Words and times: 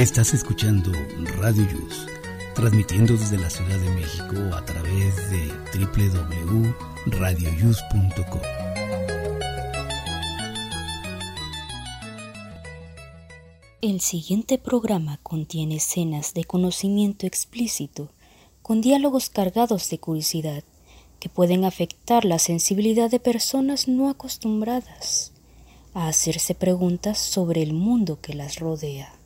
Estás 0.00 0.32
escuchando 0.32 0.92
Radio 1.40 1.68
Yus, 1.72 2.06
transmitiendo 2.54 3.14
desde 3.14 3.36
la 3.36 3.50
Ciudad 3.50 3.80
de 3.80 3.90
México 3.90 4.36
a 4.54 4.64
través 4.64 5.28
de 5.28 5.48
www.radioyus.com. 5.74 8.40
El 13.82 14.00
siguiente 14.00 14.58
programa 14.58 15.18
contiene 15.24 15.78
escenas 15.78 16.32
de 16.32 16.44
conocimiento 16.44 17.26
explícito, 17.26 18.12
con 18.62 18.80
diálogos 18.80 19.30
cargados 19.30 19.90
de 19.90 19.98
curiosidad, 19.98 20.62
que 21.18 21.28
pueden 21.28 21.64
afectar 21.64 22.24
la 22.24 22.38
sensibilidad 22.38 23.10
de 23.10 23.18
personas 23.18 23.88
no 23.88 24.08
acostumbradas 24.08 25.32
a 25.92 26.06
hacerse 26.06 26.54
preguntas 26.54 27.18
sobre 27.18 27.64
el 27.64 27.72
mundo 27.72 28.20
que 28.20 28.34
las 28.34 28.60
rodea. 28.60 29.17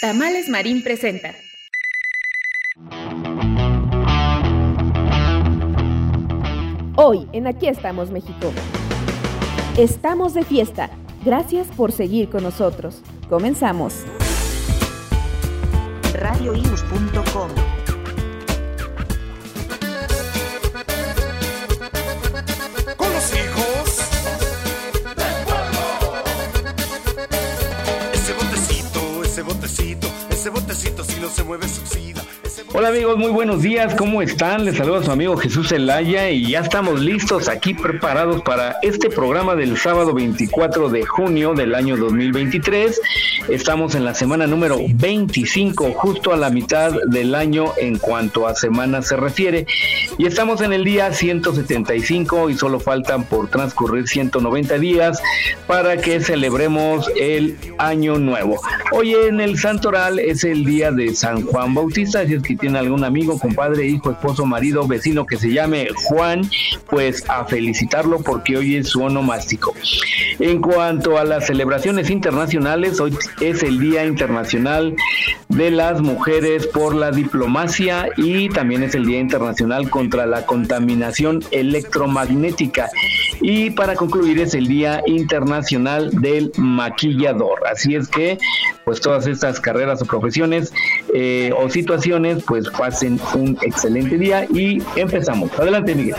Tamales 0.00 0.48
Marín 0.48 0.82
presenta. 0.82 1.34
Hoy 6.96 7.28
en 7.32 7.46
Aquí 7.46 7.68
estamos 7.68 8.10
México. 8.10 8.50
Estamos 9.76 10.32
de 10.32 10.44
fiesta. 10.44 10.88
Gracias 11.22 11.66
por 11.68 11.92
seguir 11.92 12.30
con 12.30 12.42
nosotros. 12.42 13.02
Comenzamos. 13.28 14.06
radioius.com 16.14 17.69
botecito 30.50 31.04
si 31.04 31.20
no 31.20 31.28
se 31.28 31.42
mueve 31.44 31.68
subsida. 31.68 32.22
Hola 32.72 32.90
amigos, 32.90 33.18
muy 33.18 33.32
buenos 33.32 33.62
días, 33.62 33.96
¿cómo 33.96 34.22
están? 34.22 34.64
Les 34.64 34.76
saluda 34.76 35.02
su 35.02 35.10
amigo 35.10 35.36
Jesús 35.36 35.72
Elaya 35.72 36.30
y 36.30 36.50
ya 36.52 36.60
estamos 36.60 37.00
listos 37.00 37.48
aquí 37.48 37.74
preparados 37.74 38.42
para 38.42 38.76
este 38.82 39.10
programa 39.10 39.56
del 39.56 39.76
sábado 39.76 40.14
24 40.14 40.88
de 40.88 41.04
junio 41.04 41.52
del 41.54 41.74
año 41.74 41.96
2023. 41.96 43.00
Estamos 43.48 43.96
en 43.96 44.04
la 44.04 44.14
semana 44.14 44.46
número 44.46 44.78
25, 44.88 45.94
justo 45.94 46.32
a 46.32 46.36
la 46.36 46.50
mitad 46.50 46.92
del 47.08 47.34
año 47.34 47.72
en 47.76 47.98
cuanto 47.98 48.46
a 48.46 48.54
semana 48.54 49.02
se 49.02 49.16
refiere. 49.16 49.66
Y 50.16 50.26
estamos 50.26 50.60
en 50.60 50.72
el 50.72 50.84
día 50.84 51.12
175 51.12 52.50
y 52.50 52.54
solo 52.54 52.78
faltan 52.78 53.24
por 53.24 53.48
transcurrir 53.48 54.06
190 54.06 54.78
días 54.78 55.20
para 55.66 55.96
que 55.96 56.20
celebremos 56.20 57.10
el 57.16 57.56
año 57.78 58.18
nuevo. 58.18 58.60
Hoy 58.92 59.14
en 59.14 59.40
el 59.40 59.58
Santoral 59.58 60.20
es 60.20 60.44
el 60.44 60.64
día 60.64 60.92
de 60.92 61.16
San 61.16 61.42
Juan 61.42 61.74
Bautista, 61.74 62.24
si 62.26 62.34
es 62.34 62.42
que 62.42 62.59
tiene 62.60 62.78
algún 62.78 63.04
amigo, 63.04 63.38
compadre, 63.38 63.86
hijo, 63.86 64.10
esposo, 64.10 64.46
marido, 64.46 64.86
vecino 64.86 65.26
que 65.26 65.36
se 65.36 65.52
llame 65.52 65.88
Juan, 65.94 66.42
pues 66.88 67.24
a 67.28 67.44
felicitarlo 67.44 68.20
porque 68.20 68.56
hoy 68.56 68.76
es 68.76 68.88
su 68.88 69.02
onomástico. 69.02 69.74
En 70.38 70.60
cuanto 70.60 71.18
a 71.18 71.24
las 71.24 71.46
celebraciones 71.46 72.10
internacionales, 72.10 73.00
hoy 73.00 73.16
es 73.40 73.62
el 73.62 73.80
Día 73.80 74.04
Internacional 74.04 74.94
de 75.48 75.70
las 75.70 76.00
Mujeres 76.00 76.66
por 76.66 76.94
la 76.94 77.10
Diplomacia 77.10 78.08
y 78.16 78.48
también 78.48 78.82
es 78.82 78.94
el 78.94 79.04
Día 79.04 79.18
Internacional 79.18 79.90
contra 79.90 80.26
la 80.26 80.46
Contaminación 80.46 81.42
Electromagnética. 81.50 82.88
Y 83.40 83.70
para 83.70 83.94
concluir 83.94 84.38
es 84.38 84.54
el 84.54 84.68
Día 84.68 85.02
Internacional 85.06 86.10
del 86.20 86.52
Maquillador. 86.56 87.66
Así 87.66 87.94
es 87.94 88.08
que, 88.08 88.38
pues 88.84 89.00
todas 89.00 89.26
estas 89.26 89.60
carreras 89.60 90.02
o 90.02 90.06
profesiones 90.06 90.72
eh, 91.14 91.52
o 91.56 91.68
situaciones, 91.70 92.42
pues 92.50 92.68
pasen 92.68 93.20
un 93.34 93.56
excelente 93.62 94.18
día 94.18 94.44
y 94.52 94.82
empezamos. 94.96 95.56
Adelante, 95.56 95.94
Miguel. 95.94 96.16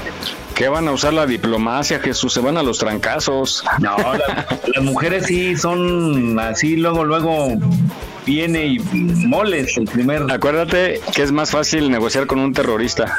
¿Qué 0.56 0.70
van 0.70 0.88
a 0.88 0.94
usar 0.94 1.12
la 1.12 1.26
diplomacia, 1.26 2.00
Jesús? 2.00 2.32
Se 2.32 2.40
van 2.40 2.56
a 2.56 2.64
los 2.64 2.78
trancazos. 2.78 3.66
No, 3.80 3.98
las 4.74 4.84
mujeres 4.84 5.26
sí 5.26 5.58
son 5.58 6.40
así, 6.40 6.78
luego, 6.78 7.04
luego 7.04 7.50
viene 8.26 8.66
y 8.66 8.80
moles 8.80 9.78
el 9.78 9.86
primer. 9.86 10.24
Acuérdate 10.32 11.02
que 11.14 11.24
es 11.24 11.32
más 11.32 11.52
fácil 11.52 11.90
negociar 11.92 12.28
con 12.28 12.40
un 12.40 12.54
terrorista. 12.54 13.18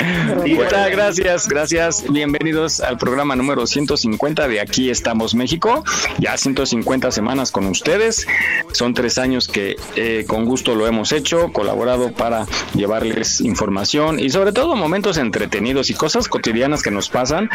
y 0.44 0.54
gracias, 0.54 1.48
gracias. 1.48 2.04
Bienvenidos 2.10 2.80
al 2.80 2.98
programa 2.98 3.36
número 3.36 3.66
150 3.66 4.48
de 4.48 4.60
Aquí 4.60 4.90
estamos 4.90 5.34
México. 5.34 5.84
Ya 6.18 6.36
150 6.36 7.10
semanas 7.10 7.50
con 7.50 7.66
ustedes. 7.66 8.26
Son 8.72 8.94
tres 8.94 9.18
años 9.18 9.48
que 9.48 9.76
eh, 9.96 10.24
con 10.26 10.44
gusto 10.44 10.74
lo 10.74 10.86
hemos 10.86 11.12
hecho, 11.12 11.52
colaborado 11.52 12.12
para 12.12 12.46
llevarles 12.74 13.40
información 13.40 14.18
y 14.18 14.30
sobre 14.30 14.52
todo 14.52 14.76
momentos 14.76 15.18
entretenidos 15.18 15.90
y 15.90 15.94
cosas 15.94 16.28
cotidianas 16.28 16.82
que 16.82 16.90
nos 16.90 17.08
pasan. 17.08 17.50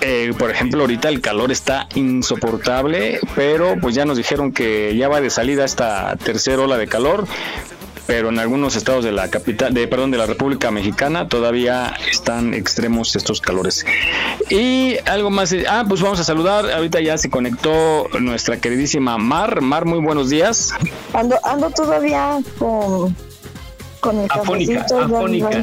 Eh, 0.00 0.32
por 0.38 0.50
ejemplo, 0.50 0.82
ahorita 0.82 1.08
el 1.08 1.20
calor 1.20 1.50
está 1.50 1.88
insoportable, 1.94 3.20
pero 3.34 3.76
pues 3.80 3.94
ya 3.94 4.04
nos 4.04 4.16
dijeron 4.16 4.52
que 4.52 4.94
ya 4.96 5.08
va 5.08 5.20
de 5.20 5.30
esta 5.62 6.16
tercera 6.16 6.62
ola 6.62 6.76
de 6.76 6.88
calor 6.88 7.28
pero 8.06 8.28
en 8.28 8.38
algunos 8.38 8.76
estados 8.76 9.04
de 9.04 9.12
la 9.12 9.30
capital, 9.30 9.72
de 9.72 9.88
perdón, 9.88 10.10
de 10.10 10.18
la 10.18 10.26
República 10.26 10.70
Mexicana 10.70 11.28
todavía 11.28 11.94
están 12.10 12.54
extremos 12.54 13.16
estos 13.16 13.40
calores. 13.40 13.86
Y 14.50 14.96
algo 15.06 15.30
más, 15.30 15.54
ah, 15.68 15.84
pues 15.88 16.02
vamos 16.02 16.20
a 16.20 16.24
saludar, 16.24 16.70
ahorita 16.70 17.00
ya 17.00 17.16
se 17.16 17.30
conectó 17.30 18.08
nuestra 18.20 18.58
queridísima 18.58 19.16
Mar, 19.18 19.62
Mar, 19.62 19.86
muy 19.86 20.00
buenos 20.00 20.28
días. 20.28 20.72
Ando, 21.12 21.38
ando 21.42 21.70
todavía 21.70 22.38
con, 22.58 23.16
con 24.00 24.18
el 24.18 24.30
afónica, 24.30 24.84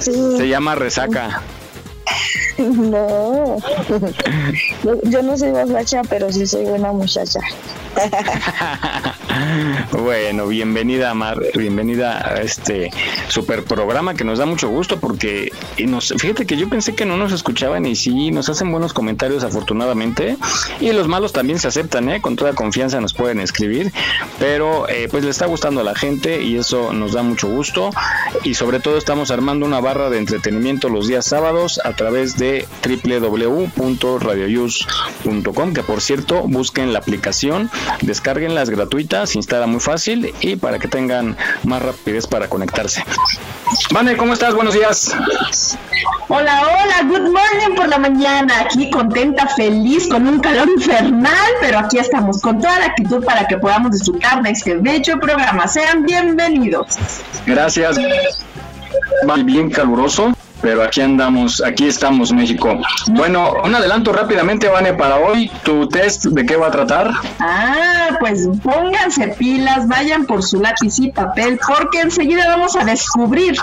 Se 0.01 0.47
llama 0.47 0.75
resaca. 0.75 1.41
No, 2.57 3.57
yo 5.03 5.21
no 5.23 5.37
soy 5.37 5.49
borracha, 5.49 6.01
pero 6.07 6.31
sí 6.31 6.45
soy 6.45 6.65
buena 6.65 6.91
muchacha. 6.91 7.39
bueno, 9.91 10.47
bienvenida 10.47 11.13
Mar, 11.13 11.39
bienvenida 11.55 12.27
a 12.27 12.41
este 12.41 12.91
super 13.27 13.63
programa 13.63 14.13
que 14.13 14.23
nos 14.23 14.39
da 14.39 14.45
mucho 14.45 14.69
gusto 14.69 14.99
porque 14.99 15.51
nos, 15.79 16.13
fíjate 16.17 16.45
que 16.45 16.57
yo 16.57 16.69
pensé 16.69 16.95
que 16.95 17.05
no 17.05 17.17
nos 17.17 17.31
escuchaban 17.31 17.85
y 17.85 17.95
sí, 17.95 18.31
nos 18.31 18.49
hacen 18.49 18.71
buenos 18.71 18.93
comentarios 18.93 19.43
afortunadamente 19.43 20.37
y 20.79 20.91
los 20.91 21.07
malos 21.07 21.33
también 21.33 21.59
se 21.59 21.67
aceptan, 21.67 22.09
¿eh? 22.09 22.21
con 22.21 22.35
toda 22.35 22.53
confianza 22.53 22.99
nos 23.01 23.13
pueden 23.13 23.39
escribir, 23.39 23.91
pero 24.39 24.89
eh, 24.89 25.07
pues 25.09 25.23
le 25.23 25.29
está 25.29 25.45
gustando 25.45 25.81
a 25.81 25.83
la 25.83 25.95
gente 25.95 26.41
y 26.41 26.57
eso 26.57 26.93
nos 26.93 27.13
da 27.13 27.23
mucho 27.23 27.47
gusto 27.47 27.91
y 28.43 28.55
sobre 28.55 28.79
todo 28.79 28.97
estamos 28.97 29.31
armando 29.31 29.65
una 29.65 29.79
barra 29.79 30.09
de 30.09 30.17
entretenimiento 30.17 30.89
los 30.89 31.07
días 31.07 31.25
sábados 31.25 31.79
a 31.83 31.93
través 31.93 32.37
de 32.37 32.67
www.radioyus.com 32.83 35.73
que 35.73 35.83
por 35.83 36.01
cierto 36.01 36.43
busquen 36.47 36.93
la 36.93 36.99
aplicación 36.99 37.51
Descarguen 38.01 38.55
las 38.55 38.69
gratuitas, 39.31 39.35
instala 39.35 39.67
muy 39.67 39.79
fácil 39.79 40.33
y 40.41 40.55
para 40.55 40.79
que 40.79 40.87
tengan 40.87 41.35
más 41.63 41.81
rapidez 41.81 42.27
para 42.27 42.47
conectarse. 42.47 43.03
Vane, 43.91 44.17
¿cómo 44.17 44.33
estás? 44.33 44.53
Buenos 44.53 44.73
días. 44.73 45.15
Hola, 46.27 46.61
hola, 46.61 47.09
good 47.09 47.29
morning 47.29 47.75
por 47.75 47.87
la 47.87 47.97
mañana. 47.97 48.61
Aquí 48.61 48.89
contenta, 48.89 49.47
feliz, 49.47 50.07
con 50.07 50.27
un 50.27 50.39
calor 50.39 50.69
infernal, 50.69 51.51
pero 51.59 51.79
aquí 51.79 51.97
estamos 51.97 52.41
con 52.41 52.59
toda 52.59 52.79
la 52.79 52.85
actitud 52.87 53.23
para 53.23 53.45
que 53.47 53.57
podamos 53.57 53.91
disfrutar 53.91 54.41
de 54.41 54.51
este 54.51 54.75
bello 54.75 55.19
programa. 55.19 55.67
Sean 55.67 56.03
bienvenidos. 56.03 56.97
Gracias. 57.45 57.97
Bien 59.45 59.69
caluroso 59.69 60.33
pero 60.61 60.83
aquí 60.83 61.01
andamos, 61.01 61.61
aquí 61.63 61.87
estamos 61.87 62.31
México. 62.31 62.79
Bueno, 63.07 63.53
un 63.63 63.73
adelanto 63.73 64.13
rápidamente, 64.13 64.67
Vane, 64.67 64.93
para 64.93 65.17
hoy, 65.17 65.51
tu 65.63 65.87
test, 65.87 66.25
¿de 66.25 66.45
qué 66.45 66.55
va 66.55 66.67
a 66.67 66.71
tratar? 66.71 67.11
Ah, 67.39 68.09
pues 68.19 68.47
pónganse 68.63 69.29
pilas, 69.29 69.87
vayan 69.87 70.25
por 70.25 70.43
su 70.43 70.61
lápiz 70.61 70.99
y 70.99 71.11
papel, 71.11 71.59
porque 71.67 72.01
enseguida 72.01 72.47
vamos 72.47 72.75
a 72.75 72.83
descubrir 72.83 73.55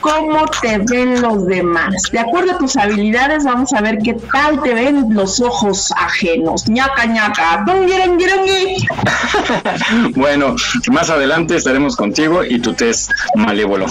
cómo 0.00 0.46
te 0.60 0.78
ven 0.78 1.20
los 1.20 1.46
demás. 1.46 2.10
De 2.12 2.18
acuerdo 2.18 2.52
a 2.52 2.58
tus 2.58 2.76
habilidades, 2.76 3.44
vamos 3.44 3.72
a 3.72 3.80
ver 3.80 3.98
qué 3.98 4.14
tal 4.14 4.62
te 4.62 4.74
ven 4.74 5.06
los 5.10 5.40
ojos 5.40 5.92
ajenos. 5.96 6.68
ñaca 6.68 7.06
ñaca, 7.06 7.64
bueno, 10.14 10.54
más 10.90 11.10
adelante 11.10 11.56
estaremos 11.56 11.96
contigo 11.96 12.44
y 12.44 12.60
tu 12.60 12.74
test 12.74 13.10
malévolo. 13.34 13.86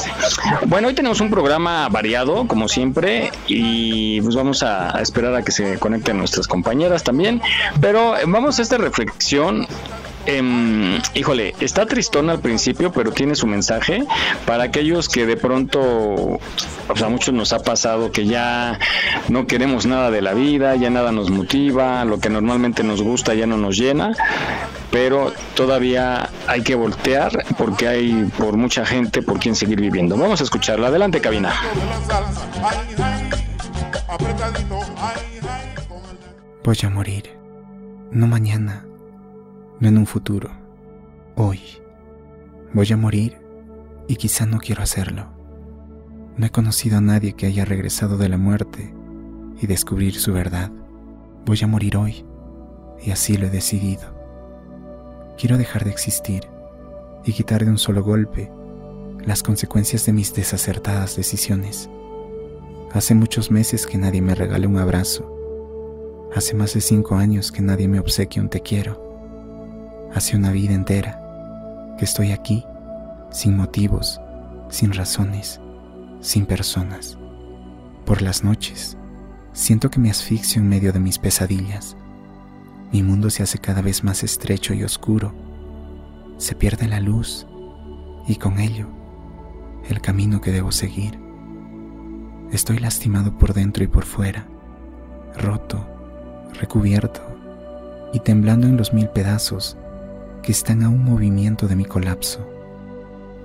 Bueno, 0.67 0.87
hoy 0.87 0.93
tenemos 0.93 1.19
un 1.21 1.29
programa 1.29 1.87
variado 1.89 2.44
como 2.47 2.67
siempre, 2.67 3.31
y 3.47 4.21
pues 4.21 4.35
vamos 4.35 4.63
a, 4.63 5.01
esperar 5.01 5.35
a 5.35 5.43
que 5.43 5.51
se 5.51 5.77
conecten 5.79 6.17
nuestras 6.17 6.47
compañeras 6.47 7.03
también. 7.03 7.41
Pero 7.81 8.15
vamos 8.27 8.59
a 8.59 8.61
esta 8.61 8.77
reflexión 8.77 9.67
em, 10.25 11.01
híjole, 11.13 11.55
está 11.59 11.85
tristón 11.85 12.29
al 12.29 12.39
principio, 12.39 12.91
pero 12.91 13.11
tiene 13.11 13.35
su 13.35 13.47
mensaje 13.47 14.03
para 14.45 14.63
aquellos 14.63 15.09
que 15.09 15.25
de 15.25 15.37
pronto, 15.37 15.79
o 15.81 16.39
sea, 16.95 17.07
a 17.07 17.09
muchos 17.09 17.33
nos 17.33 17.53
ha 17.53 17.59
pasado 17.59 18.11
que 18.11 18.25
ya 18.25 18.79
no 19.29 19.47
queremos 19.47 19.85
nada 19.85 20.11
de 20.11 20.21
la 20.21 20.33
vida, 20.33 20.75
ya 20.75 20.89
nada 20.89 21.11
nos 21.11 21.29
motiva, 21.29 22.03
lo 22.05 22.19
que 22.19 22.29
normalmente 22.29 22.83
nos 22.83 23.01
gusta 23.01 23.33
ya 23.33 23.47
no 23.47 23.57
nos 23.57 23.77
llena. 23.77 24.13
pero 24.91 25.33
todavía 25.55 26.29
hay 26.47 26.61
que 26.61 26.73
voltear 26.75 27.45
porque 27.57 27.87
hay 27.87 28.31
por 28.37 28.55
mucha 28.55 28.85
gente 28.85 29.21
por 29.21 29.39
quien 29.39 29.53
seguir 29.53 29.81
viviendo. 29.81 30.15
Vamos 30.15 30.39
a 30.39 30.45
escucharla. 30.45 30.87
Adelante, 30.87 31.19
cabina. 31.19 31.53
Voy 36.63 36.77
a 36.81 36.89
morir. 36.89 37.37
No 38.11 38.27
mañana, 38.27 38.85
no 39.79 39.87
en 39.87 39.97
un 39.97 40.05
futuro. 40.05 40.49
Hoy. 41.35 41.59
Voy 42.73 42.91
a 42.91 42.97
morir 42.97 43.37
y 44.07 44.15
quizá 44.15 44.45
no 44.45 44.59
quiero 44.59 44.83
hacerlo. 44.83 45.27
No 46.37 46.45
he 46.45 46.49
conocido 46.49 46.97
a 46.97 47.01
nadie 47.01 47.33
que 47.33 47.45
haya 47.45 47.65
regresado 47.65 48.17
de 48.17 48.29
la 48.29 48.37
muerte 48.37 48.93
y 49.61 49.67
descubrir 49.67 50.15
su 50.15 50.33
verdad. 50.33 50.71
Voy 51.45 51.59
a 51.61 51.67
morir 51.67 51.97
hoy 51.97 52.25
y 53.03 53.11
así 53.11 53.37
lo 53.37 53.47
he 53.47 53.49
decidido. 53.49 54.13
Quiero 55.37 55.57
dejar 55.57 55.83
de 55.83 55.91
existir 55.91 56.47
y 57.25 57.33
quitar 57.33 57.65
de 57.65 57.71
un 57.71 57.77
solo 57.77 58.03
golpe 58.03 58.51
las 59.25 59.43
consecuencias 59.43 60.05
de 60.05 60.13
mis 60.13 60.33
desacertadas 60.33 61.15
decisiones. 61.15 61.89
Hace 62.93 63.15
muchos 63.15 63.51
meses 63.51 63.87
que 63.87 63.97
nadie 63.97 64.21
me 64.21 64.35
regale 64.35 64.67
un 64.67 64.77
abrazo. 64.77 65.31
Hace 66.33 66.55
más 66.55 66.73
de 66.73 66.81
cinco 66.81 67.15
años 67.15 67.51
que 67.51 67.61
nadie 67.61 67.87
me 67.87 67.99
obsequia 67.99 68.41
un 68.41 68.49
te 68.49 68.61
quiero. 68.61 69.04
Hace 70.15 70.35
una 70.35 70.51
vida 70.51 70.73
entera 70.73 71.21
que 71.99 72.05
estoy 72.05 72.31
aquí, 72.31 72.65
sin 73.29 73.55
motivos, 73.55 74.19
sin 74.69 74.91
razones 74.93 75.61
sin 76.25 76.47
personas. 76.47 77.17
Por 78.05 78.21
las 78.23 78.43
noches, 78.43 78.97
siento 79.53 79.91
que 79.91 79.99
me 79.99 80.09
asfixio 80.09 80.61
en 80.61 80.69
medio 80.69 80.91
de 80.91 80.99
mis 80.99 81.19
pesadillas. 81.19 81.95
Mi 82.91 83.03
mundo 83.03 83.29
se 83.29 83.43
hace 83.43 83.59
cada 83.59 83.81
vez 83.81 84.03
más 84.03 84.23
estrecho 84.23 84.73
y 84.73 84.83
oscuro. 84.83 85.33
Se 86.37 86.55
pierde 86.55 86.87
la 86.87 86.99
luz 86.99 87.45
y 88.27 88.35
con 88.37 88.59
ello 88.59 88.87
el 89.87 90.01
camino 90.01 90.41
que 90.41 90.51
debo 90.51 90.71
seguir. 90.71 91.19
Estoy 92.51 92.79
lastimado 92.79 93.37
por 93.37 93.53
dentro 93.53 93.83
y 93.83 93.87
por 93.87 94.05
fuera, 94.05 94.47
roto, 95.37 95.85
recubierto 96.59 97.21
y 98.13 98.19
temblando 98.19 98.65
en 98.65 98.77
los 98.77 98.93
mil 98.93 99.09
pedazos 99.09 99.77
que 100.45 100.51
están 100.51 100.83
a 100.83 100.89
un 100.89 101.03
movimiento 101.03 101.67
de 101.67 101.75
mi 101.75 101.85
colapso. 101.85 102.47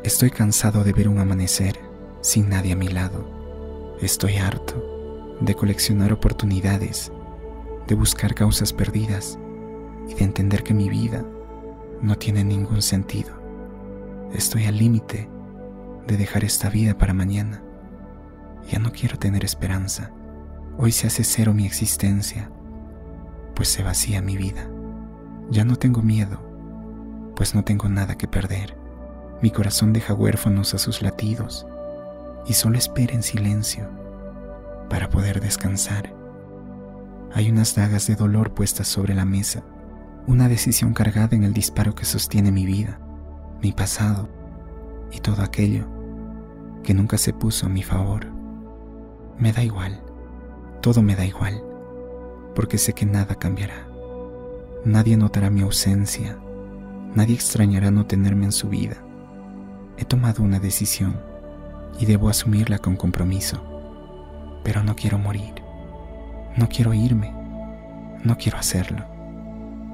Estoy 0.02 0.30
cansado 0.30 0.84
de 0.84 0.92
ver 0.92 1.08
un 1.08 1.18
amanecer 1.18 1.80
sin 2.20 2.50
nadie 2.50 2.74
a 2.74 2.76
mi 2.76 2.88
lado. 2.88 3.96
Estoy 4.02 4.36
harto 4.36 5.38
de 5.40 5.54
coleccionar 5.54 6.12
oportunidades, 6.12 7.10
de 7.86 7.94
buscar 7.94 8.34
causas 8.34 8.74
perdidas 8.74 9.38
y 10.08 10.14
de 10.14 10.24
entender 10.24 10.62
que 10.62 10.74
mi 10.74 10.90
vida 10.90 11.24
no 12.02 12.16
tiene 12.16 12.44
ningún 12.44 12.82
sentido. 12.82 13.32
Estoy 14.34 14.66
al 14.66 14.76
límite 14.76 15.30
de 16.06 16.18
dejar 16.18 16.44
esta 16.44 16.68
vida 16.68 16.98
para 16.98 17.14
mañana. 17.14 17.62
Ya 18.70 18.78
no 18.78 18.92
quiero 18.92 19.18
tener 19.18 19.42
esperanza. 19.42 20.12
Hoy 20.76 20.92
se 20.92 21.06
hace 21.06 21.24
cero 21.24 21.54
mi 21.54 21.64
existencia, 21.64 22.50
pues 23.54 23.70
se 23.70 23.82
vacía 23.82 24.20
mi 24.20 24.36
vida. 24.36 24.70
Ya 25.48 25.64
no 25.64 25.76
tengo 25.76 26.02
miedo, 26.02 26.49
pues 27.40 27.54
no 27.54 27.64
tengo 27.64 27.88
nada 27.88 28.18
que 28.18 28.28
perder. 28.28 28.76
Mi 29.40 29.50
corazón 29.50 29.94
deja 29.94 30.12
huérfanos 30.12 30.74
a 30.74 30.78
sus 30.78 31.00
latidos 31.00 31.66
y 32.44 32.52
solo 32.52 32.76
espera 32.76 33.14
en 33.14 33.22
silencio 33.22 33.88
para 34.90 35.08
poder 35.08 35.40
descansar. 35.40 36.14
Hay 37.32 37.50
unas 37.50 37.74
dagas 37.74 38.06
de 38.06 38.14
dolor 38.14 38.52
puestas 38.52 38.88
sobre 38.88 39.14
la 39.14 39.24
mesa, 39.24 39.62
una 40.26 40.50
decisión 40.50 40.92
cargada 40.92 41.34
en 41.34 41.44
el 41.44 41.54
disparo 41.54 41.94
que 41.94 42.04
sostiene 42.04 42.52
mi 42.52 42.66
vida, 42.66 43.00
mi 43.62 43.72
pasado 43.72 44.28
y 45.10 45.20
todo 45.20 45.40
aquello 45.40 45.86
que 46.82 46.92
nunca 46.92 47.16
se 47.16 47.32
puso 47.32 47.64
a 47.64 47.70
mi 47.70 47.82
favor. 47.82 48.26
Me 49.38 49.54
da 49.54 49.64
igual, 49.64 50.02
todo 50.82 51.00
me 51.00 51.16
da 51.16 51.24
igual, 51.24 51.64
porque 52.54 52.76
sé 52.76 52.92
que 52.92 53.06
nada 53.06 53.34
cambiará. 53.36 53.88
Nadie 54.84 55.16
notará 55.16 55.48
mi 55.48 55.62
ausencia, 55.62 56.36
nadie 57.14 57.34
extrañará 57.34 57.90
no 57.90 58.06
tenerme 58.06 58.46
en 58.46 58.52
su 58.52 58.68
vida. 58.68 58.96
He 59.96 60.04
tomado 60.04 60.42
una 60.42 60.60
decisión 60.60 61.20
y 61.98 62.06
debo 62.06 62.28
asumirla 62.28 62.78
con 62.78 62.96
compromiso. 62.96 63.62
Pero 64.64 64.82
no 64.82 64.94
quiero 64.94 65.18
morir, 65.18 65.54
no 66.56 66.68
quiero 66.68 66.94
irme, 66.94 67.32
no 68.22 68.36
quiero 68.36 68.58
hacerlo. 68.58 69.04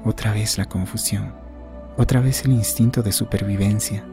Otra 0.03 0.33
vez 0.33 0.57
la 0.57 0.65
confusión, 0.65 1.33
otra 1.97 2.21
vez 2.21 2.45
el 2.45 2.51
instinto 2.51 3.01
de 3.01 3.11
supervivencia. 3.11 4.03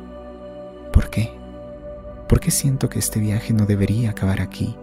¿Por 0.92 1.10
qué? 1.10 1.32
¿Por 2.28 2.40
qué 2.40 2.50
siento 2.50 2.88
que 2.88 2.98
este 2.98 3.20
viaje 3.20 3.52
no 3.52 3.66
debería 3.66 4.10
acabar 4.10 4.40
aquí? 4.40 4.76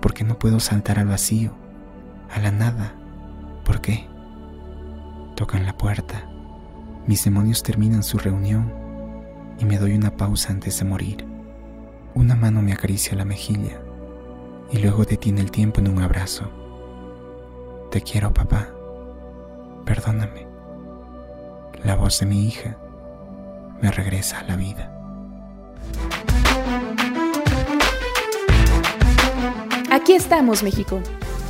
¿Por 0.00 0.12
qué 0.12 0.24
no 0.24 0.38
puedo 0.38 0.60
saltar 0.60 0.98
al 0.98 1.06
vacío, 1.06 1.54
a 2.30 2.38
la 2.40 2.50
nada? 2.50 2.94
¿Por 3.64 3.80
qué? 3.80 4.06
Tocan 5.36 5.64
la 5.64 5.76
puerta, 5.76 6.28
mis 7.06 7.24
demonios 7.24 7.62
terminan 7.62 8.02
su 8.02 8.18
reunión 8.18 8.72
y 9.58 9.64
me 9.64 9.78
doy 9.78 9.94
una 9.94 10.16
pausa 10.16 10.52
antes 10.52 10.78
de 10.78 10.84
morir. 10.84 11.24
Una 12.14 12.34
mano 12.34 12.62
me 12.62 12.72
acaricia 12.72 13.16
la 13.16 13.24
mejilla 13.24 13.80
y 14.70 14.78
luego 14.78 15.04
detiene 15.04 15.40
el 15.40 15.50
tiempo 15.50 15.80
en 15.80 15.88
un 15.88 16.02
abrazo. 16.02 16.50
Te 17.90 18.00
quiero, 18.00 18.32
papá. 18.32 18.68
Perdóname. 19.84 20.46
La 21.84 21.96
voz 21.96 22.20
de 22.20 22.26
mi 22.26 22.46
hija 22.46 22.76
me 23.82 23.90
regresa 23.90 24.40
a 24.40 24.44
la 24.44 24.56
vida. 24.56 24.90
Aquí 29.90 30.14
estamos, 30.14 30.62
México. 30.62 31.00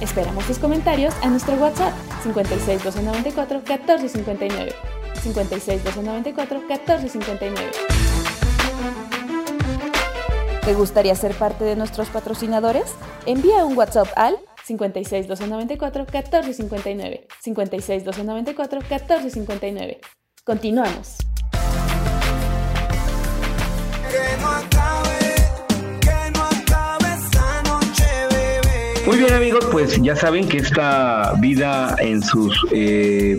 Esperamos 0.01 0.45
tus 0.47 0.59
comentarios 0.59 1.15
a 1.23 1.29
nuestro 1.29 1.55
WhatsApp 1.55 1.95
56 2.25 2.83
294 2.83 3.59
1459. 3.59 4.94
56 5.23 5.85
294 5.85 6.61
1459. 6.61 7.71
¿Te 10.65 10.73
gustaría 10.73 11.15
ser 11.15 11.35
parte 11.35 11.65
de 11.65 11.77
nuestros 11.77 12.09
patrocinadores? 12.09 12.95
Envía 13.27 13.65
un 13.67 13.77
WhatsApp 13.77 14.09
al 14.17 14.39
56 14.65 15.29
294 15.29 16.05
1459. 16.05 17.27
56 17.41 18.05
294 18.05 18.81
1459. 18.81 20.01
Continuamos. 20.43 21.19
Muy 29.07 29.19
bien 29.19 29.35
amigos, 29.35 29.67
pues 29.71 30.01
ya 30.01 30.17
saben 30.17 30.49
que 30.49 30.57
esta 30.59 31.35
vida 31.39 31.95
en 31.99 32.23
sus 32.23 32.67
eh, 32.73 33.39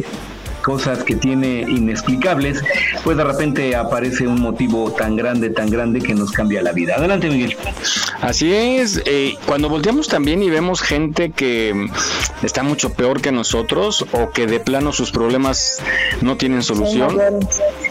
cosas 0.65 1.03
que 1.03 1.15
tiene 1.15 1.61
inexplicables, 1.61 2.63
pues 3.03 3.15
de 3.17 3.23
repente 3.23 3.75
aparece 3.75 4.27
un 4.27 4.41
motivo 4.41 4.91
tan 4.91 5.15
grande, 5.15 5.51
tan 5.51 5.69
grande 5.69 6.01
que 6.01 6.15
nos 6.15 6.31
cambia 6.31 6.63
la 6.63 6.71
vida. 6.71 6.95
Adelante, 6.95 7.29
Miguel. 7.29 7.55
Así 8.19 8.51
es, 8.51 8.99
eh, 9.05 9.35
cuando 9.45 9.69
volteamos 9.69 10.07
también 10.07 10.41
y 10.41 10.49
vemos 10.49 10.81
gente 10.81 11.29
que 11.29 11.87
está 12.41 12.63
mucho 12.63 12.93
peor 12.93 13.21
que 13.21 13.31
nosotros 13.31 14.07
o 14.11 14.31
que 14.31 14.47
de 14.47 14.59
plano 14.59 14.91
sus 14.91 15.11
problemas 15.11 15.83
no 16.21 16.35
tienen 16.35 16.63
solución, 16.63 17.15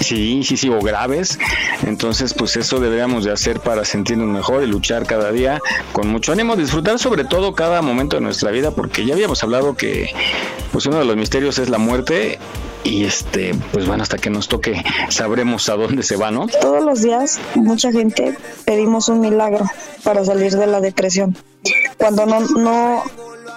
sí, 0.01 0.43
sí, 0.43 0.57
sí, 0.57 0.69
o 0.69 0.81
graves, 0.81 1.39
entonces 1.87 2.35
pues 2.35 2.57
eso 2.57 2.81
deberíamos 2.81 3.25
de 3.25 3.31
hacer 3.31 3.61
para 3.61 3.85
sentirnos 3.85 4.27
mejor 4.27 4.65
y 4.65 4.67
luchar 4.67 5.07
cada 5.07 5.31
día 5.31 5.61
con 5.93 6.09
mucho 6.09 6.33
ánimo, 6.33 6.57
disfrutar 6.57 6.99
sobre 6.99 7.25
todo 7.25 7.55
cada 7.55 7.83
momento 7.83 8.17
de 8.17 8.23
nuestra 8.23 8.51
vida, 8.51 8.73
porque 8.73 9.07
ya 9.07 9.15
habíamos 9.15 9.45
hablado 9.45 9.77
que 9.77 10.11
pues 10.73 10.87
uno 10.87 10.99
de 10.99 11.05
los 11.05 11.17
misterios 11.17 11.61
es 11.61 11.69
la 11.69 11.79
muerte 11.79 12.41
y 12.85 13.05
este 13.05 13.55
pues 13.73 13.87
bueno 13.87 14.03
hasta 14.03 14.19
que 14.19 14.31
nos 14.31 14.49
toque 14.49 14.83
sabremos 15.09 15.69
a 15.69 15.77
dónde 15.77 16.03
se 16.03 16.17
va 16.17 16.31
no 16.31 16.47
todos 16.47 16.85
los 16.85 17.03
días 17.03 17.41
mucha 17.55 17.91
gente 17.91 18.37
pedimos 18.65 19.09
un 19.09 19.21
milagro 19.21 19.65
para 20.03 20.25
salir 20.25 20.53
de 20.53 20.67
la 20.67 20.81
depresión 20.81 21.37
cuando 21.97 22.27
no 22.27 22.41
no 22.41 23.03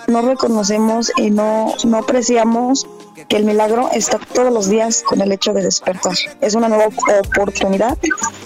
no 0.08 0.22
reconocemos 0.22 1.12
y 1.18 1.30
no 1.30 1.74
no 1.84 1.98
apreciamos 1.98 2.88
que 3.28 3.36
el 3.36 3.46
milagro 3.46 3.90
está 3.94 4.20
todos 4.34 4.54
los 4.54 4.70
días 4.70 5.04
con 5.06 5.22
el 5.22 5.32
hecho 5.32 5.52
de 5.54 5.64
despertar. 5.64 6.14
Es 6.40 6.56
una 6.56 6.70
nueva 6.70 6.86
oportunidad 6.88 7.98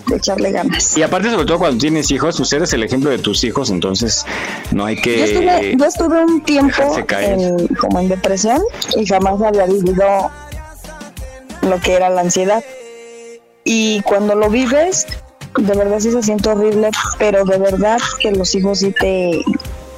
de 0.07 0.15
echarle 0.15 0.51
ganas. 0.51 0.97
Y 0.97 1.03
aparte, 1.03 1.29
sobre 1.29 1.45
todo 1.45 1.59
cuando 1.59 1.77
tienes 1.77 2.09
hijos, 2.11 2.35
tú 2.35 2.55
eres 2.55 2.73
el 2.73 2.83
ejemplo 2.83 3.09
de 3.09 3.19
tus 3.19 3.43
hijos, 3.43 3.69
entonces 3.69 4.25
no 4.71 4.85
hay 4.85 4.99
que... 4.99 5.17
Yo 5.17 5.23
estuve, 5.25 5.75
yo 5.77 5.85
estuve 5.85 6.25
un 6.25 6.41
tiempo 6.41 6.83
como 7.79 7.99
en 7.99 8.09
depresión 8.09 8.61
y 8.95 9.05
jamás 9.05 9.41
había 9.41 9.65
vivido 9.65 10.31
lo 11.61 11.79
que 11.79 11.93
era 11.93 12.09
la 12.09 12.21
ansiedad. 12.21 12.63
Y 13.63 14.01
cuando 14.01 14.35
lo 14.35 14.49
vives, 14.49 15.05
de 15.57 15.75
verdad 15.75 15.99
sí 15.99 16.11
se 16.11 16.23
siente 16.23 16.49
horrible, 16.49 16.89
pero 17.19 17.45
de 17.45 17.57
verdad 17.57 17.99
que 18.19 18.31
los 18.31 18.55
hijos 18.55 18.79
sí 18.79 18.91
te, 18.91 19.41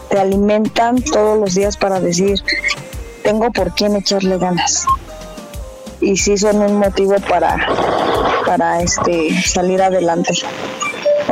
te 0.10 0.20
alimentan 0.20 1.01
todos 1.01 1.39
los 1.39 1.55
días 1.55 1.77
para 1.77 2.00
decir, 2.00 2.39
tengo 3.24 3.51
por 3.51 3.74
quién 3.74 3.96
echarle 3.96 4.38
ganas. 4.38 4.86
y 6.01 6.17
sí 6.17 6.38
son 6.38 6.58
un 6.58 6.77
motivo 6.79 7.15
para, 7.29 7.55
para 8.46 8.82
este, 8.82 9.41
salir 9.41 9.82
adelante. 9.82 10.34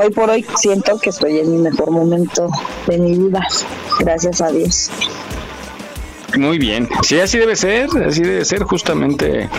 Hoy 0.02 0.10
por 0.12 0.30
hoy 0.30 0.46
siento 0.56 0.98
que 0.98 1.10
estoy 1.10 1.40
en 1.40 1.52
mi 1.52 1.58
mejor 1.58 1.92
momento 1.92 2.50
de 2.88 2.98
mi 2.98 3.18
vida, 3.18 3.46
gracias 4.00 4.40
a 4.42 4.50
Dios. 4.50 4.90
Muy 6.38 6.58
bien. 6.58 6.88
Sí, 7.04 7.20
así 7.20 7.38
debe 7.38 7.56
ser, 7.56 7.90
así 8.06 8.22
debe 8.22 8.46
ser 8.46 8.64
justamente 8.64 9.50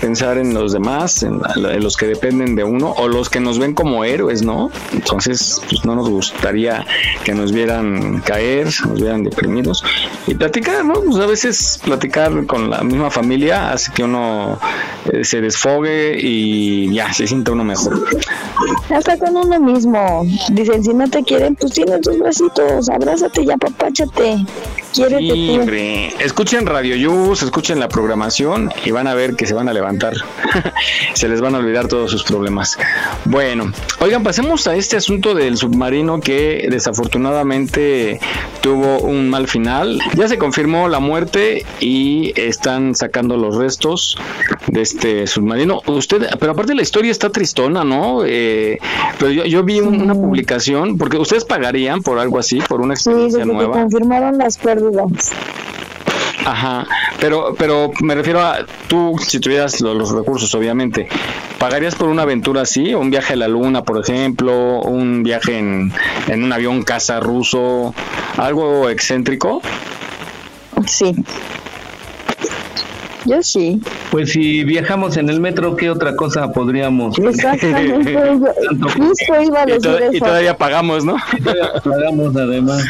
pensar 0.00 0.38
en 0.38 0.54
los 0.54 0.72
demás, 0.72 1.22
en, 1.22 1.40
los 1.80 1.96
que 1.96 2.06
dependen 2.06 2.54
de 2.54 2.64
uno 2.64 2.92
o 2.96 3.08
los 3.08 3.28
que 3.28 3.40
nos 3.40 3.58
ven 3.58 3.74
como 3.74 4.04
héroes, 4.04 4.42
¿no? 4.42 4.70
Entonces, 4.92 5.60
pues 5.68 5.84
no 5.84 5.94
nos 5.94 6.08
gustaría 6.08 6.86
que 7.24 7.34
nos 7.34 7.52
vieran 7.52 8.20
caer, 8.20 8.68
nos 8.88 9.00
vieran 9.00 9.24
deprimidos 9.24 9.84
y 10.26 10.34
platicar, 10.34 10.84
¿no? 10.84 10.94
Pues 10.94 11.16
a 11.16 11.26
veces 11.26 11.80
platicar 11.84 12.46
con 12.46 12.70
la 12.70 12.82
misma 12.82 13.10
familia 13.10 13.72
hace 13.72 13.92
que 13.92 14.04
uno 14.04 14.58
eh, 15.12 15.24
se 15.24 15.40
desfogue 15.40 16.18
y 16.20 16.92
ya 16.92 17.12
se 17.12 17.26
sienta 17.26 17.52
uno 17.52 17.64
mejor. 17.64 18.04
Hasta 18.90 19.18
con 19.18 19.36
uno 19.36 19.60
mismo. 19.60 20.26
Dicen, 20.52 20.82
si 20.82 20.94
no 20.94 21.08
te 21.08 21.22
quieren, 21.22 21.56
pues 21.56 21.72
tienes 21.72 22.00
tus 22.00 22.18
bracitos, 22.18 22.88
abrázate 22.88 23.42
y 23.42 23.50
apapáchate. 23.50 24.44
Quiérete 24.92 25.60
Escuchen 26.20 26.66
Radio 26.66 26.96
Yus, 26.96 27.42
escuchen 27.42 27.80
la 27.80 27.88
programación 27.88 28.70
y 28.84 28.90
van 28.90 29.06
a 29.06 29.14
ver 29.14 29.36
que 29.36 29.46
se 29.46 29.54
van 29.54 29.70
a 29.70 29.72
levantar. 29.72 30.12
se 31.14 31.28
les 31.28 31.40
van 31.40 31.54
a 31.54 31.58
olvidar 31.58 31.88
todos 31.88 32.10
sus 32.10 32.24
problemas. 32.24 32.78
Bueno, 33.24 33.72
oigan, 34.00 34.22
pasemos 34.22 34.66
a 34.66 34.76
este 34.76 34.98
asunto 34.98 35.34
del 35.34 35.56
submarino 35.56 36.20
que 36.20 36.68
desafortunadamente 36.70 38.20
tuvo 38.60 38.98
un 39.00 39.30
mal 39.30 39.48
final. 39.48 39.98
Ya 40.14 40.28
se 40.28 40.36
confirmó 40.36 40.88
la 40.88 41.00
muerte 41.00 41.64
y 41.80 42.38
están 42.38 42.94
sacando 42.94 43.38
los 43.38 43.56
restos 43.56 44.18
de 44.66 44.82
este 44.82 45.26
submarino. 45.26 45.80
Usted, 45.86 46.28
pero 46.38 46.52
aparte 46.52 46.74
la 46.74 46.82
historia 46.82 47.12
está 47.12 47.30
tristona, 47.30 47.82
¿no? 47.82 48.24
Eh, 48.26 48.78
pero 49.18 49.30
yo, 49.30 49.64
vi 49.64 49.80
una 49.80 50.14
publicación, 50.14 50.98
porque 50.98 51.16
ustedes 51.16 51.46
pagarían 51.46 52.02
por 52.02 52.18
algo 52.18 52.38
así, 52.38 52.60
por 52.60 52.82
una 52.82 52.92
experiencia 52.92 53.42
sí, 53.42 53.50
nueva. 53.50 53.72
confirmaron 53.72 54.36
las 54.36 54.58
pérdidas. 54.58 55.32
Ajá, 56.44 56.86
pero, 57.20 57.54
pero 57.58 57.90
me 58.00 58.14
refiero 58.14 58.40
a 58.40 58.64
tú, 58.88 59.16
si 59.18 59.40
tuvieras 59.40 59.80
los, 59.80 60.10
recursos, 60.10 60.54
obviamente, 60.54 61.08
¿pagarías 61.58 61.94
por 61.94 62.08
una 62.08 62.22
aventura 62.22 62.62
así? 62.62 62.94
¿Un 62.94 63.10
viaje 63.10 63.34
a 63.34 63.36
la 63.36 63.48
luna, 63.48 63.82
por 63.82 64.00
ejemplo? 64.00 64.80
¿Un 64.80 65.22
viaje 65.22 65.58
en, 65.58 65.92
en 66.28 66.42
un 66.42 66.52
avión 66.52 66.82
casa 66.82 67.20
ruso? 67.20 67.94
¿Algo 68.36 68.88
excéntrico? 68.88 69.60
Sí. 70.86 71.14
Yo 73.24 73.42
sí. 73.42 73.80
Pues 74.10 74.32
si 74.32 74.64
viajamos 74.64 75.16
en 75.16 75.28
el 75.28 75.40
metro, 75.40 75.76
¿qué 75.76 75.90
otra 75.90 76.16
cosa 76.16 76.52
podríamos? 76.52 77.18
Exactamente. 77.18 78.12
iba 79.42 79.62
a 79.62 79.66
decir 79.66 79.90
y, 80.12 80.16
y, 80.16 80.20
todavía 80.20 80.56
pagamos, 80.56 81.04
¿no? 81.04 81.16
pagamos 81.84 82.36
además. 82.36 82.84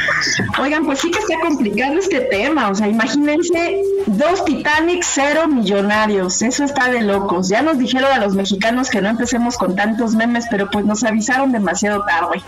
Oigan, 0.60 0.84
pues 0.84 1.00
sí 1.00 1.10
que 1.10 1.18
está 1.18 1.34
complicado 1.40 1.98
este 1.98 2.20
tema. 2.20 2.70
O 2.70 2.74
sea, 2.74 2.88
imagínense 2.88 3.82
dos 4.06 4.44
Titanic, 4.44 5.02
cero 5.02 5.48
millonarios. 5.48 6.42
Eso 6.42 6.64
está 6.64 6.90
de 6.90 7.02
locos. 7.02 7.48
Ya 7.48 7.62
nos 7.62 7.78
dijeron 7.78 8.10
a 8.12 8.18
los 8.18 8.34
mexicanos 8.34 8.88
que 8.88 9.00
no 9.00 9.08
empecemos 9.08 9.56
con 9.56 9.74
tantos 9.74 10.14
memes, 10.14 10.46
pero 10.50 10.70
pues 10.70 10.84
nos 10.84 11.02
avisaron 11.04 11.52
demasiado 11.52 12.04
tarde. 12.04 12.42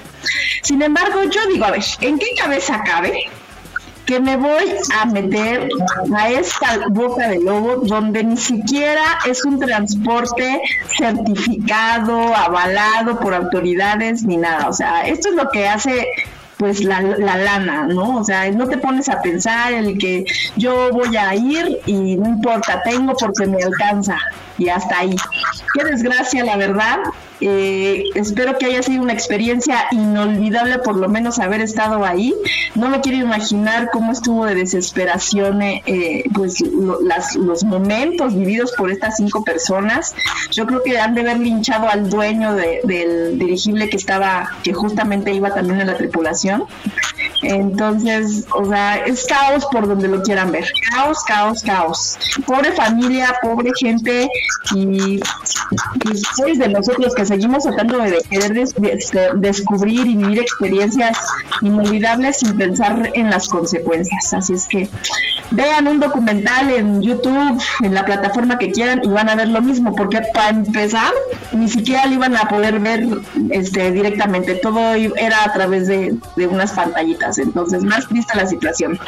Sin 0.62 0.83
embargo, 0.83 1.23
yo 1.25 1.41
digo, 1.53 1.65
a 1.65 1.73
ver, 1.73 1.83
¿en 2.01 2.19
qué 2.19 2.27
cabeza 2.39 2.83
cabe 2.85 3.29
que 4.07 4.21
me 4.21 4.37
voy 4.37 4.65
a 5.01 5.05
meter 5.07 5.69
a 6.17 6.31
esta 6.31 6.89
boca 6.89 7.29
de 7.29 7.41
lobo 7.41 7.77
donde 7.77 8.25
ni 8.25 8.37
siquiera 8.37 9.03
es 9.27 9.45
un 9.45 9.61
transporte 9.61 10.61
certificado, 10.97 12.35
avalado 12.35 13.19
por 13.21 13.35
autoridades 13.35 14.25
ni 14.25 14.37
nada. 14.37 14.69
O 14.69 14.73
sea, 14.73 15.07
esto 15.07 15.29
es 15.29 15.35
lo 15.35 15.49
que 15.51 15.69
hace 15.69 16.07
pues 16.57 16.85
la, 16.85 17.01
la, 17.01 17.37
lana, 17.37 17.89
¿no? 17.89 18.19
O 18.19 18.25
sea, 18.25 18.49
no 18.53 18.69
te 18.69 18.79
pones 18.79 19.09
a 19.09 19.21
pensar 19.21 19.73
el 19.73 19.99
que 19.99 20.25
yo 20.57 20.91
voy 20.93 21.17
a 21.17 21.35
ir 21.35 21.81
y 21.87 22.17
no 22.17 22.29
importa, 22.29 22.81
tengo 22.85 23.15
porque 23.15 23.47
me 23.47 23.61
alcanza 23.65 24.17
y 24.59 24.69
hasta 24.69 25.01
ahí. 25.01 25.17
Qué 25.75 25.85
desgracia, 25.85 26.45
la 26.45 26.57
verdad. 26.57 26.99
Eh, 27.45 28.05
espero 28.15 28.57
que 28.57 28.67
haya 28.67 28.85
sido 28.85 29.03
una 29.03 29.13
experiencia 29.13 29.87
inolvidable, 29.91 30.79
por 30.79 30.97
lo 30.97 31.09
menos 31.09 31.41
haber 31.41 31.61
estado 31.61 32.05
ahí. 32.05 32.35
No 32.77 32.89
me 32.89 33.01
quiero 33.01 33.19
imaginar 33.19 33.91
cómo 33.93 34.13
estuvo 34.13 34.47
de 34.47 34.55
desesperación, 34.55 35.61
eh, 35.61 35.83
eh, 35.87 36.25
pues 36.35 36.63
las, 37.03 37.35
los 37.35 37.65
momentos 37.65 38.37
vividos 38.37 38.73
por 38.77 38.93
estas 38.93 39.17
cinco 39.17 39.43
personas. 39.43 40.15
Yo 40.53 40.67
creo 40.67 40.85
que 40.85 40.99
han 40.99 41.15
de 41.15 41.23
haber 41.23 41.41
linchado 41.41 41.89
al 41.89 42.09
dueño 42.09 42.55
del 42.55 43.39
dirigible 43.39 43.89
que 43.89 43.97
estaba, 43.97 44.51
que 44.63 44.73
justamente 44.73 45.33
iba 45.33 45.53
también 45.53 45.81
en 45.81 45.89
la 45.89 45.97
tripulación. 45.97 46.65
Entonces, 47.43 48.47
o 48.55 48.65
sea, 48.65 48.99
es 48.99 49.25
caos 49.25 49.67
por 49.67 49.89
donde 49.89 50.07
lo 50.07 50.23
quieran 50.23 50.53
ver. 50.53 50.71
Caos, 50.93 51.25
caos, 51.25 51.63
caos. 51.63 52.19
Pobre 52.47 52.71
familia, 52.73 53.35
pobre 53.43 53.73
gente 53.81 54.29
y, 54.75 55.21
y 56.47 56.59
de 56.59 56.69
nosotros 56.69 57.15
que 57.15 57.25
seguimos 57.25 57.65
tratando 57.65 57.99
de 57.99 58.23
querer 58.29 58.57
este, 58.59 59.31
descubrir 59.37 60.07
y 60.07 60.17
vivir 60.17 60.41
experiencias 60.41 61.19
inolvidables 61.61 62.39
sin 62.39 62.57
pensar 62.57 63.11
en 63.15 63.31
las 63.31 63.49
consecuencias. 63.49 64.33
Así 64.33 64.55
es 64.55 64.67
que 64.67 64.89
vean 65.51 65.87
un 65.87 66.01
documental 66.01 66.71
en 66.71 67.03
YouTube, 67.03 67.63
en 67.83 67.95
la 67.95 68.05
plataforma 68.05 68.59
que 68.59 68.71
quieran 68.71 69.01
y 69.05 69.09
van 69.09 69.29
a 69.29 69.35
ver 69.35 69.49
lo 69.49 69.61
mismo, 69.61 69.95
porque 69.95 70.23
para 70.35 70.51
empezar 70.51 71.13
ni 71.53 71.69
siquiera 71.69 72.07
lo 72.07 72.15
iban 72.15 72.37
a 72.37 72.49
poder 72.49 72.79
ver 72.81 73.07
este, 73.51 73.91
directamente, 73.93 74.55
todo 74.57 74.95
era 74.95 75.45
a 75.45 75.53
través 75.53 75.89
de, 75.89 76.17
de 76.37 76.47
unas 76.47 76.73
pantallitas, 76.73 77.39
entonces 77.39 77.85
más 77.85 78.09
triste 78.09 78.37
la 78.37 78.47
situación. 78.47 78.99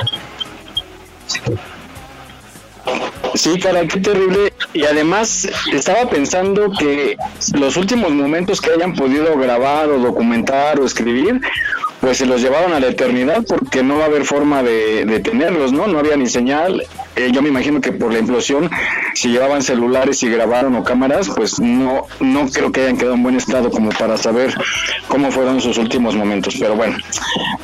Sí, 3.35 3.59
cara, 3.59 3.87
qué 3.87 4.01
terrible. 4.01 4.53
Y 4.73 4.85
además 4.85 5.49
estaba 5.73 6.09
pensando 6.09 6.71
que 6.71 7.17
los 7.55 7.77
últimos 7.77 8.13
momentos 8.13 8.61
que 8.61 8.71
hayan 8.71 8.95
podido 8.95 9.37
grabar 9.37 9.89
o 9.91 9.99
documentar 9.99 10.79
o 10.81 10.87
escribir, 10.87 11.41
pues 12.05 12.19
se 12.19 12.27
los 12.27 12.43
llevaron 12.43 12.75
a 12.75 12.81
la 12.81 12.89
eternidad 12.89 13.45
porque 13.49 13.83
no 13.83 13.97
va 13.97 14.03
a 14.03 14.07
haber 14.09 14.27
forma 14.27 14.63
de, 14.63 15.07
de 15.07 15.21
tenerlos, 15.21 15.73
¿no? 15.73 15.87
No 15.87 16.01
había 16.01 16.19
ni 16.19 16.27
señal. 16.27 16.85
Eh, 17.17 17.31
yo 17.33 17.41
me 17.41 17.49
imagino 17.49 17.81
que 17.81 17.93
por 17.93 18.13
la 18.13 18.19
implosión, 18.19 18.69
si 19.15 19.29
llevaban 19.29 19.63
celulares 19.63 20.23
y 20.23 20.29
grabaron 20.29 20.77
o 20.77 20.85
cámaras, 20.85 21.31
pues 21.35 21.59
no, 21.61 22.07
no 22.21 22.47
creo 22.51 22.71
que 22.73 22.83
hayan 22.83 22.99
quedado 22.99 23.15
en 23.15 23.23
buen 23.23 23.37
estado 23.37 23.71
como 23.71 23.89
para 23.89 24.19
saber 24.19 24.55
cómo 25.09 25.31
fueron 25.31 25.63
sus 25.63 25.79
últimos 25.79 26.15
momentos. 26.15 26.57
Pero 26.61 26.77
bueno, 26.77 26.99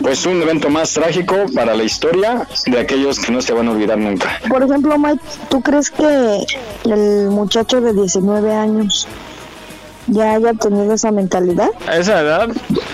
pues 0.00 0.25
un 0.25 0.40
evento 0.40 0.70
más 0.70 0.94
trágico 0.94 1.37
para 1.54 1.75
la 1.75 1.82
historia 1.82 2.49
de 2.64 2.80
aquellos 2.80 3.20
que 3.20 3.32
no 3.32 3.42
se 3.42 3.52
van 3.52 3.68
a 3.68 3.73
olvidar 3.73 3.99
nunca. 3.99 4.40
Por 4.49 4.62
ejemplo, 4.62 4.97
Mike, 4.97 5.23
¿tú 5.50 5.61
crees 5.61 5.90
que 5.90 6.47
el 6.85 7.28
muchacho 7.28 7.82
de 7.82 7.92
19 7.92 8.54
años 8.54 9.06
ya 10.11 10.35
haya 10.35 10.55
tenido 10.55 10.93
esa 10.93 11.11
mentalidad. 11.11 11.71
A 11.87 11.97
esa 11.97 12.21
edad 12.21 12.49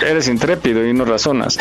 eres 0.07 0.29
intrépido 0.29 0.87
y 0.87 0.93
no 0.93 1.05
razonas. 1.05 1.59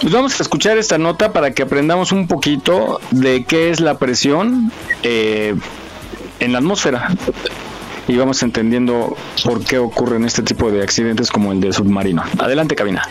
Pues 0.00 0.12
vamos 0.12 0.38
a 0.38 0.42
escuchar 0.42 0.78
esta 0.78 0.98
nota 0.98 1.32
para 1.32 1.52
que 1.52 1.62
aprendamos 1.62 2.12
un 2.12 2.26
poquito 2.26 3.00
de 3.10 3.44
qué 3.44 3.70
es 3.70 3.80
la 3.80 3.98
presión 3.98 4.72
eh, 5.02 5.54
en 6.40 6.52
la 6.52 6.58
atmósfera 6.58 7.08
y 8.08 8.16
vamos 8.16 8.42
entendiendo 8.42 9.16
por 9.44 9.64
qué 9.64 9.78
ocurren 9.78 10.24
este 10.24 10.42
tipo 10.42 10.70
de 10.70 10.82
accidentes 10.82 11.30
como 11.30 11.52
el 11.52 11.60
de 11.60 11.72
submarino. 11.72 12.22
Adelante, 12.38 12.74
cabina. 12.74 13.02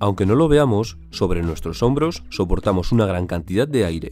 Aunque 0.00 0.26
no 0.26 0.34
lo 0.34 0.48
veamos, 0.48 0.98
sobre 1.10 1.42
nuestros 1.42 1.82
hombros 1.82 2.24
soportamos 2.28 2.92
una 2.92 3.06
gran 3.06 3.26
cantidad 3.26 3.66
de 3.66 3.86
aire, 3.86 4.10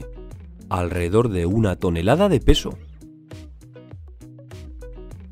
alrededor 0.78 1.28
de 1.28 1.46
una 1.46 1.76
tonelada 1.76 2.28
de 2.28 2.40
peso. 2.40 2.78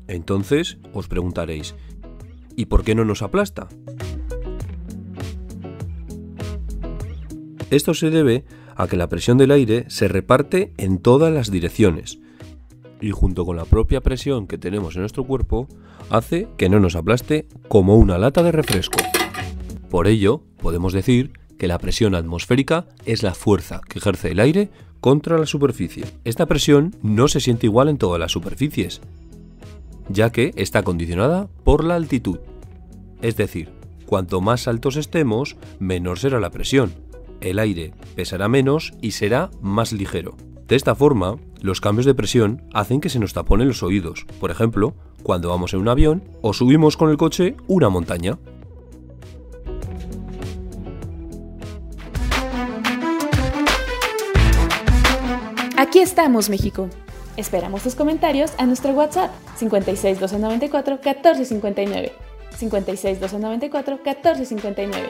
Entonces 0.07 0.77
os 0.93 1.07
preguntaréis, 1.07 1.75
¿y 2.55 2.65
por 2.65 2.83
qué 2.83 2.95
no 2.95 3.05
nos 3.05 3.21
aplasta? 3.21 3.67
Esto 7.69 7.93
se 7.93 8.09
debe 8.09 8.45
a 8.75 8.87
que 8.87 8.97
la 8.97 9.07
presión 9.07 9.37
del 9.37 9.51
aire 9.51 9.85
se 9.87 10.07
reparte 10.07 10.73
en 10.77 10.99
todas 10.99 11.33
las 11.33 11.49
direcciones 11.49 12.19
y 12.99 13.11
junto 13.11 13.45
con 13.45 13.55
la 13.55 13.65
propia 13.65 14.01
presión 14.01 14.47
que 14.47 14.57
tenemos 14.57 14.95
en 14.95 15.01
nuestro 15.01 15.25
cuerpo 15.25 15.67
hace 16.09 16.49
que 16.57 16.69
no 16.69 16.79
nos 16.79 16.95
aplaste 16.95 17.47
como 17.67 17.95
una 17.95 18.17
lata 18.17 18.43
de 18.43 18.51
refresco. 18.51 18.99
Por 19.89 20.07
ello, 20.07 20.43
podemos 20.57 20.93
decir 20.93 21.33
que 21.57 21.67
la 21.67 21.79
presión 21.79 22.15
atmosférica 22.15 22.87
es 23.05 23.23
la 23.23 23.33
fuerza 23.33 23.81
que 23.87 23.99
ejerce 23.99 24.31
el 24.31 24.39
aire 24.39 24.69
contra 25.01 25.37
la 25.37 25.45
superficie. 25.45 26.05
Esta 26.23 26.45
presión 26.45 26.95
no 27.01 27.27
se 27.27 27.41
siente 27.41 27.65
igual 27.65 27.89
en 27.89 27.97
todas 27.97 28.19
las 28.19 28.31
superficies, 28.31 29.01
ya 30.07 30.31
que 30.31 30.53
está 30.55 30.83
condicionada 30.83 31.49
por 31.63 31.83
la 31.83 31.95
altitud. 31.95 32.39
Es 33.21 33.35
decir, 33.35 33.69
cuanto 34.05 34.39
más 34.39 34.67
altos 34.67 34.95
estemos, 34.95 35.57
menor 35.79 36.19
será 36.19 36.39
la 36.39 36.51
presión. 36.51 36.93
el 37.41 37.57
aire 37.57 37.91
pesará 38.15 38.47
menos 38.47 38.93
y 39.01 39.11
será 39.11 39.49
más 39.61 39.91
ligero. 39.93 40.37
De 40.67 40.75
esta 40.75 40.93
forma, 40.93 41.37
los 41.59 41.81
cambios 41.81 42.05
de 42.05 42.13
presión 42.13 42.61
hacen 42.71 43.01
que 43.01 43.09
se 43.09 43.17
nos 43.17 43.33
taponen 43.33 43.67
los 43.67 43.81
oídos, 43.81 44.27
por 44.39 44.51
ejemplo, 44.51 44.93
cuando 45.23 45.49
vamos 45.49 45.73
en 45.73 45.79
un 45.79 45.89
avión 45.89 46.23
o 46.41 46.53
subimos 46.53 46.97
con 46.97 47.09
el 47.09 47.17
coche 47.17 47.55
una 47.67 47.89
montaña. 47.89 48.37
Aquí 55.91 55.99
estamos, 55.99 56.47
México. 56.47 56.87
Esperamos 57.35 57.83
tus 57.83 57.95
comentarios 57.95 58.53
a 58.57 58.65
nuestro 58.65 58.93
WhatsApp 58.93 59.29
56 59.57 60.21
294 60.21 60.99
1459. 61.03 62.13
56 62.55 63.19
294 63.19 63.97
1459. 63.97 65.07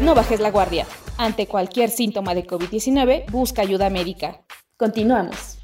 No 0.00 0.14
bajes 0.14 0.40
la 0.40 0.50
guardia. 0.50 0.86
Ante 1.18 1.46
cualquier 1.46 1.90
síntoma 1.90 2.34
de 2.34 2.46
COVID-19, 2.46 3.30
busca 3.30 3.60
ayuda 3.60 3.90
médica. 3.90 4.40
Continuamos. 4.78 5.57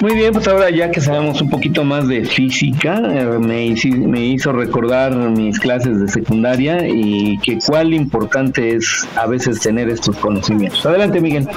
Muy 0.00 0.14
bien, 0.14 0.32
pues 0.32 0.46
ahora 0.46 0.68
ya 0.70 0.90
que 0.90 1.00
sabemos 1.00 1.40
un 1.40 1.48
poquito 1.48 1.82
más 1.82 2.06
de 2.06 2.24
física, 2.24 3.00
eh, 3.02 3.24
me, 3.38 3.74
me 4.06 4.20
hizo 4.20 4.52
recordar 4.52 5.14
mis 5.14 5.58
clases 5.58 6.00
de 6.00 6.08
secundaria 6.08 6.86
y 6.86 7.38
que 7.38 7.58
cuál 7.66 7.94
importante 7.94 8.76
es 8.76 9.08
a 9.16 9.26
veces 9.26 9.60
tener 9.60 9.88
estos 9.88 10.16
conocimientos. 10.16 10.84
Adelante, 10.84 11.20
Miguel. 11.20 11.48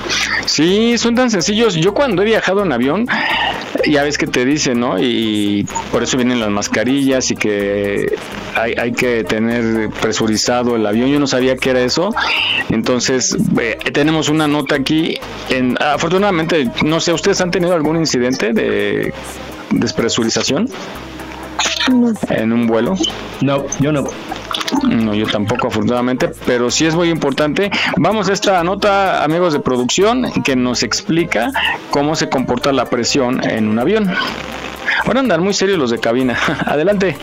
Sí, 0.46 0.98
son 0.98 1.16
tan 1.16 1.30
sencillos. 1.30 1.76
Yo 1.76 1.94
cuando 1.94 2.22
he 2.22 2.26
viajado 2.26 2.64
en 2.64 2.72
avión, 2.72 3.06
ya 3.88 4.04
ves 4.04 4.18
que 4.18 4.28
te 4.28 4.46
dicen, 4.46 4.80
¿no? 4.80 5.00
Y 5.00 5.68
por 5.92 6.04
eso 6.04 6.18
vienen 6.18 6.40
las 6.40 6.50
mascarillas 6.50 7.32
y 7.32 7.36
que 7.36 8.16
hay, 8.56 8.74
hay 8.74 8.92
que 8.92 9.24
tener 9.24 9.90
presurizado 10.02 10.76
el 10.76 10.86
avión. 10.86 11.10
Yo 11.10 11.20
no 11.20 11.28
sabía 11.28 11.56
que 11.56 11.70
era 11.70 11.82
eso. 11.82 12.14
Entonces, 12.70 13.38
eh, 13.60 13.78
tenemos 13.94 14.30
una 14.30 14.48
nota 14.48 14.76
aquí. 14.76 15.18
En, 15.50 15.78
afortunadamente, 15.82 16.70
no 16.84 17.00
sé, 17.00 17.14
¿ustedes 17.14 17.42
han 17.42 17.52
tenido 17.52 17.74
algún 17.74 17.98
incidente? 17.98 18.50
de 18.54 19.14
despresurización 19.72 20.70
en 22.30 22.54
un 22.54 22.68
vuelo? 22.68 22.96
No, 23.42 23.66
yo 23.80 23.92
no. 23.92 24.06
No, 24.84 25.14
yo 25.14 25.26
tampoco 25.28 25.68
afortunadamente, 25.68 26.32
pero 26.46 26.70
sí 26.72 26.86
es 26.86 26.96
muy 26.96 27.10
importante. 27.10 27.72
Vamos 27.98 28.30
a 28.30 28.34
esta 28.34 28.64
nota, 28.64 29.24
amigos 29.24 29.54
de 29.54 29.60
producción, 29.60 30.32
que 30.44 30.56
nos 30.56 30.84
explica 30.84 31.52
cómo 31.92 32.16
se 32.16 32.30
comporta 32.30 32.72
la 32.72 32.86
presión 32.86 33.44
en 33.44 33.68
un 33.68 33.80
avión. 33.80 34.12
Ahora 35.06 35.22
andan 35.22 35.44
muy 35.44 35.54
serios 35.54 35.78
los 35.78 35.92
de 35.92 36.00
cabina. 36.00 36.38
Adelante. 36.66 37.18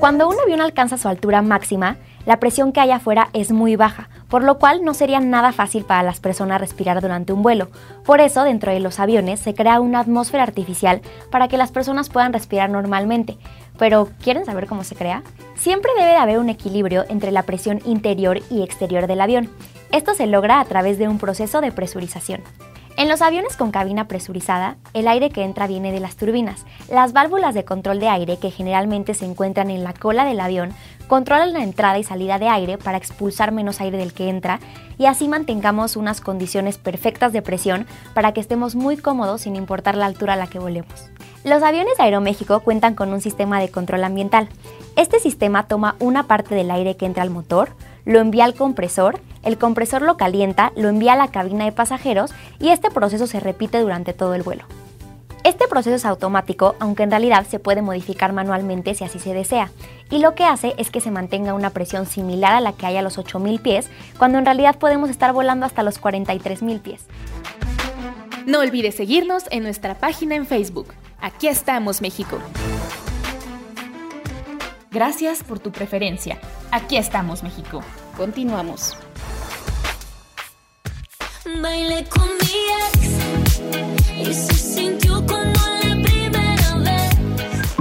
Cuando 0.00 0.28
un 0.28 0.36
avión 0.38 0.60
alcanza 0.60 0.98
su 0.98 1.08
altura 1.08 1.40
máxima, 1.40 1.96
la 2.26 2.40
presión 2.40 2.72
que 2.72 2.80
hay 2.80 2.90
afuera 2.90 3.28
es 3.32 3.52
muy 3.52 3.76
baja, 3.76 4.08
por 4.28 4.42
lo 4.42 4.58
cual 4.58 4.84
no 4.84 4.94
sería 4.94 5.20
nada 5.20 5.52
fácil 5.52 5.84
para 5.84 6.02
las 6.02 6.20
personas 6.20 6.60
respirar 6.60 7.00
durante 7.00 7.32
un 7.32 7.42
vuelo. 7.42 7.68
Por 8.04 8.20
eso, 8.20 8.44
dentro 8.44 8.72
de 8.72 8.80
los 8.80 8.98
aviones 8.98 9.40
se 9.40 9.54
crea 9.54 9.80
una 9.80 10.00
atmósfera 10.00 10.42
artificial 10.42 11.02
para 11.30 11.48
que 11.48 11.58
las 11.58 11.70
personas 11.70 12.08
puedan 12.08 12.32
respirar 12.32 12.70
normalmente. 12.70 13.36
Pero, 13.78 14.08
¿quieren 14.22 14.44
saber 14.46 14.66
cómo 14.66 14.84
se 14.84 14.94
crea? 14.94 15.22
Siempre 15.56 15.90
debe 15.98 16.10
de 16.10 16.16
haber 16.16 16.38
un 16.38 16.48
equilibrio 16.48 17.04
entre 17.08 17.30
la 17.30 17.42
presión 17.42 17.80
interior 17.84 18.40
y 18.50 18.62
exterior 18.62 19.06
del 19.06 19.20
avión. 19.20 19.50
Esto 19.92 20.14
se 20.14 20.26
logra 20.26 20.60
a 20.60 20.64
través 20.64 20.98
de 20.98 21.08
un 21.08 21.18
proceso 21.18 21.60
de 21.60 21.72
presurización. 21.72 22.42
En 22.96 23.08
los 23.08 23.22
aviones 23.22 23.56
con 23.56 23.72
cabina 23.72 24.06
presurizada, 24.06 24.76
el 24.92 25.08
aire 25.08 25.30
que 25.30 25.42
entra 25.42 25.66
viene 25.66 25.90
de 25.90 25.98
las 25.98 26.14
turbinas. 26.14 26.64
Las 26.88 27.12
válvulas 27.12 27.52
de 27.52 27.64
control 27.64 27.98
de 27.98 28.08
aire, 28.08 28.36
que 28.36 28.52
generalmente 28.52 29.14
se 29.14 29.24
encuentran 29.24 29.70
en 29.70 29.82
la 29.82 29.92
cola 29.92 30.24
del 30.24 30.38
avión, 30.38 30.72
controlan 31.06 31.52
la 31.52 31.62
entrada 31.62 31.98
y 31.98 32.04
salida 32.04 32.38
de 32.38 32.48
aire 32.48 32.78
para 32.78 32.98
expulsar 32.98 33.52
menos 33.52 33.80
aire 33.80 33.98
del 33.98 34.12
que 34.12 34.28
entra 34.28 34.60
y 34.98 35.06
así 35.06 35.28
mantengamos 35.28 35.96
unas 35.96 36.20
condiciones 36.20 36.78
perfectas 36.78 37.32
de 37.32 37.42
presión 37.42 37.86
para 38.14 38.32
que 38.32 38.40
estemos 38.40 38.74
muy 38.74 38.96
cómodos 38.96 39.42
sin 39.42 39.56
importar 39.56 39.96
la 39.96 40.06
altura 40.06 40.34
a 40.34 40.36
la 40.36 40.46
que 40.46 40.58
volemos. 40.58 41.10
Los 41.44 41.62
aviones 41.62 41.96
de 41.98 42.04
Aeroméxico 42.04 42.60
cuentan 42.60 42.94
con 42.94 43.12
un 43.12 43.20
sistema 43.20 43.60
de 43.60 43.68
control 43.68 44.04
ambiental. 44.04 44.48
Este 44.96 45.18
sistema 45.20 45.66
toma 45.66 45.96
una 45.98 46.22
parte 46.22 46.54
del 46.54 46.70
aire 46.70 46.96
que 46.96 47.06
entra 47.06 47.22
al 47.22 47.30
motor, 47.30 47.70
lo 48.06 48.20
envía 48.20 48.44
al 48.44 48.54
compresor, 48.54 49.20
el 49.42 49.58
compresor 49.58 50.02
lo 50.02 50.16
calienta, 50.16 50.72
lo 50.76 50.88
envía 50.88 51.12
a 51.12 51.16
la 51.16 51.28
cabina 51.28 51.64
de 51.64 51.72
pasajeros 51.72 52.32
y 52.58 52.68
este 52.68 52.90
proceso 52.90 53.26
se 53.26 53.40
repite 53.40 53.78
durante 53.80 54.14
todo 54.14 54.34
el 54.34 54.42
vuelo. 54.42 54.64
Este 55.44 55.68
proceso 55.68 55.94
es 55.94 56.06
automático, 56.06 56.74
aunque 56.80 57.02
en 57.02 57.10
realidad 57.10 57.46
se 57.46 57.58
puede 57.58 57.82
modificar 57.82 58.32
manualmente 58.32 58.94
si 58.94 59.04
así 59.04 59.18
se 59.18 59.34
desea, 59.34 59.70
y 60.10 60.18
lo 60.18 60.34
que 60.34 60.44
hace 60.44 60.74
es 60.78 60.90
que 60.90 61.02
se 61.02 61.10
mantenga 61.10 61.52
una 61.52 61.68
presión 61.68 62.06
similar 62.06 62.54
a 62.54 62.62
la 62.62 62.72
que 62.72 62.86
hay 62.86 62.96
a 62.96 63.02
los 63.02 63.18
8.000 63.18 63.60
pies, 63.60 63.90
cuando 64.18 64.38
en 64.38 64.46
realidad 64.46 64.78
podemos 64.78 65.10
estar 65.10 65.34
volando 65.34 65.66
hasta 65.66 65.82
los 65.82 66.00
43.000 66.00 66.80
pies. 66.80 67.04
No 68.46 68.60
olvides 68.60 68.94
seguirnos 68.94 69.44
en 69.50 69.64
nuestra 69.64 69.94
página 69.94 70.34
en 70.34 70.46
Facebook. 70.46 70.94
Aquí 71.20 71.46
estamos, 71.46 72.00
México. 72.00 72.38
Gracias 74.90 75.42
por 75.42 75.58
tu 75.58 75.72
preferencia. 75.72 76.38
Aquí 76.70 76.96
estamos, 76.96 77.42
México. 77.42 77.82
Continuamos. 78.16 78.96
con 82.08 82.28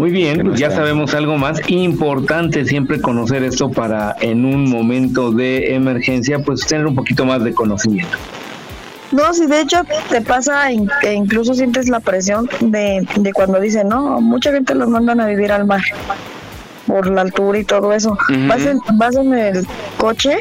Muy 0.04 0.12
bien, 0.12 0.46
pues 0.46 0.60
ya 0.60 0.70
sabemos 0.70 1.14
algo 1.14 1.38
más. 1.38 1.62
Importante 1.68 2.66
siempre 2.66 3.00
conocer 3.00 3.42
esto 3.42 3.72
para 3.72 4.14
en 4.20 4.44
un 4.44 4.70
momento 4.70 5.32
de 5.32 5.76
emergencia, 5.76 6.40
pues 6.40 6.68
tener 6.68 6.88
un 6.88 6.96
poquito 6.96 7.26
más 7.26 7.42
de 7.42 7.54
conocimiento. 7.54 8.18
No, 9.14 9.34
si 9.34 9.46
de 9.46 9.62
hecho 9.62 9.78
te 10.10 10.22
pasa 10.22 10.68
que 11.00 11.14
incluso 11.14 11.54
sientes 11.54 11.88
la 11.88 12.02
presión 12.02 12.50
de, 12.60 13.08
de 13.16 13.32
cuando 13.32 13.62
dicen, 13.62 13.88
no, 13.88 14.20
mucha 14.20 14.52
gente 14.52 14.76
los 14.76 14.90
mandan 14.90 15.22
a 15.22 15.28
vivir 15.28 15.54
al 15.54 15.66
mar 15.66 15.84
por 16.86 17.10
la 17.10 17.22
altura 17.22 17.60
y 17.60 17.64
todo 17.64 17.94
eso. 17.94 18.18
vas, 18.48 18.66
en, 18.66 18.80
vas 18.96 19.16
en 19.16 19.34
el 19.34 19.68
coche 19.98 20.38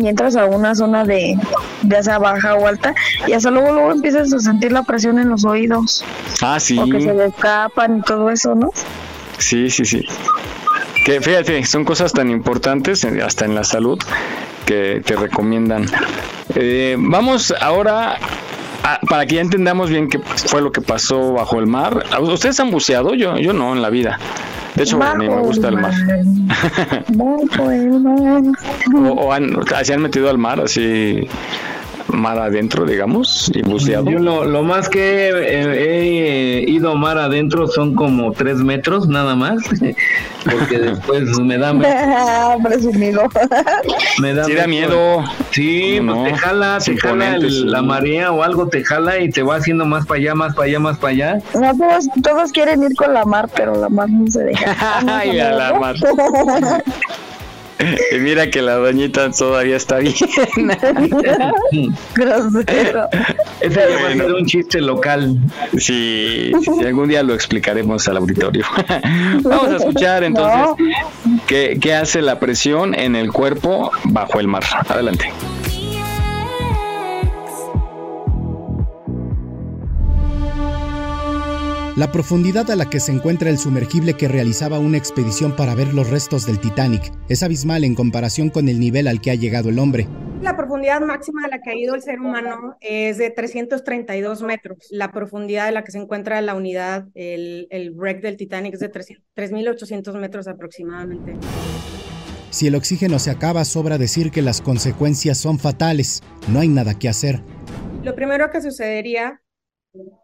y 0.00 0.08
entras 0.08 0.36
a 0.36 0.46
una 0.46 0.74
zona 0.74 1.04
de 1.04 1.36
ya 1.82 2.02
sea 2.02 2.18
baja 2.18 2.54
o 2.54 2.66
alta 2.66 2.94
y 3.26 3.32
hasta 3.32 3.50
luego 3.50 3.72
luego 3.72 3.92
empiezas 3.92 4.32
a 4.32 4.38
sentir 4.38 4.72
la 4.72 4.82
presión 4.82 5.18
en 5.18 5.28
los 5.28 5.44
oídos. 5.44 6.04
Ah, 6.40 6.58
sí. 6.60 6.78
O 6.78 6.86
que 6.86 7.00
se 7.00 7.14
le 7.14 7.26
escapan 7.26 7.98
y 7.98 8.02
todo 8.02 8.30
eso, 8.30 8.54
¿no? 8.54 8.70
Sí, 9.38 9.70
sí, 9.70 9.84
sí. 9.84 10.04
Que 11.04 11.20
fíjate, 11.20 11.64
son 11.64 11.84
cosas 11.84 12.12
tan 12.12 12.30
importantes 12.30 13.04
hasta 13.04 13.44
en 13.44 13.54
la 13.54 13.64
salud 13.64 13.98
que 14.66 15.02
te 15.04 15.16
recomiendan. 15.16 15.86
Eh, 16.54 16.96
vamos 16.98 17.52
ahora 17.60 18.18
para 19.08 19.26
que 19.26 19.36
ya 19.36 19.40
entendamos 19.40 19.90
bien 19.90 20.08
qué 20.08 20.18
fue 20.18 20.60
lo 20.60 20.72
que 20.72 20.80
pasó 20.80 21.32
bajo 21.32 21.58
el 21.58 21.66
mar. 21.66 22.04
¿Ustedes 22.20 22.58
han 22.60 22.70
buceado? 22.70 23.14
Yo, 23.14 23.36
yo 23.38 23.52
no 23.52 23.72
en 23.74 23.82
la 23.82 23.90
vida. 23.90 24.18
De 24.74 24.82
hecho, 24.82 25.02
a 25.02 25.14
mí 25.14 25.28
me 25.28 25.40
gusta 25.40 25.68
el 25.68 25.76
mar. 25.76 25.92
o, 29.16 29.32
han, 29.32 29.56
se 29.82 29.94
han 29.94 30.02
metido 30.02 30.30
al 30.30 30.38
mar 30.38 30.60
así 30.60 31.28
mar 32.12 32.38
adentro, 32.38 32.84
digamos, 32.84 33.50
y 33.54 33.62
buceado. 33.62 34.10
Yo 34.10 34.18
lo, 34.18 34.62
más 34.62 34.88
que 34.88 35.30
he, 35.30 36.70
ido 36.70 36.94
mar 36.94 37.18
adentro 37.18 37.66
son 37.66 37.94
como 37.94 38.32
tres 38.32 38.58
metros, 38.58 39.08
nada 39.08 39.34
más, 39.34 39.62
porque 40.50 40.78
después 40.78 41.38
me 41.40 41.58
da... 41.58 41.72
Presumido. 42.62 43.22
me 44.20 44.34
da, 44.34 44.44
sí 44.44 44.54
da 44.54 44.66
miedo. 44.66 45.24
Sí, 45.50 46.00
pues 46.04 46.24
te 46.24 46.34
jala, 46.38 46.78
te 46.84 46.96
jala 46.96 47.38
la 47.38 47.82
marea 47.82 48.32
o 48.32 48.42
algo 48.42 48.68
te 48.68 48.84
jala 48.84 49.18
y 49.18 49.30
te 49.30 49.42
va 49.42 49.56
haciendo 49.56 49.84
más 49.84 50.06
para 50.06 50.18
allá, 50.20 50.34
más 50.34 50.54
para 50.54 50.68
allá, 50.68 50.78
más 50.78 50.98
para 50.98 51.12
allá. 51.12 51.38
No, 51.54 51.76
todos, 51.76 52.08
todos 52.22 52.52
quieren 52.52 52.82
ir 52.82 52.94
con 52.94 53.12
la 53.12 53.24
mar, 53.24 53.48
pero 53.54 53.74
la 53.74 53.88
mar 53.88 54.08
no 54.10 54.30
se 54.30 54.44
deja. 54.44 54.76
Ay, 55.06 55.40
a 55.40 55.52
la 55.52 55.78
mar. 55.78 55.96
Y 58.12 58.18
mira 58.18 58.50
que 58.50 58.62
la 58.62 58.76
doñita 58.76 59.30
todavía 59.30 59.76
está 59.76 59.98
bien. 59.98 60.14
Grosero. 62.14 63.08
Ese 63.60 64.32
un 64.32 64.46
chiste 64.46 64.80
local. 64.80 65.38
Sí, 65.78 66.52
algún 66.84 67.08
día 67.08 67.22
lo 67.22 67.34
explicaremos 67.34 68.06
al 68.08 68.18
auditorio. 68.18 68.64
Vamos 69.42 69.68
a 69.68 69.76
escuchar 69.76 70.24
entonces 70.24 70.86
qué, 71.46 71.78
qué 71.80 71.94
hace 71.94 72.22
la 72.22 72.38
presión 72.40 72.94
en 72.94 73.16
el 73.16 73.32
cuerpo 73.32 73.90
bajo 74.04 74.40
el 74.40 74.48
mar. 74.48 74.64
Adelante. 74.88 75.30
La 81.94 82.10
profundidad 82.10 82.70
a 82.70 82.76
la 82.76 82.88
que 82.88 83.00
se 83.00 83.12
encuentra 83.12 83.50
el 83.50 83.58
sumergible 83.58 84.14
que 84.14 84.26
realizaba 84.26 84.78
una 84.78 84.96
expedición 84.96 85.54
para 85.54 85.74
ver 85.74 85.92
los 85.92 86.08
restos 86.08 86.46
del 86.46 86.58
Titanic 86.58 87.12
es 87.28 87.42
abismal 87.42 87.84
en 87.84 87.94
comparación 87.94 88.48
con 88.48 88.70
el 88.70 88.80
nivel 88.80 89.06
al 89.06 89.20
que 89.20 89.30
ha 89.30 89.34
llegado 89.34 89.68
el 89.68 89.78
hombre. 89.78 90.08
La 90.40 90.56
profundidad 90.56 91.02
máxima 91.02 91.44
a 91.44 91.48
la 91.48 91.60
que 91.60 91.68
ha 91.68 91.76
ido 91.76 91.94
el 91.94 92.00
ser 92.00 92.18
humano 92.18 92.78
es 92.80 93.18
de 93.18 93.28
332 93.28 94.42
metros. 94.42 94.78
La 94.90 95.12
profundidad 95.12 95.66
a 95.66 95.70
la 95.70 95.84
que 95.84 95.92
se 95.92 95.98
encuentra 95.98 96.40
la 96.40 96.54
unidad, 96.54 97.08
el, 97.14 97.66
el 97.68 97.90
wreck 97.90 98.22
del 98.22 98.38
Titanic, 98.38 98.72
es 98.72 98.80
de 98.80 98.90
3.800 98.90 100.18
metros 100.18 100.48
aproximadamente. 100.48 101.36
Si 102.48 102.68
el 102.68 102.74
oxígeno 102.74 103.18
se 103.18 103.30
acaba, 103.30 103.66
sobra 103.66 103.98
decir 103.98 104.30
que 104.30 104.40
las 104.40 104.62
consecuencias 104.62 105.36
son 105.36 105.58
fatales. 105.58 106.22
No 106.48 106.60
hay 106.60 106.68
nada 106.68 106.98
que 106.98 107.10
hacer. 107.10 107.42
Lo 108.02 108.14
primero 108.14 108.50
que 108.50 108.62
sucedería 108.62 109.42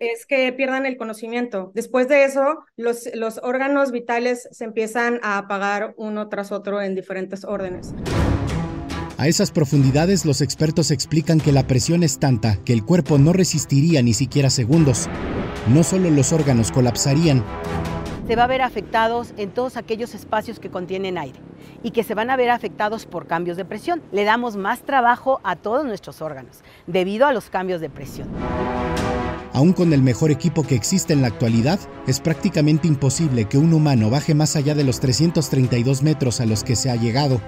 es 0.01 0.27
que 0.27 0.53
pierdan 0.53 0.87
el 0.87 0.97
conocimiento. 0.97 1.73
Después 1.75 2.09
de 2.09 2.25
eso, 2.25 2.65
los, 2.77 3.09
los 3.15 3.39
órganos 3.43 3.93
vitales 3.93 4.49
se 4.51 4.65
empiezan 4.65 5.21
a 5.23 5.39
apagar 5.39 5.95
uno 5.97 6.29
tras 6.29 6.53
otro 6.53 6.81
en 6.81 6.95
diferentes 6.95 7.45
órdenes. 7.45 7.95
A 9.19 9.27
esas 9.27 9.51
profundidades 9.51 10.25
los 10.25 10.41
expertos 10.41 10.91
explican 10.91 11.41
que 11.41 11.53
la 11.53 11.67
presión 11.67 12.03
es 12.03 12.19
tanta 12.19 12.57
que 12.65 12.73
el 12.73 12.85
cuerpo 12.85 13.19
no 13.19 13.33
resistiría 13.33 14.01
ni 14.01 14.15
siquiera 14.15 14.49
segundos. 14.49 15.09
No 15.69 15.83
solo 15.83 16.09
los 16.11 16.33
órganos 16.33 16.71
colapsarían. 16.71 17.45
Se 18.29 18.37
va 18.37 18.45
a 18.45 18.47
ver 18.47 18.63
afectados 18.63 19.35
en 19.37 19.51
todos 19.51 19.77
aquellos 19.77 20.15
espacios 20.15 20.61
que 20.61 20.71
contienen 20.71 21.19
aire 21.19 21.41
y 21.83 21.91
que 21.91 22.05
se 22.05 22.15
van 22.15 22.31
a 22.31 22.37
ver 22.37 22.51
afectados 22.51 23.07
por 23.07 23.27
cambios 23.27 23.57
de 23.57 23.65
presión. 23.65 24.03
Le 24.13 24.25
damos 24.25 24.57
más 24.57 24.83
trabajo 24.83 25.41
a 25.43 25.57
todos 25.57 25.85
nuestros 25.85 26.23
órganos 26.23 26.63
debido 26.87 27.27
a 27.27 27.33
los 27.33 27.51
cambios 27.51 27.81
de 27.81 27.91
presión. 27.91 28.29
Aún 29.53 29.73
con 29.73 29.93
el 29.93 30.03
mejor 30.03 30.31
equipo 30.31 30.63
que 30.63 30.75
existe 30.75 31.13
en 31.13 31.23
la 31.23 31.29
actualidad, 31.29 31.81
es 32.07 32.21
prácticamente 32.21 32.87
imposible 32.87 33.47
que 33.47 33.59
un 33.59 33.73
humano 33.73 34.11
baje 34.11 34.35
más 34.35 34.57
allá 34.57 34.75
de 34.75 34.85
los 34.85 35.01
332 35.01 36.03
metros 36.03 36.41
a 36.41 36.47
los 36.47 36.65
que 36.65 36.77
se 36.77 36.91
ha 36.91 36.97
llegado. 36.97 37.41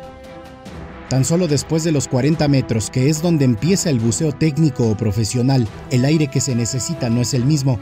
Tan 1.08 1.24
solo 1.24 1.48
después 1.48 1.82
de 1.84 1.92
los 1.92 2.06
40 2.08 2.46
metros, 2.48 2.88
que 2.88 3.08
es 3.08 3.20
donde 3.20 3.44
empieza 3.44 3.90
el 3.90 3.98
buceo 3.98 4.32
técnico 4.32 4.88
o 4.88 4.96
profesional, 4.96 5.66
el 5.90 6.04
aire 6.04 6.28
que 6.28 6.40
se 6.40 6.54
necesita 6.54 7.10
no 7.10 7.20
es 7.20 7.34
el 7.34 7.44
mismo. 7.44 7.78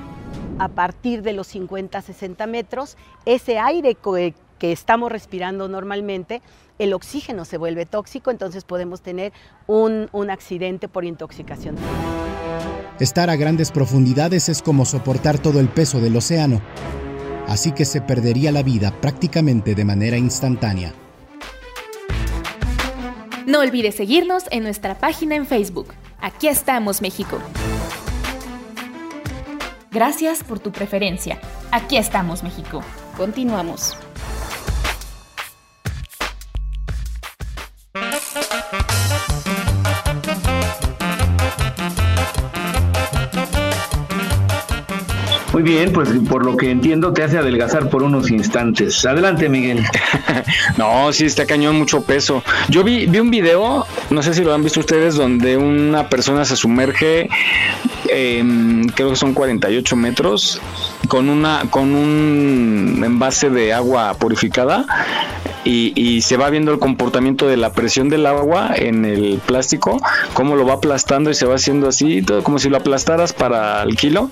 A 0.58 0.68
partir 0.68 1.22
de 1.22 1.34
los 1.34 1.54
50-60 1.54 2.46
metros, 2.48 2.96
ese 3.26 3.58
aire 3.58 3.96
que 4.58 4.72
estamos 4.72 5.12
respirando 5.12 5.68
normalmente, 5.68 6.42
el 6.78 6.92
oxígeno 6.92 7.44
se 7.44 7.58
vuelve 7.58 7.86
tóxico, 7.86 8.30
entonces 8.30 8.64
podemos 8.64 9.02
tener 9.02 9.32
un, 9.66 10.08
un 10.12 10.30
accidente 10.30 10.88
por 10.88 11.04
intoxicación. 11.04 11.76
Estar 13.00 13.30
a 13.30 13.36
grandes 13.36 13.70
profundidades 13.70 14.48
es 14.48 14.62
como 14.62 14.84
soportar 14.84 15.38
todo 15.38 15.60
el 15.60 15.68
peso 15.68 16.00
del 16.00 16.16
océano, 16.16 16.60
así 17.46 17.72
que 17.72 17.84
se 17.84 18.00
perdería 18.00 18.52
la 18.52 18.62
vida 18.62 18.92
prácticamente 19.00 19.74
de 19.74 19.84
manera 19.84 20.16
instantánea. 20.16 20.92
No 23.46 23.60
olvides 23.60 23.94
seguirnos 23.94 24.44
en 24.50 24.62
nuestra 24.62 24.98
página 24.98 25.34
en 25.34 25.46
Facebook. 25.46 25.94
Aquí 26.20 26.48
estamos, 26.48 27.00
México. 27.00 27.38
Gracias 29.90 30.44
por 30.44 30.58
tu 30.58 30.70
preferencia. 30.70 31.40
Aquí 31.70 31.96
estamos, 31.96 32.42
México. 32.42 32.82
Continuamos. 33.16 33.96
Muy 45.58 45.68
bien, 45.72 45.92
pues 45.92 46.08
por 46.28 46.44
lo 46.44 46.56
que 46.56 46.70
entiendo 46.70 47.12
te 47.12 47.24
hace 47.24 47.36
adelgazar 47.36 47.90
por 47.90 48.04
unos 48.04 48.30
instantes. 48.30 49.04
Adelante, 49.04 49.48
Miguel. 49.48 49.84
no, 50.78 51.12
sí, 51.12 51.24
está 51.24 51.46
cañón, 51.46 51.76
mucho 51.76 52.00
peso. 52.02 52.44
Yo 52.68 52.84
vi, 52.84 53.06
vi 53.06 53.18
un 53.18 53.28
video, 53.28 53.84
no 54.10 54.22
sé 54.22 54.34
si 54.34 54.44
lo 54.44 54.54
han 54.54 54.62
visto 54.62 54.78
ustedes, 54.78 55.16
donde 55.16 55.56
una 55.56 56.08
persona 56.08 56.44
se 56.44 56.54
sumerge, 56.54 57.28
creo 58.06 59.10
que 59.10 59.16
son 59.16 59.34
48 59.34 59.96
metros, 59.96 60.60
con, 61.08 61.28
una, 61.28 61.62
con 61.70 61.92
un 61.92 63.02
envase 63.04 63.50
de 63.50 63.72
agua 63.72 64.14
purificada 64.14 64.86
y, 65.64 66.22
se 66.22 66.36
va 66.36 66.50
viendo 66.50 66.72
el 66.72 66.78
comportamiento 66.78 67.46
de 67.46 67.56
la 67.56 67.72
presión 67.72 68.08
del 68.08 68.26
agua 68.26 68.72
en 68.74 69.04
el 69.04 69.40
plástico, 69.44 70.00
cómo 70.34 70.56
lo 70.56 70.66
va 70.66 70.74
aplastando 70.74 71.30
y 71.30 71.34
se 71.34 71.46
va 71.46 71.54
haciendo 71.54 71.88
así, 71.88 72.22
todo 72.22 72.42
como 72.42 72.58
si 72.58 72.68
lo 72.68 72.76
aplastaras 72.76 73.32
para 73.32 73.82
el 73.82 73.96
kilo, 73.96 74.28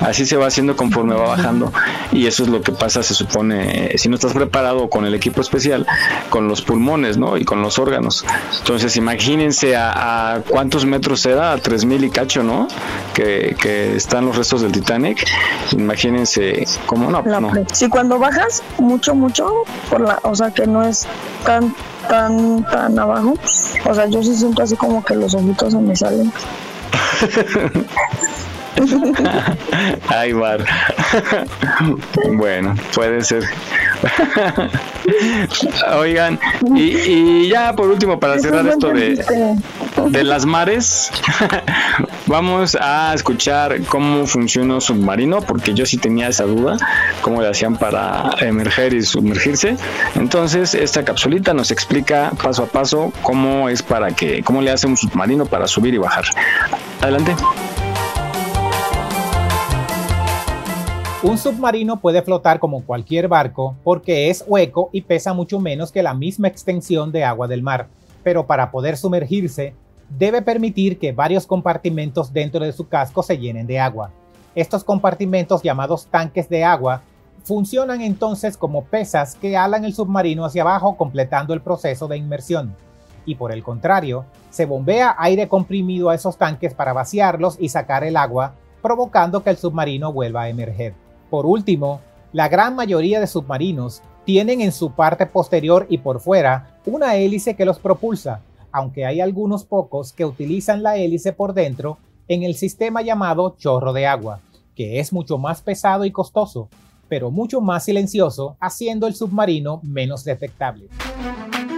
así 0.00 0.26
se 0.26 0.36
va 0.36 0.46
haciendo 0.46 0.76
conforme 0.76 1.14
va 1.14 1.28
bajando 1.28 1.72
y 2.12 2.26
eso 2.26 2.42
es 2.42 2.48
lo 2.48 2.62
que 2.62 2.72
pasa, 2.72 3.02
se 3.02 3.14
supone, 3.14 3.96
si 3.96 4.08
no 4.08 4.16
estás 4.16 4.32
preparado 4.32 4.88
con 4.88 5.04
el 5.04 5.14
equipo 5.14 5.40
especial, 5.40 5.86
con 6.30 6.48
los 6.48 6.62
pulmones, 6.62 7.16
¿no? 7.18 7.36
Y 7.36 7.44
con 7.44 7.62
los 7.62 7.78
órganos. 7.78 8.24
Entonces 8.58 8.96
imagínense 8.96 9.76
a, 9.76 10.42
cuántos 10.48 10.84
metros 10.84 11.20
se 11.20 11.32
da, 11.32 11.52
a 11.52 11.58
3000 11.58 12.04
y 12.04 12.10
cacho, 12.10 12.42
¿no? 12.42 12.68
Que, 13.14 13.56
que, 13.60 13.96
están 13.96 14.26
los 14.26 14.36
restos 14.36 14.62
del 14.62 14.72
Titanic. 14.72 15.24
Imagínense 15.72 16.66
cómo 16.86 17.10
no. 17.10 17.22
no. 17.22 17.50
Si 17.72 17.88
cuando 17.88 18.18
bajas 18.18 18.62
mucho, 18.78 19.14
mucho, 19.14 19.64
por 19.90 20.00
la, 20.00 20.18
o 20.22 20.34
sea 20.34 20.50
que 20.50 20.65
no 20.66 20.84
es 20.84 21.06
tan, 21.44 21.74
tan, 22.08 22.64
tan 22.64 22.98
abajo. 22.98 23.34
O 23.88 23.94
sea, 23.94 24.06
yo 24.06 24.22
sí 24.22 24.34
siento 24.34 24.62
así 24.62 24.76
como 24.76 25.04
que 25.04 25.14
los 25.14 25.34
ojitos 25.34 25.72
se 25.72 25.78
me 25.78 25.96
salen. 25.96 26.32
Ay, 30.08 30.32
Mar. 30.34 30.64
bueno, 32.32 32.74
puede 32.94 33.22
ser. 33.22 33.44
Oigan, 35.98 36.38
y, 36.74 37.48
ya 37.48 37.72
por 37.74 37.88
último, 37.88 38.20
para 38.20 38.38
cerrar 38.38 38.66
esto 38.66 38.88
de, 38.88 39.24
de 40.10 40.24
las 40.24 40.44
mares, 40.44 41.10
vamos 42.26 42.76
a 42.80 43.14
escuchar 43.14 43.80
cómo 43.84 44.26
funciona 44.26 44.74
un 44.74 44.80
submarino, 44.80 45.40
porque 45.40 45.74
yo 45.74 45.86
sí 45.86 45.96
tenía 45.96 46.28
esa 46.28 46.44
duda, 46.44 46.76
cómo 47.22 47.40
le 47.40 47.48
hacían 47.48 47.76
para 47.76 48.30
emerger 48.40 48.94
y 48.94 49.02
sumergirse. 49.02 49.76
Entonces, 50.14 50.74
esta 50.74 51.04
capsulita 51.04 51.54
nos 51.54 51.70
explica 51.70 52.32
paso 52.42 52.64
a 52.64 52.66
paso 52.66 53.12
cómo 53.22 53.68
es 53.68 53.82
para 53.82 54.10
que, 54.10 54.42
cómo 54.42 54.60
le 54.60 54.70
hace 54.70 54.86
un 54.86 54.96
submarino 54.96 55.46
para 55.46 55.66
subir 55.66 55.94
y 55.94 55.98
bajar. 55.98 56.24
Adelante. 57.00 57.34
Un 61.22 61.38
submarino 61.38 61.98
puede 61.98 62.20
flotar 62.20 62.58
como 62.60 62.84
cualquier 62.84 63.26
barco 63.26 63.74
porque 63.82 64.28
es 64.28 64.44
hueco 64.46 64.90
y 64.92 65.00
pesa 65.00 65.32
mucho 65.32 65.58
menos 65.58 65.90
que 65.90 66.02
la 66.02 66.12
misma 66.12 66.46
extensión 66.46 67.10
de 67.10 67.24
agua 67.24 67.48
del 67.48 67.62
mar, 67.62 67.88
pero 68.22 68.46
para 68.46 68.70
poder 68.70 68.98
sumergirse 68.98 69.74
debe 70.10 70.42
permitir 70.42 70.98
que 70.98 71.12
varios 71.12 71.46
compartimentos 71.46 72.34
dentro 72.34 72.62
de 72.62 72.72
su 72.72 72.86
casco 72.88 73.22
se 73.22 73.38
llenen 73.38 73.66
de 73.66 73.80
agua. 73.80 74.10
Estos 74.54 74.84
compartimentos 74.84 75.62
llamados 75.62 76.06
tanques 76.06 76.50
de 76.50 76.64
agua 76.64 77.00
funcionan 77.44 78.02
entonces 78.02 78.58
como 78.58 78.84
pesas 78.84 79.36
que 79.36 79.56
alan 79.56 79.86
el 79.86 79.94
submarino 79.94 80.44
hacia 80.44 80.62
abajo 80.62 80.98
completando 80.98 81.54
el 81.54 81.62
proceso 81.62 82.08
de 82.08 82.18
inmersión. 82.18 82.76
Y 83.24 83.36
por 83.36 83.52
el 83.52 83.62
contrario, 83.62 84.26
se 84.50 84.66
bombea 84.66 85.16
aire 85.18 85.48
comprimido 85.48 86.10
a 86.10 86.14
esos 86.14 86.36
tanques 86.36 86.74
para 86.74 86.92
vaciarlos 86.92 87.56
y 87.58 87.70
sacar 87.70 88.04
el 88.04 88.18
agua, 88.18 88.54
provocando 88.82 89.42
que 89.42 89.50
el 89.50 89.56
submarino 89.56 90.12
vuelva 90.12 90.42
a 90.42 90.48
emerger. 90.50 91.05
Por 91.36 91.44
último, 91.44 92.00
la 92.32 92.48
gran 92.48 92.74
mayoría 92.74 93.20
de 93.20 93.26
submarinos 93.26 94.00
tienen 94.24 94.62
en 94.62 94.72
su 94.72 94.92
parte 94.92 95.26
posterior 95.26 95.86
y 95.90 95.98
por 95.98 96.18
fuera 96.18 96.78
una 96.86 97.16
hélice 97.16 97.54
que 97.54 97.66
los 97.66 97.78
propulsa, 97.78 98.40
aunque 98.72 99.04
hay 99.04 99.20
algunos 99.20 99.66
pocos 99.66 100.14
que 100.14 100.24
utilizan 100.24 100.82
la 100.82 100.96
hélice 100.96 101.34
por 101.34 101.52
dentro 101.52 101.98
en 102.26 102.42
el 102.42 102.54
sistema 102.54 103.02
llamado 103.02 103.54
chorro 103.58 103.92
de 103.92 104.06
agua, 104.06 104.40
que 104.74 104.98
es 104.98 105.12
mucho 105.12 105.36
más 105.36 105.60
pesado 105.60 106.06
y 106.06 106.10
costoso, 106.10 106.70
pero 107.06 107.30
mucho 107.30 107.60
más 107.60 107.84
silencioso, 107.84 108.56
haciendo 108.58 109.06
el 109.06 109.14
submarino 109.14 109.80
menos 109.82 110.24
detectable. 110.24 110.88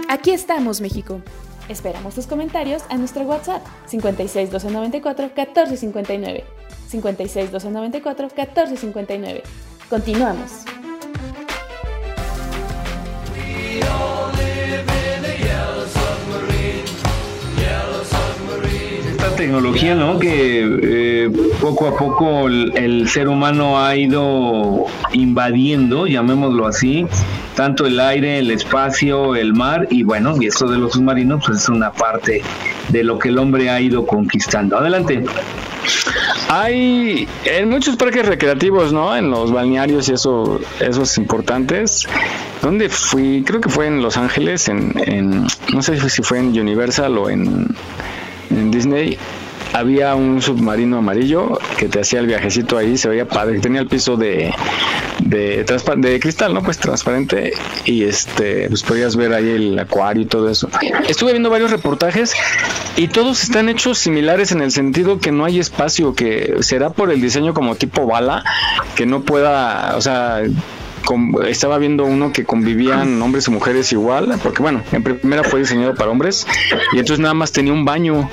Aquí 0.07 0.31
estamos, 0.31 0.79
México. 0.79 1.19
Esperamos 1.67 2.15
tus 2.15 2.27
comentarios 2.27 2.83
a 2.87 2.97
nuestro 2.97 3.23
WhatsApp 3.23 3.61
56 3.87 4.51
294 4.51 5.25
1459. 5.25 6.45
56 6.89 7.51
294 7.51 8.29
1459. 8.35 9.43
Continuamos. 9.89 10.65
Esta 19.11 19.35
tecnología, 19.35 19.95
¿no? 19.95 20.17
Que 20.17 20.79
eh, 20.81 21.29
poco 21.61 21.87
a 21.87 21.97
poco 21.97 22.47
el, 22.47 23.07
ser 23.07 23.27
humano 23.27 23.79
ha 23.83 23.95
ido 23.95 24.85
invadiendo, 25.13 26.07
llamémoslo 26.07 26.65
así, 26.65 27.05
tanto 27.55 27.85
el 27.85 27.99
aire, 27.99 28.39
el 28.39 28.49
espacio, 28.51 29.35
el 29.35 29.53
mar 29.53 29.87
y 29.89 30.03
bueno, 30.03 30.35
y 30.39 30.47
esto 30.47 30.67
de 30.67 30.77
los 30.77 30.93
submarinos 30.93 31.43
pues 31.45 31.63
es 31.63 31.69
una 31.69 31.91
parte 31.91 32.41
de 32.89 33.03
lo 33.03 33.19
que 33.19 33.29
el 33.29 33.37
hombre 33.37 33.69
ha 33.69 33.79
ido 33.79 34.05
conquistando. 34.05 34.77
Adelante. 34.77 35.23
Hay 36.51 37.27
en 37.45 37.69
muchos 37.69 37.95
parques 37.95 38.25
recreativos, 38.25 38.91
¿no? 38.91 39.15
En 39.15 39.29
los 39.29 39.51
balnearios 39.51 40.09
y 40.09 40.13
eso, 40.13 40.59
esos 40.79 41.15
importantes. 41.19 42.07
¿Dónde 42.63 42.89
fui? 42.89 43.43
Creo 43.45 43.61
que 43.61 43.69
fue 43.69 43.85
en 43.85 44.01
Los 44.01 44.17
Ángeles, 44.17 44.67
en, 44.67 44.93
en 45.05 45.45
no 45.71 45.81
sé 45.83 46.09
si 46.09 46.23
fue 46.23 46.39
en 46.39 46.59
Universal 46.59 47.19
o 47.19 47.29
en, 47.29 47.67
en 48.49 48.71
Disney 48.71 49.19
había 49.73 50.15
un 50.15 50.41
submarino 50.41 50.97
amarillo 50.97 51.59
que 51.77 51.87
te 51.87 51.99
hacía 51.99 52.19
el 52.19 52.27
viajecito 52.27 52.77
ahí, 52.77 52.97
se 52.97 53.09
veía 53.09 53.27
padre, 53.27 53.59
tenía 53.59 53.81
el 53.81 53.87
piso 53.87 54.17
de 54.17 54.51
de, 55.19 55.65
de 55.97 56.19
cristal, 56.19 56.53
¿no? 56.53 56.63
Pues 56.63 56.77
transparente 56.77 57.53
y 57.85 58.03
este, 58.03 58.67
pues 58.69 58.83
podías 58.83 59.15
ver 59.15 59.33
ahí 59.33 59.49
el 59.49 59.79
acuario 59.79 60.23
y 60.23 60.25
todo 60.25 60.49
eso. 60.49 60.69
Estuve 61.07 61.31
viendo 61.31 61.49
varios 61.49 61.71
reportajes 61.71 62.33
y 62.97 63.07
todos 63.07 63.43
están 63.43 63.69
hechos 63.69 63.97
similares 63.99 64.51
en 64.51 64.61
el 64.61 64.71
sentido 64.71 65.19
que 65.19 65.31
no 65.31 65.45
hay 65.45 65.59
espacio, 65.59 66.13
que 66.13 66.55
será 66.61 66.89
por 66.89 67.11
el 67.11 67.21
diseño 67.21 67.53
como 67.53 67.75
tipo 67.75 68.05
bala, 68.05 68.43
que 68.95 69.05
no 69.05 69.21
pueda, 69.21 69.95
o 69.95 70.01
sea, 70.01 70.41
estaba 71.47 71.77
viendo 71.77 72.05
uno 72.05 72.31
que 72.31 72.45
convivían 72.45 73.21
hombres 73.21 73.47
y 73.47 73.51
mujeres 73.51 73.91
igual, 73.91 74.37
porque 74.43 74.61
bueno, 74.61 74.81
en 74.91 75.03
primera 75.03 75.43
fue 75.43 75.59
diseñado 75.59 75.95
para 75.95 76.11
hombres 76.11 76.45
y 76.93 76.99
entonces 76.99 77.19
nada 77.19 77.33
más 77.33 77.51
tenía 77.51 77.73
un 77.73 77.85
baño 77.85 78.29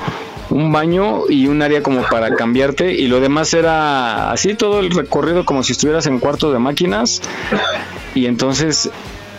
un 0.50 0.72
baño 0.72 1.22
y 1.28 1.46
un 1.46 1.62
área 1.62 1.82
como 1.82 2.02
para 2.02 2.35
cambiarte 2.35 2.92
y 2.92 3.09
lo 3.09 3.20
demás 3.20 3.52
era 3.54 4.30
así 4.30 4.54
todo 4.54 4.80
el 4.80 4.90
recorrido 4.90 5.44
como 5.44 5.62
si 5.62 5.72
estuvieras 5.72 6.06
en 6.06 6.18
cuarto 6.18 6.52
de 6.52 6.59
máquinas 6.59 7.20
y 8.14 8.26
entonces 8.26 8.90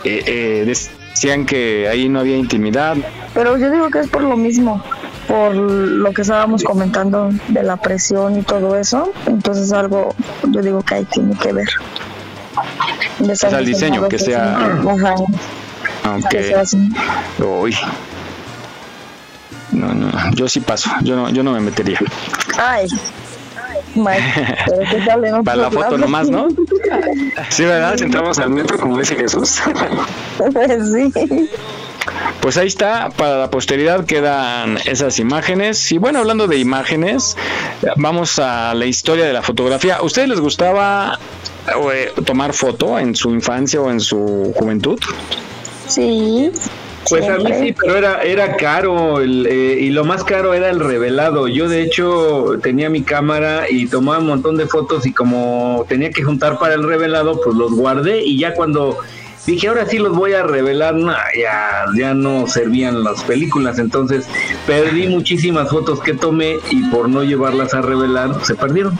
eh, 0.04 0.24
eh, 0.26 0.63
decían 0.65 1.46
que 1.46 1.88
ahí 1.88 2.10
no 2.10 2.20
había 2.20 2.38
intimidad. 2.38 2.96
Pero 3.34 3.58
yo 3.58 3.72
digo 3.72 3.89
que 3.89 4.00
es 4.00 4.08
por 4.08 4.24
lo 4.24 4.38
mismo, 4.38 4.84
por 5.28 5.56
lo 5.56 6.12
que 6.13 6.22
estábamos 6.22 6.63
comentando 6.63 7.30
de 7.48 7.63
la 7.63 7.78
presión 7.78 8.39
y 8.39 8.43
todo 8.43 8.78
eso, 8.78 9.12
entonces 9.26 9.72
algo 9.72 10.13
yo 10.50 10.62
digo 10.62 10.82
que 10.82 10.96
ahí 10.96 11.06
tiene 11.06 11.36
que 11.38 11.54
ver. 11.54 11.70
O 13.20 13.36
sea, 13.36 13.60
el 13.60 13.65
diseño, 13.65 14.08
que 14.08 14.20
sea... 14.20 14.56
Ajá. 14.56 15.15
Que 16.30 16.43
sea 16.43 16.62
así. 16.62 16.89
Uy, 17.39 17.76
no, 19.78 19.94
no, 19.94 20.12
yo 20.34 20.48
sí 20.48 20.60
paso, 20.60 20.90
yo 21.04 21.16
no, 21.16 21.30
yo 21.30 21.44
no 21.44 21.52
me 21.54 21.60
metería. 21.60 22.00
Ay. 22.58 22.88
pero 23.94 25.44
Para 25.44 25.58
la 25.63 25.72
foto 25.72 25.98
nomás, 25.98 26.30
¿no? 26.30 26.48
Sí, 27.50 27.63
¿verdad? 27.63 27.98
Si 27.98 28.04
entramos 28.04 28.38
al 28.40 28.50
metro, 28.50 28.78
como 28.78 28.98
dice 28.98 29.16
Jesús. 29.16 29.60
sí. 30.94 31.50
Pues 32.40 32.58
ahí 32.58 32.68
está, 32.68 33.10
para 33.10 33.38
la 33.38 33.50
posteridad 33.50 34.06
quedan 34.06 34.78
esas 34.86 35.20
imágenes. 35.20 35.92
Y 35.92 35.98
bueno, 35.98 36.20
hablando 36.20 36.48
de 36.48 36.58
imágenes, 36.58 37.36
vamos 37.98 38.40
a 38.40 38.74
la 38.74 38.86
historia 38.86 39.26
de 39.26 39.34
la 39.34 39.42
fotografía. 39.42 39.96
¿A 39.98 40.04
ustedes 40.04 40.30
les 40.30 40.40
gustaba 40.40 41.20
eh, 41.92 42.13
tomar 42.26 42.54
foto 42.54 42.98
en 43.00 43.16
su 43.16 43.32
infancia 43.32 43.82
o 43.82 43.92
en 43.92 44.00
su 44.00 44.54
juventud? 44.56 45.00
Sí. 45.88 46.52
Pues 47.10 47.28
a 47.30 47.38
mí 47.38 47.52
sí, 47.60 47.74
pero 47.80 47.98
era, 47.98 48.22
era 48.24 48.56
caro 48.58 49.22
eh, 49.22 49.78
y 49.80 49.89
lo 49.89 50.04
más 50.04 50.24
caro 50.24 50.54
era 50.54 50.70
el 50.70 50.80
revelado. 50.80 51.48
Yo 51.48 51.70
de 51.70 51.82
hecho 51.82 52.58
tenía 52.62 52.89
mi 52.89 53.04
cámara 53.04 53.65
y 53.70 53.88
tomaba 53.88 54.20
un 54.20 54.28
montón 54.28 54.58
de 54.58 54.67
fotos 54.67 55.06
y 55.06 55.13
como 55.13 55.86
tenía 55.88 56.12
que 56.12 56.24
juntar 56.24 56.60
para 56.60 56.74
el 56.74 56.84
revelado, 56.84 57.39
pues 57.41 57.56
los 57.56 57.74
guardé 57.74 58.24
y 58.24 58.38
ya 58.38 58.54
cuando 58.54 58.98
dije 59.46 59.70
ahora 59.70 59.86
sí 59.86 59.98
los 59.98 60.15
voy 60.15 60.34
a 60.34 60.43
revelar, 60.43 60.96
ya, 61.36 61.86
ya 61.98 62.13
no 62.13 62.48
servían 62.48 63.04
las 63.04 63.24
películas, 63.24 63.80
entonces 63.80 64.28
perdí 64.65 65.08
muchísimas 65.08 65.70
fotos 65.70 66.02
que 66.02 66.13
tomé 66.13 66.58
y 66.70 66.84
por 66.89 67.10
no 67.10 67.24
llevarlas 67.24 67.74
a 67.74 67.82
revelar 67.82 68.43
se 68.43 68.56
perdieron. 68.56 68.98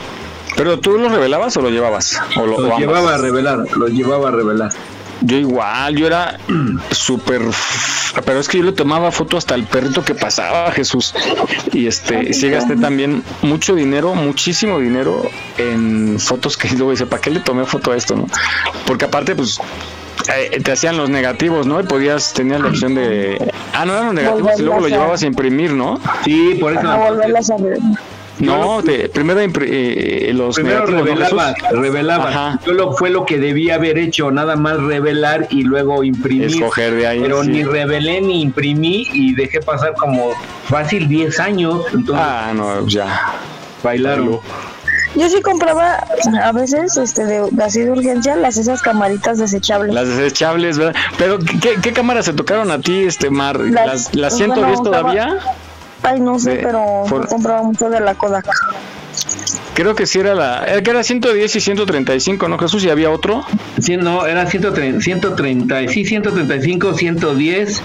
¿Pero 0.56 0.80
tú 0.80 0.98
los 0.98 1.12
revelabas 1.12 1.56
o 1.56 1.60
lo 1.60 1.70
llevabas? 1.70 2.20
O 2.36 2.46
lo, 2.46 2.58
los 2.58 2.78
llevaba 2.78 3.14
a 3.14 3.18
revelar, 3.18 3.64
los 3.76 3.90
llevaba 3.92 4.28
a 4.28 4.32
revelar. 4.32 4.72
Yo 5.20 5.36
igual, 5.36 5.96
yo 5.96 6.06
era 6.06 6.38
súper, 6.90 7.42
pero 8.24 8.40
es 8.40 8.48
que 8.48 8.58
yo 8.58 8.64
le 8.64 8.72
tomaba 8.72 9.10
foto 9.10 9.36
hasta 9.36 9.54
el 9.54 9.64
perrito 9.64 10.04
que 10.04 10.14
pasaba, 10.14 10.70
Jesús. 10.72 11.14
Y 11.72 11.86
este, 11.86 12.32
sí 12.32 12.48
gasté 12.50 12.76
también 12.76 13.22
mucho 13.42 13.74
dinero, 13.74 14.14
muchísimo 14.14 14.78
dinero 14.78 15.22
en 15.58 16.18
fotos 16.20 16.56
que 16.56 16.68
luego 16.76 16.92
dice, 16.92 17.06
¿para 17.06 17.20
qué 17.20 17.30
le 17.30 17.40
tomé 17.40 17.64
foto 17.64 17.92
a 17.92 17.96
esto, 17.96 18.16
no? 18.16 18.26
Porque 18.86 19.06
aparte, 19.06 19.34
pues, 19.34 19.58
eh, 20.34 20.60
te 20.60 20.72
hacían 20.72 20.96
los 20.96 21.08
negativos, 21.08 21.66
¿no? 21.66 21.80
Y 21.80 21.84
podías, 21.84 22.32
tenías 22.34 22.60
la 22.60 22.68
opción 22.68 22.94
de, 22.94 23.52
ah, 23.72 23.84
no 23.86 23.94
eran 23.94 24.06
los 24.06 24.14
negativos 24.14 24.52
y 24.58 24.62
luego 24.62 24.80
lo 24.80 24.88
llevabas 24.88 25.22
a 25.22 25.26
imprimir, 25.26 25.72
¿no? 25.72 25.98
Sí, 26.24 26.56
por 26.60 26.72
eso. 26.72 26.88
A 26.88 26.96
volverlas 26.96 27.50
a 27.50 27.56
No, 28.40 28.82
primero 29.12 29.40
eh, 29.40 30.30
los 30.34 30.56
primero 30.56 30.86
revelaba, 30.86 31.54
revelaba. 31.70 32.60
Yo 32.64 32.72
lo, 32.72 32.92
fue 32.92 33.10
lo 33.10 33.24
que 33.24 33.38
debía 33.38 33.74
haber 33.74 33.98
hecho, 33.98 34.30
nada 34.30 34.56
más 34.56 34.78
revelar 34.78 35.48
y 35.50 35.62
luego 35.62 36.04
imprimir. 36.04 36.46
Escoger 36.46 36.94
de 36.94 37.06
ahí. 37.06 37.20
Pero 37.20 37.42
ni 37.42 37.64
revelé 37.64 38.20
ni 38.20 38.42
imprimí 38.42 39.06
y 39.12 39.34
dejé 39.34 39.60
pasar 39.60 39.94
como 39.94 40.30
fácil 40.64 41.08
10 41.08 41.40
años. 41.40 41.84
ah, 42.14 42.52
no, 42.54 42.86
ya. 42.86 43.34
Bailaron. 43.82 44.40
Yo 45.14 45.28
sí 45.28 45.40
compraba 45.40 46.04
a 46.42 46.52
veces 46.52 46.96
este 46.96 47.24
de, 47.24 47.50
así 47.62 47.80
de 47.80 47.90
urgencia 47.90 48.36
las 48.36 48.56
esas 48.56 48.82
camaritas 48.82 49.38
desechables. 49.38 49.94
Las 49.94 50.08
desechables, 50.08 50.78
¿verdad? 50.78 50.94
Pero 51.16 51.38
¿qué, 51.38 51.92
cámaras 51.92 52.26
se 52.26 52.34
tocaron 52.34 52.70
a 52.70 52.78
ti, 52.78 53.04
este 53.04 53.30
Mar? 53.30 53.58
¿Las, 53.58 54.14
las, 54.14 54.36
110 54.36 54.82
todavía? 54.82 55.38
Ay, 56.02 56.20
no 56.20 56.38
sé, 56.38 56.60
pero 56.62 57.04
compraba 57.28 57.62
mucho 57.62 57.90
de 57.90 58.00
la 58.00 58.14
Kodak. 58.14 58.46
Creo 59.74 59.94
que 59.94 60.06
sí 60.06 60.18
era 60.18 60.34
la. 60.34 60.64
Era 60.64 60.82
que 60.82 60.90
era 60.90 61.02
110 61.02 61.54
y 61.54 61.60
135, 61.60 62.48
¿no, 62.48 62.58
Jesús? 62.58 62.84
¿Y 62.84 62.90
había 62.90 63.10
otro? 63.10 63.44
Sí, 63.80 63.96
no, 63.96 64.26
era 64.26 64.46
130, 64.46 65.00
130 65.00 65.88
sí, 65.88 66.04
135, 66.04 66.94
110 66.94 67.82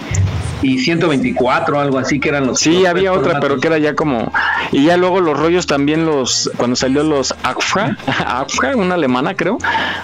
y 0.64 0.80
124, 0.80 1.80
algo 1.80 2.00
así 2.00 2.20
que 2.20 2.30
eran 2.30 2.48
los. 2.48 2.60
Sí, 2.60 2.86
había 2.86 3.14
otra, 3.14 3.40
pero 3.40 3.60
que 3.60 3.68
era 3.68 3.78
ya 3.78 3.96
como. 3.96 4.32
Y 4.72 4.86
ya 4.86 4.98
luego 4.98 5.22
los 5.22 5.38
rollos 5.38 5.68
también, 5.68 6.06
los. 6.06 6.50
Cuando 6.58 6.76
salió 6.76 7.04
los 7.04 7.36
AFRA, 7.44 7.98
AFRA, 8.08 8.76
una 8.76 8.96
alemana, 8.96 9.36
creo. 9.36 9.58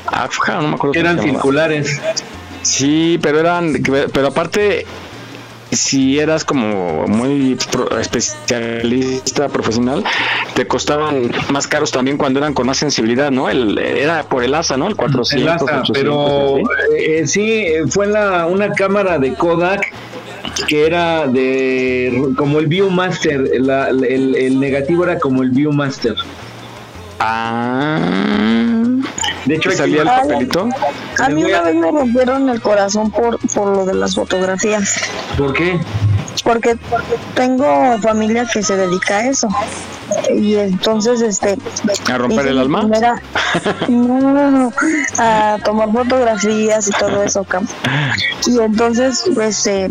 AFRA, 0.06 0.62
no 0.62 0.68
me 0.68 0.76
acuerdo. 0.76 1.00
Eran 1.00 1.20
circulares. 1.20 2.00
Sí, 2.62 3.18
pero 3.22 3.40
eran. 3.40 3.74
Pero 3.82 4.28
aparte, 4.28 4.86
si 5.72 6.20
eras 6.20 6.44
como 6.44 7.08
muy 7.08 7.58
especialista 8.00 9.50
profesional, 9.50 10.04
te 10.56 10.68
costaban 10.68 11.32
más 11.52 11.68
caros 11.68 11.92
también 11.92 12.18
cuando 12.18 12.40
eran 12.40 12.54
con 12.54 12.68
más 12.68 12.78
sensibilidad, 12.78 13.32
¿no? 13.32 13.50
El, 13.50 13.78
era 13.78 14.24
por 14.24 14.44
el 14.44 14.54
ASA, 14.54 14.78
¿no? 14.78 14.88
El 14.88 14.96
400. 14.96 15.42
El 15.42 15.50
ASA, 15.50 15.84
pero 15.94 16.58
eh, 16.98 17.28
sí, 17.28 17.68
fue 17.90 18.08
la, 18.08 18.48
una 18.48 18.72
cámara 18.72 19.20
de 19.20 19.34
Kodak 19.34 19.92
que 20.68 20.86
era 20.86 21.28
de 21.28 22.34
como 22.36 22.60
el 22.60 22.68
Viewmaster, 22.68 23.50
el, 23.54 23.70
el, 24.36 24.60
negativo 24.60 25.04
era 25.04 25.20
como 25.20 25.44
el 25.44 25.52
Viewmaster. 25.52 26.16
Ah. 27.20 28.69
De 29.46 29.56
hecho, 29.56 29.72
salía 29.72 30.02
el 30.02 30.08
papelito. 30.08 30.70
A 31.20 31.30
mí 31.30 31.44
una 31.44 31.62
vez 31.62 31.76
me 31.76 31.92
rompieron 31.92 32.50
el 32.50 32.62
corazón 32.62 33.12
por, 33.12 33.40
por 33.54 33.70
lo 33.70 33.86
de 33.86 33.94
las 33.94 34.16
fotografías. 34.16 35.02
¿Por 35.38 35.54
qué? 35.54 35.80
Porque, 36.44 36.78
tengo 37.36 37.98
familia 38.00 38.46
que 38.52 38.64
se 38.64 38.76
dedica 38.76 39.18
a 39.18 39.28
eso. 39.28 39.48
Y 40.36 40.56
entonces, 40.56 41.22
este. 41.22 41.58
¿A 42.12 42.18
romper 42.18 42.48
el 42.48 42.60
alma? 42.60 42.84
no, 43.88 44.74
a 45.18 45.58
tomar 45.64 45.92
fotografías 45.92 46.88
y 46.88 46.92
todo 46.92 47.24
eso, 47.24 47.46
Y 48.46 48.60
entonces, 48.60 49.26
pues, 49.34 49.66
eh, 49.68 49.90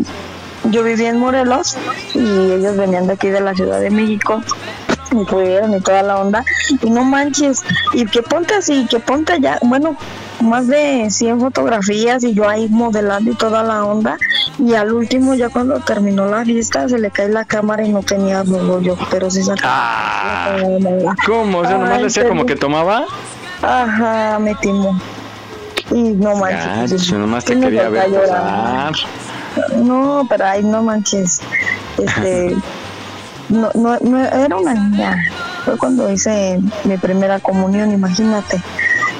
yo 0.65 0.83
vivía 0.83 1.09
en 1.09 1.19
Morelos 1.19 1.77
y 2.13 2.19
ellos 2.19 2.75
venían 2.75 3.07
de 3.07 3.13
aquí 3.13 3.29
de 3.29 3.41
la 3.41 3.53
Ciudad 3.53 3.79
de 3.79 3.89
México 3.89 4.41
y 5.11 5.25
pudieron 5.25 5.73
y 5.73 5.81
toda 5.81 6.03
la 6.03 6.17
onda. 6.17 6.43
Y 6.81 6.89
no 6.89 7.03
manches 7.03 7.63
y 7.93 8.05
que 8.05 8.21
ponte 8.21 8.53
así 8.55 8.85
que 8.89 8.99
ponte 8.99 9.39
ya 9.39 9.59
bueno 9.63 9.97
más 10.41 10.67
de 10.67 11.09
100 11.09 11.41
fotografías 11.41 12.23
y 12.23 12.33
yo 12.33 12.47
ahí 12.47 12.69
modelando 12.69 13.31
y 13.31 13.35
toda 13.35 13.63
la 13.63 13.83
onda. 13.83 14.17
Y 14.57 14.73
al 14.73 14.93
último 14.93 15.33
ya 15.33 15.49
cuando 15.49 15.79
terminó 15.79 16.25
la 16.25 16.43
vista 16.43 16.87
se 16.87 16.99
le 16.99 17.11
cae 17.11 17.29
la 17.29 17.45
cámara 17.45 17.83
y 17.85 17.89
no 17.89 18.03
tenía 18.03 18.43
yo 18.43 18.97
pero 19.09 19.29
sí 19.29 19.43
sacaba 19.43 19.71
ah, 19.71 20.55
¿cómo? 21.25 21.59
o 21.59 21.65
sea 21.65 21.77
nomás 21.77 21.97
le 21.97 22.03
decía 22.03 22.27
como 22.27 22.45
que 22.45 22.55
tomaba. 22.55 23.05
Ajá 23.61 24.39
me 24.39 24.55
timó. 24.55 24.99
Y 25.91 26.11
no 26.13 26.35
manches 26.35 27.11
nomás 27.11 27.45
te 27.45 27.59
quería 27.59 27.89
ver 27.89 28.09
no 29.77 30.25
pero 30.29 30.45
ahí 30.45 30.63
no 30.63 30.83
manches. 30.83 31.41
Este 31.97 32.55
no, 33.49 33.69
no, 33.73 33.97
no 33.99 34.19
era 34.19 34.55
una 34.55 34.73
niña, 34.73 35.17
fue 35.65 35.77
cuando 35.77 36.11
hice 36.11 36.59
mi 36.83 36.97
primera 36.97 37.39
comunión, 37.39 37.91
imagínate. 37.91 38.61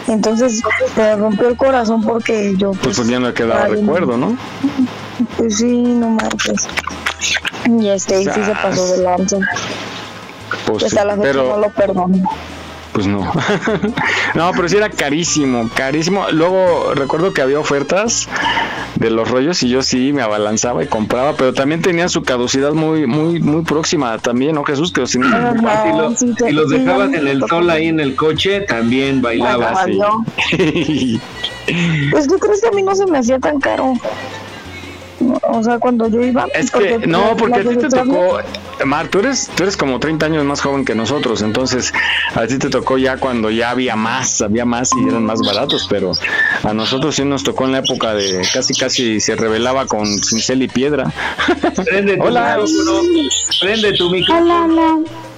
Entonces 0.08 0.62
me 0.98 1.16
rompió 1.16 1.50
el 1.50 1.58
corazón 1.58 2.02
porque 2.04 2.56
yo... 2.58 2.72
Pues, 2.72 2.98
pues 2.98 3.08
ya 3.08 3.20
no 3.20 3.34
quedaba 3.34 3.68
recuerdo, 3.68 4.18
¿no? 4.18 4.36
Pues 5.38 5.58
sí, 5.58 5.84
no 5.84 6.12
manches. 6.12 6.68
Y 7.68 7.90
este, 7.90 8.22
y 8.22 8.26
sí 8.26 8.44
se 8.44 8.54
pasó 8.54 8.88
de 8.88 9.04
lanza. 9.04 9.38
Pues 10.66 10.86
sí, 10.90 10.96
la 10.96 11.16
fecha 11.16 11.34
no 11.34 11.58
lo 11.58 11.70
perdono. 11.70 12.30
pues 12.92 13.06
no. 13.06 13.20
no, 14.34 14.52
pero 14.56 14.70
sí 14.70 14.78
era 14.78 14.90
carísimo, 14.90 15.70
carísimo. 15.76 16.26
Luego 16.32 16.94
recuerdo 16.96 17.34
que 17.34 17.42
había 17.42 17.60
ofertas 17.60 18.28
de 18.96 19.10
los 19.10 19.30
rollos 19.30 19.64
y 19.64 19.70
yo 19.70 19.82
sí 19.82 20.14
me 20.14 20.22
abalanzaba 20.22 20.84
y 20.84 20.88
compraba, 20.88 21.34
pero 21.34 21.54
también 21.54 21.82
tenía 21.82 22.10
su 22.10 22.24
caducidad 22.24 22.74
muy, 22.74 23.08
muy, 23.08 23.40
muy 23.40 23.64
próxima 23.64 24.18
también, 24.18 24.56
¿no, 24.56 24.64
Jesús? 24.64 24.92
Que 24.92 25.02
los, 25.02 25.12
si, 25.12 25.18
los 26.52 26.70
dejabas 26.70 27.14
en 27.14 27.28
el 27.28 27.44
sol 27.48 27.70
ahí 27.70 27.88
en 27.88 28.00
el 28.00 28.16
coche, 28.16 28.62
también 28.62 29.22
bailabas. 29.22 29.86
pues 32.12 32.28
yo 32.28 32.40
creo 32.40 32.56
que 32.62 32.68
a 32.68 32.72
mí 32.72 32.82
no 32.84 32.96
se 32.96 33.06
me 33.06 33.18
hacía 33.20 33.40
tan 33.40 33.60
caro. 33.60 33.94
O 35.52 35.64
sea, 35.64 35.80
cuando 35.80 36.08
yo 36.08 36.22
iba. 36.22 36.48
Es 36.54 36.72
que, 36.72 37.00
no, 37.08 37.36
porque 37.38 37.60
a 37.60 37.64
ti 37.64 37.76
te 37.78 37.90
tocó. 37.90 38.40
Mar, 38.86 39.08
tú 39.10 39.20
eres, 39.20 39.50
tú 39.56 39.64
eres 39.64 39.76
como 39.76 40.00
30 40.00 40.26
años 40.26 40.46
más 40.46 40.62
joven 40.62 40.86
que 40.86 40.96
nosotros, 40.96 41.42
entonces 41.42 41.94
a 42.34 42.48
ti 42.48 42.58
te 42.58 42.70
tocó 42.70 42.98
ya 42.98 43.18
cuando 43.18 43.50
ya 43.52 43.72
había 43.72 43.96
más, 43.96 44.42
había 44.42 44.66
más 44.66 44.92
y 44.96 45.08
eran 45.08 45.26
más 45.26 45.42
baratos, 45.42 45.88
pero 45.90 46.14
a 46.64 46.74
nosotros 46.74 47.16
sí 47.16 47.26
nos 47.26 47.44
tocó 47.44 47.66
en 47.66 47.74
la 47.74 47.80
época 47.80 48.14
de 48.14 48.42
casi 48.54 48.74
casi 48.74 49.20
se 49.20 49.36
revelaba 49.36 49.86
con 49.86 50.06
cincel 50.06 50.64
y 50.64 50.68
piedra. 50.70 51.12
Prende 51.84 52.18
hola, 52.22 52.60
prende 53.60 53.94
tu 53.94 54.10
micrófono. 54.10 54.66
Hola 54.66 55.29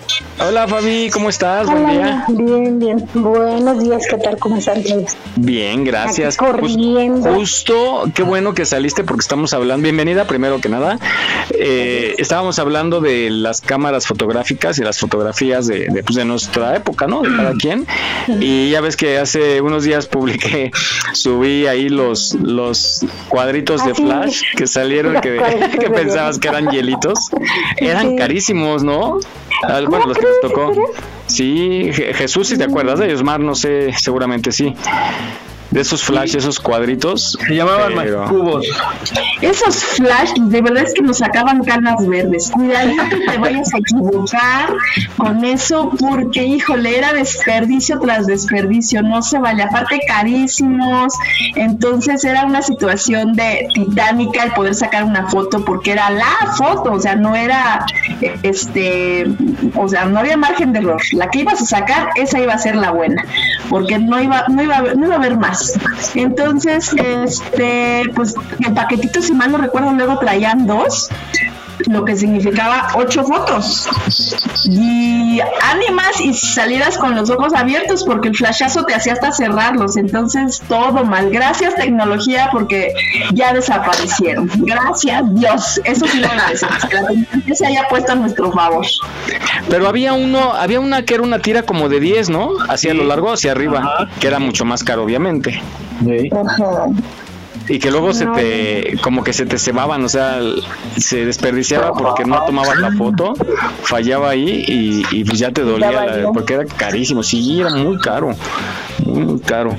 Fabi, 0.68 1.10
¿cómo 1.12 1.30
estás? 1.30 1.68
Buen 1.68 1.90
día. 1.90 2.26
Bien, 2.30 2.80
bien. 2.80 3.10
Buenos 3.14 3.84
días, 3.84 4.04
¿qué 4.10 4.18
tal? 4.18 4.38
¿Cómo 4.38 4.58
están 4.58 4.84
Bien, 5.36 5.84
gracias. 5.84 6.38
corriendo. 6.38 7.34
justo, 7.34 8.10
qué 8.14 8.24
bueno 8.24 8.54
que 8.54 8.66
saliste 8.66 9.04
porque 9.04 9.22
estamos 9.22 9.54
hablando. 9.54 9.84
Bienvenida, 9.84 10.26
primero 10.26 10.60
que 10.60 10.70
nada. 10.70 11.00
Eh, 11.52 12.16
estábamos 12.18 12.60
hablando 12.60 13.02
de 13.02 13.30
las 13.30 13.62
cámaras 13.62 14.08
fotográficas 14.08 14.78
y 14.80 14.84
las 14.84 15.00
fotografías 15.00 15.68
de, 15.68 15.88
de, 15.88 16.04
pues, 16.04 16.16
de 16.16 16.26
nuestra 16.26 16.76
época, 16.76 17.08
¿no? 17.08 17.22
De 17.22 17.36
cada 17.36 17.54
quien. 17.54 17.86
Y 18.40 18.70
ya 18.70 18.82
ves 18.82 18.98
que 18.98 19.18
hace 19.18 19.62
unos 19.62 19.84
días 19.84 20.08
publiqué, 20.08 20.72
subí 21.14 21.68
ahí 21.68 21.90
los, 21.90 22.34
los 22.36 23.06
cuadritos 23.30 23.86
de 23.86 23.94
flash 23.94 24.42
que 24.56 24.68
salieron 24.68 25.22
que, 25.22 25.42
que 25.80 25.90
pensabas 25.90 26.40
que 26.40 26.48
eran 26.48 26.70
hielitos. 26.70 27.30
Eran 27.78 28.16
carísimos, 28.18 28.84
¿no? 28.84 29.20
Bueno, 29.88 30.01
los 30.08 30.18
que 30.18 30.26
nos 30.26 30.42
tocó. 30.42 30.92
Sí, 31.28 31.92
Jesús, 31.94 32.48
si 32.50 32.58
te 32.58 32.66
acuerdas 32.66 33.00
de 33.00 33.08
ellos, 33.08 33.24
Mar, 33.24 33.40
no 33.40 33.56
sé, 33.56 33.94
seguramente 33.98 34.52
sí 34.52 34.76
de 35.72 35.82
esos 35.82 36.04
flash, 36.04 36.36
esos 36.36 36.60
cuadritos. 36.60 37.38
Se 37.48 37.56
llamaban 37.56 37.94
pero... 37.96 38.26
cubos. 38.26 38.68
Esos 39.42 39.76
flash, 39.78 40.34
de 40.36 40.62
verdad 40.62 40.84
es 40.84 40.94
que 40.94 41.02
nos 41.02 41.18
sacaban 41.20 41.64
canas 41.64 42.06
verdes. 42.08 42.52
Cuidado 42.52 42.92
que 43.10 43.18
te 43.32 43.38
vayas 43.38 43.74
a 43.74 43.78
equivocar 43.78 44.74
con 45.18 45.44
eso, 45.46 45.92
porque 45.98 46.44
híjole, 46.44 46.98
era 46.98 47.14
desperdicio 47.14 48.00
tras 48.00 48.28
desperdicio, 48.28 49.02
no 49.02 49.22
se 49.22 49.40
vale. 49.40 49.64
Aparte, 49.64 50.00
carísimos. 50.08 51.14
Entonces 51.56 52.24
era 52.24 52.46
una 52.46 52.62
situación 52.62 53.34
de 53.34 53.68
titánica 53.74 54.44
el 54.44 54.52
poder 54.52 54.76
sacar 54.76 55.06
una 55.06 55.30
foto, 55.30 55.64
porque 55.64 55.92
era 55.94 56.10
la 56.10 56.54
foto, 56.58 56.92
o 56.92 57.00
sea, 57.00 57.16
no 57.16 57.36
era 57.36 57.86
este, 58.44 59.26
o 59.76 59.88
sea, 59.88 60.06
no 60.06 60.20
había 60.20 60.38
margen 60.38 60.74
de 60.74 60.80
error. 60.80 61.02
La 61.14 61.30
que 61.30 61.40
ibas 61.40 61.62
a 61.62 61.66
sacar, 61.66 62.10
esa 62.16 62.40
iba 62.40 62.54
a 62.54 62.58
ser 62.58 62.76
la 62.76 62.92
buena, 62.92 63.24
porque 63.70 63.98
no 63.98 64.22
iba, 64.22 64.46
no 64.50 64.62
iba, 64.62 64.82
no 64.82 65.06
iba 65.06 65.16
a 65.16 65.18
haber 65.18 65.38
más. 65.38 65.61
Entonces, 66.16 66.92
este, 66.94 68.04
pues 68.16 68.36
el 68.60 68.74
paquetito, 68.74 69.22
si 69.22 69.34
mal 69.34 69.52
no 69.52 69.58
recuerdo, 69.58 69.92
luego 69.92 70.20
traían 70.20 70.66
dos 70.66 71.10
lo 71.88 72.06
que 72.06 72.16
significaba 72.16 72.90
ocho 72.96 73.24
fotos. 73.24 73.90
Y 74.66 75.40
ánimas 75.62 76.20
y 76.20 76.34
salidas 76.34 76.98
con 76.98 77.16
los 77.16 77.30
ojos 77.30 77.54
abiertos 77.54 78.04
porque 78.04 78.30
el 78.30 78.36
flashazo 78.36 78.84
te 78.84 78.94
hacía 78.94 79.14
hasta 79.14 79.32
cerrarlos. 79.32 79.98
Entonces 79.98 80.62
todo 80.68 81.04
mal. 81.04 81.30
Gracias 81.30 81.76
tecnología 81.76 82.50
porque 82.52 82.94
ya 83.34 83.54
desaparecieron. 83.54 84.50
Gracias 84.58 85.24
Dios. 85.36 85.82
Eso 85.84 86.06
sí 86.08 86.20
lo 86.20 86.28
agradecemos 86.28 86.86
que 86.86 86.96
la 86.96 87.08
tecnología 87.08 87.56
se 87.56 87.66
haya 87.66 87.88
puesto 87.90 88.12
a 88.12 88.16
nuestro 88.16 88.52
favor. 88.52 88.86
Pero 89.70 89.88
había 89.88 90.14
uno 90.14 90.54
había 90.54 90.80
una 90.80 91.04
que 91.04 91.16
era 91.16 91.24
una 91.24 91.40
tira 91.40 91.64
como 91.64 91.90
de 91.90 92.00
10 92.00 92.30
¿no? 92.30 92.52
hacia 92.70 92.94
lo 92.94 93.04
largo 93.04 93.32
hacia 93.32 93.52
arriba 93.52 94.10
que 94.20 94.28
era 94.28 94.40
mucho 94.40 94.66
más 94.66 94.84
caro 94.84 95.04
obviamente. 95.04 95.62
Sí. 96.04 96.30
Y 97.68 97.80
que 97.80 97.92
luego 97.92 98.14
se 98.14 98.26
te, 98.26 98.98
como 99.02 99.24
que 99.24 99.34
se 99.34 99.46
te 99.46 99.58
cebaban, 99.58 100.04
o 100.04 100.10
sea, 100.10 100.40
se 100.98 101.26
desperdiciaba 101.26 101.94
porque 101.94 102.26
no 102.26 102.44
tomabas 102.44 102.78
la 102.78 102.92
foto, 102.92 103.34
fallaba 103.84 104.32
ahí 104.32 104.66
y, 104.68 105.04
y 105.12 105.24
pues 105.24 105.40
ya 105.40 105.52
te 105.52 105.62
dolía, 105.62 106.28
porque 106.34 106.56
era 106.56 106.66
carísimo, 106.66 107.24
sí, 107.24 107.62
era 107.62 107.70
muy 107.70 107.98
caro, 108.00 108.32
muy, 109.06 109.40
caro. 109.40 109.76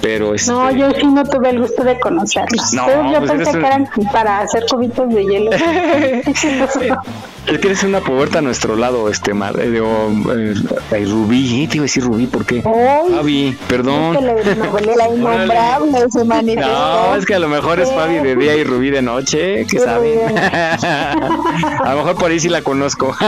Pero 0.00 0.34
este... 0.34 0.50
No, 0.50 0.68
yo 0.72 0.90
sí 0.90 1.06
no 1.06 1.22
tuve 1.24 1.50
el 1.50 1.60
gusto 1.60 1.84
de 1.84 1.98
conocerlos. 2.00 2.72
No, 2.72 3.12
yo 3.12 3.20
pues 3.20 3.30
pensé 3.30 3.52
que 3.52 3.66
eran 3.66 3.88
para 4.12 4.40
hacer 4.40 4.64
cubitos 4.68 5.14
de 5.14 5.24
hielo. 5.24 5.50
Es 7.46 7.58
que 7.58 7.68
eres 7.68 7.82
una 7.82 8.00
puerta 8.00 8.38
a 8.38 8.42
nuestro 8.42 8.76
lado, 8.76 9.08
este 9.08 9.34
mar, 9.34 9.58
eh, 9.58 9.76
eh, 9.76 10.54
eh, 10.92 11.04
Rubí, 11.04 11.66
te 11.66 11.76
iba 11.76 11.82
a 11.82 11.86
decir 11.86 12.04
Rubí, 12.04 12.26
¿por 12.26 12.46
qué? 12.46 12.62
Fabi, 12.62 13.58
perdón. 13.68 14.16
Es 14.16 14.42
que 14.44 14.96
la 14.96 15.08
innombrable 15.08 16.10
se 16.10 16.24
manifestó. 16.24 16.70
No, 16.70 17.16
es 17.16 17.26
que 17.26 17.34
a 17.34 17.40
lo 17.40 17.48
mejor 17.48 17.80
es 17.80 17.90
Fabi 17.92 18.20
de 18.20 18.36
día 18.36 18.54
y 18.54 18.62
Rubí 18.62 18.90
de 18.90 19.02
noche, 19.02 19.66
que 19.66 19.80
saben. 19.80 20.38
a 20.38 21.90
lo 21.90 21.96
mejor 21.96 22.14
por 22.16 22.30
ahí 22.30 22.38
sí 22.38 22.48
la 22.48 22.62
conozco. 22.62 23.14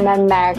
no, 0.02 0.16
no, 0.16 0.54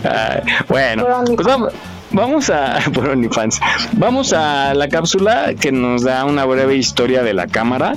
bueno, 0.68 1.06
pues 1.34 1.46
vamos. 1.46 1.72
Vamos 2.12 2.50
a 2.50 2.78
por 2.94 3.08
OnlyFans. 3.08 3.60
Vamos 3.92 4.32
a 4.32 4.74
la 4.74 4.88
cápsula 4.88 5.54
que 5.54 5.72
nos 5.72 6.02
da 6.02 6.24
una 6.24 6.44
breve 6.44 6.76
historia 6.76 7.22
de 7.22 7.34
la 7.34 7.46
cámara 7.46 7.94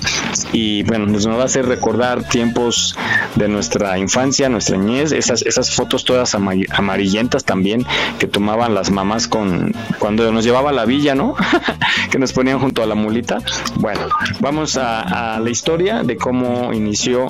y 0.51 0.83
bueno, 0.83 1.05
nos 1.07 1.27
va 1.27 1.41
a 1.41 1.45
hacer 1.45 1.65
recordar 1.65 2.23
tiempos 2.23 2.95
de 3.35 3.47
nuestra 3.47 3.97
infancia, 3.97 4.49
nuestra 4.49 4.77
niñez, 4.77 5.11
esas 5.11 5.41
esas 5.41 5.71
fotos 5.71 6.05
todas 6.05 6.35
amarillentas 6.35 7.43
también 7.43 7.85
que 8.19 8.27
tomaban 8.27 8.75
las 8.75 8.91
mamás 8.91 9.27
con 9.27 9.73
cuando 9.99 10.31
nos 10.31 10.43
llevaba 10.43 10.69
a 10.69 10.73
la 10.73 10.85
villa, 10.85 11.15
¿no? 11.15 11.35
que 12.11 12.19
nos 12.19 12.33
ponían 12.33 12.59
junto 12.59 12.83
a 12.83 12.85
la 12.85 12.95
mulita. 12.95 13.39
Bueno, 13.75 14.01
vamos 14.39 14.77
a, 14.77 15.35
a 15.35 15.39
la 15.39 15.49
historia 15.49 16.03
de 16.03 16.17
cómo 16.17 16.71
inició 16.73 17.27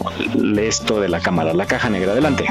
esto 0.57 0.99
de 0.99 1.09
la 1.09 1.19
cámara, 1.19 1.53
la 1.53 1.65
caja 1.65 1.89
negra. 1.89 2.11
Adelante. 2.11 2.45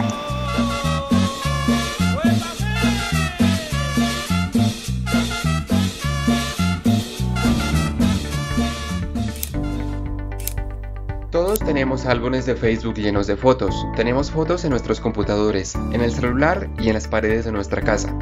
Tenemos 11.64 12.07
álbumes 12.07 12.46
de 12.46 12.57
Facebook 12.57 12.94
llenos 12.94 13.27
de 13.27 13.37
fotos. 13.37 13.75
Tenemos 13.96 14.31
fotos 14.31 14.64
en 14.64 14.70
nuestros 14.70 15.01
computadores, 15.01 15.75
en 15.75 16.01
el 16.01 16.12
celular 16.12 16.68
y 16.79 16.88
en 16.88 16.94
las 16.94 17.09
paredes 17.09 17.44
de 17.44 17.53
nuestra 17.53 17.83
casa. 17.83 18.16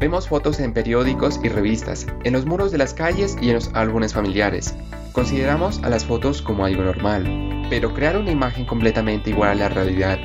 Vemos 0.00 0.28
fotos 0.28 0.60
en 0.60 0.72
periódicos 0.72 1.40
y 1.42 1.48
revistas, 1.48 2.06
en 2.24 2.32
los 2.32 2.46
muros 2.46 2.70
de 2.70 2.78
las 2.78 2.94
calles 2.94 3.36
y 3.40 3.48
en 3.48 3.56
los 3.56 3.70
álbumes 3.74 4.14
familiares. 4.14 4.74
Consideramos 5.12 5.82
a 5.82 5.90
las 5.90 6.04
fotos 6.04 6.40
como 6.40 6.64
algo 6.64 6.82
normal, 6.82 7.66
pero 7.68 7.92
crear 7.92 8.16
una 8.16 8.30
imagen 8.30 8.64
completamente 8.64 9.30
igual 9.30 9.50
a 9.50 9.54
la 9.54 9.68
realidad 9.68 10.18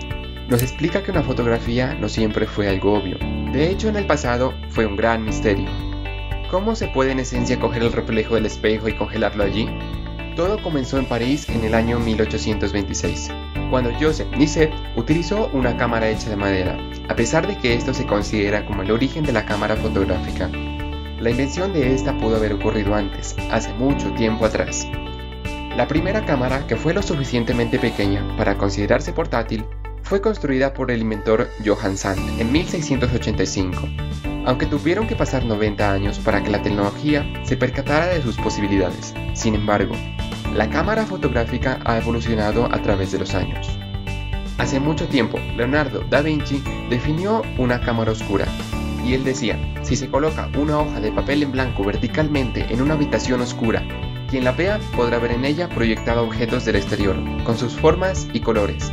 nos 0.50 0.62
explica 0.62 1.02
que 1.02 1.12
una 1.12 1.24
fotografía 1.24 1.94
no 1.96 2.10
siempre 2.10 2.46
fue 2.46 2.68
algo 2.68 2.94
obvio. 2.94 3.18
De 3.54 3.70
hecho, 3.70 3.88
en 3.88 3.96
el 3.96 4.06
pasado 4.06 4.54
fue 4.70 4.86
un 4.86 4.98
gran 4.98 5.24
misterio. 5.24 5.70
¿Cómo 6.52 6.76
se 6.76 6.90
puede 6.90 7.12
en 7.12 7.20
esencia 7.20 7.60
coger 7.60 7.82
el 7.82 7.94
reflejo 7.94 8.36
del 8.36 8.46
espejo 8.46 8.88
y 8.90 8.96
congelarlo 8.96 9.44
allí? 9.44 9.70
Todo 10.36 10.62
comenzó 10.64 10.98
en 10.98 11.06
París 11.06 11.48
en 11.48 11.64
el 11.64 11.76
año 11.76 12.00
1826, 12.00 13.30
cuando 13.70 13.92
Joseph 14.00 14.28
Nisset 14.36 14.74
utilizó 14.96 15.48
una 15.54 15.78
cámara 15.78 16.10
hecha 16.10 16.30
de 16.30 16.36
madera, 16.36 16.76
a 17.08 17.16
pesar 17.16 17.48
de 17.48 17.56
que 17.58 17.76
esto 17.76 17.94
se 17.94 18.08
considera 18.08 18.66
como 18.66 18.82
el 18.82 18.90
origen 18.90 19.24
de 19.24 19.32
la 19.32 19.46
cámara 19.46 19.76
fotográfica. 19.76 20.50
La 21.20 21.30
invención 21.30 21.72
de 21.72 21.94
esta 21.94 22.18
pudo 22.18 22.38
haber 22.38 22.54
ocurrido 22.54 22.96
antes, 22.96 23.36
hace 23.52 23.72
mucho 23.74 24.12
tiempo 24.16 24.46
atrás. 24.46 24.88
La 25.78 25.88
primera 25.88 26.26
cámara, 26.26 26.66
que 26.66 26.78
fue 26.78 26.96
lo 26.96 27.04
suficientemente 27.04 27.78
pequeña 27.78 28.26
para 28.36 28.58
considerarse 28.58 29.14
portátil, 29.14 29.64
fue 30.02 30.20
construida 30.20 30.74
por 30.74 30.90
el 30.90 31.02
inventor 31.02 31.48
Johann 31.64 31.96
Sand 31.96 32.42
en 32.42 32.52
1685, 32.52 33.82
aunque 34.46 34.66
tuvieron 34.66 35.08
que 35.08 35.16
pasar 35.16 35.46
90 35.46 35.92
años 35.92 36.20
para 36.20 36.44
que 36.44 36.50
la 36.50 36.62
tecnología 36.62 37.26
se 37.44 37.58
percatara 37.58 38.08
de 38.08 38.22
sus 38.22 38.38
posibilidades. 38.38 39.14
Sin 39.34 39.56
embargo, 39.56 39.96
la 40.54 40.70
cámara 40.70 41.06
fotográfica 41.06 41.80
ha 41.86 41.98
evolucionado 41.98 42.66
a 42.66 42.82
través 42.82 43.12
de 43.12 43.20
los 43.20 43.34
años. 43.34 43.78
Hace 44.58 44.80
mucho 44.80 45.08
tiempo, 45.08 45.40
Leonardo 45.56 46.04
da 46.10 46.22
Vinci 46.22 46.64
definió 46.90 47.42
una 47.58 47.82
cámara 47.82 48.12
oscura, 48.12 48.46
y 49.04 49.14
él 49.14 49.24
decía, 49.24 49.58
si 49.82 49.96
se 49.96 50.10
coloca 50.10 50.50
una 50.58 50.80
hoja 50.80 51.00
de 51.00 51.12
papel 51.12 51.44
en 51.44 51.52
blanco 51.52 51.84
verticalmente 51.84 52.66
en 52.70 52.82
una 52.82 52.94
habitación 52.94 53.42
oscura, 53.42 53.84
quien 54.30 54.44
la 54.44 54.52
vea 54.52 54.80
podrá 54.96 55.20
ver 55.20 55.32
en 55.32 55.46
ella 55.46 55.70
proyectados 55.70 56.26
objetos 56.26 56.66
del 56.66 56.76
exterior, 56.76 57.16
con 57.44 57.58
sus 57.58 57.74
formas 57.74 58.28
y 58.32 58.40
colores. 58.40 58.92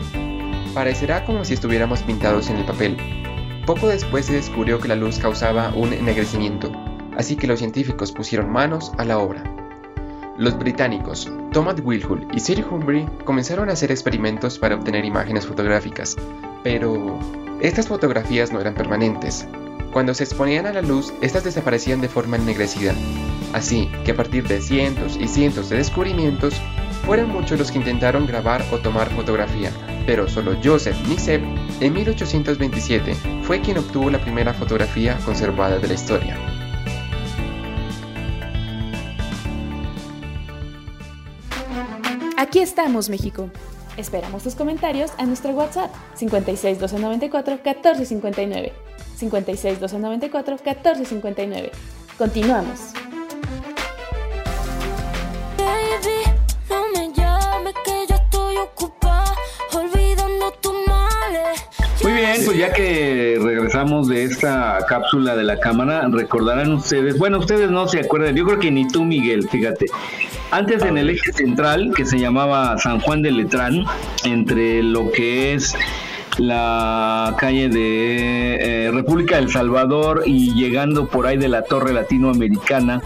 Parecerá 0.75 1.25
como 1.25 1.45
si 1.45 1.55
estuviéramos 1.55 2.03
pintados 2.03 2.51
en 2.51 2.57
el 2.57 2.65
papel, 2.65 2.97
Poco 3.67 3.89
después 3.89 4.27
se 4.27 4.33
descubrió 4.33 4.79
que 4.79 4.89
la 4.89 4.97
luz 4.97 5.19
causaba 5.19 5.73
un 5.75 5.93
ennegrecimiento, 5.93 6.73
así 7.17 7.37
que 7.37 7.47
los 7.47 7.59
científicos 7.59 8.13
pusieron 8.13 8.51
manos 8.51 8.93
a 8.99 9.05
la 9.05 9.19
obra. 9.19 9.45
Los 10.39 10.59
británicos 10.59 11.31
Thomas 11.53 11.77
Wilhull 11.85 12.27
y 12.33 12.41
Sir 12.41 12.65
Humphrey 12.69 13.07
comenzaron 13.25 13.69
a 13.69 13.75
hacer 13.75 13.91
experimentos 13.91 14.59
para 14.59 14.75
obtener 14.75 15.05
imágenes 15.05 15.47
fotográficas, 15.47 16.17
pero 16.63 17.19
estas 17.61 17.89
fotografías 17.89 18.53
no 18.53 18.61
eran 18.61 18.75
permanentes. 18.75 19.47
Cuando 19.93 20.15
se 20.15 20.25
exponían 20.25 20.67
a 20.67 20.73
la 20.73 20.83
luz, 20.83 21.13
estas 21.21 21.45
desaparecían 21.45 22.01
de 22.01 22.09
forma 22.09 22.37
ennegrecida. 22.37 22.95
Así 23.53 23.91
que 24.05 24.13
a 24.13 24.17
partir 24.17 24.47
de 24.47 24.63
cientos 24.63 25.19
y 25.21 25.27
cientos 25.27 25.69
de 25.69 25.77
descubrimientos, 25.77 26.55
fueron 27.05 27.31
muchos 27.31 27.59
los 27.59 27.73
que 27.73 27.79
intentaron 27.79 28.27
grabar 28.27 28.65
o 28.73 28.79
tomar 28.79 29.11
fotografía, 29.11 29.71
pero 30.07 30.29
solo 30.29 30.57
Joseph 30.63 30.97
Nicep 31.09 31.43
en 31.81 31.93
1827 31.93 33.15
fue 33.43 33.61
quien 33.61 33.79
obtuvo 33.79 34.11
la 34.11 34.21
primera 34.21 34.53
fotografía 34.55 35.19
conservada 35.25 35.79
de 35.79 35.89
la 35.89 35.95
historia. 35.95 36.37
Aquí 42.37 42.61
estamos, 42.61 43.11
México. 43.11 43.51
Esperamos 43.97 44.43
tus 44.43 44.55
comentarios 44.55 45.13
a 45.19 45.27
nuestro 45.27 45.51
WhatsApp 45.51 45.91
56 46.15 46.79
294 46.81 47.55
1459. 47.55 48.73
56 49.17 49.81
294 49.81 50.57
1459. 50.57 51.71
Continuamos. 52.17 52.93
Ya 62.61 62.75
que 62.75 63.39
regresamos 63.43 64.07
de 64.07 64.25
esta 64.25 64.85
cápsula 64.87 65.35
de 65.35 65.45
la 65.45 65.59
cámara, 65.59 66.07
recordarán 66.11 66.71
ustedes, 66.73 67.17
bueno, 67.17 67.39
ustedes 67.39 67.71
no 67.71 67.89
se 67.89 68.01
acuerdan, 68.01 68.37
yo 68.37 68.45
creo 68.45 68.59
que 68.59 68.71
ni 68.71 68.87
tú, 68.87 69.03
Miguel, 69.03 69.49
fíjate. 69.49 69.87
Antes 70.51 70.83
en 70.83 70.99
el 70.99 71.09
eje 71.09 71.33
central, 71.33 71.93
que 71.97 72.05
se 72.05 72.19
llamaba 72.19 72.77
San 72.77 73.01
Juan 73.01 73.23
de 73.23 73.31
Letrán, 73.31 73.85
entre 74.25 74.83
lo 74.83 75.11
que 75.11 75.55
es 75.55 75.75
la 76.37 77.35
calle 77.39 77.71
de 77.71 78.57
eh, 78.61 78.91
República 78.91 79.37
del 79.37 79.51
Salvador 79.51 80.25
y 80.27 80.53
llegando 80.53 81.09
por 81.09 81.27
ahí 81.27 81.39
de 81.39 81.49
la 81.49 81.63
Torre 81.63 81.95
Latinoamericana, 81.95 83.01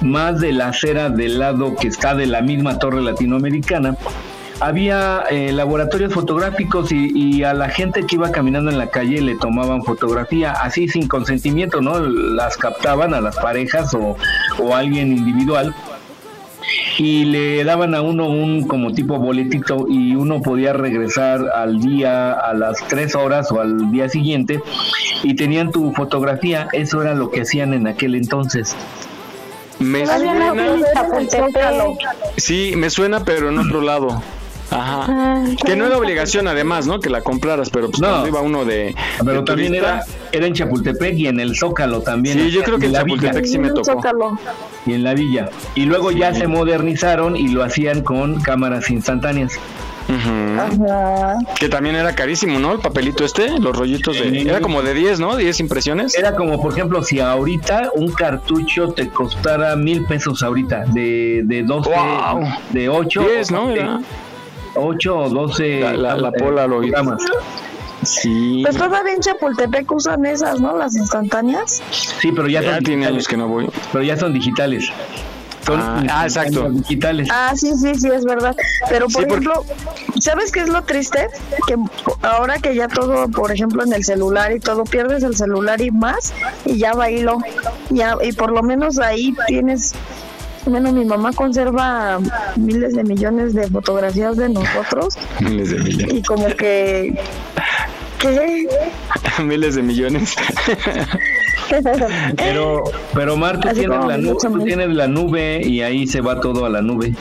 más 0.00 0.40
de 0.40 0.52
la 0.52 0.68
acera 0.68 1.08
del 1.08 1.38
lado 1.38 1.76
que 1.76 1.86
está 1.86 2.16
de 2.16 2.26
la 2.26 2.42
misma 2.42 2.80
Torre 2.80 3.00
Latinoamericana, 3.00 3.96
había 4.60 5.24
eh, 5.30 5.52
laboratorios 5.52 6.12
fotográficos 6.12 6.90
y, 6.92 7.42
a 7.42 7.54
la 7.54 7.68
gente 7.68 8.06
que 8.06 8.16
iba 8.16 8.30
caminando 8.30 8.70
en 8.70 8.78
la 8.78 8.88
calle 8.88 9.20
le 9.20 9.36
tomaban 9.36 9.82
fotografía, 9.82 10.52
así 10.52 10.86
sin 10.86 11.08
consentimiento, 11.08 11.80
¿no? 11.80 11.98
Las 11.98 12.56
captaban 12.56 13.14
a 13.14 13.20
las 13.20 13.36
parejas 13.36 13.92
o, 13.94 14.16
o 14.58 14.74
a 14.74 14.78
alguien 14.78 15.16
individual 15.16 15.74
y 16.98 17.24
le 17.24 17.64
daban 17.64 17.94
a 17.94 18.02
uno 18.02 18.28
un 18.28 18.66
como 18.66 18.92
tipo 18.92 19.18
boletito 19.18 19.86
y 19.88 20.14
uno 20.14 20.40
podía 20.40 20.72
regresar 20.72 21.40
al 21.54 21.80
día 21.80 22.32
a 22.32 22.54
las 22.54 22.86
tres 22.88 23.14
horas 23.14 23.50
o 23.50 23.60
al 23.60 23.90
día 23.90 24.08
siguiente 24.08 24.60
y 25.22 25.34
tenían 25.34 25.70
tu 25.70 25.92
fotografía, 25.92 26.68
eso 26.72 27.02
era 27.02 27.14
lo 27.14 27.30
que 27.30 27.42
hacían 27.42 27.74
en 27.74 27.86
aquel 27.86 28.14
entonces. 28.14 28.76
Me 29.78 30.06
suena. 30.06 30.52
Sí, 32.36 32.74
me 32.76 32.90
suena, 32.90 33.24
pero 33.24 33.48
en 33.48 33.58
otro 33.58 33.80
lado. 33.80 34.22
Ajá. 34.72 35.06
Ah, 35.08 35.44
que 35.64 35.76
no 35.76 35.86
era 35.86 35.98
obligación 35.98 36.48
además, 36.48 36.86
¿no? 36.86 36.98
Que 36.98 37.10
la 37.10 37.20
compraras, 37.20 37.70
pero 37.70 37.90
pues 37.90 38.00
no. 38.00 38.26
iba 38.26 38.40
uno 38.40 38.64
de. 38.64 38.94
Pero 39.24 39.44
también 39.44 39.74
era, 39.74 40.04
era 40.32 40.46
en 40.46 40.54
Chapultepec 40.54 41.14
y 41.14 41.26
en 41.28 41.40
el 41.40 41.56
Zócalo 41.56 42.00
también. 42.00 42.38
Sí, 42.38 42.50
yo 42.50 42.62
creo 42.62 42.78
que 42.78 42.86
en, 42.86 42.94
Chapultepec 42.94 43.44
sí 43.44 43.58
me 43.58 43.70
tocó. 43.70 44.38
Y 44.86 44.94
en 44.94 45.04
la 45.04 45.14
villa. 45.14 45.50
Y 45.74 45.84
luego 45.84 46.10
ya 46.10 46.34
se 46.34 46.46
modernizaron 46.46 47.36
y 47.36 47.48
lo 47.48 47.62
hacían 47.62 48.02
con 48.02 48.40
cámaras 48.40 48.90
instantáneas. 48.90 49.58
Que 51.58 51.68
también 51.68 51.96
era 51.96 52.14
carísimo, 52.14 52.58
¿no? 52.58 52.72
El 52.72 52.80
papelito 52.80 53.24
este, 53.24 53.58
los 53.58 53.76
rollitos 53.76 54.18
de... 54.18 54.42
Era 54.42 54.60
como 54.60 54.82
de 54.82 54.94
10, 54.94 55.20
¿no? 55.20 55.36
10 55.36 55.60
impresiones. 55.60 56.14
Era 56.14 56.34
como, 56.34 56.60
por 56.60 56.72
ejemplo, 56.72 57.02
si 57.02 57.20
ahorita 57.20 57.90
un 57.94 58.12
cartucho 58.12 58.88
te 58.92 59.08
costara 59.08 59.76
mil 59.76 60.04
pesos 60.04 60.42
ahorita, 60.42 60.84
de, 60.88 61.42
de 61.44 61.62
12, 61.62 61.90
de 62.70 62.88
8. 62.88 63.20
10, 63.20 63.50
¿no? 63.52 63.70
Era. 63.70 64.00
8 64.74 65.18
o 65.18 65.28
12 65.28 65.96
la, 65.96 66.16
la, 66.16 66.32
pola 66.32 66.66
lo 66.66 66.82
Sí. 68.02 68.62
Pues 68.64 68.76
todavía 68.76 69.14
en 69.14 69.20
Chapultepec 69.20 69.90
usan 69.92 70.26
esas, 70.26 70.60
¿no? 70.60 70.76
Las 70.76 70.96
instantáneas. 70.96 71.80
Sí, 71.90 72.32
pero 72.32 72.48
ya, 72.48 72.62
son 72.62 72.82
tiene 72.82 73.06
años 73.06 73.28
que 73.28 73.36
no 73.36 73.46
voy. 73.46 73.68
Pero 73.92 74.02
ya 74.02 74.16
son 74.16 74.32
digitales. 74.32 74.90
Son 75.64 75.80
ah, 75.80 76.02
ah 76.10 76.24
exacto. 76.24 76.68
Digitales. 76.70 77.28
Ah, 77.30 77.52
sí, 77.54 77.72
sí, 77.76 77.94
sí, 77.94 78.08
es 78.08 78.24
verdad. 78.24 78.56
Pero 78.88 79.06
por 79.06 79.24
ejemplo, 79.24 79.64
¿sabes 80.20 80.50
qué 80.50 80.60
es 80.60 80.68
lo 80.68 80.82
triste? 80.82 81.28
Que 81.68 81.76
ahora 82.22 82.58
que 82.58 82.74
ya 82.74 82.88
todo, 82.88 83.28
por 83.28 83.52
ejemplo, 83.52 83.84
en 83.84 83.92
el 83.92 84.04
celular 84.04 84.52
y 84.52 84.58
todo, 84.58 84.82
pierdes 84.82 85.22
el 85.22 85.36
celular 85.36 85.80
y 85.80 85.92
más, 85.92 86.32
y 86.64 86.78
ya 86.78 86.94
bailo. 86.94 87.38
Ya, 87.90 88.16
y 88.22 88.32
por 88.32 88.50
lo 88.50 88.62
menos 88.64 88.98
ahí 88.98 89.34
tienes 89.46 89.94
bueno, 90.66 90.92
mi 90.92 91.04
mamá 91.04 91.32
conserva 91.32 92.18
miles 92.56 92.94
de 92.94 93.04
millones 93.04 93.54
de 93.54 93.68
fotografías 93.68 94.36
de 94.36 94.48
nosotros. 94.48 95.16
Miles 95.40 95.70
de 95.70 95.78
millones. 95.78 96.14
Y 96.14 96.22
como 96.22 96.46
que... 96.56 97.18
¿Qué? 98.18 98.68
miles 99.42 99.74
de 99.74 99.82
millones. 99.82 100.36
pero, 102.36 102.84
pero 103.14 103.36
Mar, 103.36 103.58
tú 103.60 103.68
tienes, 103.72 104.04
la 104.06 104.18
nube, 104.18 104.36
tú 104.40 104.64
tienes 104.64 104.88
la 104.90 105.08
nube 105.08 105.60
y 105.64 105.80
ahí 105.82 106.06
se 106.06 106.20
va 106.20 106.40
todo 106.40 106.64
a 106.64 106.68
la 106.68 106.82
nube. 106.82 107.14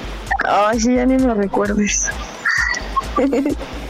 Ay, 0.48 0.80
sí, 0.80 0.96
ya 0.96 1.06
ni 1.06 1.18
me 1.18 1.34
recuerdes. 1.34 2.12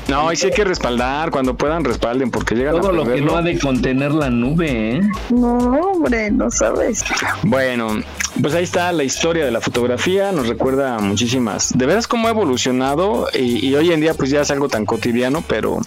No, 0.08 0.32
y 0.32 0.36
sí 0.36 0.48
hay 0.48 0.52
que 0.52 0.64
respaldar, 0.64 1.32
cuando 1.32 1.56
puedan 1.56 1.86
respalden, 1.86 2.32
porque 2.32 2.56
llega 2.56 2.72
Todo 2.72 2.92
lo 2.92 3.06
que 3.06 3.22
no 3.22 3.38
ha 3.38 3.42
de 3.42 3.58
contener 3.58 4.12
la 4.12 4.30
nube, 4.30 4.98
¿eh? 4.98 5.02
No, 5.30 5.58
hombre, 5.58 6.32
no 6.32 6.50
sabes. 6.52 7.04
Bueno, 7.44 8.02
pues 8.40 8.54
ahí 8.54 8.64
está 8.64 8.92
la 8.92 9.04
historia 9.04 9.46
de 9.46 9.52
la 9.52 9.62
fotografía, 9.62 10.32
nos 10.32 10.48
recuerda 10.48 11.00
muchísimas. 11.00 11.78
De 11.78 11.86
veras 11.86 12.08
cómo 12.08 12.28
ha 12.28 12.32
evolucionado 12.32 13.28
y, 13.34 13.74
hoy 13.74 13.92
en 13.92 14.02
día 14.02 14.14
pues 14.14 14.30
ya 14.30 14.42
es 14.42 14.52
algo 14.52 14.70
tan 14.70 14.86
cotidiano, 14.86 15.44
pero 15.48 15.80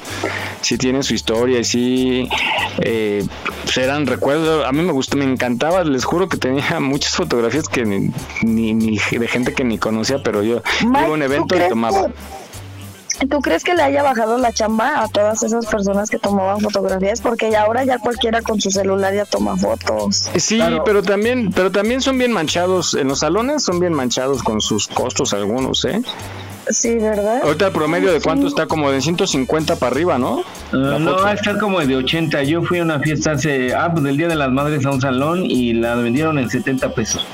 sí 0.60 0.76
tiene 0.76 1.02
su 1.02 1.14
historia 1.14 1.60
y 1.60 1.64
sí 1.64 2.28
eh, 2.78 3.24
eran 3.76 4.06
recuerdos. 4.06 4.66
A 4.66 4.72
mí 4.72 4.82
me 4.82 4.92
gustó, 4.92 5.16
me 5.16 5.24
encantaba, 5.24 5.84
les 5.84 6.04
juro 6.04 6.28
que 6.28 6.36
tenía 6.36 6.78
muchas 6.80 7.16
fotografías 7.16 7.68
que 7.68 7.84
ni, 7.84 8.12
ni, 8.74 8.98
de 8.98 9.28
gente 9.28 9.54
que 9.54 9.64
ni 9.64 9.78
conocía, 9.78 10.22
pero 10.22 10.42
yo 10.42 10.62
iba 10.82 11.04
a 11.04 11.10
un 11.10 11.22
evento 11.22 11.56
y 11.56 11.68
tomaba. 11.68 12.10
¿Tú 13.28 13.40
crees 13.40 13.62
que 13.64 13.74
le 13.74 13.82
haya 13.82 14.02
bajado 14.02 14.38
la 14.38 14.52
chamba 14.52 15.02
a 15.02 15.08
todas 15.08 15.42
esas 15.42 15.66
personas 15.66 16.10
que 16.10 16.18
tomaban 16.18 16.60
fotografías? 16.60 17.20
Porque 17.20 17.50
ya 17.50 17.62
ahora 17.62 17.84
ya 17.84 17.98
cualquiera 17.98 18.42
con 18.42 18.60
su 18.60 18.70
celular 18.70 19.14
ya 19.14 19.24
toma 19.24 19.56
fotos. 19.56 20.28
Sí, 20.36 20.60
pero 20.84 21.02
también, 21.02 21.50
pero 21.52 21.70
también 21.70 22.00
son 22.00 22.18
bien 22.18 22.32
manchados 22.32 22.94
en 22.94 23.08
los 23.08 23.20
salones, 23.20 23.62
son 23.62 23.80
bien 23.80 23.92
manchados 23.92 24.42
con 24.42 24.60
sus 24.60 24.88
costos 24.88 25.32
algunos, 25.32 25.84
¿eh? 25.84 26.02
Sí, 26.70 26.96
¿verdad? 26.98 27.40
Ahorita 27.42 27.66
el 27.66 27.72
promedio 27.72 28.12
de 28.12 28.20
cuánto 28.20 28.46
está 28.46 28.66
como 28.66 28.90
de 28.90 29.00
150 29.00 29.76
para 29.76 29.92
arriba, 29.92 30.18
¿no? 30.18 30.44
Uh, 30.72 30.98
no, 30.98 31.16
va 31.16 31.30
a 31.30 31.34
estar 31.34 31.58
como 31.58 31.80
de 31.80 31.96
80. 31.96 32.42
Yo 32.44 32.62
fui 32.62 32.78
a 32.78 32.82
una 32.82 33.00
fiesta 33.00 33.32
hace, 33.32 33.74
ah, 33.74 33.90
pues 33.92 34.04
del 34.04 34.16
Día 34.16 34.28
de 34.28 34.36
las 34.36 34.50
Madres 34.50 34.84
a 34.86 34.90
un 34.90 35.00
salón 35.00 35.44
y 35.44 35.74
la 35.74 35.94
vendieron 35.96 36.38
en 36.38 36.48
70 36.48 36.94
pesos. 36.94 37.26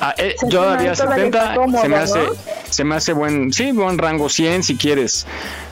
Ah, 0.00 0.14
eh, 0.16 0.34
yo 0.48 0.64
daría 0.64 0.94
70, 0.94 1.54
se 1.80 1.88
me 1.88 1.96
hace, 1.96 2.20
se 2.70 2.84
me 2.84 2.94
hace 2.94 3.12
buen, 3.12 3.52
sí, 3.52 3.72
buen 3.72 3.98
rango 3.98 4.28
100 4.28 4.62
si 4.62 4.76
quieres, 4.76 5.26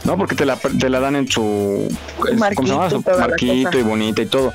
¿no? 0.05 0.17
Porque 0.17 0.35
te 0.35 0.45
la, 0.45 0.57
te 0.57 0.89
la 0.89 1.01
dan 1.01 1.17
en 1.17 1.29
su, 1.29 1.89
marquito, 2.37 2.91
Su 2.91 3.03
marquito 3.19 3.79
y 3.79 3.83
bonita 3.83 4.23
y 4.23 4.27
todo. 4.27 4.53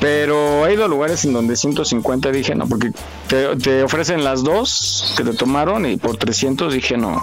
Pero 0.00 0.66
he 0.66 0.74
ido 0.74 0.84
a 0.84 0.88
lugares 0.88 1.24
en 1.24 1.32
donde 1.32 1.56
150 1.56 2.30
dije 2.30 2.54
no, 2.54 2.66
porque 2.66 2.92
te, 3.28 3.56
te 3.56 3.82
ofrecen 3.82 4.24
las 4.24 4.42
dos 4.42 5.14
que 5.16 5.24
te 5.24 5.34
tomaron 5.34 5.86
y 5.86 5.96
por 5.96 6.16
300 6.16 6.72
dije 6.72 6.96
no. 6.96 7.20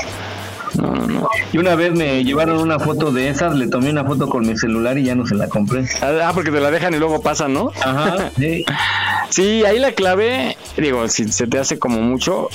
No, 0.77 0.93
no, 0.93 1.07
no. 1.07 1.29
Y 1.51 1.57
una 1.57 1.75
vez 1.75 1.93
me 1.93 2.23
llevaron 2.23 2.59
una 2.59 2.79
foto 2.79 3.11
de 3.11 3.29
esas, 3.29 3.55
le 3.55 3.67
tomé 3.67 3.89
una 3.89 4.03
foto 4.03 4.29
con 4.29 4.47
mi 4.47 4.57
celular 4.57 4.97
y 4.97 5.03
ya 5.03 5.15
no 5.15 5.25
se 5.25 5.35
la 5.35 5.47
compré. 5.47 5.85
Ah, 6.01 6.31
porque 6.33 6.51
te 6.51 6.59
la 6.59 6.71
dejan 6.71 6.93
y 6.93 6.97
luego 6.97 7.21
pasan, 7.21 7.53
¿no? 7.53 7.71
Ajá, 7.81 8.31
sí. 8.37 8.65
sí, 9.29 9.65
ahí 9.65 9.79
la 9.79 9.91
clave, 9.91 10.57
digo, 10.77 11.07
si 11.07 11.31
se 11.31 11.47
te 11.47 11.59
hace 11.59 11.79
como 11.79 11.99
mucho, 12.01 12.49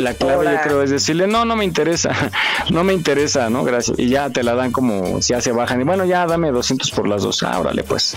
la 0.00 0.14
clave 0.14 0.46
yo 0.46 0.60
creo 0.62 0.82
es 0.82 0.90
decirle, 0.90 1.26
no, 1.26 1.44
no 1.44 1.56
me 1.56 1.64
interesa, 1.64 2.10
no 2.70 2.84
me 2.84 2.92
interesa, 2.92 3.50
¿no? 3.50 3.64
Gracias. 3.64 3.98
Y 3.98 4.08
ya 4.08 4.30
te 4.30 4.42
la 4.42 4.54
dan 4.54 4.72
como 4.72 5.22
si 5.22 5.32
ya 5.32 5.40
se 5.40 5.52
bajan. 5.52 5.80
Y 5.80 5.84
bueno, 5.84 6.04
ya 6.04 6.26
dame 6.26 6.50
200 6.50 6.90
por 6.90 7.08
las 7.08 7.22
dos. 7.22 7.42
Ah, 7.42 7.58
órale, 7.60 7.82
pues. 7.84 8.16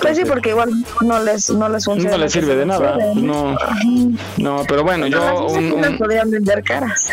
Pues 0.00 0.16
sí, 0.16 0.24
porque 0.24 0.50
igual 0.50 0.70
no 1.02 1.22
les, 1.22 1.50
no 1.50 1.68
les 1.68 1.84
funciona. 1.84 2.16
No 2.16 2.22
les 2.22 2.32
sirve 2.32 2.56
de 2.56 2.66
nada. 2.66 2.96
No, 3.14 3.56
no, 4.38 4.62
pero 4.68 4.82
bueno, 4.82 5.06
yo. 5.06 5.46
Un, 5.46 5.98
podrían 5.98 6.30
vender 6.30 6.62
caras. 6.62 7.04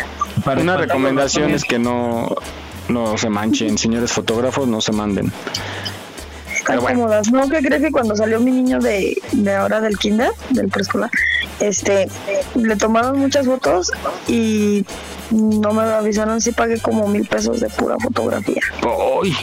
Una 0.44 0.76
recomendación 0.76 1.50
es 1.50 1.64
que 1.64 1.78
no, 1.78 2.34
no 2.88 3.16
se 3.18 3.28
manchen, 3.28 3.78
señores 3.78 4.12
fotógrafos, 4.12 4.66
no 4.66 4.80
se 4.80 4.92
manden. 4.92 5.32
están 6.54 6.78
cómodas. 6.78 7.30
No, 7.30 7.48
que 7.48 7.58
crees 7.60 7.82
que 7.82 7.90
cuando 7.90 8.16
salió 8.16 8.40
mi 8.40 8.50
niño 8.50 8.78
de, 8.78 9.16
de 9.32 9.54
ahora 9.54 9.80
del 9.80 9.98
kinder, 9.98 10.30
del 10.50 10.68
preescolar, 10.68 11.10
este, 11.60 12.08
le 12.54 12.76
tomaron 12.76 13.18
muchas 13.18 13.46
fotos 13.46 13.92
y 14.26 14.84
no 15.30 15.72
me 15.72 15.82
avisaron 15.82 16.40
si 16.40 16.52
pagué 16.52 16.80
como 16.80 17.08
mil 17.08 17.26
pesos 17.26 17.60
de 17.60 17.68
pura 17.68 17.96
fotografía. 17.98 18.60
¡Ay! 19.22 19.34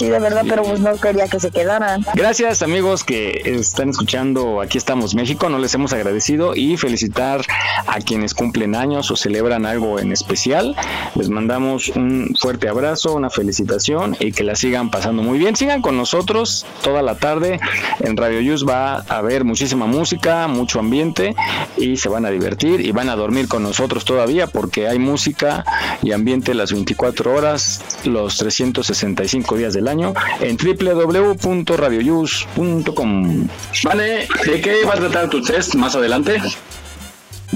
De 0.00 0.18
verdad, 0.18 0.44
pero 0.48 0.62
pues 0.62 0.80
no 0.80 0.96
quería 0.96 1.28
que 1.28 1.40
se 1.40 1.50
quedaran. 1.50 2.04
Gracias 2.14 2.62
amigos 2.62 3.04
que 3.04 3.42
están 3.44 3.90
escuchando 3.90 4.16
Aquí 4.60 4.78
estamos 4.78 5.14
México, 5.14 5.48
no 5.48 5.58
les 5.58 5.74
hemos 5.74 5.92
agradecido 5.92 6.54
y 6.54 6.76
felicitar 6.76 7.42
a 7.86 8.00
quienes 8.00 8.34
cumplen 8.34 8.74
años 8.74 9.10
o 9.10 9.16
celebran 9.16 9.66
algo 9.66 9.98
en 9.98 10.12
especial. 10.12 10.74
Les 11.14 11.28
mandamos 11.28 11.88
un 11.90 12.34
fuerte 12.40 12.68
abrazo, 12.68 13.14
una 13.14 13.30
felicitación 13.30 14.16
y 14.18 14.32
que 14.32 14.44
la 14.44 14.54
sigan 14.54 14.90
pasando 14.90 15.22
muy 15.22 15.38
bien. 15.38 15.56
Sigan 15.56 15.82
con 15.82 15.96
nosotros 15.96 16.66
toda 16.82 17.02
la 17.02 17.16
tarde. 17.16 17.60
En 18.00 18.16
Radio 18.16 18.40
Yus 18.40 18.66
va 18.66 18.96
a 18.96 19.18
haber 19.18 19.44
muchísima 19.44 19.86
música, 19.86 20.48
mucho 20.48 20.80
ambiente 20.80 21.34
y 21.76 21.96
se 21.96 22.08
van 22.08 22.24
a 22.24 22.30
divertir 22.30 22.80
y 22.80 22.92
van 22.92 23.08
a 23.08 23.16
dormir 23.16 23.48
con 23.48 23.62
nosotros 23.62 24.04
todavía 24.04 24.46
porque 24.46 24.88
hay 24.88 24.98
música 24.98 25.64
y 26.02 26.12
ambiente 26.12 26.54
las 26.54 26.72
24 26.72 27.34
horas, 27.34 27.82
los 28.04 28.36
365 28.38 29.56
días 29.56 29.74
del 29.74 29.85
año 29.88 30.14
en 30.40 30.56
www.radioyus.com. 30.56 33.48
Vale, 33.84 34.28
¿de 34.46 34.60
qué 34.60 34.84
va 34.84 34.94
a 34.94 34.96
tratar 34.96 35.30
tu 35.30 35.40
test 35.42 35.74
más 35.74 35.96
adelante? 35.96 36.40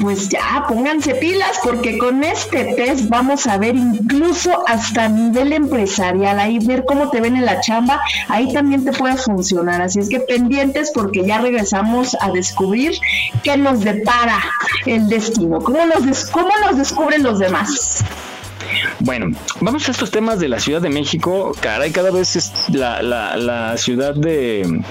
Pues 0.00 0.28
ya, 0.28 0.64
pónganse 0.68 1.16
pilas 1.16 1.58
porque 1.64 1.98
con 1.98 2.22
este 2.22 2.74
test 2.74 3.08
vamos 3.08 3.46
a 3.46 3.58
ver 3.58 3.74
incluso 3.74 4.62
hasta 4.66 5.08
nivel 5.08 5.52
empresarial, 5.52 6.38
ahí 6.38 6.58
ver 6.60 6.84
cómo 6.86 7.10
te 7.10 7.20
ven 7.20 7.36
en 7.36 7.44
la 7.44 7.60
chamba, 7.60 8.00
ahí 8.28 8.52
también 8.52 8.84
te 8.84 8.92
puede 8.92 9.16
funcionar. 9.16 9.82
Así 9.82 9.98
es 9.98 10.08
que 10.08 10.20
pendientes 10.20 10.92
porque 10.94 11.26
ya 11.26 11.40
regresamos 11.40 12.16
a 12.20 12.30
descubrir 12.30 12.92
qué 13.42 13.56
nos 13.56 13.80
depara 13.80 14.40
el 14.86 15.08
destino, 15.08 15.58
cómo 15.58 15.84
nos, 15.84 16.30
cómo 16.30 16.50
nos 16.64 16.78
descubren 16.78 17.24
los 17.24 17.40
demás. 17.40 18.04
Bueno, 19.02 19.34
vamos 19.60 19.88
a 19.88 19.92
estos 19.92 20.10
temas 20.10 20.40
de 20.40 20.48
la 20.48 20.60
Ciudad 20.60 20.82
de 20.82 20.90
México. 20.90 21.52
Caray, 21.60 21.90
cada 21.90 22.10
vez 22.10 22.36
es 22.36 22.52
la, 22.68 23.02
la, 23.02 23.34
la 23.36 23.76
ciudad 23.78 24.14
de. 24.14 24.82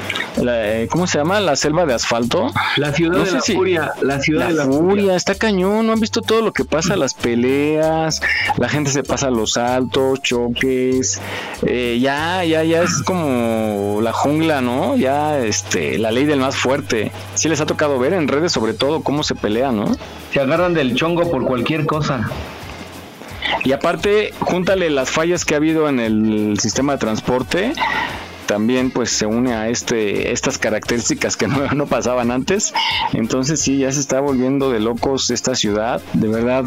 La, 0.41 0.87
¿Cómo 0.89 1.05
se 1.05 1.19
llama? 1.19 1.39
La 1.39 1.55
selva 1.55 1.85
de 1.85 1.93
asfalto. 1.93 2.51
La 2.77 2.91
ciudad 2.91 3.23
de 3.23 3.31
la 3.31 3.41
furia. 3.41 3.93
La 4.01 4.19
ciudad 4.19 4.47
de 4.47 4.55
la 4.55 4.65
furia. 4.65 5.15
Está 5.15 5.35
cañón. 5.35 5.85
¿No 5.85 5.93
han 5.93 5.99
visto 5.99 6.21
todo 6.23 6.41
lo 6.41 6.53
que 6.53 6.65
pasa? 6.65 6.95
Las 6.95 7.13
peleas. 7.13 8.21
La 8.57 8.67
gente 8.67 8.89
se 8.89 9.03
pasa 9.03 9.29
los 9.29 9.53
saltos, 9.53 10.23
choques. 10.23 11.21
Eh, 11.65 11.99
ya, 12.01 12.43
ya, 12.43 12.63
ya 12.63 12.81
es 12.81 13.03
como 13.03 13.99
la 14.01 14.11
jungla, 14.11 14.61
¿no? 14.61 14.97
Ya, 14.97 15.37
este, 15.37 15.99
la 15.99 16.11
ley 16.11 16.25
del 16.25 16.39
más 16.39 16.55
fuerte. 16.55 17.11
Sí 17.35 17.47
les 17.47 17.61
ha 17.61 17.67
tocado 17.67 17.99
ver 17.99 18.13
en 18.13 18.27
redes, 18.27 18.51
sobre 18.51 18.73
todo, 18.73 19.03
cómo 19.03 19.21
se 19.21 19.35
pelea, 19.35 19.71
¿no? 19.71 19.91
Se 20.33 20.39
agarran 20.39 20.73
del 20.73 20.95
chongo 20.95 21.29
por 21.29 21.45
cualquier 21.45 21.85
cosa. 21.85 22.27
Y 23.63 23.71
aparte, 23.71 24.33
júntale 24.39 24.89
las 24.89 25.09
fallas 25.09 25.45
que 25.45 25.53
ha 25.53 25.57
habido 25.57 25.89
en 25.89 25.99
el 25.99 26.59
sistema 26.59 26.93
de 26.93 26.99
transporte, 26.99 27.73
también 28.49 28.89
pues 28.89 29.11
se 29.11 29.27
une 29.27 29.53
a 29.53 29.69
este 29.69 30.31
estas 30.31 30.57
características 30.57 31.37
que 31.37 31.47
no, 31.49 31.67
no, 31.73 31.85
pasaban 31.85 32.31
antes. 32.31 32.73
Entonces 33.13 33.61
sí, 33.61 33.77
ya 33.77 33.91
se 33.91 33.99
está 33.99 34.19
volviendo 34.19 34.71
de 34.71 34.79
locos 34.79 35.29
esta 35.29 35.53
ciudad, 35.55 36.01
de 36.13 36.27
verdad. 36.27 36.65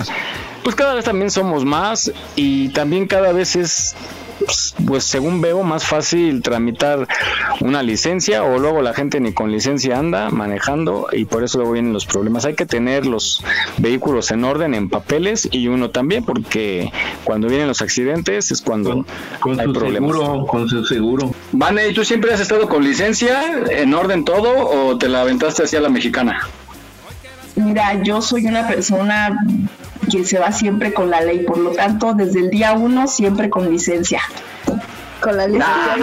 Pues 0.62 0.76
cada 0.76 0.94
vez 0.94 1.04
también 1.04 1.32
somos 1.32 1.64
más 1.64 2.12
y 2.36 2.68
también 2.68 3.08
cada 3.08 3.32
vez 3.32 3.56
es 3.56 3.96
pues 4.86 5.04
según 5.04 5.40
veo 5.40 5.62
más 5.62 5.84
fácil 5.84 6.42
tramitar 6.42 7.08
una 7.60 7.82
licencia 7.82 8.44
o 8.44 8.58
luego 8.58 8.82
la 8.82 8.94
gente 8.94 9.20
ni 9.20 9.32
con 9.32 9.50
licencia 9.50 9.98
anda 9.98 10.30
manejando 10.30 11.06
y 11.12 11.24
por 11.24 11.44
eso 11.44 11.58
luego 11.58 11.72
vienen 11.72 11.92
los 11.92 12.06
problemas. 12.06 12.44
Hay 12.44 12.54
que 12.54 12.66
tener 12.66 13.06
los 13.06 13.42
vehículos 13.78 14.30
en 14.30 14.44
orden, 14.44 14.74
en 14.74 14.88
papeles 14.88 15.48
y 15.50 15.68
uno 15.68 15.90
también 15.90 16.24
porque 16.24 16.90
cuando 17.24 17.48
vienen 17.48 17.68
los 17.68 17.82
accidentes 17.82 18.50
es 18.50 18.60
cuando 18.60 19.04
con, 19.40 19.60
hay 19.60 19.68
problemas. 19.72 20.12
Seguro, 20.12 20.46
con 20.46 20.68
su 20.68 20.84
seguro. 20.84 21.34
Vane, 21.52 21.88
¿y 21.88 21.94
tú 21.94 22.04
siempre 22.04 22.32
has 22.32 22.40
estado 22.40 22.68
con 22.68 22.84
licencia 22.84 23.42
en 23.70 23.94
orden 23.94 24.24
todo 24.24 24.68
o 24.68 24.98
te 24.98 25.08
la 25.08 25.22
aventaste 25.22 25.64
hacia 25.64 25.80
la 25.80 25.88
mexicana? 25.88 26.40
Mira, 27.56 28.02
yo 28.02 28.22
soy 28.22 28.46
una 28.46 28.66
persona 28.66 29.36
que 30.10 30.24
se 30.24 30.38
va 30.38 30.52
siempre 30.52 30.92
con 30.92 31.10
la 31.10 31.20
ley, 31.20 31.40
por 31.40 31.58
lo 31.58 31.70
tanto, 31.70 32.14
desde 32.14 32.40
el 32.40 32.50
día 32.50 32.72
uno 32.72 33.06
siempre 33.06 33.50
con 33.50 33.70
licencia. 33.70 34.20
Con 35.20 35.36
la 35.36 35.46
licencia 35.46 35.94
de 35.94 36.02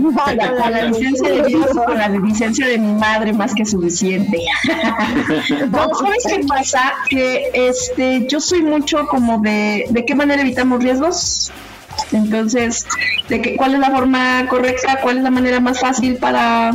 Dios. 0.00 0.14
con 0.16 0.36
la 0.72 0.82
licencia 0.82 1.28
de 1.28 1.42
Dios 1.44 1.66
con 1.86 1.96
la 1.96 2.08
licencia 2.08 2.66
de 2.66 2.78
mi 2.78 2.92
madre 2.94 3.32
más 3.32 3.54
que 3.54 3.64
suficiente. 3.64 4.38
no, 5.70 5.94
¿sabes 5.94 6.24
qué 6.28 6.44
pasa? 6.48 6.92
Que 7.08 7.50
este, 7.54 8.26
yo 8.26 8.40
soy 8.40 8.62
mucho 8.62 9.06
como 9.06 9.38
de, 9.38 9.86
¿de 9.90 10.04
qué 10.04 10.14
manera 10.16 10.42
evitamos 10.42 10.82
riesgos? 10.82 11.52
Entonces, 12.12 12.86
de 13.28 13.40
que, 13.40 13.56
¿cuál 13.56 13.74
es 13.74 13.80
la 13.80 13.90
forma 13.90 14.46
correcta? 14.48 14.98
¿Cuál 15.02 15.18
es 15.18 15.22
la 15.22 15.30
manera 15.30 15.60
más 15.60 15.80
fácil 15.80 16.16
para 16.16 16.72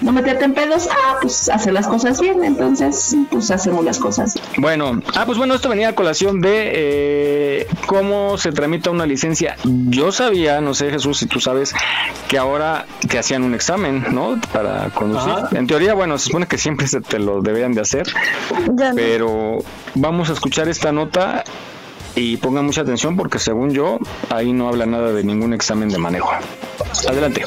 no 0.00 0.12
meterte 0.12 0.44
en 0.44 0.54
pedos? 0.54 0.88
Ah, 0.90 1.16
pues 1.20 1.48
hacer 1.48 1.72
las 1.72 1.86
cosas 1.86 2.20
bien. 2.20 2.44
Entonces, 2.44 3.16
pues 3.30 3.50
hacemos 3.50 3.84
las 3.84 3.98
cosas. 3.98 4.34
Bueno, 4.58 5.00
ah, 5.14 5.24
pues 5.26 5.38
bueno, 5.38 5.54
esto 5.54 5.68
venía 5.68 5.90
a 5.90 5.94
colación 5.94 6.40
de 6.40 6.70
eh, 6.74 7.66
cómo 7.86 8.38
se 8.38 8.52
tramita 8.52 8.90
una 8.90 9.06
licencia. 9.06 9.56
Yo 9.64 10.12
sabía, 10.12 10.60
no 10.60 10.74
sé 10.74 10.90
Jesús, 10.90 11.18
si 11.18 11.26
tú 11.26 11.40
sabes, 11.40 11.74
que 12.28 12.38
ahora 12.38 12.86
que 13.08 13.18
hacían 13.18 13.42
un 13.42 13.54
examen, 13.54 14.04
¿no? 14.10 14.40
Para 14.52 14.90
conducir. 14.90 15.32
En 15.52 15.66
teoría, 15.66 15.94
bueno, 15.94 16.18
se 16.18 16.26
supone 16.26 16.46
que 16.46 16.58
siempre 16.58 16.86
se 16.86 17.00
te 17.00 17.18
lo 17.18 17.40
deberían 17.40 17.72
de 17.72 17.80
hacer. 17.80 18.06
Pero 18.94 19.58
vamos 19.94 20.30
a 20.30 20.32
escuchar 20.32 20.68
esta 20.68 20.92
nota 20.92 21.44
y 22.16 22.38
pongan 22.38 22.64
mucha 22.64 22.80
atención 22.80 23.14
porque 23.16 23.38
según 23.38 23.70
yo 23.70 23.98
ahí 24.30 24.52
no 24.52 24.68
habla 24.68 24.86
nada 24.86 25.12
de 25.12 25.22
ningún 25.22 25.52
examen 25.52 25.90
de 25.90 25.98
manejo. 25.98 26.30
Adelante. 27.08 27.44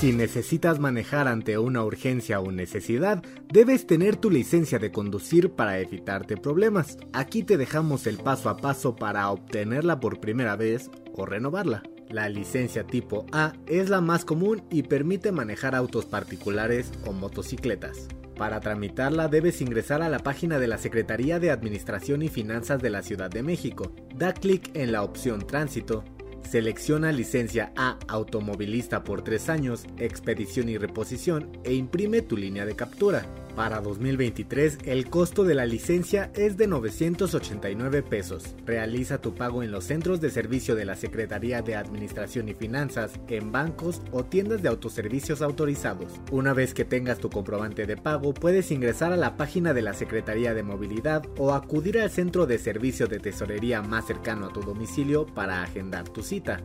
Si 0.00 0.12
necesitas 0.12 0.80
manejar 0.80 1.28
ante 1.28 1.58
una 1.58 1.84
urgencia 1.84 2.40
o 2.40 2.50
necesidad, 2.50 3.22
debes 3.52 3.86
tener 3.86 4.16
tu 4.16 4.30
licencia 4.30 4.80
de 4.80 4.90
conducir 4.90 5.50
para 5.50 5.78
evitarte 5.78 6.36
problemas. 6.36 6.96
Aquí 7.12 7.44
te 7.44 7.56
dejamos 7.56 8.06
el 8.06 8.18
paso 8.18 8.48
a 8.50 8.56
paso 8.56 8.96
para 8.96 9.30
obtenerla 9.30 10.00
por 10.00 10.18
primera 10.18 10.56
vez 10.56 10.90
o 11.14 11.26
renovarla. 11.26 11.82
La 12.08 12.28
licencia 12.28 12.84
tipo 12.84 13.26
A 13.32 13.52
es 13.66 13.90
la 13.90 14.00
más 14.00 14.24
común 14.24 14.64
y 14.70 14.82
permite 14.82 15.30
manejar 15.30 15.76
autos 15.76 16.04
particulares 16.04 16.90
o 17.06 17.12
motocicletas. 17.12 18.08
Para 18.42 18.58
tramitarla 18.58 19.28
debes 19.28 19.60
ingresar 19.60 20.02
a 20.02 20.08
la 20.08 20.18
página 20.18 20.58
de 20.58 20.66
la 20.66 20.76
Secretaría 20.76 21.38
de 21.38 21.52
Administración 21.52 22.22
y 22.22 22.28
Finanzas 22.28 22.82
de 22.82 22.90
la 22.90 23.02
Ciudad 23.02 23.30
de 23.30 23.44
México. 23.44 23.94
Da 24.16 24.34
clic 24.34 24.68
en 24.74 24.90
la 24.90 25.04
opción 25.04 25.46
Tránsito. 25.46 26.02
Selecciona 26.50 27.12
licencia 27.12 27.72
A 27.76 28.00
automovilista 28.08 29.04
por 29.04 29.22
3 29.22 29.48
años, 29.48 29.86
expedición 29.96 30.68
y 30.68 30.76
reposición 30.76 31.52
e 31.62 31.74
imprime 31.74 32.20
tu 32.20 32.36
línea 32.36 32.66
de 32.66 32.74
captura. 32.74 33.24
Para 33.56 33.82
2023 33.82 34.78
el 34.86 35.10
costo 35.10 35.44
de 35.44 35.54
la 35.54 35.66
licencia 35.66 36.30
es 36.34 36.56
de 36.56 36.66
989 36.66 38.02
pesos. 38.02 38.54
Realiza 38.64 39.20
tu 39.20 39.34
pago 39.34 39.62
en 39.62 39.70
los 39.70 39.84
centros 39.84 40.22
de 40.22 40.30
servicio 40.30 40.74
de 40.74 40.86
la 40.86 40.96
Secretaría 40.96 41.60
de 41.60 41.76
Administración 41.76 42.48
y 42.48 42.54
Finanzas, 42.54 43.12
en 43.28 43.52
bancos 43.52 44.00
o 44.10 44.24
tiendas 44.24 44.62
de 44.62 44.70
autoservicios 44.70 45.42
autorizados. 45.42 46.12
Una 46.30 46.54
vez 46.54 46.72
que 46.72 46.86
tengas 46.86 47.18
tu 47.18 47.28
comprobante 47.28 47.86
de 47.86 47.98
pago, 47.98 48.32
puedes 48.32 48.70
ingresar 48.70 49.12
a 49.12 49.18
la 49.18 49.36
página 49.36 49.74
de 49.74 49.82
la 49.82 49.92
Secretaría 49.92 50.54
de 50.54 50.62
Movilidad 50.62 51.22
o 51.36 51.52
acudir 51.52 51.98
al 51.98 52.10
centro 52.10 52.46
de 52.46 52.58
servicio 52.58 53.06
de 53.06 53.20
tesorería 53.20 53.82
más 53.82 54.06
cercano 54.06 54.46
a 54.46 54.52
tu 54.52 54.62
domicilio 54.62 55.26
para 55.26 55.62
agendar 55.62 56.08
tu 56.08 56.22
cita. 56.22 56.62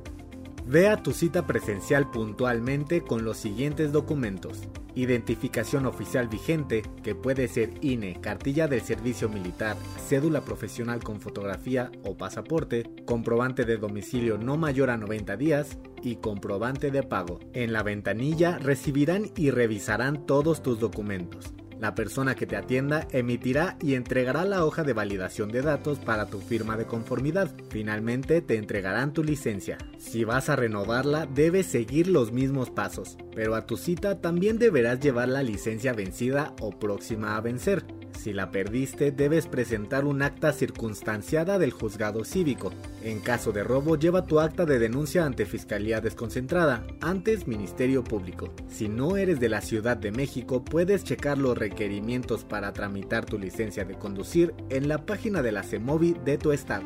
Ve 0.70 0.90
a 0.90 1.02
tu 1.02 1.14
cita 1.14 1.48
presencial 1.48 2.12
puntualmente 2.12 3.00
con 3.00 3.24
los 3.24 3.38
siguientes 3.38 3.94
documentos. 3.94 4.64
Identificación 4.96 5.86
oficial 5.86 6.28
vigente, 6.28 6.82
que 7.04 7.16
puede 7.16 7.48
ser 7.48 7.72
INE, 7.80 8.20
cartilla 8.20 8.68
del 8.68 8.82
servicio 8.82 9.30
militar, 9.30 9.78
cédula 10.10 10.42
profesional 10.42 11.02
con 11.02 11.22
fotografía 11.22 11.90
o 12.04 12.18
pasaporte, 12.18 12.84
comprobante 13.06 13.64
de 13.64 13.78
domicilio 13.78 14.38
no 14.38 14.58
mayor 14.58 14.90
a 14.90 14.98
90 14.98 15.38
días 15.38 15.78
y 16.04 16.18
comprobante 16.18 16.92
de 16.92 17.04
pago. 17.04 17.40
En 17.54 17.72
la 17.72 17.82
ventanilla 17.82 18.58
recibirán 18.58 19.32
y 19.38 19.52
revisarán 19.52 20.26
todos 20.26 20.64
tus 20.64 20.82
documentos. 20.82 21.54
La 21.80 21.94
persona 21.94 22.36
que 22.36 22.48
te 22.48 22.56
atienda 22.56 23.08
emitirá 23.12 23.78
y 23.82 23.94
entregará 23.94 24.46
la 24.46 24.66
hoja 24.66 24.84
de 24.84 24.94
validación 24.94 25.50
de 25.50 25.62
datos 25.62 26.00
para 26.00 26.26
tu 26.26 26.40
firma 26.40 26.76
de 26.76 26.86
conformidad. 26.86 27.52
Finalmente 27.70 28.42
te 28.42 28.58
entregarán 28.58 29.14
tu 29.14 29.24
licencia. 29.24 29.78
Si 30.00 30.24
vas 30.24 30.50
a 30.50 30.56
renovarla, 30.56 31.28
debes 31.28 31.68
seguir 31.68 32.08
los 32.08 32.32
mismos 32.32 32.72
pasos, 32.72 33.18
pero 33.36 33.54
a 33.54 33.68
tu 33.68 33.78
cita 33.78 34.22
también 34.22 34.58
deberás 34.58 35.00
llevar 35.00 35.30
la 35.30 35.44
licencia 35.44 35.94
vencida 35.94 36.56
o 36.62 36.72
próxima 36.72 37.38
a 37.38 37.42
vencer. 37.42 37.86
Si 38.18 38.34
la 38.34 38.52
perdiste, 38.52 39.12
debes 39.12 39.48
presentar 39.48 40.06
un 40.06 40.24
acta 40.24 40.52
circunstanciada 40.52 41.60
del 41.60 41.72
juzgado 41.72 42.24
cívico. 42.24 42.74
En 43.04 43.20
caso 43.20 43.52
de 43.52 43.64
robo, 43.64 43.96
lleva 43.96 44.26
tu 44.26 44.40
acta 44.40 44.66
de 44.66 44.80
denuncia 44.80 45.24
ante 45.24 45.46
Fiscalía 45.46 46.02
Desconcentrada, 46.02 46.86
antes 47.00 47.48
Ministerio 47.48 48.04
Público. 48.04 48.52
Si 48.70 48.90
no 48.90 49.18
eres 49.18 49.40
de 49.40 49.50
la 49.50 49.62
Ciudad 49.62 49.98
de 49.98 50.12
México, 50.12 50.66
puedes 50.66 51.04
checar 51.04 51.38
los 51.38 51.58
requerimientos 51.70 52.44
para 52.44 52.72
tramitar 52.72 53.26
tu 53.26 53.38
licencia 53.38 53.84
de 53.84 53.96
conducir 53.96 54.54
en 54.70 54.88
la 54.88 55.06
página 55.06 55.42
de 55.42 55.52
la 55.52 55.64
CEMOVI 55.64 56.16
de 56.24 56.38
tu 56.38 56.52
estado. 56.52 56.86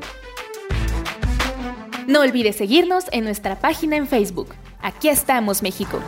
No 2.07 2.21
olvides 2.21 2.55
seguirnos 2.55 3.05
en 3.11 3.23
nuestra 3.23 3.59
página 3.59 3.95
en 3.95 4.07
Facebook. 4.07 4.49
Aquí 4.81 5.07
estamos, 5.09 5.61
México. 5.61 5.99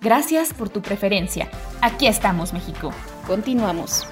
Gracias 0.00 0.54
por 0.54 0.68
tu 0.70 0.80
preferencia. 0.80 1.50
Aquí 1.82 2.06
estamos, 2.06 2.52
México. 2.52 2.92
Continuamos. 3.26 4.06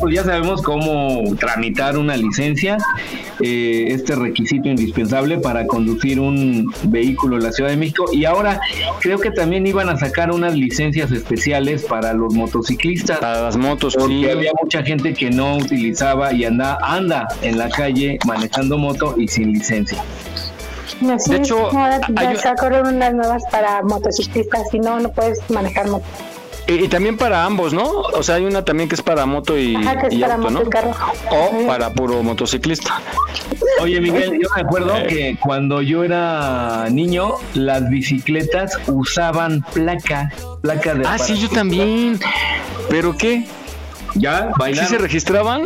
Pues 0.00 0.14
ya 0.14 0.24
sabemos 0.24 0.62
cómo 0.62 1.34
tramitar 1.36 1.96
una 1.96 2.16
licencia, 2.16 2.78
eh, 3.40 3.86
este 3.88 4.14
requisito 4.14 4.68
indispensable 4.68 5.38
para 5.38 5.66
conducir 5.66 6.20
un 6.20 6.72
vehículo 6.84 7.36
en 7.36 7.44
la 7.44 7.52
Ciudad 7.52 7.70
de 7.70 7.76
México. 7.76 8.06
Y 8.12 8.24
ahora 8.24 8.60
creo 9.00 9.18
que 9.18 9.30
también 9.30 9.66
iban 9.66 9.88
a 9.88 9.96
sacar 9.96 10.30
unas 10.30 10.54
licencias 10.54 11.10
especiales 11.10 11.84
para 11.84 12.12
los 12.12 12.34
motociclistas. 12.34 13.18
Para 13.18 13.42
las 13.42 13.56
motos, 13.56 13.96
porque 13.96 14.30
había 14.30 14.52
mucha 14.62 14.82
gente 14.82 15.14
que 15.14 15.30
no 15.30 15.56
utilizaba 15.56 16.32
y 16.32 16.44
anda, 16.44 16.78
anda 16.82 17.28
en 17.42 17.58
la 17.58 17.68
calle 17.68 18.18
manejando 18.26 18.78
moto 18.78 19.14
y 19.18 19.28
sin 19.28 19.52
licencia. 19.52 20.02
de 21.00 21.36
hecho, 21.36 21.70
hay... 22.16 22.36
sacaron 22.36 22.94
unas 22.94 23.14
nuevas 23.14 23.42
para 23.50 23.82
motociclistas, 23.82 24.62
si 24.70 24.78
no, 24.78 25.00
no 25.00 25.10
puedes 25.10 25.38
manejar 25.50 25.88
moto. 25.88 26.06
Y, 26.68 26.86
también 26.88 27.16
para 27.16 27.44
ambos, 27.46 27.72
¿no? 27.72 27.84
O 27.88 28.22
sea, 28.22 28.34
hay 28.34 28.44
una 28.44 28.62
también 28.62 28.90
que 28.90 28.94
es 28.94 29.00
para 29.02 29.24
moto 29.24 29.58
y, 29.58 29.74
auto, 29.74 30.50
¿no? 30.50 30.60
O 31.30 31.66
para 31.66 31.90
puro 31.94 32.22
motociclista. 32.22 33.00
Oye, 33.80 33.98
Miguel, 34.02 34.38
yo 34.42 34.48
me 34.54 34.60
acuerdo 34.62 34.94
Eh. 34.98 35.06
que 35.06 35.38
cuando 35.40 35.80
yo 35.80 36.04
era 36.04 36.88
niño, 36.90 37.36
las 37.54 37.88
bicicletas 37.88 38.78
usaban 38.86 39.64
placa, 39.72 40.30
placa 40.60 40.94
de... 40.94 41.00
Ah, 41.00 41.12
para- 41.12 41.18
sí, 41.18 41.38
yo 41.38 41.48
también. 41.48 42.20
¿Pero 42.90 43.16
qué? 43.16 43.46
¿Ya? 44.14 44.48
¿Sí 44.48 44.52
¿Bailaron? 44.58 44.90
se 44.90 44.98
registraban? 44.98 45.62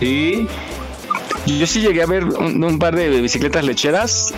Sí. 0.00 0.48
Yo 1.46 1.66
sí 1.68 1.80
llegué 1.80 2.02
a 2.02 2.06
ver 2.06 2.24
un, 2.24 2.62
un 2.64 2.78
par 2.80 2.96
de 2.96 3.08
bicicletas 3.20 3.64
lecheras. 3.64 4.34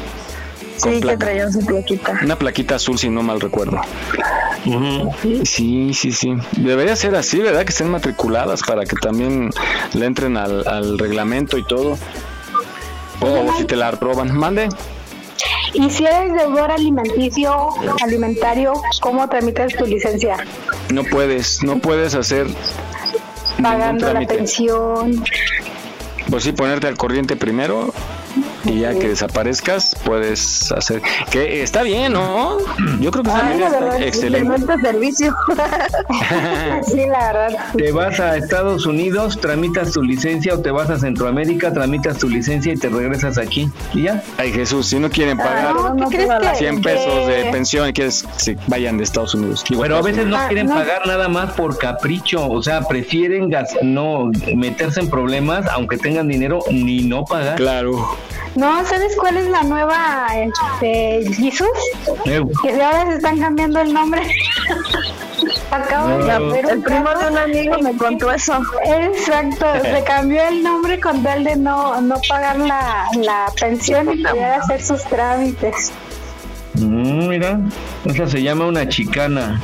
Sí, 0.77 1.01
que 1.01 1.17
traían 1.17 1.53
su 1.53 1.65
plaquita. 1.65 2.19
Una 2.23 2.37
plaquita 2.37 2.77
azul, 2.77 2.99
si 2.99 3.09
no 3.09 3.23
mal 3.23 3.41
recuerdo. 3.41 3.81
Sí, 5.45 5.93
sí, 5.95 6.13
sí. 6.13 6.35
Debería 6.57 6.97
ser 6.97 7.15
así, 7.15 7.39
¿verdad? 7.39 7.65
Que 7.65 7.71
estén 7.71 7.91
matriculadas 7.91 8.63
para 8.63 8.85
que 8.85 8.97
también 8.97 9.51
le 9.93 10.07
entren 10.07 10.37
al, 10.37 10.67
al 10.67 10.99
reglamento 10.99 11.59
y 11.59 11.65
todo. 11.65 11.99
O 13.21 13.53
si 13.57 13.65
te 13.65 13.77
la 13.77 13.91
roban. 13.93 14.37
Mande. 14.37 14.69
Y 15.73 15.91
si 15.91 16.05
eres 16.05 16.33
deudor 16.35 16.71
alimenticio, 16.71 17.69
alimentario, 18.03 18.75
¿cómo 19.01 19.29
tramitas 19.29 19.75
tu 19.75 19.87
licencia? 19.87 20.37
No 20.91 21.03
puedes, 21.05 21.63
no 21.63 21.79
puedes 21.79 22.15
hacer 22.15 22.47
Pagando 23.63 24.13
la 24.13 24.27
pensión. 24.27 25.25
Pues 26.29 26.45
sí, 26.45 26.53
ponerte 26.53 26.87
al 26.87 26.97
corriente 26.97 27.37
primero 27.37 27.93
y 28.65 28.81
ya 28.81 28.93
que 28.93 29.09
desaparezcas 29.09 29.97
puedes 30.05 30.71
hacer 30.73 31.03
que 31.31 31.63
está 31.63 31.83
bien, 31.83 32.13
¿no? 32.15 32.59
Yo 33.01 33.11
creo 33.11 33.23
que 33.25 33.31
está 33.31 33.47
Ay, 33.49 33.57
bien, 33.59 33.69
excelente. 34.03 34.39
excelente 34.55 34.81
servicio. 34.83 35.35
sí, 36.87 37.03
la 37.09 37.33
verdad. 37.33 37.49
Te 37.77 37.93
vas 37.93 38.21
a 38.21 38.37
Estados 38.37 38.87
Unidos, 38.87 39.39
tramitas 39.41 39.93
tu 39.93 40.03
licencia 40.03 40.55
o 40.55 40.59
te 40.61 40.71
vas 40.71 40.91
a 40.91 40.99
Centroamérica, 40.99 41.73
tramitas 41.73 42.19
tu 42.19 42.29
licencia 42.29 42.73
y 42.73 42.77
te 42.77 42.89
regresas 42.89 43.39
aquí. 43.39 43.69
¿Y 43.93 44.03
ya? 44.05 44.23
Ay 44.39 44.53
Jesús, 44.53 44.87
si 44.87 44.99
no 44.99 45.11
quieren 45.11 45.37
pagar 45.39 45.75
no, 45.75 46.09
¿qué 46.09 46.17
crees 46.17 46.31
que- 46.53 46.57
100 46.59 46.83
pesos 46.83 47.27
de 47.27 47.49
pensión 47.51 47.89
y 47.89 47.93
quieres 47.93 48.25
que 48.45 48.57
vayan 48.67 48.99
de 48.99 49.05
Estados 49.05 49.35
Unidos. 49.35 49.65
Digo, 49.69 49.83
Pero 49.83 49.97
a 49.97 50.03
veces 50.03 50.27
no 50.27 50.37
Ah, 50.37 50.47
quieren 50.49 50.67
no. 50.67 50.75
pagar 50.75 51.07
nada 51.07 51.29
más 51.29 51.53
por 51.53 51.79
capricho, 51.79 52.47
o 52.49 52.63
sea, 52.63 52.83
prefieren 52.83 53.49
gas- 53.51 53.77
no 53.83 54.31
meterse 54.55 55.01
en 55.01 55.11
problemas, 55.11 55.67
aunque 55.69 55.97
tengan 55.97 56.29
dinero, 56.29 56.61
ni 56.71 57.03
no 57.03 57.25
pagar. 57.25 57.57
Claro. 57.57 58.17
No, 58.55 58.85
¿sabes 58.85 59.17
cuál 59.17 59.37
es 59.37 59.49
la 59.49 59.63
nueva 59.65 60.27
este, 60.37 61.33
Jesus? 61.35 61.69
Eu. 62.25 62.51
Que 62.63 62.73
de 62.73 62.83
ahora 62.83 63.07
se 63.07 63.17
están 63.17 63.39
cambiando 63.41 63.81
el 63.81 63.93
nombre. 63.93 64.23
Acabo 65.71 66.19
de 66.19 66.27
saber 66.27 66.71
El 66.71 66.83
primo 66.83 67.11
de 67.11 67.29
un 67.31 67.39
amigo 67.39 67.79
me 67.83 67.97
contó 67.97 68.33
eso. 68.33 68.61
Exacto, 68.85 69.67
se 69.83 70.05
cambió 70.07 70.43
el 70.47 70.63
nombre 70.63 71.01
con 71.01 71.23
tal 71.23 71.43
de 71.43 71.57
no, 71.57 72.01
no 72.01 72.17
pagar 72.29 72.59
la, 72.59 73.07
la 73.17 73.47
pensión 73.61 74.13
y 74.13 74.23
poder 74.23 74.53
hacer 74.53 74.83
sus 74.83 75.03
trámites. 75.05 75.93
Mm, 76.75 77.29
mira, 77.29 77.61
esa 78.05 78.27
se 78.29 78.43
llama 78.43 78.67
una 78.67 78.89
chicana. 78.89 79.61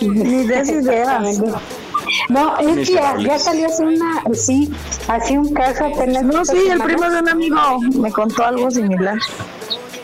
Ni 0.00 0.46
de 0.46 0.60
esa 0.60 0.72
idea. 0.72 1.22
No, 2.28 2.56
es 2.58 2.88
que 2.88 2.94
ya, 2.94 3.38
salió 3.38 3.66
así 3.66 3.82
una, 3.82 4.22
sí, 4.34 4.70
así 5.08 5.36
un 5.36 5.52
caso 5.52 5.86
apenas. 5.86 6.24
No, 6.24 6.44
sí, 6.44 6.68
el 6.70 6.80
primo 6.80 7.08
de 7.08 7.20
un 7.20 7.28
amigo 7.28 7.80
me 7.96 8.10
contó 8.12 8.44
algo 8.44 8.70
similar. 8.70 9.18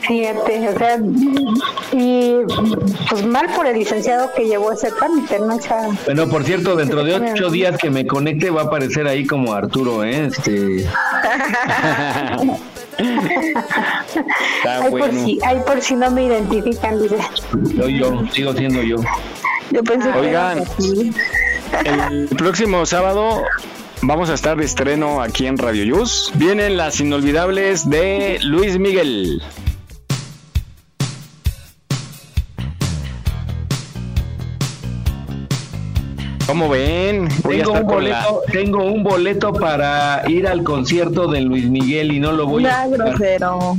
Fíjate, 0.06 0.68
o 0.68 0.78
sea, 0.78 0.98
y 1.92 2.34
pues 3.08 3.24
mal 3.24 3.46
por 3.54 3.66
el 3.66 3.78
licenciado 3.78 4.30
que 4.36 4.44
llevó 4.44 4.72
ese 4.72 4.90
trámite, 4.92 5.38
¿no? 5.38 5.56
O 5.56 5.60
sea, 5.60 5.88
Bueno, 6.04 6.28
por 6.28 6.44
cierto, 6.44 6.76
dentro 6.76 7.02
de 7.04 7.14
ocho 7.32 7.48
días 7.50 7.78
que 7.78 7.88
me 7.90 8.06
conecte 8.06 8.50
va 8.50 8.62
a 8.62 8.64
aparecer 8.64 9.06
ahí 9.06 9.26
como 9.26 9.54
Arturo, 9.54 10.04
¿eh? 10.04 10.26
Este... 10.26 10.86
ay, 14.68 14.90
por 14.90 15.10
si, 15.10 15.38
ay, 15.42 15.62
por 15.66 15.80
si 15.80 15.94
no 15.94 16.10
me 16.10 16.24
identifican, 16.24 17.00
dice. 17.00 17.16
Soy 17.76 17.98
yo, 17.98 18.22
sigo 18.30 18.52
siendo 18.52 18.82
yo. 18.82 18.96
Yo 19.70 19.82
pensé 19.82 20.12
que 20.12 20.18
Oigan. 20.18 20.58
era 20.58 20.66
así. 20.70 21.12
El 21.84 22.28
próximo 22.36 22.86
sábado 22.86 23.42
vamos 24.02 24.30
a 24.30 24.34
estar 24.34 24.56
de 24.56 24.64
estreno 24.64 25.20
aquí 25.20 25.46
en 25.46 25.58
Radio 25.58 25.84
Yus. 25.84 26.30
Vienen 26.34 26.76
las 26.76 27.00
inolvidables 27.00 27.88
de 27.88 28.38
Luis 28.42 28.78
Miguel. 28.78 29.42
¿Cómo 36.46 36.68
ven? 36.68 37.28
Voy 37.42 37.56
Tengo 37.58 37.72
un, 37.72 37.78
la- 37.78 37.82
boleto, 37.82 38.42
tengo 38.52 38.84
un 38.84 39.02
boleto 39.02 39.52
para 39.52 40.22
ir 40.28 40.46
al 40.46 40.62
concierto 40.62 41.26
de 41.26 41.40
Luis 41.40 41.64
Miguel 41.64 42.12
y 42.12 42.20
no 42.20 42.32
lo 42.32 42.46
voy 42.46 42.66
a... 42.66 42.86
Grosero. 42.86 43.76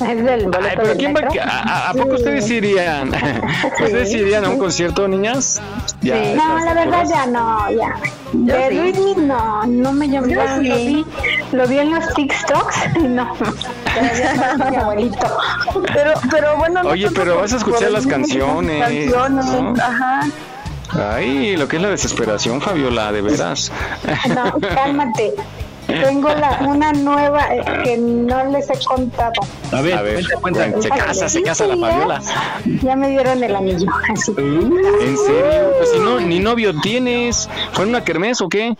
Es 0.08 0.24
del 0.24 0.40
Ay, 0.40 0.46
boleto 0.46 0.68
pero 0.76 0.88
del 0.88 0.96
¿quién 0.98 1.14
va 1.14 1.20
a, 1.44 1.58
a- 1.86 1.90
a 1.90 1.94
poco 1.94 2.14
ustedes 2.14 2.48
irían? 2.50 3.12
¿Ustedes 3.82 4.12
irían 4.14 4.44
a 4.44 4.48
un 4.50 4.58
concierto, 4.58 5.08
niñas? 5.08 5.60
Ya, 6.02 6.14
No, 6.14 6.58
¿estás 6.58 6.64
la 6.64 6.74
verdad 6.74 7.04
ya 7.08 7.26
no, 7.26 7.70
ya. 7.70 7.94
Yo 8.32 8.54
De 8.54 8.68
sí. 8.68 8.74
Luis 9.02 9.16
no, 9.16 9.66
no 9.66 9.92
me 9.92 10.08
llamó. 10.08 10.26
Yo 10.28 10.42
Lo 10.44 10.56
sí. 10.56 10.60
vi, 10.62 11.06
lo 11.56 11.66
vi 11.66 11.78
en 11.78 11.94
los 11.94 12.14
TikToks 12.14 12.76
y 12.96 13.00
no. 13.08 13.24
No, 14.58 14.70
mi 14.70 14.76
abuelito. 14.76 15.26
Pero, 15.92 16.12
pero 16.30 16.56
bueno. 16.58 16.82
no 16.82 16.90
Oye, 16.90 17.10
pero 17.10 17.38
vas 17.38 17.52
a 17.52 17.56
escuchar 17.56 17.90
las 17.90 18.06
canciones, 18.06 18.80
canciones, 18.82 19.44
¿no? 19.46 19.74
Ajá. 19.82 20.20
Ay, 21.14 21.56
lo 21.56 21.66
que 21.68 21.76
es 21.76 21.82
la 21.82 21.88
desesperación, 21.90 22.60
Fabiola, 22.60 23.12
de 23.12 23.20
veras. 23.22 23.70
No, 24.34 24.52
cálmate. 24.74 25.34
Tengo 25.88 26.28
la, 26.28 26.58
una 26.68 26.92
nueva 26.92 27.48
eh, 27.54 27.62
que 27.82 27.96
no 27.96 28.44
les 28.50 28.68
he 28.68 28.84
contado. 28.84 29.32
A 29.72 29.80
ver, 29.80 29.94
A 29.94 30.02
ver, 30.02 30.22
cuenta, 30.40 30.40
cuenta. 30.40 30.60
bueno, 30.66 30.82
se 30.82 30.88
casa, 30.90 31.28
se 31.30 31.42
casa 31.42 31.66
la 31.66 31.76
Fabiola. 31.78 32.20
Ya 32.82 32.94
me 32.94 33.08
dieron 33.08 33.42
el 33.42 33.56
anillo. 33.56 33.90
Así. 34.12 34.32
¿En 34.36 35.16
serio? 35.16 35.72
Pues 35.78 35.90
si 35.92 35.98
no, 35.98 36.20
ni 36.20 36.40
novio 36.40 36.78
tienes. 36.80 37.48
¿Fue 37.72 37.84
en 37.84 37.90
una 37.90 38.04
kermés 38.04 38.40
o 38.42 38.48
qué? 38.50 38.76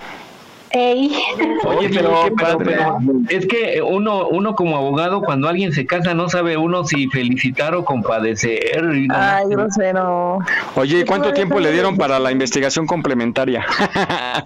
Ey. 0.71 1.17
Oye, 1.65 1.89
pero, 1.89 2.15
pero- 2.25 2.59
padre. 2.59 2.77
pero 2.77 3.01
es 3.31 3.47
que 3.47 3.81
uno, 3.83 4.29
uno 4.29 4.55
como 4.55 4.77
abogado, 4.77 5.23
cuando 5.23 5.49
alguien 5.49 5.73
se 5.73 5.87
casa, 5.87 6.13
no 6.15 6.29
sabe 6.29 6.57
uno 6.57 6.85
si 6.85 7.09
felicitar 7.09 7.75
o 7.75 7.85
compadecer. 7.85 8.83
no- 8.85 9.15
Ay, 9.17 9.47
grosero. 9.49 10.39
Oye, 10.77 11.01
¿y 11.01 11.05
¿cuánto 11.05 11.33
tiempo 11.33 11.59
le 11.59 11.73
dieron 11.73 11.97
para 11.97 12.19
la 12.19 12.31
investigación 12.33 12.87
complementaria? 12.87 13.65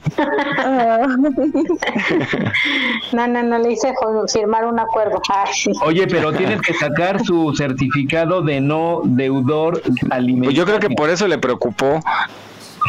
No, 3.12 3.26
no, 3.26 3.42
no, 3.42 3.58
le 3.58 3.72
hice 3.72 3.92
firmar 4.32 4.64
un 4.64 4.78
acuerdo. 4.78 5.20
Ah, 5.28 5.44
sí. 5.52 5.70
Oye, 5.84 6.06
pero 6.06 6.32
tienes 6.32 6.60
que 6.62 6.72
sacar 6.74 7.22
su 7.24 7.54
certificado 7.54 8.42
de 8.42 8.60
no 8.60 9.00
deudor 9.04 9.82
alimentario. 10.10 10.44
Pues 10.44 10.56
yo 10.56 10.64
creo 10.64 10.78
que 10.80 10.90
por 10.90 11.10
eso 11.10 11.26
le 11.28 11.38
preocupó. 11.38 12.00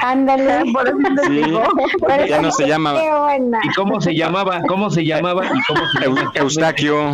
Ándale. 0.02 0.72
Por 0.74 0.88
eso 0.88 0.98
te 1.16 1.24
Sí, 1.28 1.32
digo. 1.34 1.62
ya 2.28 2.42
no 2.42 2.52
se 2.52 2.68
llama 2.68 2.94
Qué 3.00 3.10
buena. 3.18 3.60
¿Y 3.64 3.70
cómo 3.74 4.02
se 4.02 4.16
llamaba? 4.16 4.62
¿Cómo 4.68 4.90
se 4.90 5.06
llamaba? 5.06 5.46
¿Y 5.46 5.62
cómo 5.68 5.82
se 5.90 6.08
Eu- 6.10 6.32
Eustaquio. 6.36 7.14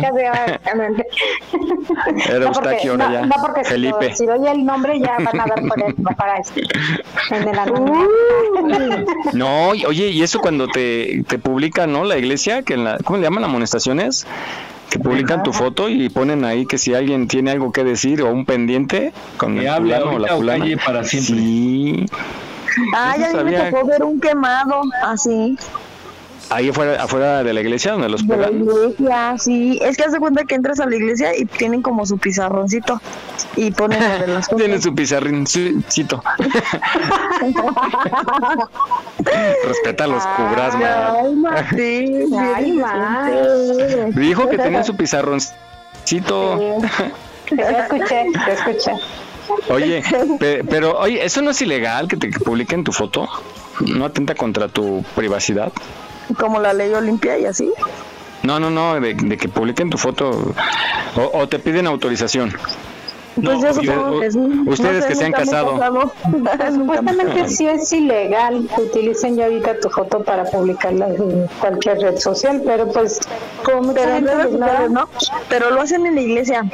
Era 2.28 2.38
No, 2.46 2.52
porque- 2.52 2.68
Eustaquio, 2.70 2.96
no, 2.96 3.12
ya. 3.12 3.26
No, 3.26 3.34
porque 3.40 3.64
Felipe. 3.64 4.14
si 4.14 4.26
doy 4.26 4.46
el 4.46 4.64
nombre 4.64 4.98
ya 5.00 5.16
van 5.18 5.40
a 5.40 5.46
dar 5.46 5.62
por 5.66 5.98
no 5.98 6.10
para. 6.16 6.36
En 7.30 7.48
el 7.48 7.58
anonimato. 7.58 8.08
No, 9.32 9.74
y- 9.74 9.84
oye, 9.86 10.08
y 10.08 10.22
eso 10.22 10.40
cuando 10.40 10.68
te, 10.68 11.22
te 11.28 11.38
publican, 11.38 11.92
¿no? 11.92 12.04
La 12.04 12.16
iglesia, 12.18 12.62
que 12.62 12.74
en 12.74 12.84
la, 12.84 12.98
¿cómo 12.98 13.18
le 13.18 13.24
llaman? 13.24 13.44
Amonestaciones, 13.44 14.26
que 14.90 14.98
publican 14.98 15.42
tu 15.42 15.52
foto 15.52 15.88
y 15.88 16.08
ponen 16.08 16.44
ahí 16.44 16.66
que 16.66 16.78
si 16.78 16.94
alguien 16.94 17.28
tiene 17.28 17.50
algo 17.52 17.72
que 17.72 17.84
decir 17.84 18.22
o 18.22 18.30
un 18.30 18.44
pendiente 18.44 19.12
con 19.36 19.54
Que 19.54 19.62
el 19.62 19.68
hable 19.68 19.94
fulano 19.96 20.16
o 20.16 20.18
la 20.18 20.28
fulana. 20.36 20.58
calle 20.64 20.76
para 20.78 21.04
siempre. 21.04 21.34
Sí, 21.36 22.06
Ay, 22.96 23.22
Eso 23.22 23.40
a 23.40 23.44
mí 23.44 23.52
me 23.52 23.70
tocó 23.70 23.86
ver 23.86 24.02
un 24.04 24.20
quemado 24.20 24.82
así. 25.04 25.56
ahí 26.50 26.68
afuera, 26.70 27.00
afuera 27.02 27.42
de 27.44 27.52
la 27.52 27.60
iglesia 27.60 27.92
donde 27.92 28.08
los 28.08 28.26
De 28.26 28.36
la 28.36 28.48
pegan. 28.48 28.62
iglesia, 28.64 29.34
sí. 29.38 29.78
Es 29.82 29.96
que 29.96 30.02
haz 30.04 30.12
de 30.12 30.18
cuenta 30.18 30.44
que 30.44 30.54
entras 30.56 30.80
a 30.80 30.86
la 30.86 30.96
iglesia 30.96 31.36
y 31.36 31.44
tienen 31.44 31.82
como 31.82 32.04
su 32.06 32.18
pizarroncito 32.18 33.00
y 33.56 33.70
ponen 33.70 34.00
de 34.00 34.26
las 34.26 34.48
cosas. 34.48 34.64
Tiene 34.64 34.80
su 34.80 34.92
pizarrincito. 34.94 36.22
Respeta 39.66 40.06
los 40.06 40.24
cubras, 40.26 40.74
man. 40.74 41.14
Ay, 41.24 41.34
Martín. 41.36 42.38
Ay, 42.38 42.64
bien 42.64 42.80
ma. 42.80 43.28
inocente. 43.30 44.20
Dijo 44.20 44.48
que 44.48 44.58
tenía 44.58 44.82
su 44.84 44.96
pizarroncito. 44.96 46.78
Te 47.48 47.78
escuché, 47.78 48.26
te 48.44 48.52
escuché. 48.52 48.92
Oye, 49.68 50.02
pe- 50.38 50.64
pero 50.68 50.98
oye, 50.98 51.24
¿eso 51.24 51.42
no 51.42 51.50
es 51.50 51.60
ilegal 51.62 52.08
que 52.08 52.16
te 52.16 52.28
publiquen 52.30 52.84
tu 52.84 52.92
foto? 52.92 53.28
¿No 53.80 54.04
atenta 54.04 54.34
contra 54.34 54.68
tu 54.68 55.04
privacidad? 55.16 55.72
Como 56.38 56.60
la 56.60 56.72
ley 56.72 56.92
Olimpia 56.92 57.38
y 57.38 57.46
así. 57.46 57.70
No, 58.42 58.58
no, 58.60 58.70
no, 58.70 59.00
de, 59.00 59.14
de 59.14 59.36
que 59.36 59.48
publiquen 59.48 59.90
tu 59.90 59.98
foto 59.98 60.30
o, 61.16 61.38
o 61.38 61.48
te 61.48 61.58
piden 61.58 61.86
autorización. 61.86 62.52
Pues 63.36 63.60
yo 63.60 63.70
usted- 63.70 63.84
supongo 63.86 64.20
que 64.20 64.30
sí. 64.32 64.38
ustedes 64.66 64.96
No 64.96 65.02
sé, 65.02 65.08
que 65.08 65.14
se 65.14 65.24
han 65.24 65.32
casado. 65.32 65.78
Supuestamente 66.74 67.48
sí 67.48 67.66
es 67.66 67.92
ilegal 67.92 68.68
que 68.74 68.82
utilicen 68.82 69.36
ya 69.36 69.44
ahorita 69.44 69.78
tu 69.80 69.88
foto 69.88 70.22
para 70.22 70.44
publicarla 70.44 71.08
en 71.08 71.46
cualquier 71.60 71.98
red 72.00 72.18
social, 72.18 72.60
pero 72.66 72.90
pues 72.92 73.20
como 73.64 73.94
Pero, 73.94 74.18
sociales, 74.18 74.90
¿no? 74.90 75.08
pero 75.48 75.70
lo 75.70 75.80
hacen 75.80 76.06
en 76.06 76.14
la 76.16 76.20
iglesia. 76.20 76.64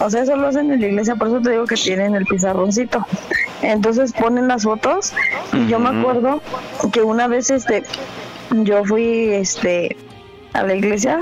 O 0.00 0.10
sea, 0.10 0.22
eso 0.22 0.36
lo 0.36 0.48
hacen 0.48 0.72
en 0.72 0.80
la 0.80 0.86
iglesia, 0.86 1.16
por 1.16 1.28
eso 1.28 1.40
te 1.40 1.50
digo 1.50 1.66
que 1.66 1.76
tienen 1.76 2.14
el 2.14 2.26
pizarroncito. 2.26 3.06
Entonces 3.62 4.12
ponen 4.12 4.48
las 4.48 4.64
fotos 4.64 5.12
y 5.52 5.66
yo 5.68 5.78
me 5.78 6.00
acuerdo 6.00 6.42
que 6.92 7.02
una 7.02 7.28
vez 7.28 7.50
este 7.50 7.84
yo 8.50 8.84
fui 8.84 9.30
este 9.32 9.96
a 10.54 10.62
la 10.62 10.74
iglesia 10.74 11.18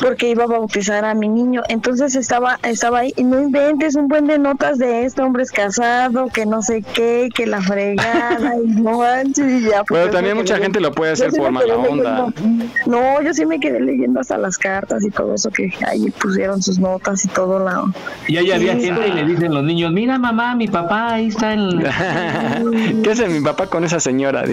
porque 0.00 0.28
iba 0.30 0.44
a 0.44 0.46
bautizar 0.46 1.04
a 1.04 1.14
mi 1.14 1.28
niño. 1.28 1.62
Entonces 1.68 2.14
estaba 2.14 2.58
estaba 2.62 3.00
ahí 3.00 3.12
y 3.16 3.24
no 3.24 3.40
inventes 3.40 3.96
un 3.96 4.08
buen 4.08 4.26
de 4.26 4.38
notas 4.38 4.78
de 4.78 5.04
este 5.04 5.22
hombre 5.22 5.42
es 5.42 5.50
casado, 5.50 6.28
que 6.28 6.46
no 6.46 6.62
sé 6.62 6.82
qué, 6.82 7.28
que 7.34 7.46
la 7.46 7.60
fregada 7.62 8.52
y 8.62 8.68
no 8.68 8.98
manches 8.98 9.46
y 9.62 9.62
ya. 9.62 9.84
pues, 9.84 10.00
Pero 10.00 10.06
yo 10.06 10.10
también 10.12 10.36
mucha 10.36 10.58
gente 10.58 10.80
lo 10.80 10.92
puede 10.92 11.12
hacer 11.12 11.30
por 11.32 11.50
mala 11.50 11.76
onda. 11.76 12.26
leyendo. 12.36 12.66
No, 12.86 13.22
yo 13.22 13.32
sí 13.34 13.46
me 13.46 13.58
quedé 13.58 13.80
leyendo 13.80 14.20
hasta 14.20 14.36
las 14.38 14.58
cartas 14.58 15.04
y 15.04 15.10
todo 15.10 15.34
eso 15.34 15.50
que 15.50 15.72
ahí 15.86 16.10
pusieron 16.10 16.62
sus 16.62 16.78
notas 16.78 17.24
y 17.24 17.28
todo 17.28 17.58
la 17.58 17.82
Y 18.28 18.36
ahí 18.36 18.50
había 18.52 18.74
Sí, 18.74 18.82
gente 18.82 19.08
y 19.08 19.12
le 19.12 19.24
dicen 19.24 19.54
los 19.54 19.64
niños, 19.64 19.92
mira 19.92 20.18
mamá, 20.18 20.54
mi 20.54 20.68
papá, 20.68 21.14
ahí 21.14 21.28
está 21.28 21.54
el... 21.54 21.82
¿Qué 23.02 23.10
hace 23.10 23.28
mi 23.28 23.40
papá 23.40 23.66
con 23.66 23.84
esa 23.84 23.98
señora? 24.00 24.44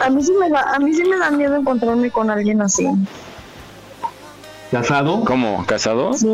A 0.00 0.10
mí 0.10 0.22
sí 0.22 0.32
me 0.38 0.48
da, 0.48 0.74
a 0.74 0.78
mí 0.78 0.92
sí 0.94 1.02
me 1.04 1.16
da 1.16 1.30
miedo 1.30 1.56
encontrarme 1.56 2.10
con 2.10 2.30
alguien 2.30 2.60
así. 2.66 2.86
¿Casado? 4.70 5.24
¿Cómo? 5.24 5.64
¿Casado? 5.66 6.12
Sí, 6.14 6.26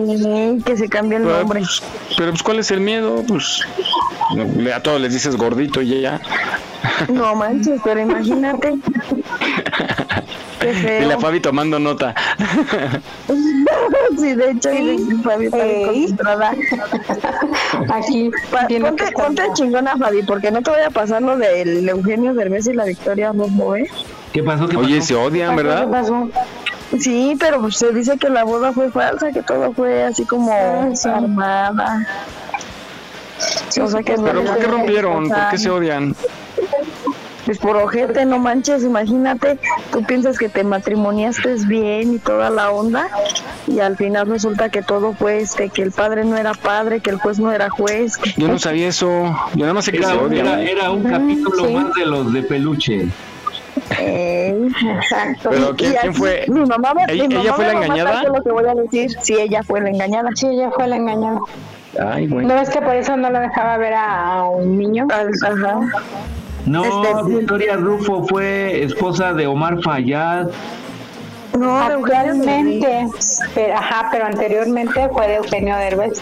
que 0.64 0.76
se 0.76 0.88
cambie 0.88 1.18
el 1.18 1.24
Pero, 1.24 1.38
nombre. 1.38 1.60
pues, 1.60 1.82
pero 2.16 2.30
pues 2.30 2.42
¿cuál 2.42 2.58
es 2.60 2.70
el 2.70 2.80
miedo? 2.80 3.22
Pues 3.28 3.60
a 4.74 4.80
todos 4.82 5.00
les 5.00 5.12
dices 5.12 5.36
gordito 5.36 5.82
y 5.82 6.00
ya. 6.02 6.20
No 7.08 7.34
manches, 7.34 7.80
pero 7.84 8.00
imagínate. 8.00 8.74
Qué 10.60 10.70
Y 10.70 10.74
feo. 10.74 11.08
la 11.08 11.18
Fabi 11.18 11.40
tomando 11.40 11.78
nota. 11.80 12.14
sí, 14.18 14.34
de 14.34 14.50
hecho, 14.52 14.72
y 14.72 14.98
Fabi 15.22 15.46
está. 15.46 16.50
Aquí, 17.94 18.30
Pa- 18.50 18.68
ponte, 18.68 19.04
ponte 19.12 19.42
chingona, 19.54 19.96
Fabi, 19.96 20.22
porque 20.22 20.50
no 20.50 20.62
te 20.62 20.70
voy 20.70 20.82
a 20.82 20.90
pasar 20.90 21.22
lo 21.22 21.36
del 21.36 21.88
Eugenio 21.88 22.32
Derbez 22.34 22.66
y 22.68 22.74
la 22.74 22.84
Victoria 22.84 23.32
Rojo, 23.32 23.76
¿eh? 23.76 23.88
¿Qué 24.32 24.42
pasó? 24.42 24.68
¿Qué 24.68 24.76
Oye, 24.76 24.96
pasó? 24.98 25.08
se 25.08 25.14
odian, 25.16 25.56
¿Qué 25.56 25.62
¿verdad? 25.62 25.88
pasó? 25.90 26.28
Sí, 26.98 27.36
pero 27.40 27.60
pues 27.60 27.76
se 27.76 27.90
dice 27.92 28.16
que 28.18 28.28
la 28.28 28.44
boda 28.44 28.72
fue 28.72 28.90
falsa, 28.90 29.32
que 29.32 29.42
todo 29.42 29.72
fue 29.72 30.04
así 30.04 30.24
como 30.24 30.52
sí. 33.68 33.80
armada. 33.80 33.84
O 33.84 33.88
sea 33.90 34.02
que 34.02 34.12
en 34.14 34.24
¿Pero 34.24 34.44
por 34.44 34.58
qué 34.58 34.66
rompieron? 34.66 35.28
¿Por 35.28 35.48
qué 35.50 35.58
se 35.58 35.70
odian? 35.70 36.14
Pues 37.44 37.58
por 37.58 37.76
ojete, 37.76 38.24
no 38.24 38.38
manches, 38.38 38.84
imagínate, 38.84 39.58
tú 39.90 40.04
piensas 40.04 40.38
que 40.38 40.48
te 40.48 40.62
matrimoniaste 40.62 41.54
bien 41.66 42.14
y 42.14 42.18
toda 42.20 42.50
la 42.50 42.70
onda 42.70 43.08
y 43.66 43.80
al 43.80 43.96
final 43.96 44.28
resulta 44.28 44.68
que 44.68 44.80
todo 44.80 45.12
fue 45.12 45.40
este, 45.40 45.68
que 45.68 45.82
el 45.82 45.90
padre 45.90 46.24
no 46.24 46.36
era 46.36 46.54
padre, 46.54 47.00
que 47.00 47.10
el 47.10 47.16
juez 47.18 47.40
no 47.40 47.50
era 47.50 47.68
juez. 47.68 48.16
que- 48.16 48.32
Yo 48.36 48.46
no 48.46 48.60
sabía 48.60 48.86
eso. 48.86 49.08
Yo 49.54 49.62
nada 49.62 49.74
más 49.74 49.84
sé 49.86 49.90
que 49.90 49.98
Era, 49.98 50.10
se 50.10 50.16
un- 50.18 50.26
odian. 50.26 50.46
era, 50.46 50.62
era 50.62 50.90
un 50.92 51.02
capítulo 51.02 51.66
sí. 51.66 51.72
más 51.74 51.92
de 51.94 52.06
los 52.06 52.32
de 52.32 52.42
peluche. 52.44 53.08
Eh, 53.98 54.68
Exacto. 55.02 55.50
Pero 55.50 55.74
¿quién, 55.74 55.90
y 55.92 55.94
quién 55.96 56.08
aquí 56.10 56.18
fue? 56.18 56.44
Mi 56.46 56.60
mamá, 56.64 56.94
me- 56.94 57.12
¿Ella- 57.12 57.26
mi 57.26 57.34
ella 57.36 57.52
fue 57.54 57.66
la 57.66 57.72
engañada? 57.72 58.22
lo 58.22 58.40
que 58.42 58.50
voy 58.52 58.64
a 58.68 58.74
decir. 58.74 59.10
Sí, 59.20 59.34
ella 59.34 59.64
fue 59.64 59.80
la 59.80 59.90
engañada. 59.90 60.30
Sí, 60.36 60.46
ella 60.46 60.70
fue 60.70 60.86
la 60.86 60.94
engañada. 60.96 61.40
Ay, 62.00 62.26
güey. 62.26 62.46
¿No 62.46 62.54
ves 62.54 62.70
que 62.70 62.80
por 62.80 62.94
eso 62.94 63.16
no 63.16 63.28
la 63.30 63.40
dejaba 63.40 63.76
ver 63.76 63.92
a, 63.94 64.34
a 64.38 64.48
un 64.48 64.78
niño? 64.78 65.06
Ajá. 65.10 65.80
No, 66.64 66.84
Este- 66.84 67.34
Victoria 67.38 67.76
Rufo 67.76 68.24
fue 68.26 68.82
esposa 68.84 69.32
de 69.34 69.46
Omar 69.46 69.82
Fayad. 69.82 70.48
No, 71.58 71.76
Actualmente, 71.78 73.06
pero, 73.54 73.74
ajá, 73.76 74.08
pero 74.10 74.24
anteriormente 74.24 75.08
fue 75.12 75.28
de 75.28 75.34
Eugenio 75.36 75.76
Derbez. 75.76 76.20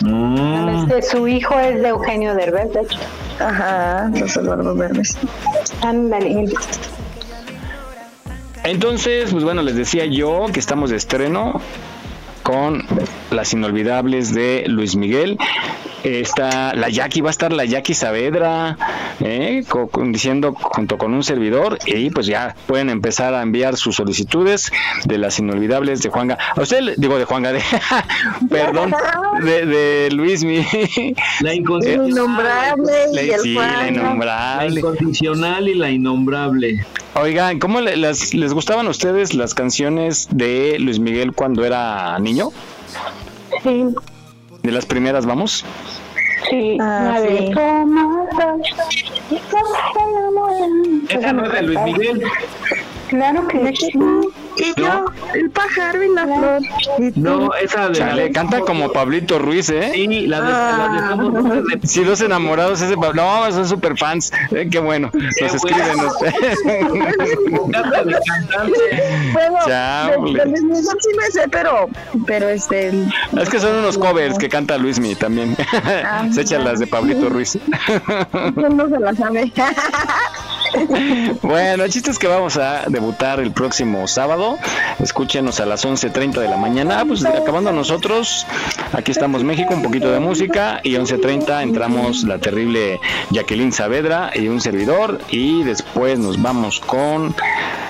Mm. 0.00 0.68
Este, 0.68 1.02
su 1.02 1.28
hijo 1.28 1.58
es 1.58 1.82
de 1.82 1.88
Eugenio 1.88 2.34
Derbez, 2.34 2.72
de 2.72 2.80
hecho. 2.80 2.98
Ajá, 3.38 4.10
los 4.14 4.36
Eduardo. 4.36 4.74
Ándale. 5.82 6.46
Entonces, 8.64 9.30
pues 9.32 9.44
bueno, 9.44 9.62
les 9.62 9.76
decía 9.76 10.06
yo 10.06 10.46
que 10.52 10.60
estamos 10.60 10.90
de 10.90 10.96
estreno 10.96 11.60
con 12.42 12.84
las 13.30 13.52
inolvidables 13.52 14.34
de 14.34 14.64
Luis 14.68 14.96
Miguel. 14.96 15.38
Está 16.04 16.74
la 16.74 16.88
Jackie, 16.88 17.20
va 17.20 17.28
a 17.28 17.30
estar 17.30 17.52
la 17.52 17.64
Jackie 17.64 17.94
Saavedra, 17.94 18.76
¿eh? 19.20 19.62
Co- 19.68 19.86
con- 19.88 20.10
diciendo 20.12 20.52
junto 20.54 20.98
con 20.98 21.14
un 21.14 21.22
servidor, 21.22 21.78
y 21.86 22.10
pues 22.10 22.26
ya 22.26 22.56
pueden 22.66 22.90
empezar 22.90 23.34
a 23.34 23.42
enviar 23.42 23.76
sus 23.76 23.96
solicitudes 23.96 24.72
de 25.04 25.18
las 25.18 25.38
inolvidables 25.38 26.02
de 26.02 26.08
Juanga. 26.10 26.38
A 26.56 26.60
usted, 26.60 26.80
le- 26.80 26.94
digo 26.96 27.18
de 27.18 27.24
Juanga, 27.24 27.52
de, 27.52 27.60
perdón, 28.50 28.92
de, 29.42 29.66
de 29.66 30.10
Luis 30.10 30.42
Miguel. 30.42 31.14
La 31.40 31.54
incondicional, 31.54 32.08
innombrable 32.10 32.92
y 33.12 33.18
el 33.30 33.40
sí, 33.40 33.54
la 33.54 33.60
Juan. 33.62 33.78
la 33.80 33.88
innombrable. 33.88 34.80
incondicional 34.80 35.68
y 35.68 35.74
la 35.74 35.90
innombrable. 35.90 36.84
Oigan, 37.14 37.58
¿cómo 37.60 37.80
le- 37.80 37.96
las- 37.96 38.34
les 38.34 38.52
gustaban 38.54 38.86
a 38.86 38.90
ustedes 38.90 39.34
las 39.34 39.54
canciones 39.54 40.26
de 40.32 40.78
Luis 40.80 40.98
Miguel 40.98 41.32
cuando 41.32 41.64
era 41.64 42.18
niño? 42.18 42.48
Sí, 43.62 43.84
De 44.62 44.72
las 44.72 44.86
primeras, 44.86 45.26
vamos. 45.26 45.64
Sí. 46.48 46.78
Ah, 46.80 47.14
a 47.16 47.20
ver, 47.20 47.38
sí. 47.38 47.52
¿cómo 47.52 48.28
Esa 51.08 51.32
no 51.32 51.44
es 51.46 51.52
de 51.52 51.62
Luis 51.62 51.80
Miguel. 51.80 52.22
Claro 53.08 53.46
que 53.48 53.74
sí. 53.76 53.92
Y 54.56 54.80
yo, 54.80 55.04
el 55.34 55.50
pájaro 55.50 56.02
y 56.02 56.14
la 56.14 56.24
flor. 56.24 56.60
No, 57.16 57.54
esa 57.54 57.88
de 57.88 57.94
Chale, 57.94 58.30
canta 58.32 58.60
como 58.60 58.92
Pablito 58.92 59.38
Ruiz, 59.38 59.70
¿eh? 59.70 59.90
Sí, 59.94 60.26
la 60.26 60.40
de, 60.40 60.52
la 60.52 61.16
de 61.16 61.62
de- 61.80 61.86
Si 61.86 62.04
los 62.04 62.20
enamorados 62.20 62.80
ese 62.82 62.96
Pab- 62.96 63.14
no, 63.14 63.50
son 63.52 63.66
super 63.66 63.96
fans. 63.96 64.30
Eh, 64.50 64.68
qué 64.70 64.78
bueno. 64.78 65.10
Nos 65.12 65.54
escriben 65.54 66.00
ustedes. 66.06 66.58
Bueno, 69.32 69.58
Chale. 69.66 70.16
de, 70.32 70.38
de 70.38 70.46
Luis 70.46 70.62
Miguel 70.62 70.84
sí 71.00 71.08
me 71.16 71.30
sé, 71.30 71.48
pero, 71.48 71.88
pero 72.26 72.48
este, 72.48 72.88
Es 73.40 73.48
que 73.48 73.58
son 73.60 73.76
unos 73.76 73.96
covers 73.98 74.38
que 74.38 74.48
canta 74.48 74.76
Luismi 74.78 75.14
también. 75.14 75.56
Se 76.32 76.42
echan 76.42 76.64
las 76.64 76.78
de 76.78 76.86
Pablito 76.86 77.28
Ruiz. 77.28 77.58
no 78.54 78.88
se 78.88 78.98
la 78.98 79.14
sabe. 79.14 79.52
bueno, 81.42 81.84
el 81.84 81.90
chiste 81.90 82.10
es 82.10 82.18
que 82.18 82.26
vamos 82.26 82.56
a 82.56 82.84
debutar 82.88 83.40
el 83.40 83.52
próximo 83.52 84.06
sábado. 84.08 84.58
Escúchenos 84.98 85.60
a 85.60 85.66
las 85.66 85.84
11.30 85.84 86.40
de 86.40 86.48
la 86.48 86.56
mañana. 86.56 87.00
Ah, 87.00 87.04
pues 87.06 87.24
acabando 87.24 87.72
nosotros, 87.72 88.46
aquí 88.92 89.10
estamos 89.10 89.44
México, 89.44 89.74
un 89.74 89.82
poquito 89.82 90.10
de 90.10 90.20
música 90.20 90.80
y 90.82 90.94
11.30 90.94 91.62
entramos 91.62 92.24
la 92.24 92.38
terrible 92.38 93.00
Jacqueline 93.30 93.72
Saavedra 93.72 94.30
y 94.34 94.48
un 94.48 94.60
servidor 94.60 95.20
y 95.30 95.62
después 95.62 96.18
nos 96.18 96.40
vamos 96.40 96.80
con 96.80 97.34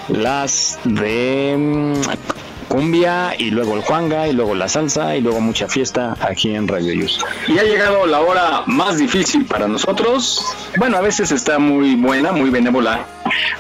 las 0.09 0.79
de 0.85 1.57
mm, 1.59 2.42
cumbia 2.73 3.35
y 3.37 3.51
luego 3.51 3.77
el 3.77 3.83
juanga 3.83 4.27
y 4.27 4.33
luego 4.33 4.55
la 4.55 4.67
salsa 4.67 5.15
y 5.15 5.21
luego 5.21 5.43
mucha 5.43 5.69
fiesta 5.69 6.17
aquí 6.23 6.55
en 6.55 6.67
Radio 6.67 6.95
Yus. 6.95 7.23
Y 7.47 7.59
ha 7.59 7.65
llegado 7.65 8.07
la 8.07 8.23
hora 8.23 8.63
más 8.65 8.97
difícil 8.97 9.45
para 9.45 9.69
nosotros. 9.69 10.43
Bueno, 10.79 10.97
a 10.97 11.03
veces 11.03 11.33
está 11.33 11.59
muy 11.59 11.97
buena, 11.97 12.33
muy 12.33 12.49
benévola 12.49 13.05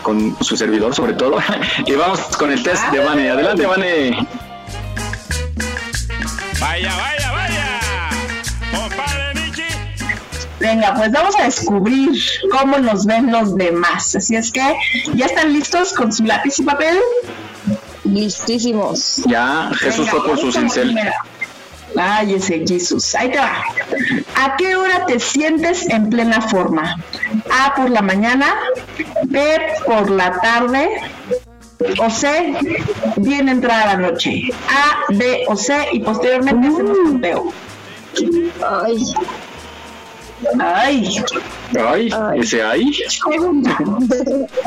con 0.02 0.34
su 0.42 0.56
servidor 0.56 0.94
sobre 0.94 1.12
todo. 1.12 1.36
y 1.86 1.92
vamos 1.92 2.20
con 2.38 2.52
el 2.52 2.62
test 2.62 2.82
de 2.90 3.00
Vane. 3.00 3.28
Adelante, 3.28 3.66
Vane. 3.66 4.26
Vaya, 6.58 6.96
vaya, 6.96 7.32
vaya. 7.32 7.80
Compadre 8.74 9.34
Michi. 9.34 9.62
Venga, 10.58 10.94
pues 10.94 11.12
vamos 11.12 11.38
a 11.38 11.44
descubrir 11.44 12.18
cómo 12.50 12.78
nos 12.78 13.04
ven 13.04 13.30
los 13.30 13.56
demás. 13.56 14.16
Así 14.16 14.36
es 14.36 14.50
que, 14.50 14.74
¿ya 15.12 15.26
están 15.26 15.52
listos 15.52 15.92
con 15.92 16.10
su 16.10 16.24
lápiz 16.24 16.58
y 16.60 16.62
papel? 16.62 16.98
Listísimos. 18.04 19.22
Ya, 19.26 19.70
Jesús 19.78 20.08
fue 20.10 20.24
por 20.24 20.38
su 20.38 20.52
cincel. 20.52 20.96
Ay, 21.96 22.34
ese 22.34 22.64
Jesús. 22.66 23.14
Ahí 23.14 23.30
te 23.30 23.38
va. 23.38 23.64
¿A 24.36 24.56
qué 24.56 24.74
hora 24.76 25.04
te 25.06 25.20
sientes 25.20 25.88
en 25.88 26.08
plena 26.08 26.40
forma? 26.40 26.96
A 27.50 27.74
por 27.74 27.90
la 27.90 28.02
mañana, 28.02 28.54
B 29.24 29.60
por 29.86 30.10
la 30.10 30.32
tarde, 30.40 30.88
o 31.98 32.10
C 32.10 32.54
bien 33.16 33.48
entrada 33.48 33.94
la 33.94 33.96
noche. 33.96 34.48
A, 34.68 35.12
B 35.12 35.44
o 35.48 35.56
C 35.56 35.88
y 35.92 36.00
posteriormente 36.00 36.68
hacemos 36.68 36.98
conteo. 37.04 37.52
Ay. 38.84 39.14
Ay. 40.60 41.22
Ay, 41.78 42.10
ese 42.36 42.62
ay. 42.62 42.92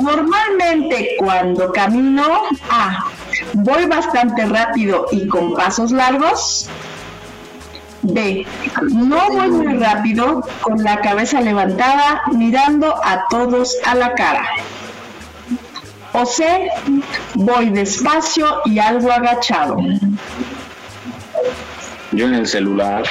Normalmente 0.01 1.15
cuando 1.19 1.71
camino, 1.71 2.23
A, 2.69 3.05
voy 3.53 3.85
bastante 3.85 4.45
rápido 4.45 5.05
y 5.11 5.27
con 5.27 5.53
pasos 5.53 5.91
largos. 5.91 6.69
B, 8.01 8.45
no 8.91 9.31
voy 9.31 9.49
muy 9.49 9.77
rápido, 9.77 10.41
con 10.61 10.83
la 10.83 11.01
cabeza 11.01 11.41
levantada, 11.41 12.21
mirando 12.31 12.93
a 13.03 13.25
todos 13.29 13.75
a 13.83 13.95
la 13.95 14.13
cara. 14.13 14.45
O 16.13 16.25
C, 16.25 16.69
voy 17.33 17.69
despacio 17.71 18.61
y 18.65 18.79
algo 18.79 19.11
agachado. 19.11 19.77
Yo 22.11 22.27
en 22.27 22.35
el 22.35 22.47
celular. 22.47 23.03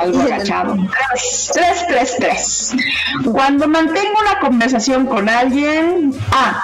Algo 0.00 0.20
agachado. 0.20 0.76
Tres, 1.52 1.84
tres, 1.88 2.16
tres. 2.18 2.72
Cuando 3.30 3.68
mantengo 3.68 4.18
una 4.20 4.40
conversación 4.40 5.06
con 5.06 5.28
alguien, 5.28 6.12
A. 6.32 6.62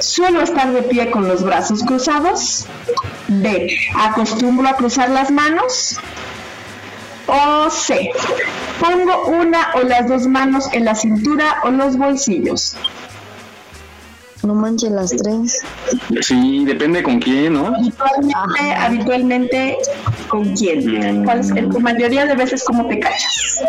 Suelo 0.00 0.40
estar 0.42 0.72
de 0.72 0.82
pie 0.82 1.10
con 1.10 1.28
los 1.28 1.42
brazos 1.42 1.82
cruzados. 1.82 2.66
B. 3.28 3.76
Acostumbro 3.94 4.68
a 4.68 4.76
cruzar 4.76 5.10
las 5.10 5.30
manos. 5.30 5.98
O 7.26 7.70
C. 7.70 8.10
Pongo 8.80 9.26
una 9.26 9.72
o 9.74 9.80
las 9.80 10.08
dos 10.08 10.26
manos 10.26 10.68
en 10.72 10.84
la 10.84 10.94
cintura 10.94 11.60
o 11.64 11.70
los 11.70 11.96
bolsillos. 11.96 12.76
No 14.42 14.54
manches 14.54 14.90
las 14.90 15.10
tres. 15.10 15.60
Sí, 16.22 16.64
depende 16.64 17.02
con 17.02 17.20
quién, 17.20 17.52
¿no? 17.54 17.66
Habitualmente, 17.66 18.74
habitualmente 18.78 19.78
¿con 20.28 20.54
quién? 20.56 21.24
¿Cuál 21.24 21.40
es, 21.40 21.50
en 21.50 21.70
tu 21.70 21.78
mayoría 21.80 22.24
de 22.26 22.34
veces 22.34 22.64
cómo 22.64 22.86
te 22.88 22.98
cachas? 23.00 23.62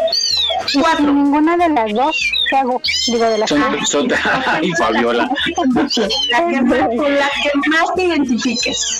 Cuatro. 0.79 1.11
Ninguna 1.11 1.57
de 1.57 1.69
las 1.69 1.93
dos 1.93 2.15
¿qué 2.49 2.55
hago? 2.57 2.81
Digo, 3.07 3.25
de 3.25 3.37
las 3.39 3.49
Son, 3.49 3.61
son- 3.85 4.07
ay, 4.45 4.71
Fabiola. 4.77 5.29
La 6.31 6.47
que 6.47 6.61
más, 6.61 6.87
con 6.87 7.15
la 7.15 7.29
que 7.43 7.69
más 7.69 7.93
te 7.95 8.03
identifiques. 8.03 8.99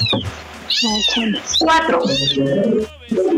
Cuatro. 1.60 2.02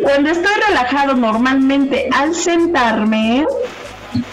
Cuando 0.02 0.30
estoy 0.30 0.54
relajado 0.68 1.16
normalmente 1.16 2.08
al 2.14 2.34
sentarme, 2.34 3.46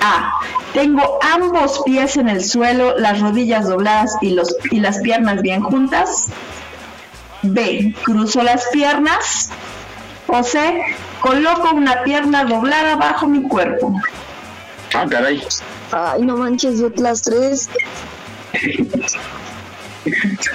A. 0.01 0.41
Tengo 0.73 1.19
ambos 1.23 1.83
pies 1.85 2.17
en 2.17 2.29
el 2.29 2.45
suelo, 2.45 2.97
las 2.99 3.21
rodillas 3.21 3.69
dobladas 3.69 4.17
y, 4.21 4.31
los, 4.31 4.55
y 4.71 4.81
las 4.81 4.99
piernas 4.99 5.43
bien 5.43 5.63
juntas. 5.63 6.29
B. 7.43 7.95
Cruzo 8.03 8.43
las 8.43 8.67
piernas. 8.73 9.51
O 10.27 10.43
C. 10.43 10.83
Coloco 11.21 11.75
una 11.75 12.03
pierna 12.03 12.45
doblada 12.45 12.97
bajo 12.97 13.27
mi 13.27 13.43
cuerpo. 13.43 13.95
Ah, 14.95 15.07
caray. 15.09 15.43
Ay, 15.93 16.23
no 16.23 16.37
manches, 16.37 16.79
yo 16.79 16.91
las 16.97 17.23
tres. 17.23 17.69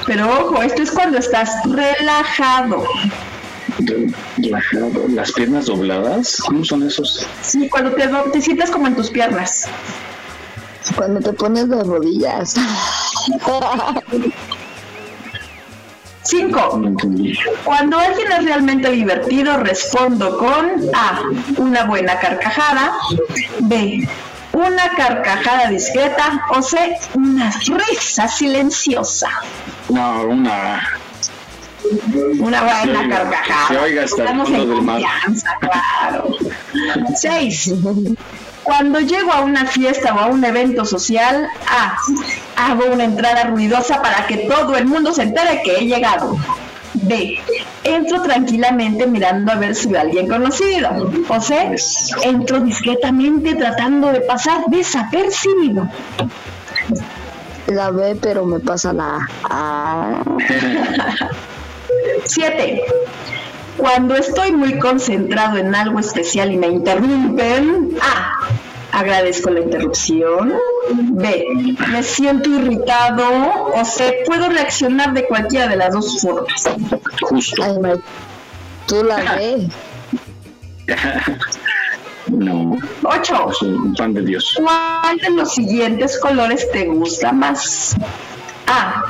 Pero 0.06 0.30
ojo, 0.40 0.62
esto 0.62 0.82
es 0.82 0.92
cuando 0.92 1.18
estás 1.18 1.52
relajado. 1.66 2.84
Relajado. 4.38 5.08
Las 5.10 5.32
piernas 5.32 5.66
dobladas. 5.66 6.38
¿Cómo 6.46 6.64
son 6.64 6.84
esos? 6.84 7.26
Sí, 7.42 7.70
cuando 7.70 7.92
te, 7.92 8.08
te 8.32 8.42
sientas 8.42 8.72
como 8.72 8.88
en 8.88 8.96
tus 8.96 9.10
piernas. 9.10 9.68
Cuando 10.96 11.20
te 11.20 11.34
pones 11.34 11.70
de 11.70 11.84
rodillas. 11.84 12.56
Cinco. 16.24 16.82
Cuando 17.64 18.00
alguien 18.00 18.32
es 18.32 18.46
realmente 18.46 18.90
divertido, 18.92 19.58
respondo 19.58 20.38
con 20.38 20.90
A. 20.94 21.22
Una 21.58 21.86
buena 21.86 22.20
carcajada. 22.20 22.94
B. 23.62 24.08
Una 24.54 24.90
carcajada 24.96 25.70
discreta. 25.70 26.42
O 26.50 26.62
C. 26.62 26.98
Una 27.14 27.52
risa 27.52 28.28
silenciosa. 28.28 29.30
No, 29.90 30.24
una. 30.24 30.82
Una 32.40 32.62
buena 32.64 33.10
carcajada. 33.10 33.68
se 33.68 33.78
oiga 33.78 34.04
hasta 34.04 34.16
el 34.24 34.28
Estamos 34.28 34.50
fondo 34.50 34.64
en 34.64 34.70
del 34.70 34.82
mar. 34.82 35.02
confianza, 35.02 35.50
claro. 35.60 36.28
Seis. 37.16 37.74
Cuando 38.64 39.00
llego 39.00 39.32
a 39.32 39.42
una 39.42 39.66
fiesta 39.66 40.14
o 40.16 40.20
a 40.20 40.26
un 40.28 40.44
evento 40.44 40.86
social, 40.86 41.48
A. 41.70 41.96
Hago 42.56 42.86
una 42.92 43.04
entrada 43.04 43.44
ruidosa 43.46 44.02
para 44.02 44.26
que 44.26 44.38
todo 44.48 44.76
el 44.76 44.86
mundo 44.86 45.14
se 45.14 45.24
entere 45.24 45.62
que 45.64 45.78
he 45.78 45.86
llegado. 45.86 46.36
B. 46.94 47.38
Entro 47.84 48.22
tranquilamente 48.24 49.06
mirando 49.06 49.52
a 49.52 49.56
ver 49.56 49.76
si 49.76 49.88
veo 49.90 50.00
a 50.00 50.02
alguien 50.04 50.28
conocido. 50.28 51.12
O 51.28 51.40
C. 51.42 51.76
Entro 52.24 52.60
discretamente 52.62 53.54
tratando 53.56 54.12
de 54.12 54.22
pasar 54.22 54.62
desapercibido. 54.68 55.88
La 57.68 57.92
B, 57.92 58.16
pero 58.20 58.46
me 58.46 58.60
pasa 58.60 58.94
la 58.94 59.20
A. 59.50 60.24
7. 62.26 62.84
Cuando 63.78 64.16
estoy 64.16 64.52
muy 64.52 64.80
concentrado 64.80 65.58
en 65.58 65.76
algo 65.76 66.00
especial 66.00 66.52
y 66.52 66.58
me 66.58 66.68
interrumpen, 66.68 67.98
A. 68.02 68.48
Agradezco 68.92 69.50
la 69.50 69.60
interrupción. 69.60 70.54
B. 70.90 71.76
Me 71.90 72.02
siento 72.02 72.50
irritado. 72.50 73.26
O 73.74 73.84
C. 73.84 74.24
Puedo 74.26 74.48
reaccionar 74.50 75.14
de 75.14 75.26
cualquiera 75.28 75.68
de 75.68 75.76
las 75.76 75.94
dos 75.94 76.22
formas. 76.22 76.64
Justo. 77.22 77.64
Ay, 77.64 77.76
tú 78.88 79.04
la 79.04 79.18
B. 79.36 79.68
No. 82.28 82.78
8. 83.04 83.52
Soy 83.54 83.70
un 83.70 83.94
pan 83.94 84.14
de 84.14 84.22
Dios. 84.22 84.58
¿Cuál 84.58 85.18
de 85.18 85.30
los 85.30 85.54
siguientes 85.54 86.20
colores 86.20 86.70
te 86.72 86.86
gusta 86.86 87.32
más? 87.32 87.96
A. 88.68 89.06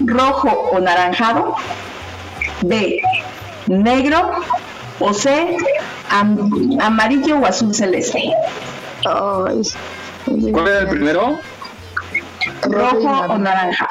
Rojo 0.00 0.48
o 0.72 0.78
naranjado. 0.78 1.56
B. 2.68 3.00
Negro. 3.66 4.30
O 5.00 5.12
C. 5.12 5.56
am- 6.10 6.78
amarillo 6.80 7.38
o 7.40 7.46
azul 7.46 7.74
celeste. 7.74 8.32
Ay. 9.06 9.62
¿Cuál 10.52 10.68
era 10.68 10.78
el 10.80 10.88
primero? 10.88 11.38
Rojo 12.62 13.08
o 13.28 13.38
naranja. 13.38 13.88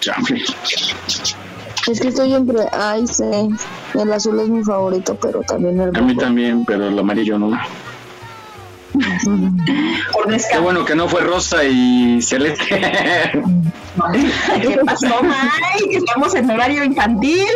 Chanfle. 0.00 0.42
Es 1.90 2.00
que 2.00 2.08
estoy 2.08 2.34
entre 2.34 2.66
A 2.72 2.98
y 2.98 3.06
C. 3.06 3.48
El 3.94 4.12
azul 4.12 4.38
es 4.40 4.48
mi 4.48 4.62
favorito, 4.62 5.16
pero 5.20 5.40
también 5.42 5.80
el 5.80 5.88
A 5.96 6.00
mí 6.02 6.08
rojo. 6.14 6.20
también, 6.20 6.64
pero 6.64 6.88
el 6.88 6.98
amarillo 6.98 7.38
no. 7.38 7.50
Qué 10.50 10.58
bueno 10.58 10.84
que 10.84 10.94
no 10.94 11.08
fue 11.08 11.20
rosa 11.20 11.64
y 11.64 12.20
celeste. 12.22 12.64
¿Qué 14.62 14.78
pasó, 14.84 15.22
Mike? 15.22 15.96
Estamos 15.96 16.34
en 16.34 16.50
horario 16.50 16.84
infantil. 16.84 17.46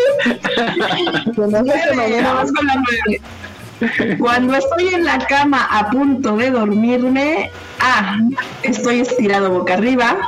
Nueve, 1.36 2.22
vamos 2.22 2.52
con 2.52 2.66
la 2.66 2.74
nueve. 2.74 3.20
Cuando 4.18 4.56
estoy 4.56 4.94
en 4.94 5.04
la 5.04 5.18
cama 5.18 5.66
a 5.70 5.90
punto 5.90 6.36
de 6.36 6.50
dormirme, 6.50 7.50
A. 7.80 8.18
Estoy 8.62 9.00
estirado 9.00 9.50
boca 9.50 9.74
arriba. 9.74 10.18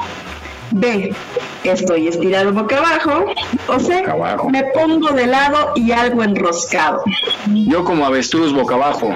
B. 0.75 1.15
Estoy 1.63 2.09
estirado 2.09 2.53
boca 2.53 2.79
abajo. 2.79 3.25
O 3.69 3.79
C. 3.79 4.05
Me 4.51 4.65
pongo 4.75 5.09
de 5.13 5.27
lado 5.27 5.73
y 5.77 5.93
algo 5.93 6.23
enroscado. 6.23 7.03
Yo 7.47 7.85
como 7.85 8.05
avestruz 8.05 8.53
boca 8.53 8.75
abajo. 8.75 9.11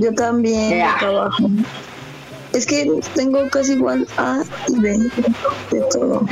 Yo 0.00 0.12
también, 0.14 0.86
boca 0.94 1.06
abajo. 1.08 1.50
Es 2.54 2.64
que 2.64 2.90
tengo 3.14 3.46
casi 3.50 3.72
igual 3.74 4.08
A 4.16 4.42
y 4.68 4.80
B 4.80 4.96
de 5.70 5.80
todo. 5.92 6.24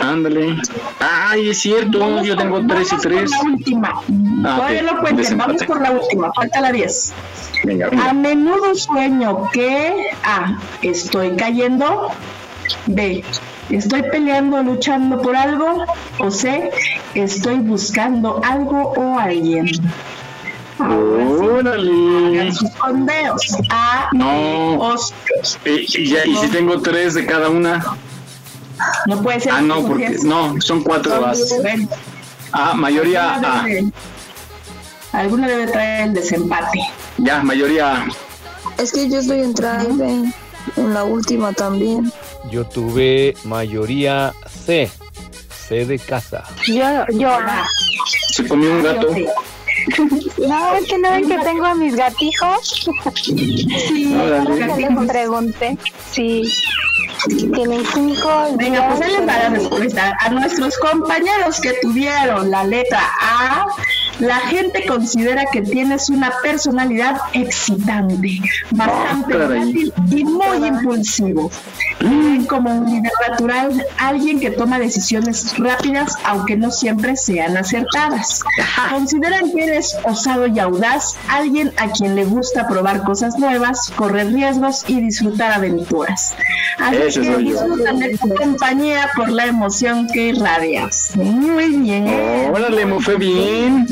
Ándale. 0.00 0.56
Ay, 0.98 1.50
es 1.50 1.60
cierto, 1.60 2.22
yo 2.24 2.36
tengo 2.36 2.66
3 2.66 2.92
y 2.92 2.96
3. 2.96 3.30
La 3.30 3.40
última. 3.42 3.88
Ah, 4.44 4.56
Todavía 4.56 4.80
ok. 4.82 4.86
no 4.86 5.00
cuenten, 5.00 5.16
Desempate. 5.18 5.52
vamos 5.52 5.64
por 5.64 5.80
la 5.80 5.90
última, 5.92 6.32
falta 6.32 6.60
la 6.60 6.72
10. 6.72 7.12
Venga, 7.64 7.86
A 7.86 7.90
venga. 7.90 8.12
menudo 8.14 8.74
sueño 8.74 9.48
que 9.52 9.94
A. 10.24 10.58
Estoy 10.82 11.36
cayendo. 11.36 12.08
B. 12.86 13.22
Estoy 13.70 14.02
peleando, 14.02 14.62
luchando 14.62 15.20
por 15.22 15.36
algo. 15.36 15.84
O 16.18 16.30
C. 16.30 16.70
Estoy 17.14 17.56
buscando 17.56 18.40
algo 18.44 18.92
o 18.96 19.18
alguien. 19.18 19.66
Órale. 20.78 22.52
Sus 22.52 22.70
sondeos. 22.72 23.56
A. 23.70 24.08
No. 24.12 24.94
Eh, 25.64 25.84
y, 25.88 26.08
ya, 26.08 26.24
y 26.26 26.36
si 26.36 26.48
tengo 26.48 26.80
3 26.80 27.14
de 27.14 27.26
cada 27.26 27.48
una. 27.48 27.84
No 29.06 29.22
puede 29.22 29.40
ser. 29.40 29.52
Ah, 29.54 29.60
no, 29.60 29.82
porque 29.86 30.16
no, 30.24 30.58
son 30.60 30.82
4 30.82 31.26
As. 31.26 31.62
Ven, 31.62 31.88
Ah, 32.52 32.72
mayoría 32.74 33.34
alguna 33.34 33.60
A. 33.60 33.64
debe- 33.64 33.92
Alguna 35.12 35.48
debe 35.48 35.66
traer 35.66 36.08
el 36.08 36.14
desempate. 36.14 36.80
Ya, 37.18 37.42
mayoría 37.42 37.92
A. 37.92 38.08
Es 38.78 38.92
que 38.92 39.08
yo 39.10 39.18
estoy 39.18 39.40
en 39.40 39.52
B, 39.98 40.32
en 40.76 40.94
la 40.94 41.04
última 41.04 41.52
también. 41.52 42.10
Yo 42.50 42.64
tuve 42.64 43.34
mayoría 43.44 44.32
C, 44.48 44.90
C 45.68 45.84
de 45.84 45.98
casa. 45.98 46.44
Yo, 46.66 47.06
yo. 47.12 47.36
Se 48.30 48.46
comió 48.46 48.70
un 48.72 48.82
gato. 48.82 49.08
No, 50.38 50.74
es 50.74 50.86
que 50.86 50.98
no 50.98 51.10
ven 51.10 51.28
que 51.28 51.38
tengo 51.38 51.64
a 51.66 51.74
mis 51.74 51.96
gatijos. 51.96 52.90
Sí, 53.22 54.14
Órale. 54.14 54.76
les 54.76 55.08
pregunté. 55.08 55.78
Sí. 56.10 56.42
Tienen 57.28 57.84
cinco. 57.92 58.56
Venga, 58.56 58.88
pues 58.88 59.00
ahí 59.02 59.12
les 59.12 59.28
va 59.28 59.38
la 59.38 59.48
respuesta. 59.50 60.16
A 60.20 60.30
nuestros 60.30 60.76
compañeros 60.78 61.60
que 61.60 61.74
tuvieron 61.82 62.50
la 62.50 62.64
letra 62.64 63.00
A, 63.20 63.66
la 64.20 64.36
gente 64.36 64.84
considera 64.86 65.44
que 65.52 65.62
tienes 65.62 66.10
una 66.10 66.32
personalidad 66.42 67.20
excitante, 67.32 68.40
bastante 68.70 69.34
Ah, 69.34 69.46
volátil 69.46 69.92
y 70.10 70.24
muy 70.24 70.66
impulsivo. 70.66 71.50
Ven 72.00 72.44
como 72.46 72.74
un 72.74 72.86
líder 72.90 73.12
natural, 73.28 73.86
alguien 73.98 74.40
que 74.40 74.50
toma 74.50 74.78
decisiones 74.78 75.56
rápidas, 75.58 76.16
aunque 76.24 76.56
no 76.56 76.70
siempre 76.70 77.16
sean 77.16 77.56
acertadas. 77.56 78.42
Consideran 78.90 79.50
que 79.52 79.64
eres 79.64 79.96
osado 80.04 80.46
y 80.46 80.58
audaz, 80.58 81.16
alguien 81.28 81.72
a 81.76 81.88
quien 81.90 82.14
le 82.16 82.24
gusta 82.24 82.66
probar 82.68 83.02
cosas 83.02 83.38
nuevas, 83.38 83.90
correr 83.96 84.32
riesgos 84.32 84.84
y 84.88 85.00
disfrutar 85.00 85.52
aventuras. 85.52 86.34
Así 86.78 86.96
Ese 86.96 87.20
que 87.20 87.36
disfrutan 87.38 87.98
de 87.98 88.16
tu 88.16 88.34
compañía 88.34 89.10
por 89.14 89.30
la 89.30 89.46
emoción 89.46 90.06
que 90.08 90.28
irradias. 90.28 91.12
Muy 91.16 91.76
bien. 91.76 92.50
Órale, 92.52 92.86
me 92.86 93.00
fue 93.00 93.16
bien. 93.16 93.86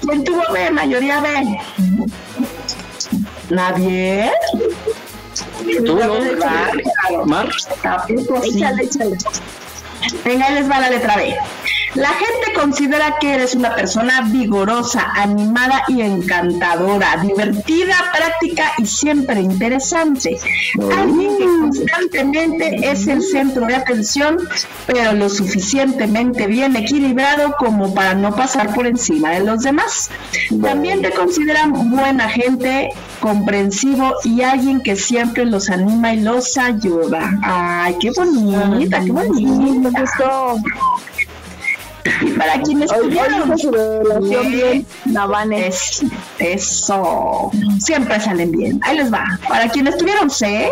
¿Quién 0.00 0.24
tuvo 0.24 0.42
B? 0.52 0.70
Mayoría 0.70 1.20
B. 1.20 1.58
¿Nadie? 3.50 4.30
¿Tú 5.84 5.96
no? 5.96 7.26
Mar. 7.26 7.48
Tampoco 7.82 8.42
sí. 8.42 8.62
Venga, 10.24 10.50
les 10.50 10.70
va 10.70 10.80
la 10.80 10.90
letra 10.90 11.16
B. 11.16 11.36
La 11.98 12.10
gente 12.10 12.52
considera 12.54 13.16
que 13.18 13.34
eres 13.34 13.56
una 13.56 13.74
persona 13.74 14.20
vigorosa, 14.30 15.10
animada 15.16 15.82
y 15.88 16.00
encantadora, 16.00 17.16
divertida, 17.16 17.96
práctica 18.16 18.70
y 18.78 18.86
siempre 18.86 19.40
interesante. 19.40 20.38
Alguien 20.96 21.36
que 21.38 21.44
constantemente 21.44 22.88
es 22.88 23.08
el 23.08 23.20
centro 23.20 23.66
de 23.66 23.74
atención, 23.74 24.38
pero 24.86 25.12
lo 25.12 25.28
suficientemente 25.28 26.46
bien 26.46 26.76
equilibrado 26.76 27.56
como 27.58 27.92
para 27.92 28.14
no 28.14 28.32
pasar 28.32 28.72
por 28.74 28.86
encima 28.86 29.30
de 29.32 29.40
los 29.40 29.64
demás. 29.64 30.08
También 30.62 31.02
te 31.02 31.10
consideran 31.10 31.90
buena 31.90 32.28
gente, 32.28 32.90
comprensivo 33.18 34.14
y 34.22 34.42
alguien 34.42 34.84
que 34.84 34.94
siempre 34.94 35.44
los 35.44 35.68
anima 35.68 36.14
y 36.14 36.20
los 36.20 36.56
ayuda. 36.56 37.36
Ay, 37.42 37.96
qué 38.00 38.12
bonita, 38.12 39.02
qué 39.04 39.10
bonita. 39.10 39.90
Me 39.90 40.00
gustó. 40.00 40.58
Y 42.22 42.30
para 42.32 42.60
quienes 42.62 42.90
tuvieron 42.90 43.54
bien, 44.50 44.86
es, 45.52 46.02
eso, 46.38 47.50
siempre 47.78 48.20
salen 48.20 48.52
bien. 48.52 48.80
Ahí 48.82 48.98
les 48.98 49.12
va. 49.12 49.24
Para 49.48 49.68
quienes 49.68 49.96
tuvieron 49.96 50.30
C, 50.30 50.70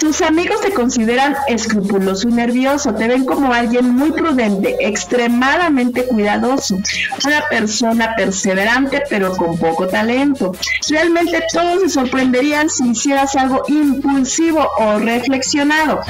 tus 0.00 0.22
amigos 0.22 0.60
te 0.62 0.72
consideran 0.72 1.36
escrupuloso 1.46 2.28
y 2.28 2.32
nervioso, 2.32 2.94
te 2.94 3.06
ven 3.06 3.26
como 3.26 3.52
alguien 3.52 3.90
muy 3.90 4.12
prudente, 4.12 4.76
extremadamente 4.80 6.04
cuidadoso, 6.04 6.78
una 7.24 7.42
persona 7.50 8.14
perseverante 8.16 9.02
pero 9.10 9.36
con 9.36 9.58
poco 9.58 9.86
talento. 9.86 10.52
Realmente 10.88 11.44
todos 11.52 11.82
se 11.82 11.88
sorprenderían 11.90 12.70
si 12.70 12.88
hicieras 12.88 13.36
algo 13.36 13.62
impulsivo 13.68 14.66
o 14.78 14.98
reflexionado, 14.98 16.00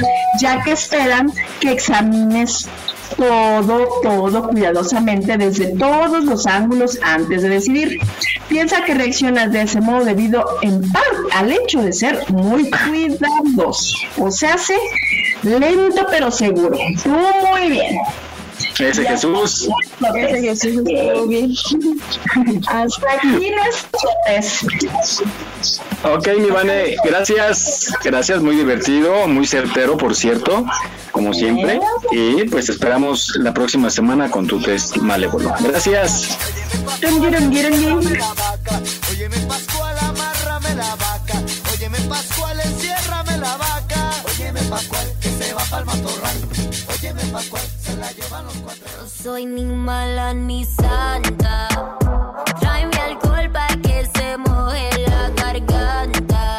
ya 0.40 0.62
que 0.62 0.72
esperan 0.72 1.32
que 1.58 1.72
examines 1.72 2.68
todo, 3.16 3.88
todo 4.02 4.48
cuidadosamente 4.48 5.36
desde 5.36 5.76
todos 5.76 6.24
los 6.24 6.46
ángulos 6.46 6.98
antes 7.02 7.42
de 7.42 7.48
decidir. 7.48 7.98
Piensa 8.48 8.84
que 8.84 8.94
reaccionas 8.94 9.52
de 9.52 9.62
ese 9.62 9.80
modo 9.80 10.04
debido 10.04 10.44
en 10.62 10.80
parte 10.90 11.16
al 11.34 11.52
hecho 11.52 11.82
de 11.82 11.92
ser 11.92 12.24
muy 12.30 12.70
cuidadoso. 12.70 13.96
O 14.18 14.30
sea, 14.30 14.54
hace 14.54 14.76
lento 15.42 16.06
pero 16.10 16.30
seguro. 16.30 16.76
Muy 17.06 17.70
bien. 17.70 17.98
Ese 18.78 19.04
Jesús. 19.04 19.68
Ese 20.16 20.40
Jesús 20.40 20.82
estuvo 20.86 21.26
bien. 21.26 21.52
Hasta 22.68 23.12
aquí 23.14 23.50
nuestro 23.50 24.10
Ok, 26.04 26.28
mi 26.38 26.50
Vane, 26.50 26.96
gracias. 27.04 27.92
Gracias, 28.02 28.40
muy 28.40 28.56
divertido, 28.56 29.28
muy 29.28 29.46
certero, 29.46 29.96
por 29.96 30.14
cierto, 30.14 30.64
como 31.12 31.34
siempre. 31.34 31.80
Y 32.10 32.44
pues 32.44 32.68
esperamos 32.68 33.32
la 33.36 33.52
próxima 33.52 33.90
semana 33.90 34.30
con 34.30 34.46
tu 34.46 34.60
test 34.60 34.96
malévolo. 34.96 35.52
Gracias. 35.60 36.38
Óyeme 39.10 39.36
Pascual, 39.46 39.98
amárrame 39.98 40.74
la 40.76 40.94
vaca. 40.96 41.42
Óyeme 41.74 41.98
Pascual, 42.08 42.60
enciérrame 42.60 43.38
la 43.38 43.56
vaca. 43.56 44.10
Óyeme 44.24 44.60
Pascual, 44.62 45.06
que 45.20 45.28
se 45.28 45.52
va 45.52 45.62
pa'l 45.64 45.84
matorral. 45.84 46.39
Óyeme 48.10 48.16
Pascual, 48.16 48.16
se 48.16 48.20
la 48.20 48.26
llevan 48.26 48.44
los 48.44 48.56
cuatro. 48.56 48.86
No 49.00 49.08
soy 49.08 49.46
ni 49.46 49.64
mala 49.64 50.34
ni 50.34 50.64
santa. 50.64 51.68
Tráeme 52.60 52.96
alcohol 52.96 53.50
pa' 53.52 53.68
que 53.82 54.06
se 54.14 54.36
moje 54.36 54.90
la 55.06 55.30
garganta. 55.30 56.58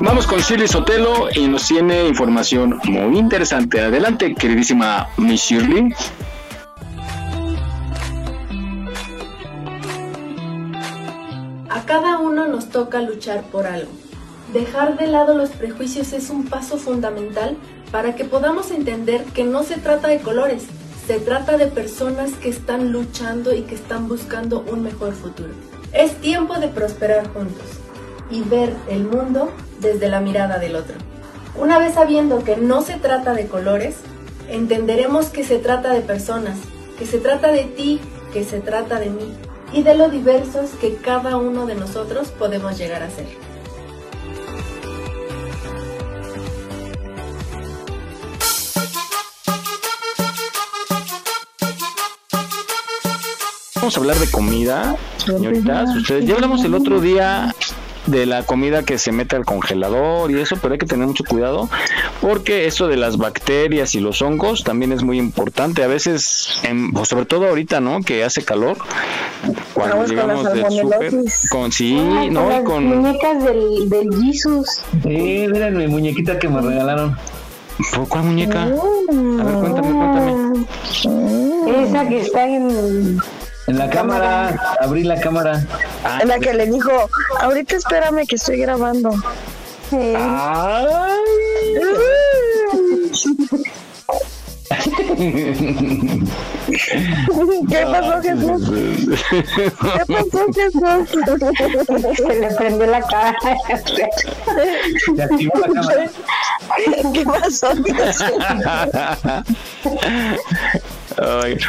Vamos 0.00 0.26
con 0.26 0.40
Shirley 0.40 0.68
Sotelo 0.68 1.28
y 1.34 1.46
nos 1.46 1.66
tiene 1.66 2.08
información 2.08 2.80
muy 2.84 3.18
interesante. 3.18 3.80
Adelante, 3.80 4.34
queridísima 4.34 5.08
Miss 5.16 5.42
Shirley. 5.42 5.94
A 11.70 11.82
cada 11.84 12.18
uno 12.18 12.46
nos 12.48 12.70
toca 12.70 13.00
luchar 13.02 13.42
por 13.44 13.66
algo. 13.66 13.92
Dejar 14.52 14.96
de 14.96 15.08
lado 15.08 15.34
los 15.34 15.50
prejuicios 15.50 16.12
es 16.12 16.30
un 16.30 16.44
paso 16.46 16.78
fundamental 16.78 17.56
para 17.96 18.14
que 18.14 18.26
podamos 18.26 18.72
entender 18.72 19.24
que 19.24 19.42
no 19.42 19.62
se 19.62 19.78
trata 19.78 20.08
de 20.08 20.18
colores, 20.18 20.64
se 21.06 21.18
trata 21.18 21.56
de 21.56 21.66
personas 21.66 22.32
que 22.32 22.50
están 22.50 22.92
luchando 22.92 23.54
y 23.54 23.62
que 23.62 23.74
están 23.74 24.06
buscando 24.06 24.62
un 24.70 24.82
mejor 24.82 25.14
futuro. 25.14 25.54
Es 25.94 26.12
tiempo 26.16 26.58
de 26.58 26.68
prosperar 26.68 27.26
juntos 27.32 27.64
y 28.30 28.42
ver 28.42 28.74
el 28.90 29.04
mundo 29.04 29.50
desde 29.80 30.10
la 30.10 30.20
mirada 30.20 30.58
del 30.58 30.76
otro. 30.76 30.94
Una 31.58 31.78
vez 31.78 31.94
sabiendo 31.94 32.44
que 32.44 32.58
no 32.58 32.82
se 32.82 32.96
trata 32.98 33.32
de 33.32 33.46
colores, 33.46 33.96
entenderemos 34.50 35.28
que 35.28 35.42
se 35.42 35.58
trata 35.58 35.94
de 35.94 36.02
personas, 36.02 36.58
que 36.98 37.06
se 37.06 37.16
trata 37.16 37.50
de 37.50 37.64
ti, 37.64 37.98
que 38.30 38.44
se 38.44 38.60
trata 38.60 39.00
de 39.00 39.08
mí 39.08 39.32
y 39.72 39.84
de 39.84 39.94
lo 39.94 40.10
diversos 40.10 40.68
que 40.82 40.96
cada 40.96 41.38
uno 41.38 41.64
de 41.64 41.76
nosotros 41.76 42.28
podemos 42.28 42.76
llegar 42.76 43.02
a 43.02 43.08
ser. 43.08 43.45
Vamos 53.86 53.98
a 53.98 54.00
hablar 54.00 54.16
de 54.16 54.28
comida, 54.32 54.96
señoritas. 55.16 55.94
Ustedes, 55.94 56.26
ya 56.26 56.34
hablamos 56.34 56.64
el 56.64 56.74
otro 56.74 57.00
día 57.00 57.54
de 58.06 58.26
la 58.26 58.42
comida 58.42 58.82
que 58.82 58.98
se 58.98 59.12
mete 59.12 59.36
al 59.36 59.44
congelador 59.44 60.28
y 60.32 60.40
eso, 60.40 60.56
pero 60.60 60.72
hay 60.72 60.78
que 60.78 60.86
tener 60.86 61.06
mucho 61.06 61.22
cuidado 61.22 61.68
porque 62.20 62.66
eso 62.66 62.88
de 62.88 62.96
las 62.96 63.16
bacterias 63.16 63.94
y 63.94 64.00
los 64.00 64.22
hongos 64.22 64.64
también 64.64 64.90
es 64.90 65.04
muy 65.04 65.18
importante. 65.20 65.84
A 65.84 65.86
veces, 65.86 66.58
en, 66.64 66.92
pues, 66.92 67.08
sobre 67.08 67.26
todo 67.26 67.46
ahorita, 67.46 67.80
¿no? 67.80 68.00
Que 68.00 68.24
hace 68.24 68.44
calor, 68.44 68.76
cuando 69.72 69.98
Vamos 69.98 70.08
con 70.08 70.16
llegamos 70.16 70.42
las 70.42 70.54
del 70.54 70.80
súper, 70.80 71.14
con 71.48 71.70
sí, 71.70 71.96
Ay, 71.96 72.30
no, 72.30 72.40
con 72.40 72.50
y 72.50 72.54
las 72.54 72.64
con 72.64 72.84
muñecas 72.86 73.44
del, 73.44 73.88
del 73.88 74.20
Jesus. 74.20 74.80
Sí, 75.04 75.46
miren 75.48 75.76
mi 75.76 75.86
muñequita 75.86 76.40
que 76.40 76.48
me 76.48 76.60
regalaron. 76.60 77.16
¿Por 77.94 78.08
cuál 78.08 78.24
muñeca? 78.24 78.62
A 78.62 78.66
ver, 78.66 79.54
cuéntame, 79.60 79.92
cuéntame. 79.92 80.66
Esa 81.84 82.08
que 82.08 82.20
está 82.20 82.48
en... 82.48 83.20
En 83.66 83.78
la 83.78 83.90
cámara, 83.90 84.76
abrí 84.80 85.02
la 85.02 85.20
cámara. 85.20 85.66
Ah, 86.04 86.20
En 86.22 86.28
la 86.28 86.38
que 86.38 86.54
le 86.54 86.66
dijo, 86.66 86.90
ahorita 87.40 87.76
espérame 87.76 88.26
que 88.26 88.36
estoy 88.36 88.58
grabando. 88.58 89.10
¿Qué 97.68 97.86
pasó, 97.86 98.22
Jesús? 98.22 98.70
¿Qué 99.56 99.70
pasó, 100.08 100.46
Jesús? 100.54 102.16
Se 102.16 102.40
le 102.40 102.48
prendió 102.54 102.86
la 102.86 103.00
cara. 103.02 103.36
Se 105.14 105.22
activó 105.22 105.52
la 105.60 105.66
cámara. 105.74 106.10
¿Qué 107.12 107.24
pasó, 107.24 107.68
Jesús? 107.84 108.32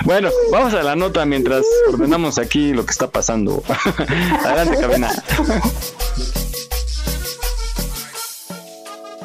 Bueno, 0.03 0.29
vamos 0.51 0.73
a 0.73 0.83
la 0.83 0.95
nota 0.95 1.25
mientras 1.25 1.65
ordenamos 1.89 2.37
aquí 2.37 2.73
lo 2.73 2.85
que 2.85 2.91
está 2.91 3.07
pasando. 3.07 3.63
Adelante, 4.43 4.77
cabina. 4.79 5.09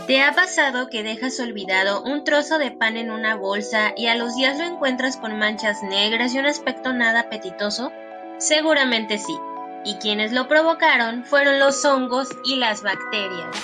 ¿Te 0.06 0.20
ha 0.20 0.32
pasado 0.34 0.88
que 0.90 1.02
dejas 1.02 1.40
olvidado 1.40 2.02
un 2.02 2.24
trozo 2.24 2.58
de 2.58 2.70
pan 2.70 2.96
en 2.96 3.10
una 3.10 3.36
bolsa 3.36 3.94
y 3.96 4.08
a 4.08 4.14
los 4.14 4.34
días 4.34 4.58
lo 4.58 4.64
encuentras 4.64 5.16
con 5.16 5.38
manchas 5.38 5.82
negras 5.82 6.34
y 6.34 6.38
un 6.38 6.46
aspecto 6.46 6.92
nada 6.92 7.20
apetitoso? 7.20 7.92
Seguramente 8.38 9.18
sí. 9.18 9.36
Y 9.84 9.94
quienes 9.94 10.32
lo 10.32 10.48
provocaron 10.48 11.24
fueron 11.24 11.58
los 11.58 11.84
hongos 11.84 12.28
y 12.44 12.56
las 12.56 12.82
bacterias. 12.82 13.56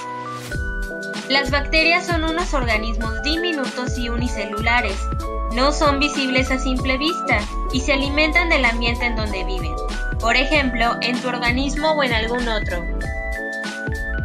Las 1.28 1.50
bacterias 1.50 2.06
son 2.06 2.24
unos 2.24 2.54
organismos 2.54 3.22
diminutos 3.22 3.98
y 3.98 4.08
unicelulares. 4.08 4.96
No 5.54 5.72
son 5.72 5.98
visibles 5.98 6.50
a 6.50 6.58
simple 6.58 6.98
vista 6.98 7.40
y 7.72 7.80
se 7.80 7.92
alimentan 7.92 8.48
del 8.48 8.64
ambiente 8.64 9.06
en 9.06 9.16
donde 9.16 9.44
viven. 9.44 9.74
Por 10.20 10.36
ejemplo, 10.36 10.96
en 11.00 11.20
tu 11.20 11.28
organismo 11.28 11.92
o 11.92 12.02
en 12.02 12.12
algún 12.12 12.46
otro. 12.48 12.84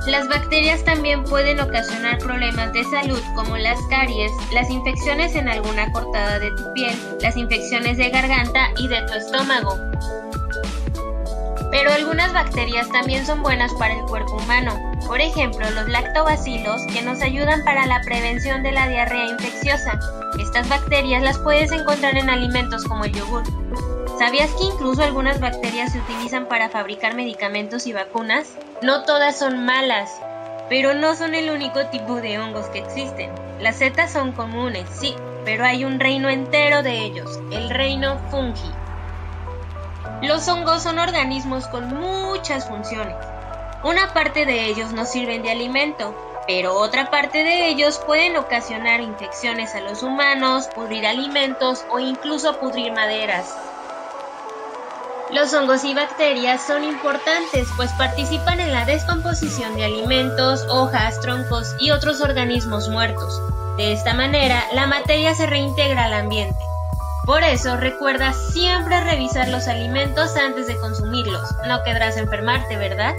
Las 0.07 0.27
bacterias 0.27 0.83
también 0.83 1.23
pueden 1.23 1.61
ocasionar 1.61 2.17
problemas 2.17 2.73
de 2.73 2.83
salud 2.83 3.21
como 3.35 3.57
las 3.57 3.79
caries, 3.89 4.31
las 4.51 4.69
infecciones 4.69 5.35
en 5.35 5.47
alguna 5.47 5.89
cortada 5.93 6.39
de 6.39 6.51
tu 6.51 6.73
piel, 6.73 6.93
las 7.21 7.37
infecciones 7.37 7.97
de 7.97 8.09
garganta 8.09 8.69
y 8.77 8.89
de 8.89 9.01
tu 9.03 9.13
estómago. 9.13 9.77
Pero 11.73 11.91
algunas 11.91 12.31
bacterias 12.33 12.87
también 12.89 13.25
son 13.25 13.41
buenas 13.41 13.73
para 13.73 13.95
el 13.95 14.05
cuerpo 14.05 14.37
humano, 14.37 14.79
por 15.07 15.19
ejemplo 15.19 15.67
los 15.71 15.89
lactobacilos 15.89 16.85
que 16.85 17.01
nos 17.01 17.23
ayudan 17.23 17.63
para 17.63 17.87
la 17.87 17.99
prevención 18.01 18.61
de 18.61 18.71
la 18.71 18.87
diarrea 18.87 19.25
infecciosa. 19.25 19.99
Estas 20.39 20.69
bacterias 20.69 21.23
las 21.23 21.39
puedes 21.39 21.71
encontrar 21.71 22.15
en 22.15 22.29
alimentos 22.29 22.83
como 22.83 23.05
el 23.05 23.13
yogur. 23.13 23.41
¿Sabías 24.19 24.51
que 24.51 24.65
incluso 24.65 25.01
algunas 25.01 25.39
bacterias 25.39 25.93
se 25.93 25.99
utilizan 25.99 26.45
para 26.45 26.69
fabricar 26.69 27.15
medicamentos 27.15 27.87
y 27.87 27.93
vacunas? 27.93 28.53
No 28.83 29.01
todas 29.05 29.39
son 29.39 29.65
malas, 29.65 30.11
pero 30.69 30.93
no 30.93 31.15
son 31.15 31.33
el 31.33 31.49
único 31.49 31.87
tipo 31.87 32.21
de 32.21 32.37
hongos 32.37 32.67
que 32.67 32.79
existen. 32.79 33.31
Las 33.59 33.77
setas 33.77 34.13
son 34.13 34.31
comunes, 34.33 34.87
sí, 34.91 35.15
pero 35.43 35.65
hay 35.65 35.85
un 35.85 35.99
reino 35.99 36.29
entero 36.29 36.83
de 36.83 36.99
ellos, 36.99 37.39
el 37.51 37.71
reino 37.71 38.19
fungi. 38.29 38.82
Los 40.21 40.47
hongos 40.47 40.83
son 40.83 40.99
organismos 40.99 41.67
con 41.67 41.93
muchas 41.93 42.67
funciones. 42.67 43.15
Una 43.83 44.13
parte 44.13 44.45
de 44.45 44.65
ellos 44.67 44.93
nos 44.93 45.09
sirven 45.09 45.43
de 45.43 45.51
alimento, 45.51 46.15
pero 46.47 46.75
otra 46.75 47.09
parte 47.09 47.43
de 47.43 47.67
ellos 47.67 48.01
pueden 48.05 48.37
ocasionar 48.37 49.01
infecciones 49.01 49.75
a 49.75 49.81
los 49.81 50.03
humanos, 50.03 50.67
pudrir 50.73 51.05
alimentos 51.05 51.85
o 51.89 51.99
incluso 51.99 52.59
pudrir 52.59 52.93
maderas. 52.93 53.53
Los 55.31 55.53
hongos 55.53 55.83
y 55.83 55.93
bacterias 55.93 56.61
son 56.61 56.83
importantes 56.83 57.67
pues 57.75 57.91
participan 57.93 58.59
en 58.59 58.71
la 58.71 58.85
descomposición 58.85 59.75
de 59.75 59.85
alimentos, 59.85 60.65
hojas, 60.69 61.19
troncos 61.21 61.75
y 61.79 61.91
otros 61.91 62.21
organismos 62.21 62.87
muertos. 62.89 63.41
De 63.77 63.93
esta 63.93 64.13
manera, 64.13 64.63
la 64.73 64.85
materia 64.85 65.33
se 65.33 65.47
reintegra 65.47 66.05
al 66.05 66.13
ambiente. 66.13 66.59
Por 67.25 67.41
eso, 67.43 67.77
recuerda 67.77 68.33
siempre 68.33 69.01
revisar 69.01 69.47
los 69.47 69.67
alimentos 69.67 70.35
antes 70.35 70.67
de 70.67 70.75
consumirlos. 70.77 71.55
No 71.67 71.81
querrás 71.83 72.17
enfermarte, 72.17 72.75
¿verdad? 72.75 73.15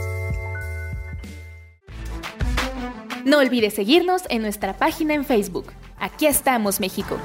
No 3.25 3.39
olvides 3.39 3.75
seguirnos 3.75 4.25
en 4.29 4.43
nuestra 4.43 4.77
página 4.77 5.15
en 5.15 5.25
Facebook. 5.25 5.73
Aquí 5.99 6.27
estamos, 6.27 6.81
México. 6.81 7.17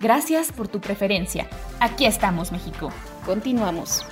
Gracias 0.00 0.50
por 0.50 0.66
tu 0.66 0.80
preferencia. 0.80 1.48
Aquí 1.78 2.04
estamos, 2.04 2.50
México. 2.50 2.90
Continuamos. 3.24 4.04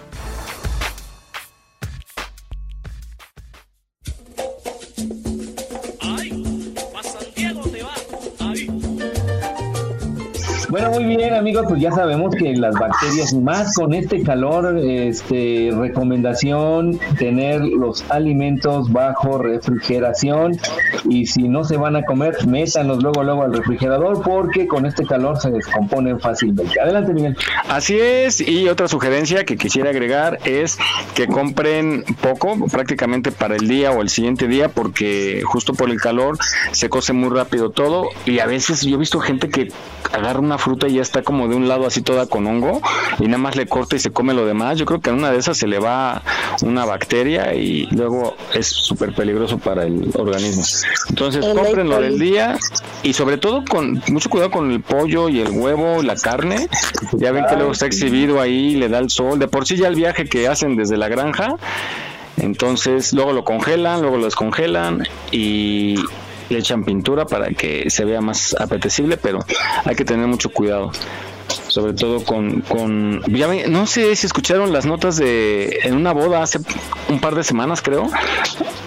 Bueno, 10.72 10.90
muy 10.92 11.04
bien, 11.04 11.34
amigos, 11.34 11.66
pues 11.68 11.82
ya 11.82 11.92
sabemos 11.92 12.34
que 12.34 12.54
las 12.54 12.74
bacterias, 12.74 13.34
más 13.34 13.74
con 13.74 13.92
este 13.92 14.22
calor, 14.22 14.78
este, 14.78 15.70
recomendación 15.70 16.98
tener 17.18 17.60
los 17.60 18.10
alimentos 18.10 18.90
bajo 18.90 19.36
refrigeración 19.36 20.58
y 21.04 21.26
si 21.26 21.46
no 21.46 21.64
se 21.64 21.76
van 21.76 21.96
a 21.96 22.06
comer, 22.06 22.46
métanlos 22.46 23.02
luego, 23.02 23.22
luego 23.22 23.42
al 23.42 23.52
refrigerador 23.52 24.22
porque 24.22 24.66
con 24.66 24.86
este 24.86 25.04
calor 25.04 25.38
se 25.38 25.50
descomponen 25.50 26.18
fácilmente. 26.18 26.80
Adelante, 26.80 27.12
Miguel. 27.12 27.36
Así 27.68 27.98
es, 28.00 28.40
y 28.40 28.66
otra 28.70 28.88
sugerencia 28.88 29.44
que 29.44 29.58
quisiera 29.58 29.90
agregar 29.90 30.38
es 30.46 30.78
que 31.14 31.26
compren 31.26 32.02
poco, 32.22 32.56
prácticamente 32.72 33.30
para 33.30 33.56
el 33.56 33.68
día 33.68 33.90
o 33.90 34.00
el 34.00 34.08
siguiente 34.08 34.48
día, 34.48 34.70
porque 34.70 35.42
justo 35.44 35.74
por 35.74 35.90
el 35.90 36.00
calor 36.00 36.38
se 36.70 36.88
cose 36.88 37.12
muy 37.12 37.28
rápido 37.28 37.68
todo 37.68 38.08
y 38.24 38.38
a 38.38 38.46
veces 38.46 38.80
yo 38.80 38.94
he 38.94 38.98
visto 38.98 39.20
gente 39.20 39.50
que 39.50 39.68
agarra 40.12 40.40
una 40.40 40.58
fruta 40.58 40.88
y 40.88 40.94
ya 40.94 41.02
está 41.02 41.22
como 41.22 41.48
de 41.48 41.54
un 41.54 41.68
lado 41.68 41.86
así 41.86 42.02
toda 42.02 42.26
con 42.26 42.46
hongo 42.46 42.80
y 43.18 43.26
nada 43.26 43.38
más 43.38 43.56
le 43.56 43.66
corta 43.66 43.96
y 43.96 43.98
se 43.98 44.10
come 44.10 44.34
lo 44.34 44.46
demás. 44.46 44.78
Yo 44.78 44.84
creo 44.84 45.00
que 45.00 45.10
en 45.10 45.16
una 45.16 45.30
de 45.30 45.38
esas 45.38 45.56
se 45.56 45.66
le 45.66 45.78
va 45.78 46.22
una 46.62 46.84
bacteria 46.84 47.54
y 47.54 47.86
luego 47.90 48.36
es 48.54 48.66
súper 48.68 49.14
peligroso 49.14 49.58
para 49.58 49.84
el 49.84 50.10
organismo. 50.14 50.64
Entonces, 51.08 51.44
El 51.44 51.88
del 51.88 52.18
día 52.18 52.58
y 53.02 53.12
sobre 53.12 53.38
todo 53.38 53.64
con 53.64 54.02
mucho 54.08 54.30
cuidado 54.30 54.50
con 54.50 54.70
el 54.70 54.80
pollo 54.80 55.28
y 55.28 55.40
el 55.40 55.50
huevo, 55.50 56.02
la 56.02 56.16
carne. 56.16 56.68
Ya 57.12 57.32
ven 57.32 57.44
que 57.48 57.56
luego 57.56 57.72
está 57.72 57.86
exhibido 57.86 58.40
ahí, 58.40 58.74
le 58.74 58.88
da 58.88 58.98
el 58.98 59.10
sol. 59.10 59.38
De 59.38 59.48
por 59.48 59.66
sí 59.66 59.76
ya 59.76 59.88
el 59.88 59.94
viaje 59.94 60.26
que 60.26 60.48
hacen 60.48 60.76
desde 60.76 60.96
la 60.96 61.08
granja. 61.08 61.56
Entonces, 62.36 63.12
luego 63.12 63.32
lo 63.32 63.44
congelan, 63.44 64.00
luego 64.00 64.16
lo 64.16 64.24
descongelan 64.24 65.06
y 65.30 65.96
le 66.48 66.58
echan 66.58 66.84
pintura 66.84 67.24
para 67.26 67.50
que 67.50 67.88
se 67.90 68.04
vea 68.04 68.20
más 68.20 68.54
apetecible, 68.58 69.16
pero 69.16 69.40
hay 69.84 69.94
que 69.94 70.04
tener 70.04 70.26
mucho 70.26 70.50
cuidado. 70.50 70.92
Sobre 71.72 71.94
todo 71.94 72.22
con, 72.22 72.60
con 72.60 73.22
ya 73.32 73.48
no 73.68 73.86
sé 73.86 74.14
si 74.14 74.26
escucharon 74.26 74.74
las 74.74 74.84
notas 74.84 75.16
de 75.16 75.78
en 75.84 75.94
una 75.94 76.12
boda 76.12 76.42
hace 76.42 76.58
un 77.08 77.18
par 77.18 77.34
de 77.34 77.42
semanas 77.44 77.80
creo 77.80 78.10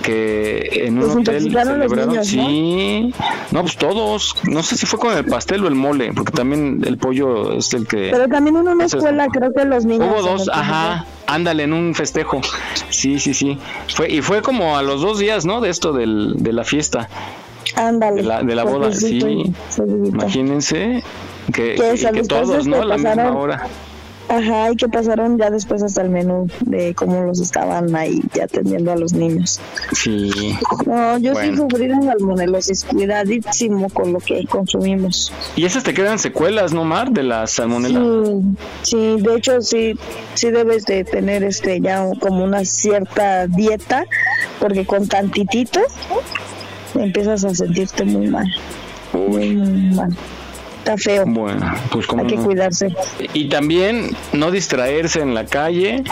que 0.03 0.69
en 0.85 0.99
un 1.01 1.09
hotel 1.17 1.41
celebraron 1.51 2.09
niños, 2.09 2.15
¿no? 2.17 2.23
sí 2.23 3.13
no 3.49 3.61
pues 3.61 3.75
todos 3.77 4.35
no 4.43 4.61
sé 4.61 4.77
si 4.77 4.85
fue 4.85 4.99
con 4.99 5.17
el 5.17 5.25
pastel 5.25 5.63
o 5.63 5.67
el 5.67 5.73
mole 5.73 6.13
porque 6.13 6.31
también 6.31 6.83
el 6.85 6.99
pollo 6.99 7.53
es 7.57 7.73
el 7.73 7.87
que 7.87 8.09
Pero 8.11 8.27
también 8.27 8.55
en 8.57 8.67
una 8.67 8.85
es- 8.85 8.93
escuela 8.93 9.27
creo 9.33 9.51
que 9.51 9.65
los 9.65 9.83
niños... 9.85 10.07
Hubo 10.07 10.21
dos, 10.21 10.47
ajá, 10.53 11.05
ándale, 11.25 11.63
en 11.63 11.73
un 11.73 11.95
festejo. 11.95 12.41
Sí, 12.89 13.17
sí, 13.19 13.33
sí. 13.33 13.57
Fue, 13.95 14.11
y 14.11 14.21
fue 14.21 14.43
como 14.43 14.77
a 14.77 14.83
los 14.83 15.01
dos 15.01 15.17
días, 15.17 15.43
¿no? 15.45 15.59
De 15.59 15.69
esto 15.71 15.91
del, 15.91 16.35
de 16.37 16.53
la 16.53 16.63
fiesta, 16.63 17.09
Ándale. 17.75 18.17
de 18.21 18.27
la, 18.27 18.43
de 18.43 18.55
la 18.55 18.63
boda, 18.63 18.91
sí. 18.93 19.19
Imagínense 20.05 21.03
que, 21.53 21.75
Que 21.75 21.93
y 21.95 22.13
que 22.13 22.23
todos, 22.23 22.67
¿no? 22.67 22.83
la 22.83 22.95
misma 22.95 23.11
pasaron. 23.11 23.37
hora. 23.37 23.67
Ajá, 24.27 24.71
y 24.71 24.75
que 24.75 24.87
pasaron 24.89 25.37
ya 25.37 25.51
después 25.51 25.83
hasta 25.83 26.01
el 26.01 26.09
menú 26.09 26.47
de 26.61 26.95
cómo 26.95 27.21
los 27.25 27.39
estaban 27.39 27.95
ahí 27.95 28.23
ya 28.33 28.45
atendiendo 28.45 28.91
a 28.91 28.95
los 28.95 29.13
niños. 29.13 29.59
Sí. 29.91 30.31
No, 30.87 31.19
yo 31.19 31.29
sí 31.35 31.49
Bueno. 31.51 31.57
sufrí 31.69 31.87
de 31.87 32.01
salmonelosis, 32.01 32.85
cuidadísimo 32.85 33.87
con 33.91 34.13
lo 34.13 34.19
que 34.19 34.43
consumimos. 34.47 35.31
Y 35.55 35.65
esas 35.65 35.83
te 35.83 35.93
quedan 35.93 36.17
secuelas, 36.17 36.73
¿no, 36.73 36.83
Mar? 36.83 37.11
De 37.11 37.21
la 37.21 37.45
salmonela. 37.45 37.99
Sí, 38.81 38.95
sí, 39.17 39.21
de 39.21 39.35
hecho 39.35 39.61
sí, 39.61 39.93
sí 40.33 40.49
debes 40.49 40.85
de 40.85 41.03
tener 41.03 41.43
este 41.43 41.79
ya 41.79 42.09
como 42.19 42.43
una 42.45 42.65
cierta 42.65 43.45
dieta, 43.45 44.05
porque 44.59 44.87
con 44.87 45.07
tantitito 45.07 45.81
empiezas 46.95 47.45
a 47.45 47.53
sentirte 47.53 48.03
muy 48.05 48.27
mal. 48.27 48.47
Muy, 49.13 49.55
muy 49.55 49.95
mal. 49.95 50.17
Está 50.85 50.97
feo. 50.97 51.23
Bueno, 51.25 51.73
pues 51.91 52.05
como 52.05 52.21
Hay 52.21 52.27
que 52.27 52.35
cuidarse. 52.35 52.95
Y 53.33 53.49
también 53.49 54.15
no 54.33 54.51
distraerse 54.51 55.19
en 55.19 55.33
la 55.33 55.47
calle, 55.47 56.03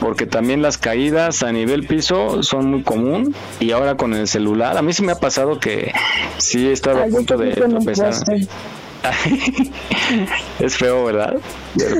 porque 0.00 0.24
también 0.24 0.62
las 0.62 0.78
caídas 0.78 1.42
a 1.42 1.52
nivel 1.52 1.86
piso 1.86 2.42
son 2.42 2.70
muy 2.70 2.82
común. 2.82 3.34
Y 3.60 3.72
ahora 3.72 3.98
con 3.98 4.14
el 4.14 4.26
celular, 4.26 4.78
a 4.78 4.82
mí 4.82 4.94
sí 4.94 5.02
me 5.02 5.12
ha 5.12 5.20
pasado 5.20 5.60
que 5.60 5.92
sí 6.38 6.66
he 6.66 6.72
estado 6.72 7.00
a 7.00 7.02
Ay, 7.02 7.10
punto 7.10 7.36
de 7.36 7.52
tropezar. 7.52 8.14
es 10.60 10.76
feo, 10.76 11.04
¿verdad? 11.06 11.36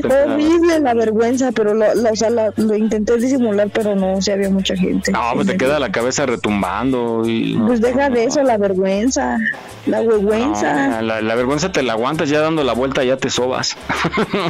Horrible 0.05 0.81
la 0.81 0.95
vergüenza, 0.95 1.51
pero 1.53 1.75
lo, 1.75 1.95
lo- 1.95 2.11
o 2.11 2.17
sea, 2.17 2.31
la- 2.31 2.53
lo 2.57 2.77
intenté 2.77 3.17
disimular, 3.17 3.69
pero 3.73 3.95
no, 3.97 4.21
sí 4.21 4.31
había 4.31 4.51
mucha 4.51 4.77
gente. 4.77 5.13
no, 5.13 5.21
pues 5.35 5.47
te 5.47 5.57
queda 5.57 5.79
la 5.79 5.91
cabeza 5.93 6.27
retumbando. 6.27 7.23
Y, 7.27 7.57
Pues 7.67 7.81
deja 7.81 8.11
de 8.11 8.25
eso, 8.25 8.43
la 8.43 8.59
vergüenza, 8.59 9.39
la 9.87 10.01
vergüenza. 10.03 10.89
No, 10.89 11.03
la, 11.03 11.21
la 11.23 11.35
vergüenza 11.35 11.73
te 11.73 11.83
la 11.83 11.93
aguantas 11.95 12.29
ya 12.29 12.41
dando 12.41 12.65
la 12.65 12.73
vuelta, 12.75 13.03
ya 13.05 13.17
te 13.17 13.31
sobas. 13.31 13.77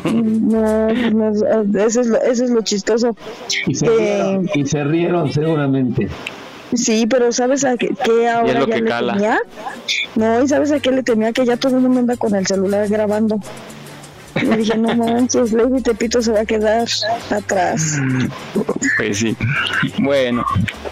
No, 0.05 0.89
no, 0.93 1.31
eso, 1.85 2.01
es 2.01 2.07
lo, 2.07 2.21
eso 2.23 2.45
es 2.45 2.51
lo 2.51 2.63
chistoso. 2.63 3.17
Y 3.67 3.75
se, 3.75 3.87
Que- 3.87 3.97
rieron, 3.97 4.51
y 4.55 4.67
se 4.67 4.85
rieron 4.85 5.33
seguramente. 5.33 6.09
Sí, 6.75 7.07
pero 7.07 7.33
¿sabes 7.33 7.65
a 7.65 7.77
qué, 7.77 7.95
qué 8.05 8.29
ahora 8.29 8.61
lo 8.61 8.67
ya 8.69 8.75
que 8.77 8.83
le 8.83 8.89
cala. 8.89 9.13
temía? 9.15 9.39
No, 10.15 10.43
¿y 10.43 10.49
sabes 10.49 10.71
a 10.73 10.81
qué 10.81 10.91
le 10.93 11.03
temía? 11.03 11.33
Que 11.33 11.45
ya 11.45 11.57
todo 11.57 11.77
el 11.77 11.83
mundo 11.83 12.01
anda 12.01 12.17
con 12.17 12.35
el 12.35 12.47
celular 12.47 12.87
grabando. 12.89 13.41
Y 14.41 14.47
dije, 14.47 14.79
no 14.79 14.95
manches, 14.95 15.53
Lady 15.53 15.83
Tepito 15.83 16.23
se 16.23 16.31
va 16.33 16.41
a 16.41 16.45
quedar 16.45 16.87
atrás. 17.31 17.97
Pues 18.97 19.19
sí. 19.19 19.35
Bueno, 19.99 20.45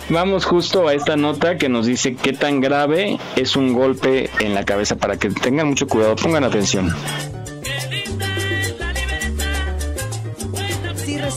vamos 0.09 0.47
justo 0.47 0.89
a 0.89 0.95
esta 0.95 1.17
nota 1.17 1.59
que 1.59 1.69
nos 1.69 1.85
dice 1.85 2.15
qué 2.17 2.33
tan 2.33 2.61
grave 2.61 3.19
es 3.37 3.55
un 3.55 3.75
golpe 3.75 4.31
en 4.41 4.55
la 4.55 4.65
cabeza 4.65 4.97
para 4.97 5.19
que 5.19 5.29
tengan 5.29 5.69
mucho 5.69 5.87
cuidado, 5.87 6.17
pongan 6.17 6.43
atención. 6.45 6.91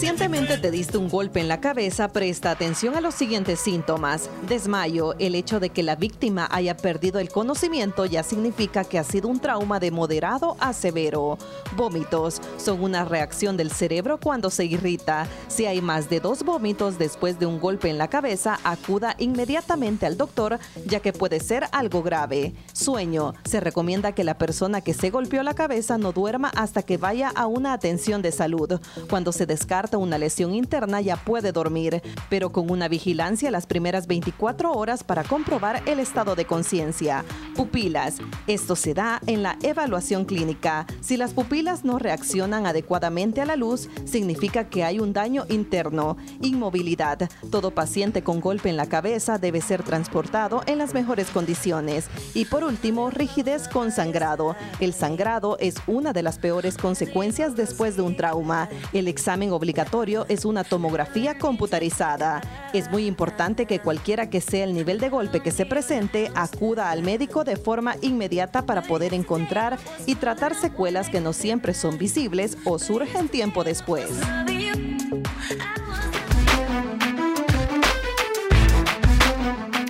Recientemente 0.02 0.58
te 0.58 0.72
diste 0.72 0.98
un 0.98 1.10
golpe 1.10 1.42
en 1.42 1.48
la 1.48 1.62
cabeza, 1.62 2.08
presta 2.08 2.50
atención 2.50 2.96
a 2.96 3.02
los 3.02 3.14
siguientes 3.14 3.60
síntomas. 3.60 4.32
Desmayo, 4.50 5.14
el 5.20 5.36
hecho 5.36 5.60
de 5.60 5.70
que 5.70 5.84
la 5.84 5.96
víctima 5.96 6.48
haya 6.50 6.76
perdido 6.76 7.20
el 7.20 7.30
conocimiento 7.30 8.08
ya 8.08 8.24
significa 8.24 8.84
que 8.84 8.98
ha 8.98 9.04
sido 9.04 9.28
un 9.28 9.40
trauma 9.40 9.80
de 9.80 9.92
moderado 9.92 10.58
a 10.60 10.74
severo. 10.74 11.38
Vómitos, 11.76 12.42
son 12.58 12.82
una 12.82 13.06
reacción 13.06 13.58
del 13.58 13.70
cerebro 13.70 14.20
cuando 14.20 14.50
se 14.50 14.66
irrita. 14.66 15.28
Si 15.48 15.68
hay 15.68 15.82
más 15.82 16.10
de 16.10 16.20
dos 16.20 16.42
vómitos 16.42 16.98
después 16.98 17.38
de 17.38 17.46
un 17.46 17.60
golpe 17.60 17.88
en 17.88 18.00
la 18.00 18.08
cabeza, 18.08 18.58
acuda 18.64 19.16
inmediatamente 19.20 20.08
al 20.08 20.18
doctor 20.18 20.58
ya 20.88 21.00
que 21.02 21.14
puede 21.14 21.40
ser 21.40 21.66
algo 21.74 22.02
grave. 22.02 22.56
Sueño, 22.74 23.36
se 23.44 23.60
recomienda 23.60 24.14
que 24.14 24.24
la 24.24 24.40
persona 24.40 24.82
que 24.82 24.96
se 24.96 25.12
golpeó 25.12 25.44
la 25.44 25.54
cabeza 25.54 26.00
no 26.00 26.12
duerma 26.12 26.52
hasta 26.56 26.82
que 26.82 26.98
vaya 26.98 27.32
a 27.36 27.46
una 27.46 27.74
atención 27.74 28.24
de 28.24 28.32
salud. 28.32 28.80
Cuando 29.08 29.32
se 29.32 29.46
descarta 29.46 29.91
una 30.00 30.18
lesión 30.18 30.56
interna 30.56 31.02
ya 31.02 31.18
puede 31.18 31.52
dormir, 31.52 32.02
pero 32.30 32.52
con 32.52 32.72
una 32.72 32.88
vigilancia 32.88 33.52
las 33.52 33.66
primeras 33.66 34.08
24 34.08 34.72
horas 34.72 35.04
para 35.04 35.24
comprobar 35.24 35.82
el 35.86 36.00
estado 36.00 36.36
de 36.36 36.46
conciencia. 36.46 37.26
Pupilas. 37.56 38.18
Esto 38.48 38.76
se 38.76 38.94
da 38.94 39.22
en 39.28 39.44
la 39.44 39.58
evaluación 39.62 40.26
clínica. 40.26 40.86
Si 41.02 41.18
las 41.18 41.34
pupilas 41.34 41.84
no 41.84 42.00
reaccionan 42.00 42.66
adecuadamente 42.66 43.42
a 43.42 43.46
la 43.46 43.56
luz, 43.56 43.90
significa 44.06 44.70
que 44.70 44.84
hay 44.84 45.00
un 45.00 45.14
daño 45.14 45.46
interno. 45.50 46.18
Inmovilidad. 46.42 47.30
Todo 47.50 47.72
paciente 47.72 48.24
con 48.24 48.40
golpe 48.40 48.70
en 48.70 48.78
la 48.78 48.88
cabeza 48.88 49.38
debe 49.38 49.62
ser 49.62 49.84
transportado 49.84 50.62
en 50.66 50.78
las 50.78 50.94
mejores 50.94 51.30
condiciones. 51.30 52.08
Y 52.34 52.46
por 52.46 52.64
último, 52.64 53.10
rigidez 53.10 53.68
con 53.68 53.92
sangrado. 53.92 54.56
El 54.80 54.94
sangrado 54.94 55.58
es 55.60 55.76
una 55.88 56.14
de 56.14 56.24
las 56.24 56.40
peores 56.40 56.78
consecuencias 56.78 57.56
después 57.56 57.96
de 57.96 58.04
un 58.04 58.16
trauma. 58.16 58.70
El 58.94 59.08
examen 59.08 59.52
obligatorio 59.52 59.81
es 60.28 60.46
una 60.46 60.64
tomografía 60.64 61.38
computarizada. 61.38 62.42
Es 62.74 62.90
muy 62.92 63.06
importante 63.06 63.66
que 63.66 63.80
cualquiera 63.80 64.30
que 64.30 64.42
sea 64.42 64.64
el 64.64 64.74
nivel 64.74 65.00
de 65.00 65.10
golpe 65.10 65.40
que 65.42 65.52
se 65.52 65.66
presente 65.66 66.32
acuda 66.36 66.92
al 66.92 67.04
médico 67.04 67.44
de 67.44 67.58
forma 67.58 67.96
inmediata 68.02 68.66
para 68.66 68.84
poder 68.84 69.14
encontrar 69.14 69.78
y 70.06 70.16
tratar 70.16 70.56
secuelas 70.56 71.10
que 71.10 71.20
no 71.20 71.34
siempre 71.34 71.74
son 71.74 71.98
visibles 71.98 72.58
o 72.64 72.80
surgen 72.80 73.28
tiempo 73.28 73.64
después. 73.64 74.10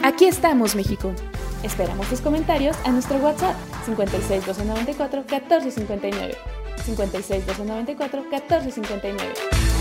Aquí 0.04 0.26
estamos, 0.26 0.76
México. 0.76 1.14
Esperamos 1.64 2.08
tus 2.08 2.22
comentarios 2.22 2.76
a 2.86 2.92
nuestro 2.92 3.18
WhatsApp 3.18 3.56
56 3.86 4.46
294 4.46 5.22
1459. 5.22 6.38
56 6.86 7.46
294 7.46 8.22
1459. 8.24 9.81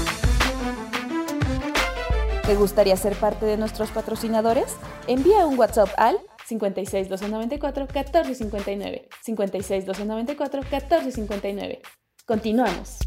¿Te 2.50 2.56
gustaría 2.56 2.96
ser 2.96 3.14
parte 3.14 3.46
de 3.46 3.56
nuestros 3.56 3.90
patrocinadores? 3.92 4.74
Envía 5.06 5.46
un 5.46 5.56
WhatsApp 5.56 5.88
al 5.96 6.18
56 6.46 7.08
294 7.08 7.84
1459. 7.84 9.08
56 9.22 9.86
294 9.86 10.62
1459. 10.62 11.80
Continuamos. 12.26 12.98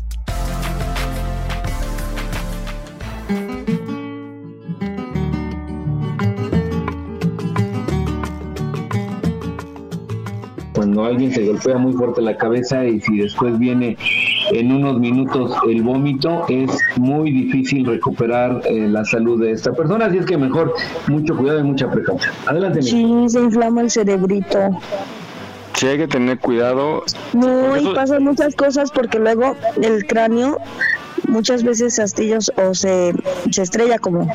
Cuando 10.94 11.10
alguien 11.10 11.34
se 11.34 11.44
golpea 11.48 11.80
muy 11.80 11.94
fuerte 11.94 12.22
la 12.22 12.38
cabeza 12.38 12.86
y 12.86 13.02
si 13.02 13.18
después 13.18 13.58
viene 13.58 13.98
en 14.52 14.72
unos 14.72 15.00
minutos 15.00 15.52
el 15.68 15.82
vómito, 15.82 16.46
es 16.50 16.70
muy 16.98 17.32
difícil 17.32 17.84
recuperar 17.84 18.62
eh, 18.66 18.88
la 18.88 19.04
salud 19.04 19.42
de 19.42 19.54
esta 19.54 19.74
persona. 19.74 20.06
Así 20.06 20.20
es 20.20 20.28
que 20.28 20.38
mejor 20.38 20.76
mucho 21.08 21.36
cuidado 21.36 21.62
y 21.62 21.64
mucha 21.64 21.90
precaución. 21.90 22.32
Adelante, 22.46 22.78
mi. 22.78 22.86
Sí, 22.86 23.26
se 23.30 23.40
inflama 23.40 23.82
el 23.82 23.90
cerebrito. 23.90 24.60
Sí, 25.74 25.88
hay 25.88 25.98
que 25.98 26.08
tener 26.08 26.38
cuidado. 26.38 27.02
No, 27.34 27.76
y 27.76 27.92
pasan 27.96 28.24
muchas 28.24 28.54
cosas 28.54 28.92
porque 28.92 29.18
luego 29.18 29.56
el 29.82 30.06
cráneo 30.06 30.60
muchas 31.28 31.64
veces 31.64 31.98
astillos 31.98 32.52
o 32.56 32.76
se, 32.76 33.14
se 33.50 33.64
estrella 33.64 33.98
como 33.98 34.32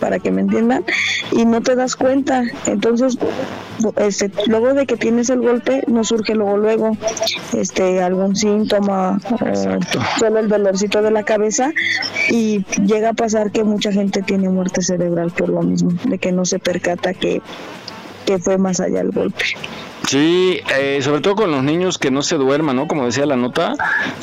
para 0.00 0.18
que 0.18 0.30
me 0.30 0.42
entiendan 0.42 0.84
y 1.32 1.44
no 1.44 1.60
te 1.60 1.74
das 1.76 1.96
cuenta. 1.96 2.44
Entonces 2.66 3.18
este, 3.96 4.30
luego 4.46 4.74
de 4.74 4.86
que 4.86 4.96
tienes 4.96 5.30
el 5.30 5.40
golpe 5.40 5.82
no 5.86 6.02
surge 6.04 6.34
luego 6.34 6.56
luego 6.56 6.96
este 7.56 8.02
algún 8.02 8.34
síntoma 8.34 9.20
solo 10.18 10.40
el 10.40 10.48
dolorcito 10.48 11.00
de 11.02 11.10
la 11.10 11.22
cabeza 11.22 11.72
y 12.28 12.64
llega 12.84 13.10
a 13.10 13.14
pasar 13.14 13.52
que 13.52 13.64
mucha 13.64 13.92
gente 13.92 14.22
tiene 14.22 14.48
muerte 14.48 14.82
cerebral 14.82 15.30
por 15.30 15.48
lo 15.48 15.62
mismo 15.62 15.92
de 16.04 16.18
que 16.18 16.32
no 16.32 16.44
se 16.44 16.58
percata 16.58 17.14
que 17.14 17.40
que 18.26 18.38
fue 18.38 18.58
más 18.58 18.80
allá 18.80 19.00
el 19.00 19.12
golpe 19.12 19.44
Sí, 20.08 20.62
eh, 20.74 21.00
sobre 21.02 21.20
todo 21.20 21.36
con 21.36 21.50
los 21.50 21.62
niños 21.62 21.98
que 21.98 22.10
no 22.10 22.22
se 22.22 22.36
duerman, 22.36 22.76
¿no? 22.76 22.88
Como 22.88 23.04
decía 23.04 23.26
la 23.26 23.36
nota, 23.36 23.74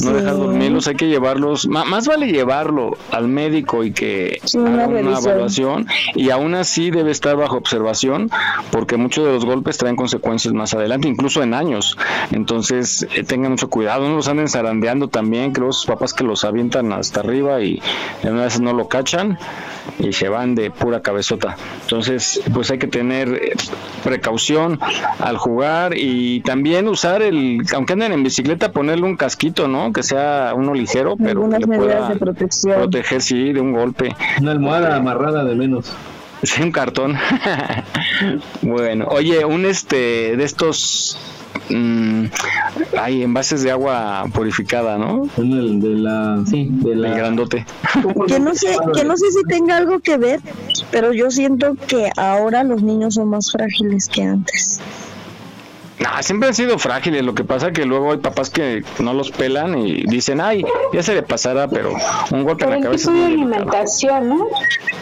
no 0.01 0.09
Sí. 0.09 0.13
dejar 0.13 0.35
dormirlos, 0.35 0.87
hay 0.87 0.95
que 0.95 1.07
llevarlos, 1.07 1.67
más 1.67 2.07
vale 2.07 2.25
llevarlo 2.25 2.97
al 3.11 3.27
médico 3.27 3.83
y 3.83 3.91
que 3.91 4.39
una 4.55 4.85
haga 4.85 4.87
una 4.87 5.19
evaluación 5.19 5.85
y 6.15 6.31
aún 6.31 6.55
así 6.55 6.89
debe 6.89 7.11
estar 7.11 7.35
bajo 7.35 7.57
observación 7.57 8.31
porque 8.71 8.97
muchos 8.97 9.27
de 9.27 9.33
los 9.33 9.45
golpes 9.45 9.77
traen 9.77 9.95
consecuencias 9.95 10.55
más 10.55 10.73
adelante, 10.73 11.07
incluso 11.07 11.43
en 11.43 11.53
años. 11.53 11.95
Entonces, 12.31 13.05
eh, 13.13 13.23
tengan 13.23 13.51
mucho 13.51 13.69
cuidado, 13.69 14.09
no 14.09 14.15
los 14.15 14.27
anden 14.27 14.47
zarandeando 14.47 15.07
también, 15.09 15.51
creo 15.51 15.71
sus 15.71 15.85
papás 15.85 16.15
que 16.15 16.23
los 16.23 16.45
avientan 16.45 16.93
hasta 16.93 17.19
arriba 17.19 17.61
y 17.61 17.79
de 18.23 18.31
una 18.31 18.45
vez 18.45 18.59
no 18.59 18.73
lo 18.73 18.87
cachan 18.87 19.37
y 19.99 20.13
se 20.13 20.29
van 20.29 20.55
de 20.55 20.71
pura 20.71 21.03
cabezota. 21.03 21.57
Entonces, 21.83 22.41
pues 22.55 22.71
hay 22.71 22.79
que 22.79 22.87
tener 22.87 23.29
eh, 23.29 23.53
precaución 24.03 24.79
al 25.19 25.37
jugar 25.37 25.74
y 25.95 26.41
también 26.41 26.87
usar 26.87 27.21
el, 27.21 27.61
aunque 27.73 27.93
anden 27.93 28.13
en 28.13 28.23
bicicleta, 28.23 28.71
ponerle 28.71 29.05
un 29.05 29.15
casquito, 29.15 29.67
¿no? 29.67 29.93
Que 29.93 30.03
sea 30.03 30.53
uno 30.55 30.73
ligero, 30.73 31.15
pero 31.17 31.25
que 31.25 31.31
algunas 31.31 31.59
le 31.59 31.67
medidas 31.67 31.85
pueda 31.85 32.09
de 32.09 32.15
protección 32.15 32.75
proteger, 32.75 33.21
sí, 33.21 33.53
de 33.53 33.61
un 33.61 33.73
golpe. 33.73 34.15
Una 34.41 34.51
almohada 34.51 34.95
amarrada 34.95 35.43
de 35.43 35.55
menos. 35.55 35.93
Sí, 36.43 36.61
un 36.61 36.71
cartón. 36.71 37.15
bueno, 38.61 39.07
oye, 39.09 39.45
un 39.45 39.65
este 39.65 40.37
de 40.37 40.43
estos 40.43 41.17
mm, 41.69 42.25
hay 42.99 43.23
envases 43.23 43.63
de 43.63 43.71
agua 43.71 44.25
purificada, 44.33 44.97
¿no? 44.97 45.27
El 45.37 45.79
de 45.81 45.89
la, 45.95 46.43
sí, 46.45 46.67
de 46.71 46.95
la... 46.95 47.09
El 47.09 47.15
grandote. 47.15 47.65
Que 48.27 48.39
no 48.39 48.53
sé, 48.53 48.75
que 48.93 49.03
no 49.03 49.17
sé 49.17 49.31
si 49.31 49.43
tenga 49.47 49.77
algo 49.77 49.99
que 49.99 50.17
ver, 50.17 50.39
pero 50.91 51.13
yo 51.13 51.31
siento 51.31 51.75
que 51.87 52.09
ahora 52.17 52.63
los 52.63 52.83
niños 52.83 53.15
son 53.15 53.29
más 53.29 53.51
frágiles 53.51 54.07
que 54.07 54.23
antes. 54.23 54.79
Nah, 55.99 56.21
siempre 56.21 56.49
han 56.49 56.53
sido 56.55 56.77
frágiles. 56.77 57.23
Lo 57.23 57.33
que 57.33 57.43
pasa 57.45 57.71
que 57.71 57.85
luego 57.85 58.11
hay 58.11 58.17
papás 58.17 58.49
que 58.49 58.83
no 58.99 59.13
los 59.13 59.31
pelan 59.31 59.77
y 59.77 60.03
dicen, 60.03 60.41
ay, 60.41 60.65
ya 60.93 61.01
se 61.01 61.13
le 61.13 61.23
pasará, 61.23 61.69
pero 61.69 61.93
un 62.31 62.43
golpe 62.43 62.65
en 62.65 62.69
la 62.71 62.75
el 62.77 62.83
cabeza. 62.83 63.11
tipo 63.11 63.19
de 63.21 63.25
alimentación, 63.27 64.27
¿no? 64.29 64.47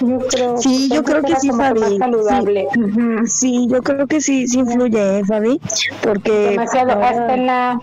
Yo 0.02 0.20
creo 0.28 0.58
Sí, 0.58 0.90
yo 0.94 1.04
creo 1.04 1.22
que 1.24 1.32
era 1.32 1.40
sí, 1.40 1.50
Fabi. 1.50 1.80
más 1.80 1.98
saludable. 1.98 2.68
Sí, 3.26 3.68
yo 3.72 3.82
creo 3.82 4.06
que 4.06 4.22
sí, 4.22 4.48
sí 4.48 4.60
influye, 4.60 5.20
¿eh, 5.20 5.24
Fabi, 5.26 5.60
porque 6.04 6.32
Demasiado, 6.32 6.92
ahora- 6.94 7.10
hasta 7.10 7.34
en 7.34 7.48
la 7.48 7.80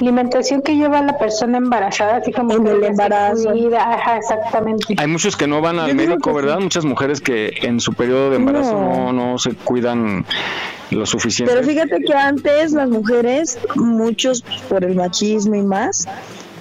alimentación 0.00 0.62
que 0.62 0.76
lleva 0.76 1.02
la 1.02 1.18
persona 1.18 1.58
embarazada, 1.58 2.16
así 2.18 2.32
como 2.32 2.52
En 2.54 2.64
que 2.64 2.70
el 2.70 2.84
embarazo. 2.84 3.50
cuida, 3.50 3.92
ajá, 3.94 4.18
exactamente. 4.18 4.94
Hay 4.98 5.06
muchos 5.08 5.36
que 5.36 5.46
no 5.48 5.60
van 5.60 5.78
al 5.80 5.94
médico, 5.96 6.32
¿verdad? 6.32 6.60
Muchas 6.60 6.84
mujeres 6.84 7.20
que 7.20 7.52
en 7.62 7.80
su 7.80 7.92
periodo 7.94 8.30
de 8.30 8.36
embarazo 8.36 8.74
no, 8.78 9.12
no 9.12 9.38
se 9.38 9.54
cuidan 9.54 10.24
lo 10.92 11.06
suficiente. 11.06 11.52
Pero 11.54 11.66
fíjate 11.66 12.00
que 12.02 12.14
antes 12.14 12.72
las 12.72 12.88
mujeres, 12.88 13.58
muchos 13.76 14.42
por 14.68 14.84
el 14.84 14.94
machismo 14.94 15.54
y 15.54 15.62
más, 15.62 16.06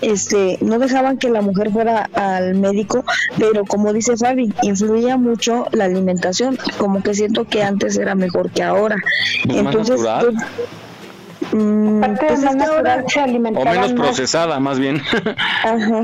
este, 0.01 0.57
no 0.61 0.79
dejaban 0.79 1.17
que 1.19 1.29
la 1.29 1.41
mujer 1.41 1.71
fuera 1.71 2.09
al 2.13 2.55
médico, 2.55 3.03
pero 3.37 3.65
como 3.65 3.93
dice 3.93 4.17
Fabi, 4.17 4.51
influía 4.63 5.15
mucho 5.17 5.67
la 5.73 5.85
alimentación, 5.85 6.57
como 6.79 7.03
que 7.03 7.13
siento 7.13 7.45
que 7.45 7.61
antes 7.63 7.97
era 7.97 8.15
mejor 8.15 8.49
que 8.49 8.63
ahora. 8.63 8.95
Pues 9.45 9.63
más 9.63 9.75
natural. 9.75 10.33
pues, 11.39 11.53
mm, 11.63 11.97
Aparte 12.03 12.25
pues 12.27 12.41
de 12.41 12.47
es 12.47 12.55
más 12.55 12.67
ahora- 12.67 12.95
natural, 12.97 13.05
se 13.07 13.19
O 13.37 13.39
menos 13.39 13.57
más. 13.77 13.91
procesada, 13.93 14.59
más 14.59 14.79
bien. 14.79 15.01
Ajá. 15.63 16.03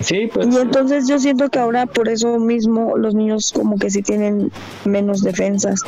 Sí, 0.00 0.28
pues. 0.32 0.48
Y 0.52 0.58
entonces 0.58 1.08
yo 1.08 1.18
siento 1.18 1.48
que 1.48 1.58
ahora 1.58 1.86
por 1.86 2.08
eso 2.08 2.38
mismo 2.38 2.96
los 2.96 3.14
niños 3.14 3.52
como 3.52 3.78
que 3.78 3.90
sí 3.90 4.02
tienen 4.02 4.50
menos 4.84 5.22
defensas. 5.22 5.80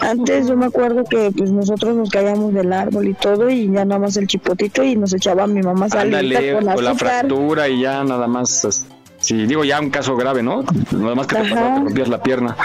Antes 0.00 0.46
yo 0.46 0.56
me 0.56 0.66
acuerdo 0.66 1.04
que 1.04 1.32
pues 1.36 1.50
nosotros 1.50 1.96
nos 1.96 2.10
caíamos 2.10 2.52
del 2.52 2.72
árbol 2.72 3.08
y 3.08 3.14
todo 3.14 3.48
y 3.48 3.70
ya 3.70 3.84
nada 3.84 4.00
más 4.00 4.16
el 4.16 4.26
chipotito 4.26 4.82
y 4.82 4.96
nos 4.96 5.14
echaba 5.14 5.46
mi 5.46 5.62
mamá 5.62 5.88
salita 5.88 6.18
Ándale, 6.18 6.52
con 6.52 6.74
con 6.74 6.84
la 6.84 6.94
fractura 6.94 7.68
y 7.68 7.80
ya 7.80 8.04
nada 8.04 8.26
más. 8.26 8.86
Sí, 9.18 9.46
digo 9.46 9.64
ya 9.64 9.80
un 9.80 9.90
caso 9.90 10.16
grave, 10.16 10.42
¿no? 10.42 10.62
Nada 10.92 11.14
más 11.14 11.26
que 11.26 11.36
te, 11.36 11.42
pasó, 11.42 11.54
te 11.54 11.80
rompías 11.84 12.08
la 12.08 12.22
pierna. 12.22 12.56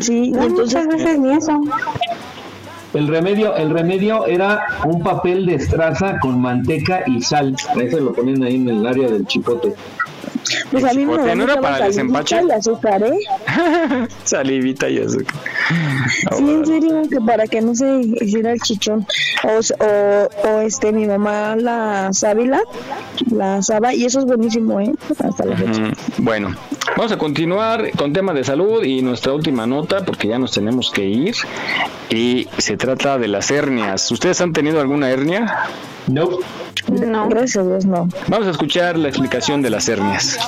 Sí, 0.00 0.26
y 0.26 0.28
entonces 0.28 0.84
muchas 0.84 0.86
veces 0.88 1.18
ni 1.18 1.32
eso. 1.34 1.60
El 2.94 3.08
remedio, 3.08 3.56
el 3.56 3.70
remedio 3.70 4.26
era 4.26 4.66
un 4.84 5.02
papel 5.02 5.46
de 5.46 5.54
estraza 5.54 6.18
con 6.20 6.40
manteca 6.40 7.02
y 7.06 7.22
sal. 7.22 7.56
Eso 7.80 8.00
lo 8.00 8.12
ponían 8.12 8.42
ahí 8.42 8.56
en 8.56 8.68
el 8.68 8.86
área 8.86 9.08
del 9.08 9.26
chipote. 9.26 9.74
pues 10.70 10.84
a 10.84 10.92
mí 10.92 11.06
me 11.06 11.34
¿no 11.34 11.44
era 11.44 11.60
para 11.60 11.86
el 11.86 11.92
salivita 11.94 12.36
desempache? 12.36 12.42
y 12.46 12.50
azúcar, 12.50 13.02
¿eh? 13.02 14.08
Salivita 14.24 14.88
y 14.88 14.98
eso. 14.98 15.18
Sí, 16.36 16.50
en 16.50 16.66
serio, 16.66 17.02
que 17.08 17.20
para 17.20 17.46
que 17.46 17.60
no 17.60 17.74
se 17.74 18.00
hiciera 18.20 18.52
el 18.52 18.60
chichón. 18.60 19.06
O, 19.44 19.84
o, 19.84 20.48
o, 20.48 20.60
este, 20.60 20.92
mi 20.92 21.06
mamá 21.06 21.56
la 21.56 22.12
sábila, 22.12 22.60
la 23.30 23.62
saba, 23.62 23.94
y 23.94 24.04
eso 24.04 24.20
es 24.20 24.26
buenísimo, 24.26 24.80
¿eh? 24.80 24.92
Hasta 25.24 25.44
la 25.46 25.56
fecha. 25.56 25.80
Mm, 25.80 25.92
Bueno, 26.18 26.54
vamos 26.96 27.12
a 27.12 27.18
continuar 27.18 27.90
con 27.96 28.12
temas 28.12 28.34
de 28.34 28.44
salud 28.44 28.84
y 28.84 29.02
nuestra 29.02 29.32
última 29.32 29.66
nota 29.66 30.04
porque 30.04 30.28
ya 30.28 30.38
nos 30.38 30.52
tenemos 30.52 30.90
que 30.90 31.04
ir 31.04 31.34
y 32.10 32.48
se 32.58 32.76
trata 32.76 33.18
de 33.18 33.28
las 33.28 33.50
hernias. 33.50 34.10
¿Ustedes 34.10 34.40
han 34.40 34.52
tenido 34.52 34.80
alguna 34.80 35.10
hernia? 35.10 35.64
No. 36.06 36.38
No. 36.88 37.28
Gracias 37.28 37.56
a 37.64 37.68
Dios, 37.68 37.86
no. 37.86 38.08
Vamos 38.28 38.46
a 38.46 38.50
escuchar 38.50 38.98
la 38.98 39.08
explicación 39.08 39.62
de 39.62 39.70
las 39.70 39.88
hernias. 39.88 40.38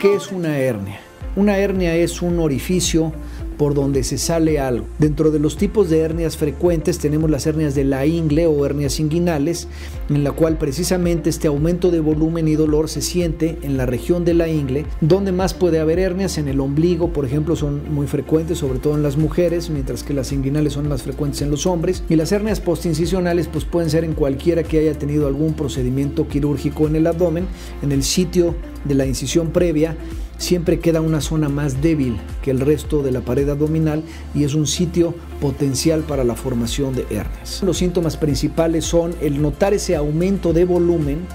¿Qué 0.00 0.14
es 0.14 0.32
una 0.32 0.58
hernia? 0.58 1.00
Una 1.36 1.58
hernia 1.58 1.94
es 1.94 2.22
un 2.22 2.40
orificio 2.40 3.12
por 3.60 3.74
donde 3.74 4.04
se 4.04 4.16
sale 4.16 4.58
algo. 4.58 4.86
Dentro 4.98 5.30
de 5.30 5.38
los 5.38 5.58
tipos 5.58 5.90
de 5.90 5.98
hernias 5.98 6.38
frecuentes 6.38 6.98
tenemos 6.98 7.28
las 7.28 7.46
hernias 7.46 7.74
de 7.74 7.84
la 7.84 8.06
ingle 8.06 8.46
o 8.46 8.64
hernias 8.64 8.98
inguinales, 9.00 9.68
en 10.08 10.24
la 10.24 10.32
cual 10.32 10.56
precisamente 10.56 11.28
este 11.28 11.46
aumento 11.46 11.90
de 11.90 12.00
volumen 12.00 12.48
y 12.48 12.54
dolor 12.54 12.88
se 12.88 13.02
siente 13.02 13.58
en 13.60 13.76
la 13.76 13.84
región 13.84 14.24
de 14.24 14.32
la 14.32 14.48
ingle, 14.48 14.86
donde 15.02 15.32
más 15.32 15.52
puede 15.52 15.78
haber 15.78 15.98
hernias 15.98 16.38
en 16.38 16.48
el 16.48 16.58
ombligo, 16.58 17.12
por 17.12 17.26
ejemplo, 17.26 17.54
son 17.54 17.82
muy 17.92 18.06
frecuentes, 18.06 18.56
sobre 18.56 18.78
todo 18.78 18.94
en 18.94 19.02
las 19.02 19.18
mujeres, 19.18 19.68
mientras 19.68 20.04
que 20.04 20.14
las 20.14 20.32
inguinales 20.32 20.72
son 20.72 20.88
más 20.88 21.02
frecuentes 21.02 21.42
en 21.42 21.50
los 21.50 21.66
hombres, 21.66 22.02
y 22.08 22.16
las 22.16 22.32
hernias 22.32 22.60
postincisionales 22.60 23.46
pues 23.46 23.66
pueden 23.66 23.90
ser 23.90 24.04
en 24.04 24.14
cualquiera 24.14 24.62
que 24.62 24.78
haya 24.78 24.98
tenido 24.98 25.26
algún 25.26 25.52
procedimiento 25.52 26.26
quirúrgico 26.28 26.86
en 26.86 26.96
el 26.96 27.06
abdomen, 27.06 27.44
en 27.82 27.92
el 27.92 28.04
sitio 28.04 28.54
de 28.86 28.94
la 28.94 29.04
incisión 29.04 29.50
previa 29.50 29.98
siempre 30.40 30.80
queda 30.80 31.02
una 31.02 31.20
zona 31.20 31.48
más 31.48 31.80
débil 31.82 32.18
que 32.42 32.50
el 32.50 32.60
resto 32.60 33.02
de 33.02 33.12
la 33.12 33.20
pared 33.20 33.48
abdominal 33.48 34.02
y 34.34 34.44
es 34.44 34.54
un 34.54 34.66
sitio 34.66 35.14
potencial 35.40 36.00
para 36.00 36.24
la 36.24 36.34
formación 36.34 36.94
de 36.94 37.02
hernias. 37.10 37.62
Los 37.62 37.76
síntomas 37.76 38.16
principales 38.16 38.86
son 38.86 39.14
el 39.20 39.40
notar 39.40 39.74
ese 39.74 39.94
aumento 39.94 40.52
de 40.52 40.64
volumen 40.64 41.26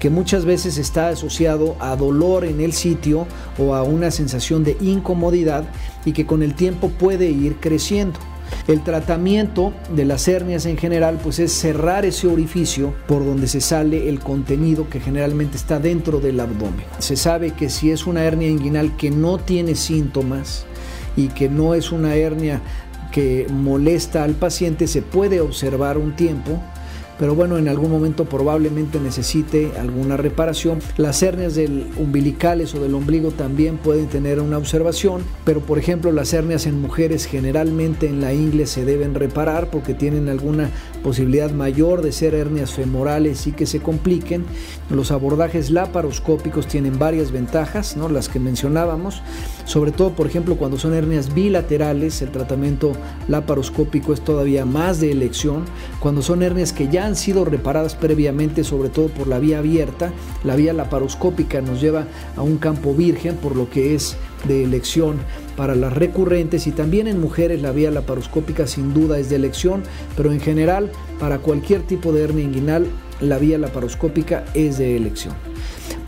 que 0.00 0.10
muchas 0.10 0.44
veces 0.44 0.76
está 0.76 1.08
asociado 1.08 1.76
a 1.80 1.96
dolor 1.96 2.44
en 2.44 2.60
el 2.60 2.72
sitio 2.72 3.26
o 3.58 3.74
a 3.74 3.84
una 3.84 4.10
sensación 4.10 4.64
de 4.64 4.76
incomodidad 4.80 5.64
y 6.04 6.12
que 6.12 6.26
con 6.26 6.42
el 6.42 6.54
tiempo 6.54 6.88
puede 6.88 7.30
ir 7.30 7.56
creciendo. 7.56 8.18
El 8.66 8.82
tratamiento 8.82 9.72
de 9.94 10.04
las 10.04 10.28
hernias 10.28 10.66
en 10.66 10.76
general 10.76 11.18
pues 11.22 11.38
es 11.38 11.52
cerrar 11.52 12.04
ese 12.04 12.26
orificio 12.26 12.94
por 13.06 13.24
donde 13.24 13.48
se 13.48 13.60
sale 13.60 14.08
el 14.08 14.20
contenido 14.20 14.88
que 14.88 15.00
generalmente 15.00 15.56
está 15.56 15.78
dentro 15.78 16.20
del 16.20 16.40
abdomen. 16.40 16.84
Se 16.98 17.16
sabe 17.16 17.52
que 17.52 17.70
si 17.70 17.90
es 17.90 18.06
una 18.06 18.24
hernia 18.24 18.48
inguinal 18.48 18.96
que 18.96 19.10
no 19.10 19.38
tiene 19.38 19.74
síntomas 19.74 20.66
y 21.16 21.28
que 21.28 21.48
no 21.48 21.74
es 21.74 21.92
una 21.92 22.14
hernia 22.14 22.60
que 23.12 23.46
molesta 23.50 24.22
al 24.24 24.34
paciente, 24.34 24.86
se 24.86 25.02
puede 25.02 25.40
observar 25.40 25.98
un 25.98 26.14
tiempo 26.14 26.60
pero 27.18 27.34
bueno, 27.34 27.58
en 27.58 27.68
algún 27.68 27.90
momento 27.90 28.24
probablemente 28.24 29.00
necesite 29.00 29.72
alguna 29.78 30.16
reparación. 30.16 30.78
Las 30.96 31.22
hernias 31.22 31.54
del 31.54 31.86
umbilicales 31.96 32.74
o 32.74 32.80
del 32.80 32.94
ombligo 32.94 33.30
también 33.30 33.76
pueden 33.76 34.06
tener 34.06 34.40
una 34.40 34.58
observación, 34.58 35.22
pero 35.44 35.60
por 35.60 35.78
ejemplo 35.78 36.12
las 36.12 36.32
hernias 36.32 36.66
en 36.66 36.80
mujeres 36.80 37.26
generalmente 37.26 38.06
en 38.06 38.20
la 38.20 38.32
ingle 38.32 38.66
se 38.66 38.84
deben 38.84 39.14
reparar 39.14 39.70
porque 39.70 39.94
tienen 39.94 40.28
alguna 40.28 40.70
posibilidad 41.02 41.50
mayor 41.50 42.02
de 42.02 42.12
ser 42.12 42.34
hernias 42.34 42.72
femorales 42.72 43.46
y 43.46 43.52
que 43.52 43.66
se 43.66 43.80
compliquen. 43.80 44.44
Los 44.90 45.10
abordajes 45.10 45.70
laparoscópicos 45.70 46.66
tienen 46.66 46.98
varias 46.98 47.32
ventajas, 47.32 47.96
¿no? 47.96 48.08
las 48.08 48.28
que 48.28 48.38
mencionábamos, 48.38 49.22
sobre 49.64 49.92
todo 49.92 50.12
por 50.12 50.26
ejemplo 50.26 50.56
cuando 50.56 50.78
son 50.78 50.94
hernias 50.94 51.34
bilaterales, 51.34 52.22
el 52.22 52.30
tratamiento 52.30 52.92
laparoscópico 53.28 54.12
es 54.12 54.20
todavía 54.20 54.64
más 54.64 55.00
de 55.00 55.10
elección. 55.10 55.64
Cuando 56.00 56.22
son 56.22 56.42
hernias 56.42 56.72
que 56.72 56.88
ya 56.88 57.06
han 57.06 57.16
sido 57.16 57.44
reparadas 57.44 57.96
previamente, 57.96 58.62
sobre 58.62 58.88
todo 58.88 59.08
por 59.08 59.26
la 59.26 59.40
vía 59.40 59.58
abierta, 59.58 60.12
la 60.44 60.54
vía 60.54 60.72
laparoscópica 60.72 61.60
nos 61.60 61.80
lleva 61.80 62.06
a 62.36 62.42
un 62.42 62.58
campo 62.58 62.94
virgen, 62.94 63.34
por 63.36 63.56
lo 63.56 63.68
que 63.68 63.96
es 63.96 64.16
de 64.46 64.62
elección 64.62 65.16
para 65.56 65.74
las 65.74 65.92
recurrentes 65.92 66.68
y 66.68 66.70
también 66.70 67.08
en 67.08 67.20
mujeres 67.20 67.60
la 67.62 67.72
vía 67.72 67.90
laparoscópica 67.90 68.68
sin 68.68 68.94
duda 68.94 69.18
es 69.18 69.28
de 69.28 69.36
elección, 69.36 69.82
pero 70.16 70.30
en 70.30 70.40
general 70.40 70.92
para 71.18 71.38
cualquier 71.38 71.82
tipo 71.82 72.12
de 72.12 72.22
hernia 72.22 72.44
inguinal 72.44 72.86
la 73.20 73.38
vía 73.38 73.58
laparoscópica 73.58 74.44
es 74.54 74.78
de 74.78 74.96
elección. 74.96 75.34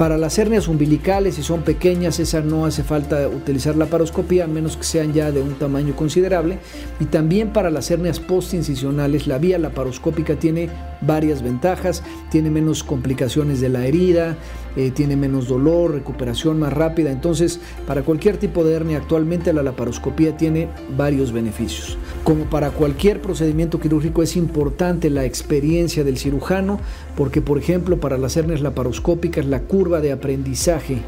Para 0.00 0.16
las 0.16 0.38
hernias 0.38 0.66
umbilicales, 0.66 1.34
si 1.34 1.42
son 1.42 1.60
pequeñas, 1.60 2.18
esa 2.20 2.40
no 2.40 2.64
hace 2.64 2.82
falta 2.82 3.28
utilizar 3.28 3.76
la 3.76 3.84
paroscopía, 3.84 4.44
a 4.44 4.46
menos 4.46 4.78
que 4.78 4.84
sean 4.84 5.12
ya 5.12 5.30
de 5.30 5.42
un 5.42 5.56
tamaño 5.56 5.94
considerable. 5.94 6.56
Y 7.00 7.04
también 7.04 7.52
para 7.52 7.68
las 7.68 7.90
hernias 7.90 8.18
postincisionales, 8.18 9.26
la 9.26 9.36
vía 9.36 9.58
laparoscópica 9.58 10.36
tiene 10.36 10.70
varias 11.02 11.42
ventajas, 11.42 12.02
tiene 12.30 12.48
menos 12.48 12.82
complicaciones 12.82 13.60
de 13.60 13.68
la 13.68 13.84
herida, 13.84 14.38
eh, 14.76 14.90
tiene 14.90 15.16
menos 15.16 15.48
dolor, 15.48 15.92
recuperación 15.92 16.58
más 16.58 16.72
rápida. 16.72 17.10
Entonces, 17.10 17.60
para 17.86 18.02
cualquier 18.02 18.38
tipo 18.38 18.64
de 18.64 18.72
hernia, 18.74 18.98
actualmente 18.98 19.52
la 19.52 19.62
laparoscopía 19.62 20.34
tiene 20.34 20.68
varios 20.96 21.30
beneficios. 21.30 21.98
Como 22.24 22.44
para 22.44 22.70
cualquier 22.70 23.20
procedimiento 23.20 23.80
quirúrgico, 23.80 24.22
es 24.22 24.36
importante 24.36 25.10
la 25.10 25.26
experiencia 25.26 26.04
del 26.04 26.16
cirujano, 26.16 26.80
porque, 27.16 27.42
por 27.42 27.58
ejemplo, 27.58 27.98
para 27.98 28.16
las 28.16 28.36
hernias 28.36 28.60
laparoscópicas, 28.60 29.44
la 29.44 29.60
curva 29.60 29.89
de 29.98 30.12
aprendizaje 30.12 30.98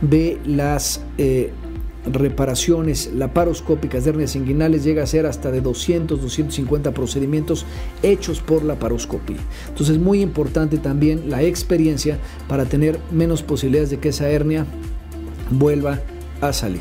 de 0.00 0.38
las 0.46 1.02
eh, 1.18 1.50
reparaciones 2.10 3.12
laparoscópicas 3.14 4.04
de 4.04 4.10
hernias 4.10 4.34
inguinales 4.34 4.82
llega 4.84 5.02
a 5.02 5.06
ser 5.06 5.26
hasta 5.26 5.50
de 5.50 5.60
200, 5.60 6.20
250 6.20 6.92
procedimientos 6.92 7.64
hechos 8.02 8.40
por 8.40 8.64
la 8.64 8.76
paroscopía. 8.76 9.38
Entonces 9.68 9.96
es 9.96 10.02
muy 10.02 10.20
importante 10.20 10.78
también 10.78 11.30
la 11.30 11.42
experiencia 11.42 12.18
para 12.48 12.64
tener 12.64 12.98
menos 13.10 13.42
posibilidades 13.42 13.90
de 13.90 13.98
que 13.98 14.08
esa 14.08 14.28
hernia 14.28 14.66
vuelva 15.50 16.00
a 16.40 16.52
salir. 16.52 16.80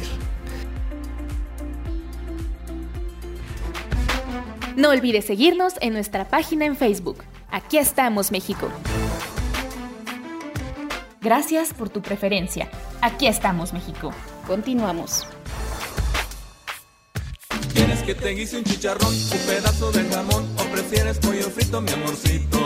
No 4.76 4.90
olvides 4.90 5.26
seguirnos 5.26 5.74
en 5.82 5.94
nuestra 5.94 6.28
página 6.30 6.66
en 6.66 6.76
Facebook. 6.76 7.18
Aquí 7.52 7.78
estamos, 7.78 8.32
México. 8.32 8.70
Gracias 11.24 11.72
por 11.72 11.90
tu 11.90 12.02
preferencia. 12.02 12.68
Aquí 13.00 13.28
estamos, 13.28 13.74
México. 13.74 14.12
Continuamos. 14.48 15.28
¿Quieres 17.76 18.02
que 18.02 18.16
te 18.16 18.30
guise 18.30 18.58
un 18.58 18.64
chicharrón, 18.64 19.14
un 19.14 19.38
pedazo 19.46 19.92
de 19.92 20.04
jamón 20.06 20.50
o 20.58 20.64
prefieres 20.72 21.20
pollo 21.20 21.44
frito, 21.44 21.80
mi 21.80 21.92
amorcito? 21.92 22.58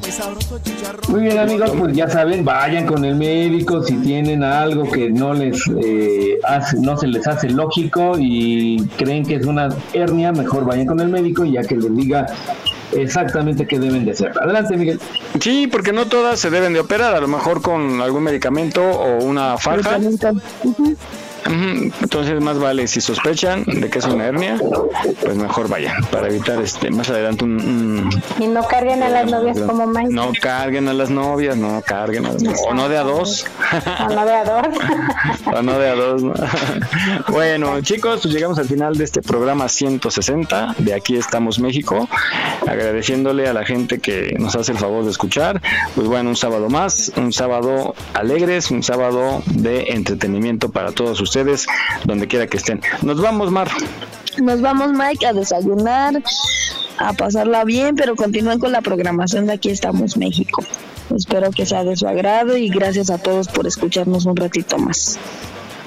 muy 0.00 0.12
sabroso 0.12 0.60
chicharrón. 0.62 1.00
Muy 1.08 1.22
bien 1.22 1.36
amigos, 1.36 1.72
pues 1.76 1.96
ya 1.96 2.08
saben, 2.08 2.44
vayan 2.44 2.86
con 2.86 3.04
el 3.04 3.16
médico 3.16 3.82
si 3.82 3.96
tienen 3.96 4.44
algo 4.44 4.88
que 4.88 5.10
no 5.10 5.34
les 5.34 5.60
eh, 5.82 6.38
hace, 6.44 6.78
no 6.78 6.96
se 6.96 7.08
les 7.08 7.26
hace 7.26 7.50
lógico 7.50 8.12
y 8.20 8.86
creen 8.98 9.26
que 9.26 9.34
es 9.34 9.46
una 9.46 9.68
hernia, 9.92 10.30
mejor 10.30 10.64
vayan 10.64 10.86
con 10.86 11.00
el 11.00 11.08
médico 11.08 11.44
y 11.44 11.52
ya 11.52 11.62
que 11.62 11.74
les 11.74 11.96
diga 11.96 12.26
exactamente 12.92 13.66
qué 13.66 13.78
deben 13.78 14.04
de 14.04 14.12
hacer. 14.12 14.32
Adelante, 14.40 14.76
Miguel. 14.76 15.00
Sí, 15.40 15.66
porque 15.66 15.92
no 15.92 16.06
todas 16.06 16.38
se 16.40 16.50
deben 16.50 16.72
de 16.72 16.80
operar, 16.80 17.14
a 17.14 17.20
lo 17.20 17.28
mejor 17.28 17.62
con 17.62 18.00
algún 18.00 18.22
medicamento 18.22 18.82
o 18.82 19.22
una 19.24 19.58
faja. 19.58 19.98
Entonces 21.48 22.40
más 22.40 22.58
vale 22.58 22.86
si 22.86 23.00
sospechan 23.00 23.64
de 23.64 23.88
que 23.88 23.98
es 23.98 24.04
una 24.06 24.24
hernia, 24.26 24.58
pues 25.22 25.36
mejor 25.36 25.68
vayan 25.68 26.02
para 26.10 26.28
evitar 26.28 26.60
este 26.60 26.90
más 26.90 27.08
adelante 27.10 27.44
un, 27.44 27.52
un- 27.60 28.22
Y 28.42 28.46
no 28.48 28.62
carguen 28.66 29.02
a 29.02 29.08
las 29.08 29.30
novias 29.30 29.58
como 29.60 29.86
Mike. 29.86 30.08
no 30.12 30.32
carguen 30.40 30.88
a 30.88 30.92
las 30.92 31.10
novias, 31.10 31.56
no 31.56 31.80
carguen 31.86 32.26
a 32.26 32.32
las 32.32 32.42
o 32.68 32.74
no 32.74 32.88
de 32.88 32.96
a 32.98 33.02
dos. 33.02 33.46
O 34.08 34.12
no 34.14 34.24
de 34.26 34.34
ador. 34.34 34.68
O 35.54 35.62
no 35.62 35.78
de 35.78 35.88
a 35.88 35.94
dos, 35.94 36.22
¿no? 36.22 36.34
Bueno, 37.28 37.80
chicos, 37.80 38.20
pues 38.22 38.32
llegamos 38.34 38.58
al 38.58 38.66
final 38.66 38.96
de 38.96 39.04
este 39.04 39.22
programa 39.22 39.68
160 39.68 40.74
de 40.78 40.94
Aquí 40.94 41.16
estamos 41.16 41.58
México, 41.58 42.08
agradeciéndole 42.66 43.48
a 43.48 43.52
la 43.52 43.64
gente 43.64 43.98
que 43.98 44.34
nos 44.38 44.56
hace 44.56 44.72
el 44.72 44.78
favor 44.78 45.04
de 45.04 45.10
escuchar. 45.10 45.60
Pues 45.94 46.06
bueno, 46.08 46.30
un 46.30 46.36
sábado 46.36 46.68
más, 46.68 47.12
un 47.16 47.32
sábado 47.32 47.94
alegres, 48.14 48.70
un 48.70 48.82
sábado 48.82 49.42
de 49.46 49.92
entretenimiento 49.92 50.70
para 50.70 50.92
todos 50.92 51.20
ustedes, 51.20 51.35
donde 52.04 52.26
quiera 52.26 52.46
que 52.46 52.56
estén. 52.56 52.80
Nos 53.02 53.20
vamos, 53.20 53.50
Mar. 53.50 53.68
Nos 54.42 54.60
vamos, 54.60 54.92
Mike, 54.92 55.26
a 55.26 55.32
desayunar, 55.32 56.22
a 56.98 57.12
pasarla 57.12 57.64
bien, 57.64 57.96
pero 57.96 58.16
continúen 58.16 58.58
con 58.58 58.72
la 58.72 58.82
programación 58.82 59.46
de 59.46 59.54
Aquí 59.54 59.70
estamos, 59.70 60.16
México. 60.16 60.64
Espero 61.14 61.50
que 61.50 61.64
sea 61.66 61.84
de 61.84 61.96
su 61.96 62.06
agrado 62.06 62.56
y 62.56 62.68
gracias 62.68 63.10
a 63.10 63.18
todos 63.18 63.48
por 63.48 63.66
escucharnos 63.66 64.26
un 64.26 64.36
ratito 64.36 64.78
más. 64.78 65.18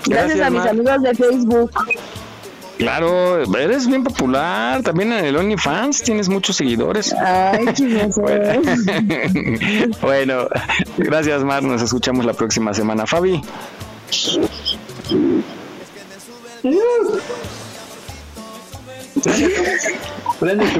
Gracias, 0.06 0.38
Gracias, 0.38 0.48
a 0.48 0.50
mis 0.50 0.66
amigos 0.66 1.02
de 1.04 1.14
Facebook. 1.16 1.72
Claro, 2.80 3.44
eres 3.58 3.88
bien 3.88 4.06
popular, 4.06 4.82
también 4.84 5.12
en 5.12 5.26
el 5.26 5.36
OnlyFans 5.36 6.02
tienes 6.02 6.30
muchos 6.30 6.56
seguidores. 6.56 7.14
Ay, 7.14 7.66
chismoso. 7.74 8.22
bueno, 10.02 10.48
gracias 10.98 11.44
Mar, 11.44 11.62
nos 11.62 11.82
escuchamos 11.82 12.24
la 12.24 12.34
próxima 12.34 12.74
semana. 12.74 13.06
Fabi. 13.06 13.42
Prende 20.40 20.65
tu 20.68 20.80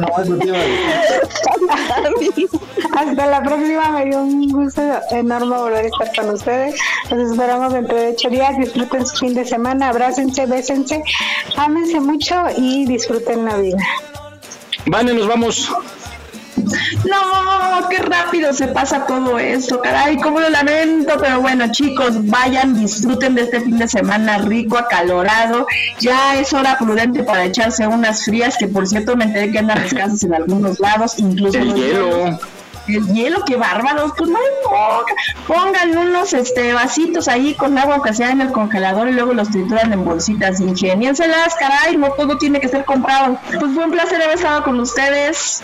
no, 0.00 0.08
eso 0.22 0.36
te 0.38 0.46
iba 0.46 0.58
a 0.58 0.60
decir. 0.60 2.48
Hasta 2.96 3.26
la 3.26 3.42
próxima, 3.42 3.90
me 3.90 4.04
dio 4.06 4.22
un 4.22 4.48
gusto 4.50 4.80
enorme 5.10 5.56
volver 5.56 5.84
a 5.84 5.88
estar 5.88 6.14
con 6.16 6.34
ustedes. 6.34 6.74
Los 7.10 7.30
esperamos 7.30 7.72
dentro 7.72 7.96
de 7.96 8.08
ocho 8.08 8.30
días. 8.30 8.56
Disfruten 8.56 9.06
su 9.06 9.16
fin 9.16 9.34
de 9.34 9.44
semana, 9.44 9.88
abrácense, 9.90 10.46
bésense, 10.46 11.02
ámense 11.56 12.00
mucho 12.00 12.34
y 12.56 12.86
disfruten 12.86 13.44
la 13.44 13.56
vida. 13.58 13.84
Vale, 14.86 15.12
nos 15.12 15.26
vamos. 15.26 15.70
No, 16.64 17.88
qué 17.88 17.98
rápido 17.98 18.52
se 18.52 18.68
pasa 18.68 19.06
todo 19.06 19.38
esto, 19.38 19.80
caray, 19.80 20.16
cómo 20.18 20.40
lo 20.40 20.48
lamento, 20.48 21.14
pero 21.20 21.40
bueno, 21.40 21.70
chicos, 21.70 22.26
vayan, 22.28 22.78
disfruten 22.78 23.34
de 23.34 23.42
este 23.42 23.60
fin 23.60 23.78
de 23.78 23.88
semana 23.88 24.38
rico, 24.38 24.78
acalorado. 24.78 25.66
Ya 26.00 26.36
es 26.36 26.52
hora 26.52 26.76
prudente 26.78 27.22
para 27.22 27.44
echarse 27.44 27.86
unas 27.86 28.24
frías, 28.24 28.56
que 28.58 28.68
por 28.68 28.86
cierto 28.86 29.16
me 29.16 29.24
enteré 29.24 29.50
que 29.50 29.58
andan 29.58 29.82
escasas 29.82 30.22
en 30.24 30.34
algunos 30.34 30.80
lados, 30.80 31.18
incluso 31.18 31.58
El 31.58 31.74
hielo. 31.74 32.38
El 32.86 33.06
hielo, 33.14 33.44
qué 33.46 33.56
bárbaros, 33.56 34.12
pues 34.16 34.28
no. 34.28 34.38
Pongan 35.46 35.96
unos 35.96 36.34
este 36.34 36.74
vasitos 36.74 37.28
ahí 37.28 37.54
con 37.54 37.78
agua 37.78 38.02
que 38.02 38.12
sea 38.12 38.30
en 38.30 38.42
el 38.42 38.52
congelador 38.52 39.08
y 39.08 39.12
luego 39.12 39.32
los 39.32 39.48
trituran 39.50 39.92
en 39.92 40.04
bolsitas. 40.04 40.60
Ingeniénselas, 40.60 41.54
caray, 41.54 41.96
no 41.96 42.10
todo 42.10 42.36
tiene 42.36 42.60
que 42.60 42.68
ser 42.68 42.84
comprado. 42.84 43.38
Pues 43.58 43.72
fue 43.74 43.84
un 43.84 43.90
placer 43.90 44.20
haber 44.20 44.36
estado 44.36 44.64
con 44.64 44.78
ustedes. 44.80 45.62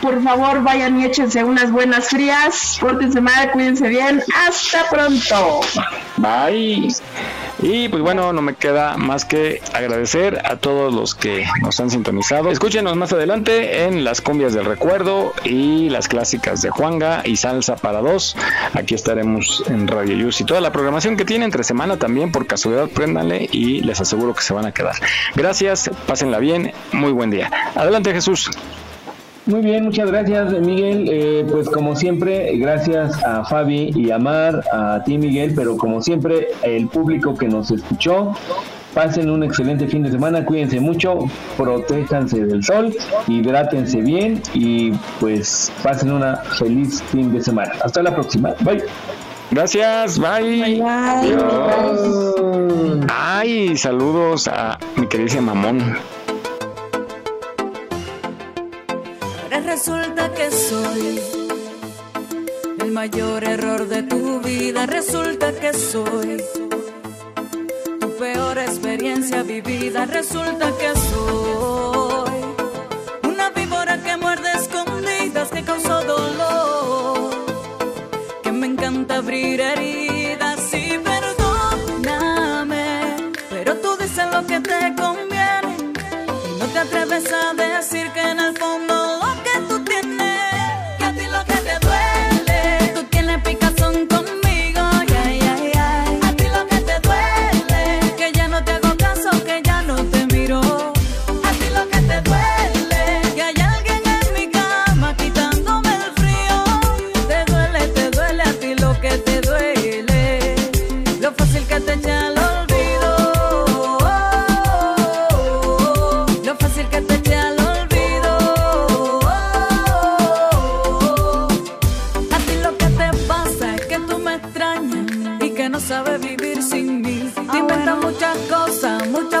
Por 0.00 0.22
favor, 0.22 0.62
vayan 0.62 1.00
y 1.00 1.04
échense 1.04 1.42
unas 1.44 1.70
buenas 1.70 2.08
frías. 2.08 2.78
Pórtense 2.80 3.20
mal, 3.20 3.50
cuídense 3.52 3.88
bien. 3.88 4.22
Hasta 4.46 4.88
pronto. 4.88 5.60
Bye. 6.16 6.88
Y 7.62 7.88
pues 7.88 8.02
bueno, 8.02 8.32
no 8.32 8.42
me 8.42 8.54
queda 8.54 8.96
más 8.98 9.24
que 9.24 9.62
agradecer 9.72 10.42
a 10.44 10.56
todos 10.56 10.92
los 10.92 11.14
que 11.14 11.46
nos 11.62 11.80
han 11.80 11.90
sintonizado. 11.90 12.50
Escúchenos 12.50 12.96
más 12.96 13.12
adelante 13.12 13.84
en 13.84 14.04
las 14.04 14.20
cumbias 14.20 14.52
del 14.52 14.66
recuerdo 14.66 15.32
y 15.42 15.88
las 15.88 16.08
clásicas 16.08 16.60
de 16.60 16.70
Juanga 16.70 17.22
y 17.24 17.36
salsa 17.36 17.76
para 17.76 18.00
dos. 18.00 18.36
Aquí 18.74 18.94
estaremos 18.94 19.64
en 19.68 19.88
Radio 19.88 20.16
Yus 20.16 20.40
y 20.40 20.44
toda 20.44 20.60
la 20.60 20.70
programación 20.70 21.16
que 21.16 21.24
tiene 21.24 21.46
entre 21.46 21.64
semana 21.64 21.96
también 21.96 22.30
por 22.30 22.46
casualidad 22.46 22.88
préndanle 22.88 23.48
y 23.50 23.80
les 23.80 24.00
aseguro 24.00 24.34
que 24.34 24.42
se 24.42 24.52
van 24.52 24.66
a 24.66 24.72
quedar. 24.72 24.96
Gracias, 25.34 25.90
pásenla 26.06 26.38
bien, 26.38 26.72
muy 26.92 27.12
buen 27.12 27.30
día. 27.30 27.50
Adelante 27.74 28.12
Jesús. 28.12 28.50
Muy 29.46 29.60
bien, 29.60 29.84
muchas 29.84 30.10
gracias 30.10 30.52
Miguel. 30.60 31.08
Eh, 31.08 31.46
pues 31.48 31.68
como 31.68 31.94
siempre, 31.94 32.56
gracias 32.58 33.22
a 33.22 33.44
Fabi 33.44 33.92
y 33.94 34.10
a 34.10 34.18
Mar, 34.18 34.64
a 34.72 35.02
ti 35.04 35.18
Miguel, 35.18 35.52
pero 35.54 35.76
como 35.76 36.02
siempre, 36.02 36.48
el 36.62 36.88
público 36.88 37.36
que 37.36 37.46
nos 37.46 37.70
escuchó. 37.70 38.32
Pasen 38.92 39.30
un 39.30 39.44
excelente 39.44 39.86
fin 39.86 40.02
de 40.02 40.10
semana, 40.10 40.44
cuídense 40.44 40.80
mucho, 40.80 41.18
protéjanse 41.58 42.46
del 42.46 42.64
sol, 42.64 42.96
hidrátense 43.28 44.00
bien 44.00 44.42
y 44.54 44.92
pues 45.20 45.70
pasen 45.82 46.12
una 46.12 46.36
feliz 46.58 47.02
fin 47.12 47.30
de 47.30 47.42
semana. 47.42 47.72
Hasta 47.84 48.02
la 48.02 48.14
próxima. 48.14 48.54
Bye. 48.60 48.82
Gracias, 49.50 50.18
bye. 50.18 50.82
Adiós. 50.82 52.34
Ay, 53.12 53.76
saludos 53.76 54.48
a 54.48 54.78
mi 54.96 55.06
queridísima 55.06 55.54
Mamón. 55.54 56.15
Soy 60.68 61.20
el 62.80 62.90
mayor 62.90 63.44
error 63.44 63.86
de 63.88 64.02
tu 64.02 64.40
vida. 64.40 64.86
Resulta 64.86 65.52
que 65.52 65.72
soy 65.72 66.42
tu 68.00 68.16
peor 68.16 68.58
experiencia 68.58 69.42
vivida. 69.42 70.06
Resulta 70.06 70.72
que 70.80 70.90
soy 71.10 72.40
una 73.30 73.50
víbora 73.50 74.02
que 74.02 74.16
muerde 74.16 74.50
escondidas 74.54 75.48
que 75.50 75.62
causó 75.62 76.02
dolor. 76.02 77.30
Que 78.42 78.50
me 78.52 78.66
encanta 78.66 79.16
abrir 79.16 79.60
heridas. 79.60 80.58
Sí, 80.70 80.98
perdóname, 81.12 82.86
pero 83.50 83.76
tú 83.76 83.96
dices 84.00 84.26
lo 84.32 84.44
que 84.46 84.58
te 84.60 84.94
conviene. 85.02 85.76
Y 86.48 86.50
no 86.58 86.66
te 86.72 86.78
atreves 86.78 87.32
a 87.32 87.55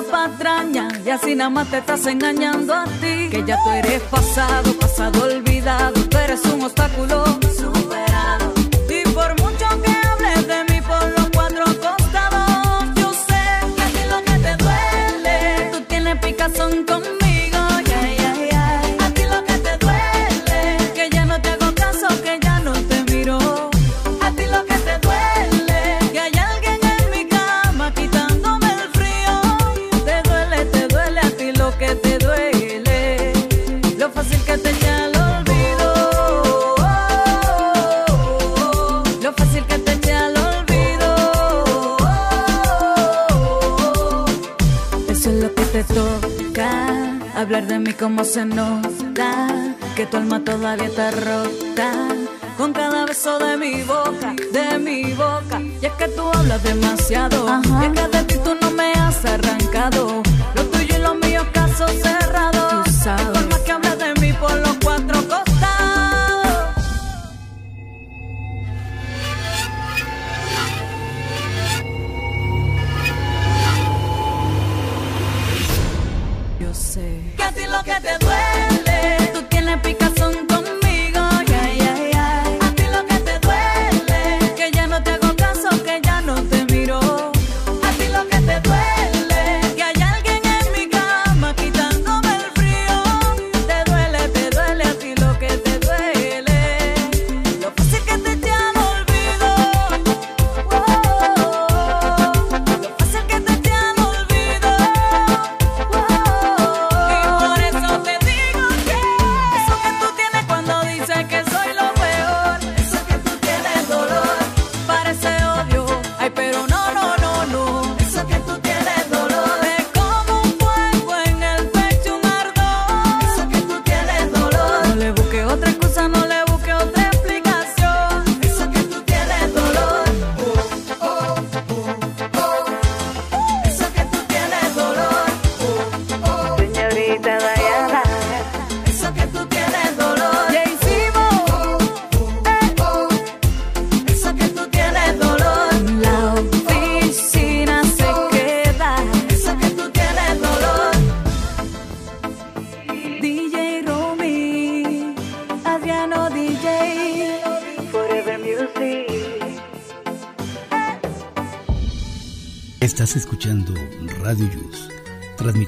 patrañas 0.06 0.92
y 1.04 1.10
así 1.10 1.34
nada 1.34 1.50
más 1.50 1.70
te 1.70 1.78
estás 1.78 2.06
engañando 2.06 2.74
a 2.74 2.84
ti. 2.84 3.28
Que 3.30 3.44
ya 3.46 3.58
tú 3.62 3.70
eres 3.70 4.02
pasado, 4.02 4.72
pasado 4.78 5.24
olvidado. 5.24 6.00
Tú 6.08 6.18
eres 6.18 6.44
un 6.46 6.62
obstáculo 6.62 7.24
se 48.26 48.44
nota 48.44 49.46
que 49.94 50.04
tu 50.06 50.16
alma 50.16 50.42
todavía 50.42 50.86
está 50.86 51.12
rota 51.12 51.92
con 52.56 52.72
cada 52.72 53.06
beso 53.06 53.38
de 53.38 53.56
mi 53.56 53.82
boca, 53.82 54.34
de 54.52 54.78
mi 54.78 55.12
boca. 55.12 55.60
Y 55.80 55.86
es 55.86 55.92
que 55.92 56.08
tú 56.08 56.22
hablas 56.34 56.62
demasiado. 56.62 57.46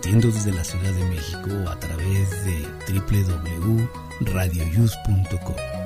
transmitiendo 0.08 0.30
desde 0.30 0.52
la 0.52 0.62
Ciudad 0.64 0.92
de 0.92 1.04
México 1.04 1.50
a 1.68 1.78
través 1.78 2.44
de 2.44 2.66
www.radioyus.com. 2.92 5.77